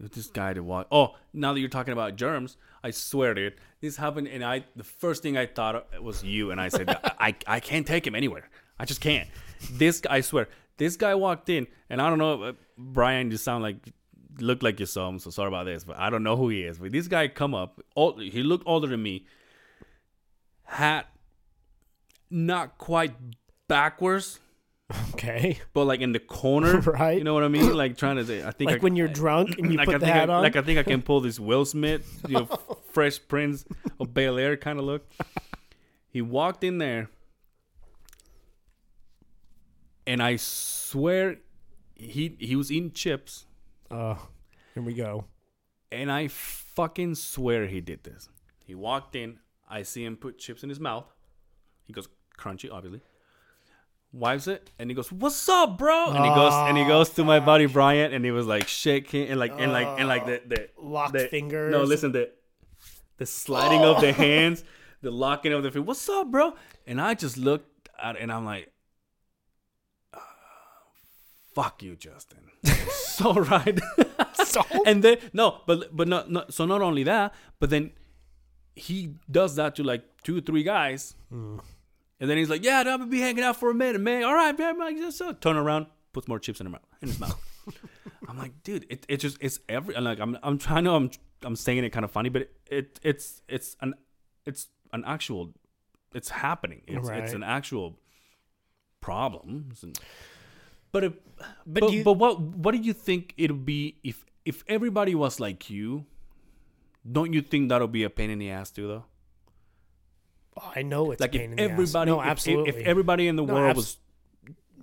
This 0.00 0.26
guy 0.26 0.52
to 0.52 0.62
walked. 0.62 0.88
Oh, 0.92 1.14
now 1.32 1.52
that 1.52 1.60
you're 1.60 1.68
talking 1.68 1.92
about 1.92 2.16
germs, 2.16 2.56
I 2.82 2.90
swear, 2.90 3.32
dude, 3.32 3.54
this 3.80 3.96
happened, 3.96 4.28
and 4.28 4.44
I 4.44 4.64
the 4.76 4.84
first 4.84 5.22
thing 5.22 5.36
I 5.36 5.46
thought 5.46 6.02
was 6.02 6.22
you, 6.24 6.50
and 6.50 6.60
I 6.60 6.68
said, 6.68 6.88
I, 7.18 7.34
I 7.46 7.60
can't 7.60 7.86
take 7.86 8.06
him 8.06 8.14
anywhere. 8.14 8.50
I 8.78 8.84
just 8.84 9.00
can't. 9.00 9.28
This 9.72 10.00
guy, 10.00 10.16
I 10.16 10.20
swear, 10.20 10.48
this 10.76 10.96
guy 10.96 11.14
walked 11.14 11.48
in, 11.48 11.66
and 11.88 12.02
I 12.02 12.10
don't 12.10 12.18
know, 12.18 12.42
uh, 12.42 12.52
Brian, 12.76 13.30
you 13.30 13.36
sound 13.36 13.62
like 13.62 13.76
look 14.40 14.64
like 14.64 14.80
you 14.80 14.86
saw 14.86 15.08
him, 15.08 15.20
so 15.20 15.30
sorry 15.30 15.48
about 15.48 15.66
this, 15.66 15.84
but 15.84 15.96
I 15.96 16.10
don't 16.10 16.24
know 16.24 16.36
who 16.36 16.48
he 16.48 16.64
is. 16.64 16.78
But 16.78 16.90
this 16.90 17.06
guy 17.06 17.28
come 17.28 17.54
up, 17.54 17.80
old, 17.94 18.20
he 18.20 18.42
looked 18.42 18.64
older 18.66 18.88
than 18.88 19.02
me, 19.02 19.26
hat 20.64 21.06
not 22.30 22.78
quite 22.78 23.14
backwards, 23.68 24.40
Okay. 25.14 25.58
but 25.72 25.84
like 25.86 26.00
in 26.00 26.12
the 26.12 26.18
corner, 26.20 26.80
Right. 26.80 27.16
You 27.18 27.24
know 27.24 27.32
what 27.34 27.42
I 27.44 27.48
mean? 27.48 27.74
Like 27.74 27.96
trying 27.96 28.16
to 28.16 28.24
say, 28.24 28.44
I 28.44 28.50
think 28.50 28.70
Like 28.70 28.80
I, 28.80 28.82
when 28.82 28.96
you're 28.96 29.08
drunk 29.08 29.58
and 29.58 29.70
you 29.72 29.78
like 29.78 29.86
put 29.86 29.94
I 29.96 29.98
the 29.98 30.04
think 30.06 30.16
hat 30.16 30.30
I, 30.30 30.34
on. 30.34 30.42
like 30.42 30.56
I 30.56 30.62
think 30.62 30.78
I 30.78 30.82
can 30.82 31.00
pull 31.08 31.20
this 31.22 31.40
Will 31.40 31.64
Smith, 31.64 32.20
you 32.28 32.34
know, 32.34 32.46
Fresh 32.92 33.26
Prince 33.28 33.64
of 33.98 34.12
Bel 34.12 34.38
Air 34.38 34.56
kind 34.56 34.78
of 34.78 34.84
look. 34.84 35.08
He 36.08 36.20
walked 36.22 36.62
in 36.62 36.78
there, 36.78 37.08
and 40.06 40.22
I 40.22 40.36
swear, 40.36 41.38
he 41.94 42.36
he 42.38 42.54
was 42.56 42.70
eating 42.70 42.92
chips, 42.92 43.46
uh, 43.90 44.16
here 44.74 44.82
we 44.82 44.94
go. 44.94 45.24
and 45.90 46.10
I 46.12 46.28
fucking 46.28 47.14
swear 47.16 47.66
he 47.66 47.80
did 47.80 48.04
this. 48.04 48.28
He 48.64 48.74
walked 48.74 49.16
in, 49.16 49.38
I 49.68 49.82
see 49.82 50.04
him 50.04 50.16
put 50.16 50.38
chips 50.38 50.62
in 50.62 50.68
his 50.68 50.78
mouth. 50.80 51.06
He 51.84 51.92
goes 51.92 52.08
crunchy, 52.38 52.70
obviously. 52.72 53.00
Wipes 54.14 54.46
it 54.46 54.70
and 54.78 54.88
he 54.90 54.94
goes, 54.94 55.10
"What's 55.10 55.48
up, 55.48 55.76
bro?" 55.76 56.12
And 56.12 56.24
he 56.24 56.30
goes 56.30 56.52
and 56.54 56.78
he 56.78 56.84
goes 56.84 57.10
to 57.10 57.24
my 57.24 57.40
buddy 57.40 57.66
Bryant 57.66 58.14
and 58.14 58.24
he 58.24 58.30
was 58.30 58.46
like 58.46 58.68
shaking 58.68 59.26
and 59.28 59.40
like 59.40 59.52
and 59.58 59.72
like 59.72 59.88
and 59.98 60.06
like 60.06 60.24
the 60.26 60.40
the 60.46 60.68
Locked 60.80 61.14
the- 61.14 61.26
fingers. 61.28 61.72
No, 61.72 61.82
listen 61.82 62.12
the 62.12 62.30
the 63.16 63.26
sliding 63.26 63.80
of 63.82 64.00
the 64.00 64.12
hands, 64.26 64.62
the 65.02 65.10
locking 65.10 65.52
of 65.52 65.64
the 65.64 65.70
feet. 65.72 65.80
What's 65.84 66.08
up, 66.08 66.30
bro? 66.30 66.54
And 66.86 67.00
I 67.00 67.14
just 67.14 67.36
looked 67.36 67.88
at 68.00 68.16
and 68.16 68.30
I'm 68.30 68.44
like, 68.44 68.70
"Ah, 70.14 70.20
"Fuck 71.54 71.82
you, 71.82 71.96
Justin." 71.96 72.50
so 72.90 73.32
right. 73.34 73.78
So 74.44 74.62
and 74.86 75.02
then 75.02 75.16
no, 75.32 75.62
but 75.66 75.96
but 75.96 76.06
not, 76.06 76.30
not 76.30 76.54
so 76.54 76.64
not 76.66 76.80
only 76.82 77.02
that, 77.04 77.34
but 77.58 77.70
then 77.70 77.90
he 78.76 79.14
does 79.28 79.56
that 79.56 79.74
to 79.76 79.82
like 79.82 80.02
two 80.22 80.40
three 80.40 80.62
guys, 80.62 81.14
Hmm. 81.30 81.58
And 82.24 82.30
then 82.30 82.38
he's 82.38 82.48
like, 82.48 82.64
"Yeah, 82.64 82.78
I'm 82.80 82.84
gonna 82.86 83.06
be 83.06 83.20
hanging 83.20 83.44
out 83.44 83.56
for 83.56 83.68
a 83.70 83.74
minute, 83.74 84.00
man. 84.00 84.24
All 84.24 84.34
right, 84.34 84.58
man." 84.58 84.78
Like, 84.78 84.96
just, 84.96 85.20
uh, 85.20 85.34
turn 85.34 85.58
around, 85.58 85.86
puts 86.14 86.26
more 86.26 86.38
chips 86.38 86.58
in 86.58 86.64
his 86.66 86.72
mouth. 86.72 86.86
In 87.02 87.08
his 87.08 87.20
mouth. 87.20 87.38
I'm 88.28 88.38
like, 88.38 88.62
dude, 88.62 88.86
it 88.88 89.04
it 89.08 89.18
just 89.18 89.36
it's 89.42 89.60
every. 89.68 89.94
I'm 89.94 90.04
like, 90.04 90.20
I'm 90.20 90.38
I'm 90.42 90.56
trying 90.56 90.84
to 90.84 90.92
I'm 90.92 91.10
I'm 91.42 91.54
saying 91.56 91.84
it 91.84 91.90
kind 91.90 92.04
of 92.04 92.10
funny, 92.10 92.30
but 92.30 92.42
it, 92.42 92.50
it 92.70 93.00
it's 93.02 93.42
it's 93.46 93.76
an 93.82 93.92
it's 94.46 94.68
an 94.94 95.04
actual 95.06 95.52
it's 96.14 96.30
happening. 96.30 96.80
It's 96.86 97.06
it's 97.24 97.32
an 97.34 97.42
actual 97.42 97.98
problem. 99.00 99.68
It's 99.70 99.82
an- 99.82 99.92
but 100.92 101.04
it, 101.04 101.12
But 101.66 101.80
but, 101.80 101.92
you- 101.92 102.04
but 102.04 102.14
what 102.14 102.40
what 102.40 102.72
do 102.74 102.78
you 102.80 102.92
think 102.94 103.34
it'll 103.36 103.56
be 103.56 103.98
if 104.02 104.24
if 104.46 104.64
everybody 104.68 105.14
was 105.14 105.38
like 105.40 105.68
you? 105.68 106.06
Don't 107.10 107.34
you 107.34 107.42
think 107.42 107.68
that'll 107.68 107.88
be 107.88 108.04
a 108.04 108.10
pain 108.10 108.30
in 108.30 108.38
the 108.38 108.50
ass 108.50 108.70
too, 108.70 108.86
though? 108.88 109.04
I 110.74 110.82
know 110.82 111.10
it's 111.10 111.20
Like 111.20 111.34
if 111.34 111.40
in 111.42 111.56
the 111.56 111.62
ass. 111.62 111.70
everybody, 111.70 112.10
No, 112.10 112.20
if- 112.20 112.24
if, 112.26 112.30
absolutely. 112.30 112.68
if 112.80 112.86
everybody 112.86 113.28
in 113.28 113.36
the 113.36 113.44
No, 113.44 113.54
world 113.54 113.70
abs- 113.70 113.76
was 113.76 113.98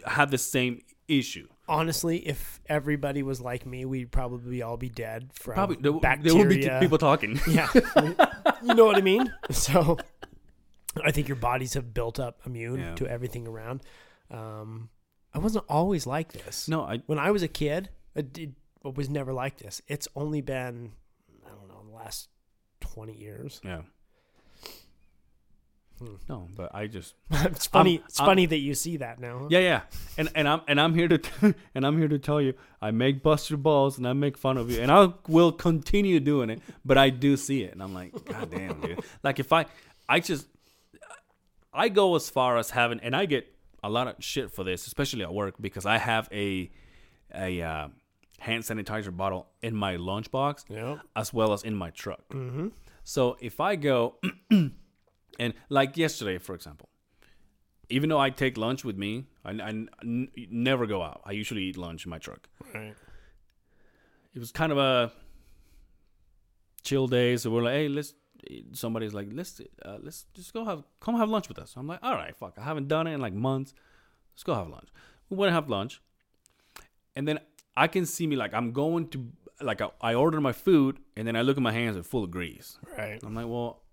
had 0.06 0.32
the 0.32 0.38
same 0.38 0.82
issue, 1.08 1.48
Honestly, 1.70 2.18
if 2.28 2.60
everybody 2.66 3.24
was 3.24 3.40
like 3.40 3.66
me, 3.66 3.86
we'd 3.86 4.12
probably 4.12 4.62
all 4.62 4.76
be 4.76 4.90
dead 4.90 5.30
from 5.34 5.54
probably 5.54 5.78
there, 5.78 5.94
bacteria. 5.94 6.34
there 6.34 6.46
would 6.48 6.50
be 6.50 6.86
people 6.86 6.98
talking. 6.98 7.40
yeah, 7.50 7.70
you 8.62 8.74
know 8.74 8.84
what 8.86 8.98
I 8.98 9.02
mean. 9.02 9.32
So, 9.52 9.98
I 11.06 11.12
think 11.12 11.30
your 11.30 11.38
bodies 11.38 11.76
have 11.76 11.94
built 11.94 12.20
up 12.20 12.40
immune 12.46 12.80
Yeah. 12.80 12.96
to 12.96 13.08
everything 13.08 13.48
around. 13.48 13.82
Um, 14.30 14.90
I 15.34 15.40
wasn't 15.40 15.64
always 15.70 16.06
like 16.06 16.34
this. 16.34 16.68
no, 16.68 16.82
I 16.82 16.98
when 17.06 17.18
I 17.20 17.32
was 17.32 17.42
a 17.44 17.48
kid, 17.48 17.90
I 18.18 18.22
did, 18.22 18.56
was 18.84 19.10
never 19.10 19.32
like 19.32 19.58
this. 19.60 19.82
It's 19.88 20.10
only 20.14 20.42
been 20.42 20.92
I 21.46 21.50
don't 21.50 21.70
know 21.70 21.84
the 21.90 21.96
last 21.96 22.28
twenty 22.82 23.14
years. 23.18 23.62
Yeah. 23.64 23.84
No, 26.30 26.48
but 26.56 26.74
I 26.74 26.88
just 26.88 27.14
it's 27.32 27.66
funny. 27.68 27.98
I'm- 28.00 28.06
it's 28.08 28.20
I'm- 28.20 28.28
funny 28.28 28.46
that 28.48 28.58
you 28.58 28.74
see 28.74 28.98
that 28.98 29.20
now. 29.20 29.40
huh? 29.40 29.48
yeah 29.50 29.60
yeah, 29.60 29.82
and 30.18 30.30
and 30.36 30.48
I'm 30.48 30.62
and 30.68 30.80
I'm 30.82 30.94
here 30.94 31.08
to 31.08 31.18
t- 31.18 31.54
and 31.76 31.86
I'm 31.86 31.98
here 31.98 32.08
to 32.08 32.20
tell 32.20 32.42
you 32.42 32.54
I 32.82 32.92
make 32.92 33.22
bust 33.22 33.50
your 33.50 33.58
balls 33.58 33.98
and 33.98 34.08
I 34.08 34.14
make 34.14 34.38
fun 34.38 34.58
of 34.58 34.72
you 34.72 34.82
and 34.82 34.92
I 34.92 35.14
will 35.28 35.52
continue 35.52 36.20
doing 36.20 36.50
it, 36.50 36.62
but 36.84 36.98
I 36.98 37.10
do 37.10 37.38
see 37.38 37.64
it 37.64 37.74
and 37.74 37.82
I'm 37.84 37.94
like, 37.94 38.14
God 38.26 38.50
damn, 38.52 38.80
dude. 38.82 39.00
Like 39.24 39.40
if 39.40 39.54
I 39.54 39.66
I 40.10 40.20
just 40.20 40.48
I 41.74 41.90
go 41.90 42.16
as 42.16 42.30
far 42.30 42.58
as 42.58 42.72
having 42.72 43.00
and 43.02 43.16
I 43.16 43.26
get 43.26 43.48
a 43.84 43.90
lot 43.90 44.08
of 44.08 44.16
shit 44.24 44.52
for 44.52 44.64
this, 44.64 44.88
especially 44.88 45.24
at 45.24 45.34
work 45.34 45.56
because 45.62 45.86
I 45.86 45.98
have 45.98 46.28
a 46.32 46.70
a 47.34 47.62
uh, 47.62 47.88
hand 48.40 48.64
sanitizer 48.64 49.16
bottle 49.16 49.48
in 49.62 49.76
my 49.76 49.96
lunchbox 49.98 50.66
Yep. 50.70 51.00
as 51.16 51.34
well 51.34 51.54
as 51.54 51.64
in 51.64 51.76
my 51.76 51.90
truck. 51.92 52.24
So 53.04 53.38
if 53.40 53.60
I 53.60 53.76
go 53.78 54.16
and 55.42 55.54
like 55.70 55.98
yesterday, 55.98 56.38
for 56.38 56.54
example, 56.56 56.88
even 57.90 58.10
though 58.10 58.20
I 58.20 58.30
take 58.30 58.58
lunch 58.58 58.86
with 58.86 58.98
me, 58.98 59.26
I, 59.44 59.52
I 59.52 59.70
n- 59.70 60.30
never 60.70 60.86
go 60.86 61.02
out. 61.02 61.22
I 61.26 61.32
usually 61.32 61.64
eat 61.64 61.78
lunch 61.78 62.06
in 62.06 62.10
my 62.12 62.20
truck. 62.20 62.48
Right. 62.74 62.96
It 64.36 64.40
was 64.40 64.52
kind 64.52 64.72
of 64.72 64.78
a 64.78 65.12
chill 66.84 67.08
day, 67.08 67.36
so 67.38 67.50
we're 67.52 67.64
like, 67.64 67.74
hey, 67.74 67.88
let's. 67.90 68.14
Somebody's 68.74 69.14
like, 69.14 69.28
let's 69.32 69.62
uh, 69.86 69.98
let's 70.02 70.26
just 70.34 70.52
go 70.54 70.66
have 70.66 70.84
come 71.00 71.16
have 71.18 71.30
lunch 71.30 71.48
with 71.48 71.60
us. 71.60 71.74
I'm 71.78 71.88
like, 71.88 72.00
all 72.02 72.16
right, 72.16 72.36
fuck, 72.36 72.54
I 72.58 72.64
haven't 72.64 72.88
done 72.88 73.06
it 73.08 73.14
in 73.14 73.22
like 73.22 73.34
months. 73.34 73.74
Let's 74.34 74.44
go 74.44 74.56
have 74.56 74.68
lunch. 74.68 74.90
We 75.30 75.38
went 75.38 75.50
to 75.50 75.54
have 75.54 75.70
lunch, 75.70 76.02
and 77.16 77.28
then 77.28 77.40
I 77.76 77.88
can 77.88 78.06
see 78.06 78.26
me 78.26 78.36
like 78.36 78.54
I'm 78.54 78.72
going 78.72 79.10
to 79.10 79.32
like 79.62 79.82
I, 79.82 79.90
I 80.02 80.14
order 80.16 80.42
my 80.42 80.54
food, 80.54 81.00
and 81.16 81.28
then 81.28 81.36
I 81.36 81.42
look 81.42 81.58
at 81.58 81.64
my 81.64 81.72
hands, 81.72 81.96
they're 81.96 82.04
full 82.04 82.24
of 82.24 82.32
grease. 82.32 82.80
Right. 82.98 83.20
I'm 83.24 83.36
like, 83.36 83.48
well, 83.48 83.84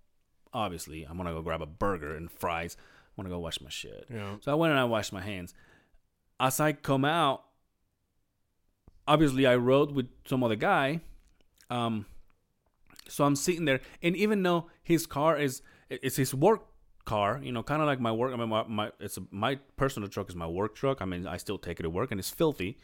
obviously, 0.53 1.03
I'm 1.03 1.17
gonna 1.17 1.33
go 1.33 1.41
grab 1.41 1.61
a 1.61 1.65
burger 1.65 2.15
and 2.15 2.31
fries. 2.31 2.77
I'm 3.17 3.23
gonna 3.23 3.33
go 3.33 3.39
wash 3.39 3.61
my 3.61 3.69
shit. 3.69 4.05
Yeah. 4.09 4.35
So 4.41 4.51
I 4.51 4.55
went 4.55 4.71
and 4.71 4.79
I 4.79 4.85
washed 4.85 5.13
my 5.13 5.21
hands. 5.21 5.53
As 6.39 6.59
I 6.59 6.73
come 6.73 7.05
out, 7.05 7.43
obviously 9.07 9.45
I 9.45 9.55
rode 9.55 9.91
with 9.91 10.07
some 10.25 10.43
other 10.43 10.55
guy. 10.55 11.01
Um, 11.69 12.05
so 13.07 13.25
I'm 13.25 13.35
sitting 13.35 13.65
there, 13.65 13.81
and 14.01 14.15
even 14.15 14.43
though 14.43 14.67
his 14.83 15.05
car 15.05 15.37
is 15.37 15.61
it's 15.89 16.15
his 16.15 16.33
work 16.33 16.65
car, 17.05 17.39
you 17.43 17.51
know, 17.51 17.63
kind 17.63 17.81
of 17.81 17.87
like 17.87 17.99
my 17.99 18.11
work. 18.11 18.33
I 18.33 18.37
mean, 18.37 18.49
my, 18.49 18.63
my 18.67 18.91
it's 18.99 19.17
a, 19.17 19.23
my 19.31 19.55
personal 19.77 20.07
truck 20.07 20.29
is 20.29 20.35
my 20.35 20.47
work 20.47 20.75
truck. 20.75 21.01
I 21.01 21.05
mean, 21.05 21.25
I 21.27 21.37
still 21.37 21.57
take 21.57 21.79
it 21.79 21.83
to 21.83 21.89
work, 21.89 22.11
and 22.11 22.19
it's 22.19 22.29
filthy. 22.29 22.77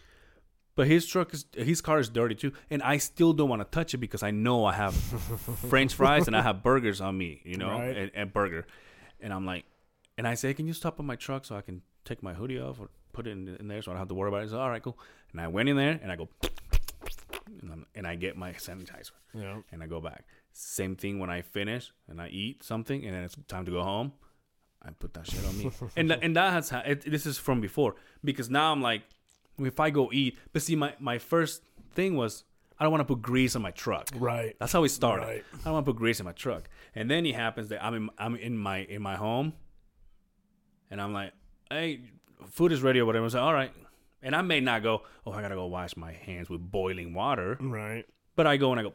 But 0.75 0.87
his 0.87 1.05
truck 1.05 1.33
is 1.33 1.45
his 1.55 1.79
car 1.81 1.99
is 1.99 2.09
dirty 2.09 2.35
too, 2.35 2.51
and 2.69 2.83
I 2.83 2.97
still 2.97 3.31
don't 3.33 3.47
want 3.49 3.61
to 3.61 3.67
touch 3.69 3.93
it 3.93 3.97
because 3.97 4.23
I 4.23 4.31
know 4.31 4.65
I 4.65 4.73
have 4.73 4.93
French 5.69 5.93
fries 5.93 6.27
and 6.27 6.35
I 6.35 6.41
have 6.41 6.63
burgers 6.63 6.99
on 7.01 7.17
me, 7.17 7.41
you 7.45 7.57
know, 7.57 7.69
Right. 7.69 7.95
and, 7.95 8.11
and 8.13 8.33
burger, 8.33 8.67
and 9.21 9.31
I'm 9.33 9.45
like, 9.45 9.63
and 10.17 10.27
I 10.27 10.33
say, 10.35 10.53
can 10.53 10.67
you 10.67 10.73
stop 10.73 10.99
on 10.99 11.05
my 11.05 11.15
truck 11.15 11.45
so 11.45 11.55
I 11.55 11.61
can 11.61 11.81
take 12.03 12.21
my 12.21 12.33
hoodie 12.33 12.59
off 12.59 12.79
or 12.79 12.89
put 13.13 13.25
it 13.25 13.31
in, 13.31 13.55
in 13.59 13.67
there 13.69 13.81
so 13.81 13.91
I 13.91 13.93
don't 13.93 13.99
have 13.99 14.09
to 14.09 14.15
worry 14.15 14.27
about 14.27 14.39
it? 14.41 14.43
He's 14.43 14.51
like, 14.53 14.61
all 14.61 14.69
right, 14.69 14.83
cool. 14.83 14.97
And 15.31 15.39
I 15.39 15.47
went 15.47 15.69
in 15.69 15.77
there 15.77 15.97
and 16.03 16.11
I 16.11 16.15
go, 16.17 16.27
and, 17.61 17.85
and 17.95 18.07
I 18.07 18.15
get 18.15 18.37
my 18.37 18.51
sanitizer 18.53 19.11
Yeah. 19.33 19.57
and 19.71 19.81
I 19.83 19.87
go 19.87 19.99
back. 20.01 20.25
Same 20.51 20.95
thing 20.95 21.19
when 21.19 21.29
I 21.29 21.41
finish 21.41 21.91
and 22.07 22.21
I 22.21 22.27
eat 22.29 22.63
something 22.63 23.05
and 23.05 23.13
then 23.15 23.23
it's 23.23 23.35
time 23.47 23.65
to 23.65 23.71
go 23.71 23.83
home. 23.83 24.13
I 24.81 24.91
put 24.91 25.13
that 25.15 25.25
shit 25.25 25.43
on 25.45 25.57
me, 25.57 25.71
and 25.97 26.11
and 26.11 26.35
that 26.35 26.53
has 26.53 26.69
ha- 26.69 26.83
it, 26.85 27.09
this 27.09 27.25
is 27.25 27.39
from 27.39 27.59
before 27.59 27.95
because 28.23 28.51
now 28.51 28.71
I'm 28.71 28.83
like, 28.83 29.01
if 29.59 29.79
I 29.79 29.89
go 29.89 30.09
eat, 30.11 30.37
but 30.53 30.61
see 30.61 30.75
my 30.75 30.93
my 30.99 31.17
first 31.17 31.61
thing 31.93 32.15
was 32.15 32.43
I 32.77 32.83
don't 32.83 32.91
want 32.91 33.01
to 33.01 33.15
put 33.15 33.21
grease 33.21 33.55
on 33.55 33.61
my 33.61 33.71
truck. 33.71 34.09
Right. 34.15 34.55
That's 34.59 34.73
how 34.73 34.83
it 34.83 34.89
started. 34.89 35.25
Right. 35.25 35.43
I 35.53 35.63
don't 35.63 35.73
want 35.73 35.85
to 35.85 35.91
put 35.91 35.97
grease 35.97 36.19
in 36.19 36.25
my 36.25 36.33
truck, 36.33 36.67
and 36.93 37.09
then 37.09 37.25
it 37.25 37.35
happens 37.35 37.69
that 37.69 37.83
I'm 37.83 37.93
in 37.93 38.09
I'm 38.17 38.35
in 38.35 38.57
my 38.57 38.79
in 38.79 39.01
my 39.01 39.15
home, 39.15 39.53
and 40.91 41.01
I'm 41.01 41.13
like, 41.13 41.31
hey, 41.69 42.01
food 42.49 42.71
is 42.71 42.81
ready 42.81 42.99
or 42.99 43.05
whatever. 43.05 43.25
I'm 43.25 43.31
like, 43.31 43.41
all 43.41 43.53
right, 43.53 43.71
and 44.21 44.35
I 44.35 44.41
may 44.41 44.59
not 44.59 44.83
go, 44.83 45.03
oh, 45.25 45.31
I 45.31 45.41
gotta 45.41 45.55
go 45.55 45.67
wash 45.67 45.95
my 45.95 46.11
hands 46.11 46.49
with 46.49 46.59
boiling 46.59 47.13
water. 47.13 47.57
Right. 47.61 48.05
But 48.35 48.47
I 48.47 48.57
go 48.57 48.71
and 48.71 48.79
I 48.79 48.83
go, 48.83 48.93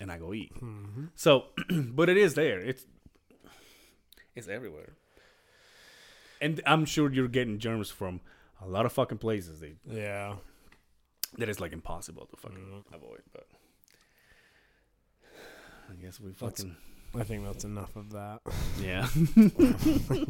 and 0.00 0.12
I 0.12 0.18
go 0.18 0.32
eat. 0.32 0.54
Mm-hmm. 0.54 1.06
So, 1.16 1.46
but 1.70 2.08
it 2.08 2.16
is 2.16 2.34
there. 2.34 2.60
It's 2.60 2.86
it's 4.36 4.46
everywhere, 4.46 4.92
and 6.40 6.60
I'm 6.64 6.84
sure 6.84 7.12
you're 7.12 7.26
getting 7.26 7.58
germs 7.58 7.90
from 7.90 8.20
a 8.64 8.68
lot 8.68 8.86
of 8.86 8.92
fucking 8.92 9.18
places 9.18 9.60
they, 9.60 9.74
Yeah. 9.86 10.36
that 11.38 11.48
is 11.48 11.60
like 11.60 11.72
impossible 11.72 12.26
to 12.26 12.36
fucking 12.36 12.58
mm-hmm. 12.58 12.94
avoid. 12.94 13.22
But 13.32 13.46
I 15.90 15.94
guess 16.02 16.20
we 16.20 16.30
That's- 16.30 16.62
fucking 16.62 16.76
I 17.16 17.22
think 17.22 17.44
that's 17.44 17.64
enough 17.64 17.94
of 17.94 18.10
that. 18.10 18.40
yeah. 18.82 19.06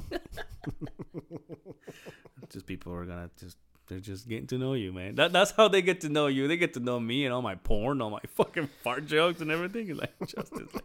just 2.50 2.66
people 2.66 2.92
are 2.92 3.04
gonna 3.04 3.30
just. 3.38 3.56
They're 3.86 4.00
just 4.00 4.26
getting 4.26 4.46
to 4.46 4.56
know 4.56 4.72
you, 4.72 4.94
man. 4.94 5.16
That, 5.16 5.30
that's 5.34 5.50
how 5.50 5.68
they 5.68 5.82
get 5.82 6.00
to 6.00 6.08
know 6.08 6.26
you. 6.26 6.48
They 6.48 6.56
get 6.56 6.72
to 6.72 6.80
know 6.80 6.98
me 6.98 7.26
and 7.26 7.34
all 7.34 7.42
my 7.42 7.54
porn, 7.54 8.00
all 8.00 8.08
my 8.08 8.20
fucking 8.34 8.70
fart 8.82 9.04
jokes 9.04 9.42
and 9.42 9.50
everything. 9.50 9.90
It's 9.90 10.00
like 10.00 10.18
Justin's 10.26 10.74
like, 10.74 10.84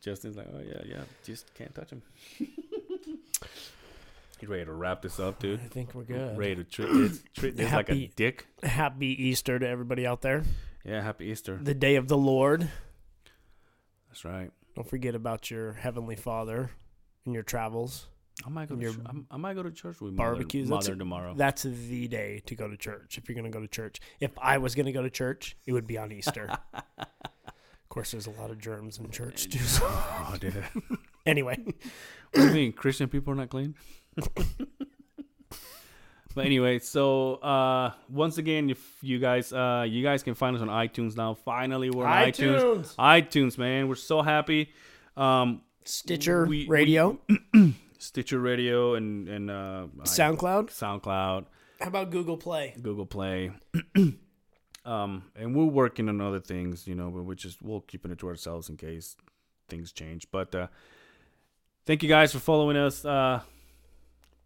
Justin's 0.00 0.36
like, 0.38 0.46
oh 0.54 0.62
yeah, 0.66 0.80
yeah, 0.86 1.02
just 1.22 1.52
can't 1.52 1.74
touch 1.74 1.90
him. 1.90 2.00
You 4.42 4.48
ready 4.48 4.64
to 4.64 4.72
wrap 4.72 5.02
this 5.02 5.18
up, 5.20 5.38
dude? 5.38 5.60
I 5.60 5.68
think 5.68 5.94
we're 5.94 6.04
good. 6.04 6.36
Ready 6.36 6.56
to 6.56 6.64
treat 6.64 6.92
this, 6.92 7.22
treat 7.34 7.56
this 7.56 7.72
like 7.72 7.88
a 7.88 7.92
Happy- 7.92 8.12
dick? 8.16 8.46
Happy 8.62 9.06
Easter 9.28 9.58
to 9.58 9.66
everybody 9.68 10.06
out 10.06 10.22
there. 10.22 10.42
Yeah, 10.84 11.02
happy 11.02 11.26
Easter. 11.26 11.58
The 11.62 11.74
day 11.74 11.96
of 11.96 12.08
the 12.08 12.16
Lord. 12.18 12.68
That's 14.08 14.24
right. 14.24 14.50
Don't 14.76 14.88
forget 14.88 15.14
about 15.14 15.50
your 15.50 15.72
heavenly 15.72 16.16
Father 16.16 16.70
in 17.26 17.32
your 17.34 17.42
travels. 17.42 18.08
I 18.44 18.48
might 18.50 18.68
go. 18.68 18.74
To 18.74 18.80
Your 18.82 18.92
ch- 18.92 18.98
I'm- 19.06 19.26
I 19.30 19.36
might 19.36 19.54
go 19.54 19.62
to 19.62 19.70
church 19.70 20.00
with 20.00 20.16
barbecues, 20.16 20.68
Mother, 20.68 20.78
that's 20.80 20.88
mother 20.88 20.94
a- 20.96 20.98
tomorrow. 20.98 21.34
That's 21.36 21.62
the 21.62 22.08
day 22.08 22.42
to 22.46 22.54
go 22.56 22.68
to 22.68 22.76
church. 22.76 23.16
If 23.16 23.28
you're 23.28 23.34
going 23.34 23.44
to 23.50 23.56
go 23.56 23.60
to 23.60 23.68
church, 23.68 24.00
if 24.20 24.32
I 24.38 24.58
was 24.58 24.74
going 24.74 24.86
to 24.86 24.92
go 24.92 25.02
to 25.02 25.10
church, 25.10 25.56
it 25.66 25.72
would 25.72 25.86
be 25.86 25.96
on 25.98 26.10
Easter. 26.10 26.48
of 26.98 27.06
course, 27.88 28.10
there's 28.10 28.26
a 28.26 28.30
lot 28.32 28.50
of 28.50 28.58
germs 28.58 28.98
in 28.98 29.10
church 29.10 29.48
too. 29.50 29.60
So 29.60 29.84
oh, 29.88 30.36
dude. 30.40 30.64
anyway, 31.26 31.56
What 31.64 31.74
do 32.34 32.46
you 32.48 32.52
mean 32.52 32.72
Christian 32.72 33.08
people 33.08 33.32
are 33.32 33.36
not 33.36 33.50
clean? 33.50 33.76
But 36.34 36.44
anyway, 36.46 36.78
so 36.78 37.34
uh 37.36 37.92
once 38.08 38.38
again, 38.38 38.70
if 38.70 38.80
you 39.02 39.18
guys 39.18 39.52
uh 39.52 39.84
you 39.88 40.02
guys 40.02 40.22
can 40.22 40.34
find 40.34 40.56
us 40.56 40.62
on 40.62 40.68
iTunes 40.68 41.16
now. 41.16 41.34
Finally, 41.34 41.90
we're 41.90 42.06
on 42.06 42.28
iTunes. 42.28 42.94
iTunes, 42.96 43.58
man, 43.58 43.88
we're 43.88 43.94
so 43.94 44.22
happy. 44.22 44.70
Um, 45.16 45.62
Stitcher 45.84 46.44
We- 46.46 46.64
we- 46.64 46.68
Radio, 46.68 47.20
Stitcher 47.98 48.40
Radio 48.40 48.94
and 48.94 49.28
and 49.28 49.50
uh, 49.50 49.86
SoundCloud. 50.02 50.70
SoundCloud, 50.70 51.44
How 51.80 51.86
about 51.88 52.10
Google 52.10 52.36
Play? 52.36 52.74
Google 52.82 53.06
Play. 53.06 53.52
um, 54.84 55.22
and 55.36 55.54
we're 55.54 55.64
working 55.66 56.08
on 56.08 56.20
other 56.20 56.40
things, 56.40 56.86
you 56.88 56.94
know, 56.94 57.10
but 57.10 57.22
we're 57.22 57.34
just 57.34 57.62
we'll 57.62 57.80
keeping 57.82 58.10
it 58.10 58.18
to 58.18 58.28
ourselves 58.28 58.68
in 58.68 58.76
case 58.76 59.16
things 59.68 59.92
change. 59.92 60.26
But 60.32 60.54
uh 60.54 60.66
thank 61.86 62.02
you 62.02 62.08
guys 62.08 62.32
for 62.32 62.38
following 62.40 62.76
us. 62.76 63.04
Uh 63.04 63.40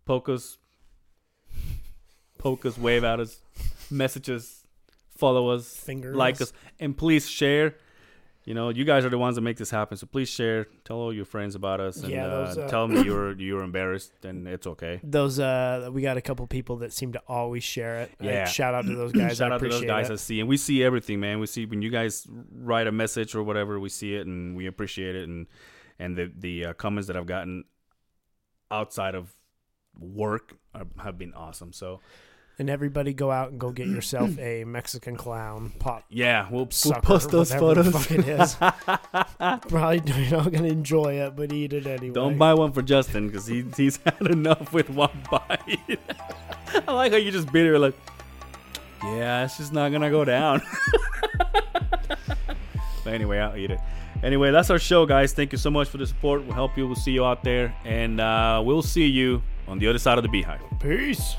poke 0.08 0.28
us 0.30 0.56
poke 2.38 2.64
us, 2.64 2.78
wave 2.78 3.04
at 3.04 3.20
us, 3.20 3.42
message 3.90 4.30
us, 4.30 4.64
follow 5.16 5.48
us, 5.50 5.76
Finger 5.76 6.14
like 6.14 6.40
us. 6.40 6.52
and 6.80 6.96
please 6.96 7.28
share. 7.28 7.74
You 8.44 8.54
know, 8.54 8.70
you 8.70 8.86
guys 8.86 9.04
are 9.04 9.10
the 9.10 9.18
ones 9.18 9.34
that 9.34 9.42
make 9.42 9.58
this 9.58 9.70
happen, 9.70 9.98
so 9.98 10.06
please 10.06 10.30
share. 10.30 10.66
Tell 10.84 10.96
all 10.96 11.12
your 11.12 11.26
friends 11.26 11.54
about 11.54 11.80
us, 11.80 11.98
and 12.02 12.10
Yeah, 12.10 12.26
uh, 12.26 12.30
those, 12.46 12.56
uh, 12.58 12.68
tell 12.68 12.88
them 12.88 13.04
you're 13.04 13.32
you're 13.38 13.62
embarrassed, 13.62 14.24
and 14.24 14.48
it's 14.48 14.66
okay. 14.66 15.00
Those 15.04 15.38
uh, 15.38 15.90
we 15.92 16.00
got 16.00 16.16
a 16.16 16.22
couple 16.22 16.46
people 16.46 16.76
that 16.78 16.94
seem 16.94 17.12
to 17.12 17.20
always 17.28 17.62
share 17.62 17.96
it. 18.04 18.12
Yeah. 18.20 18.44
Uh, 18.44 18.46
shout 18.46 18.72
out 18.74 18.86
to 18.86 18.94
those 18.96 19.12
guys. 19.20 19.36
Shout 19.36 19.52
I 19.52 19.56
out 19.56 19.58
to 19.60 19.66
appreciate 19.66 19.80
those 19.80 19.86
guys 19.88 20.06
it. 20.06 20.12
that 20.12 20.18
see, 20.20 20.40
and 20.40 20.48
we 20.48 20.56
see 20.56 20.82
everything, 20.82 21.20
man. 21.20 21.40
We 21.40 21.46
see 21.46 21.66
when 21.66 21.82
you 21.82 21.90
guys 21.90 22.26
write 22.54 22.86
a 22.86 22.92
message 22.92 23.34
or 23.34 23.42
whatever, 23.42 23.78
we 23.78 23.90
see 23.90 24.14
it 24.14 24.26
and 24.26 24.56
we 24.56 24.64
appreciate 24.66 25.14
it, 25.14 25.28
and 25.28 25.46
and 25.98 26.16
the 26.16 26.32
the 26.34 26.64
uh, 26.66 26.72
comments 26.72 27.08
that 27.08 27.18
I've 27.18 27.26
gotten 27.26 27.64
outside 28.70 29.14
of 29.14 29.34
work 29.98 30.54
are, 30.74 30.86
have 31.02 31.18
been 31.18 31.34
awesome. 31.34 31.72
So 31.72 32.00
And 32.58 32.68
everybody 32.70 33.12
go 33.12 33.30
out 33.30 33.50
and 33.50 33.58
go 33.60 33.70
get 33.70 33.86
yourself 33.88 34.38
a 34.38 34.64
Mexican 34.66 35.16
clown 35.16 35.72
pop. 35.78 36.04
yeah, 36.08 36.46
we'll, 36.50 36.68
we'll 36.84 36.94
post 37.02 37.30
those 37.30 37.52
photos. 37.52 37.92
fuck 37.92 38.10
it 38.18 38.28
is. 38.28 38.54
Probably 39.68 40.02
you're 40.22 40.30
not 40.30 40.52
gonna 40.52 40.68
enjoy 40.68 41.14
it, 41.20 41.36
but 41.36 41.52
eat 41.52 41.72
it 41.72 41.86
anyway. 41.86 42.14
Don't 42.14 42.38
buy 42.38 42.54
one 42.54 42.72
for 42.72 42.82
Justin 42.82 43.26
because 43.28 43.46
he 43.46 43.64
he's 43.76 43.96
had 44.04 44.26
enough 44.28 44.72
with 44.72 44.90
one 44.90 45.10
bite. 45.30 46.00
I 46.86 46.92
like 46.92 47.12
how 47.12 47.18
you 47.18 47.30
just 47.30 47.52
beat 47.52 47.66
her 47.66 47.78
like, 47.78 47.94
yeah, 49.02 49.44
it's 49.44 49.56
just 49.58 49.72
not 49.72 49.90
gonna 49.92 50.10
go 50.10 50.24
down. 50.24 50.60
but 53.04 53.12
anyway, 53.12 53.38
I'll 53.38 53.56
eat 53.56 53.70
it. 53.70 53.80
Anyway, 54.22 54.50
that's 54.50 54.68
our 54.70 54.78
show, 54.80 55.06
guys. 55.06 55.32
Thank 55.32 55.52
you 55.52 55.58
so 55.58 55.70
much 55.70 55.88
for 55.88 55.98
the 55.98 56.06
support. 56.06 56.44
We'll 56.44 56.54
help 56.54 56.76
you. 56.76 56.86
We'll 56.86 56.96
see 56.96 57.12
you 57.12 57.24
out 57.24 57.44
there, 57.44 57.74
and 57.84 58.20
uh, 58.20 58.60
we'll 58.64 58.82
see 58.82 59.06
you 59.06 59.42
on 59.68 59.78
the 59.78 59.86
other 59.86 59.98
side 59.98 60.18
of 60.18 60.22
the 60.22 60.28
beehive. 60.28 60.60
Peace. 60.80 61.36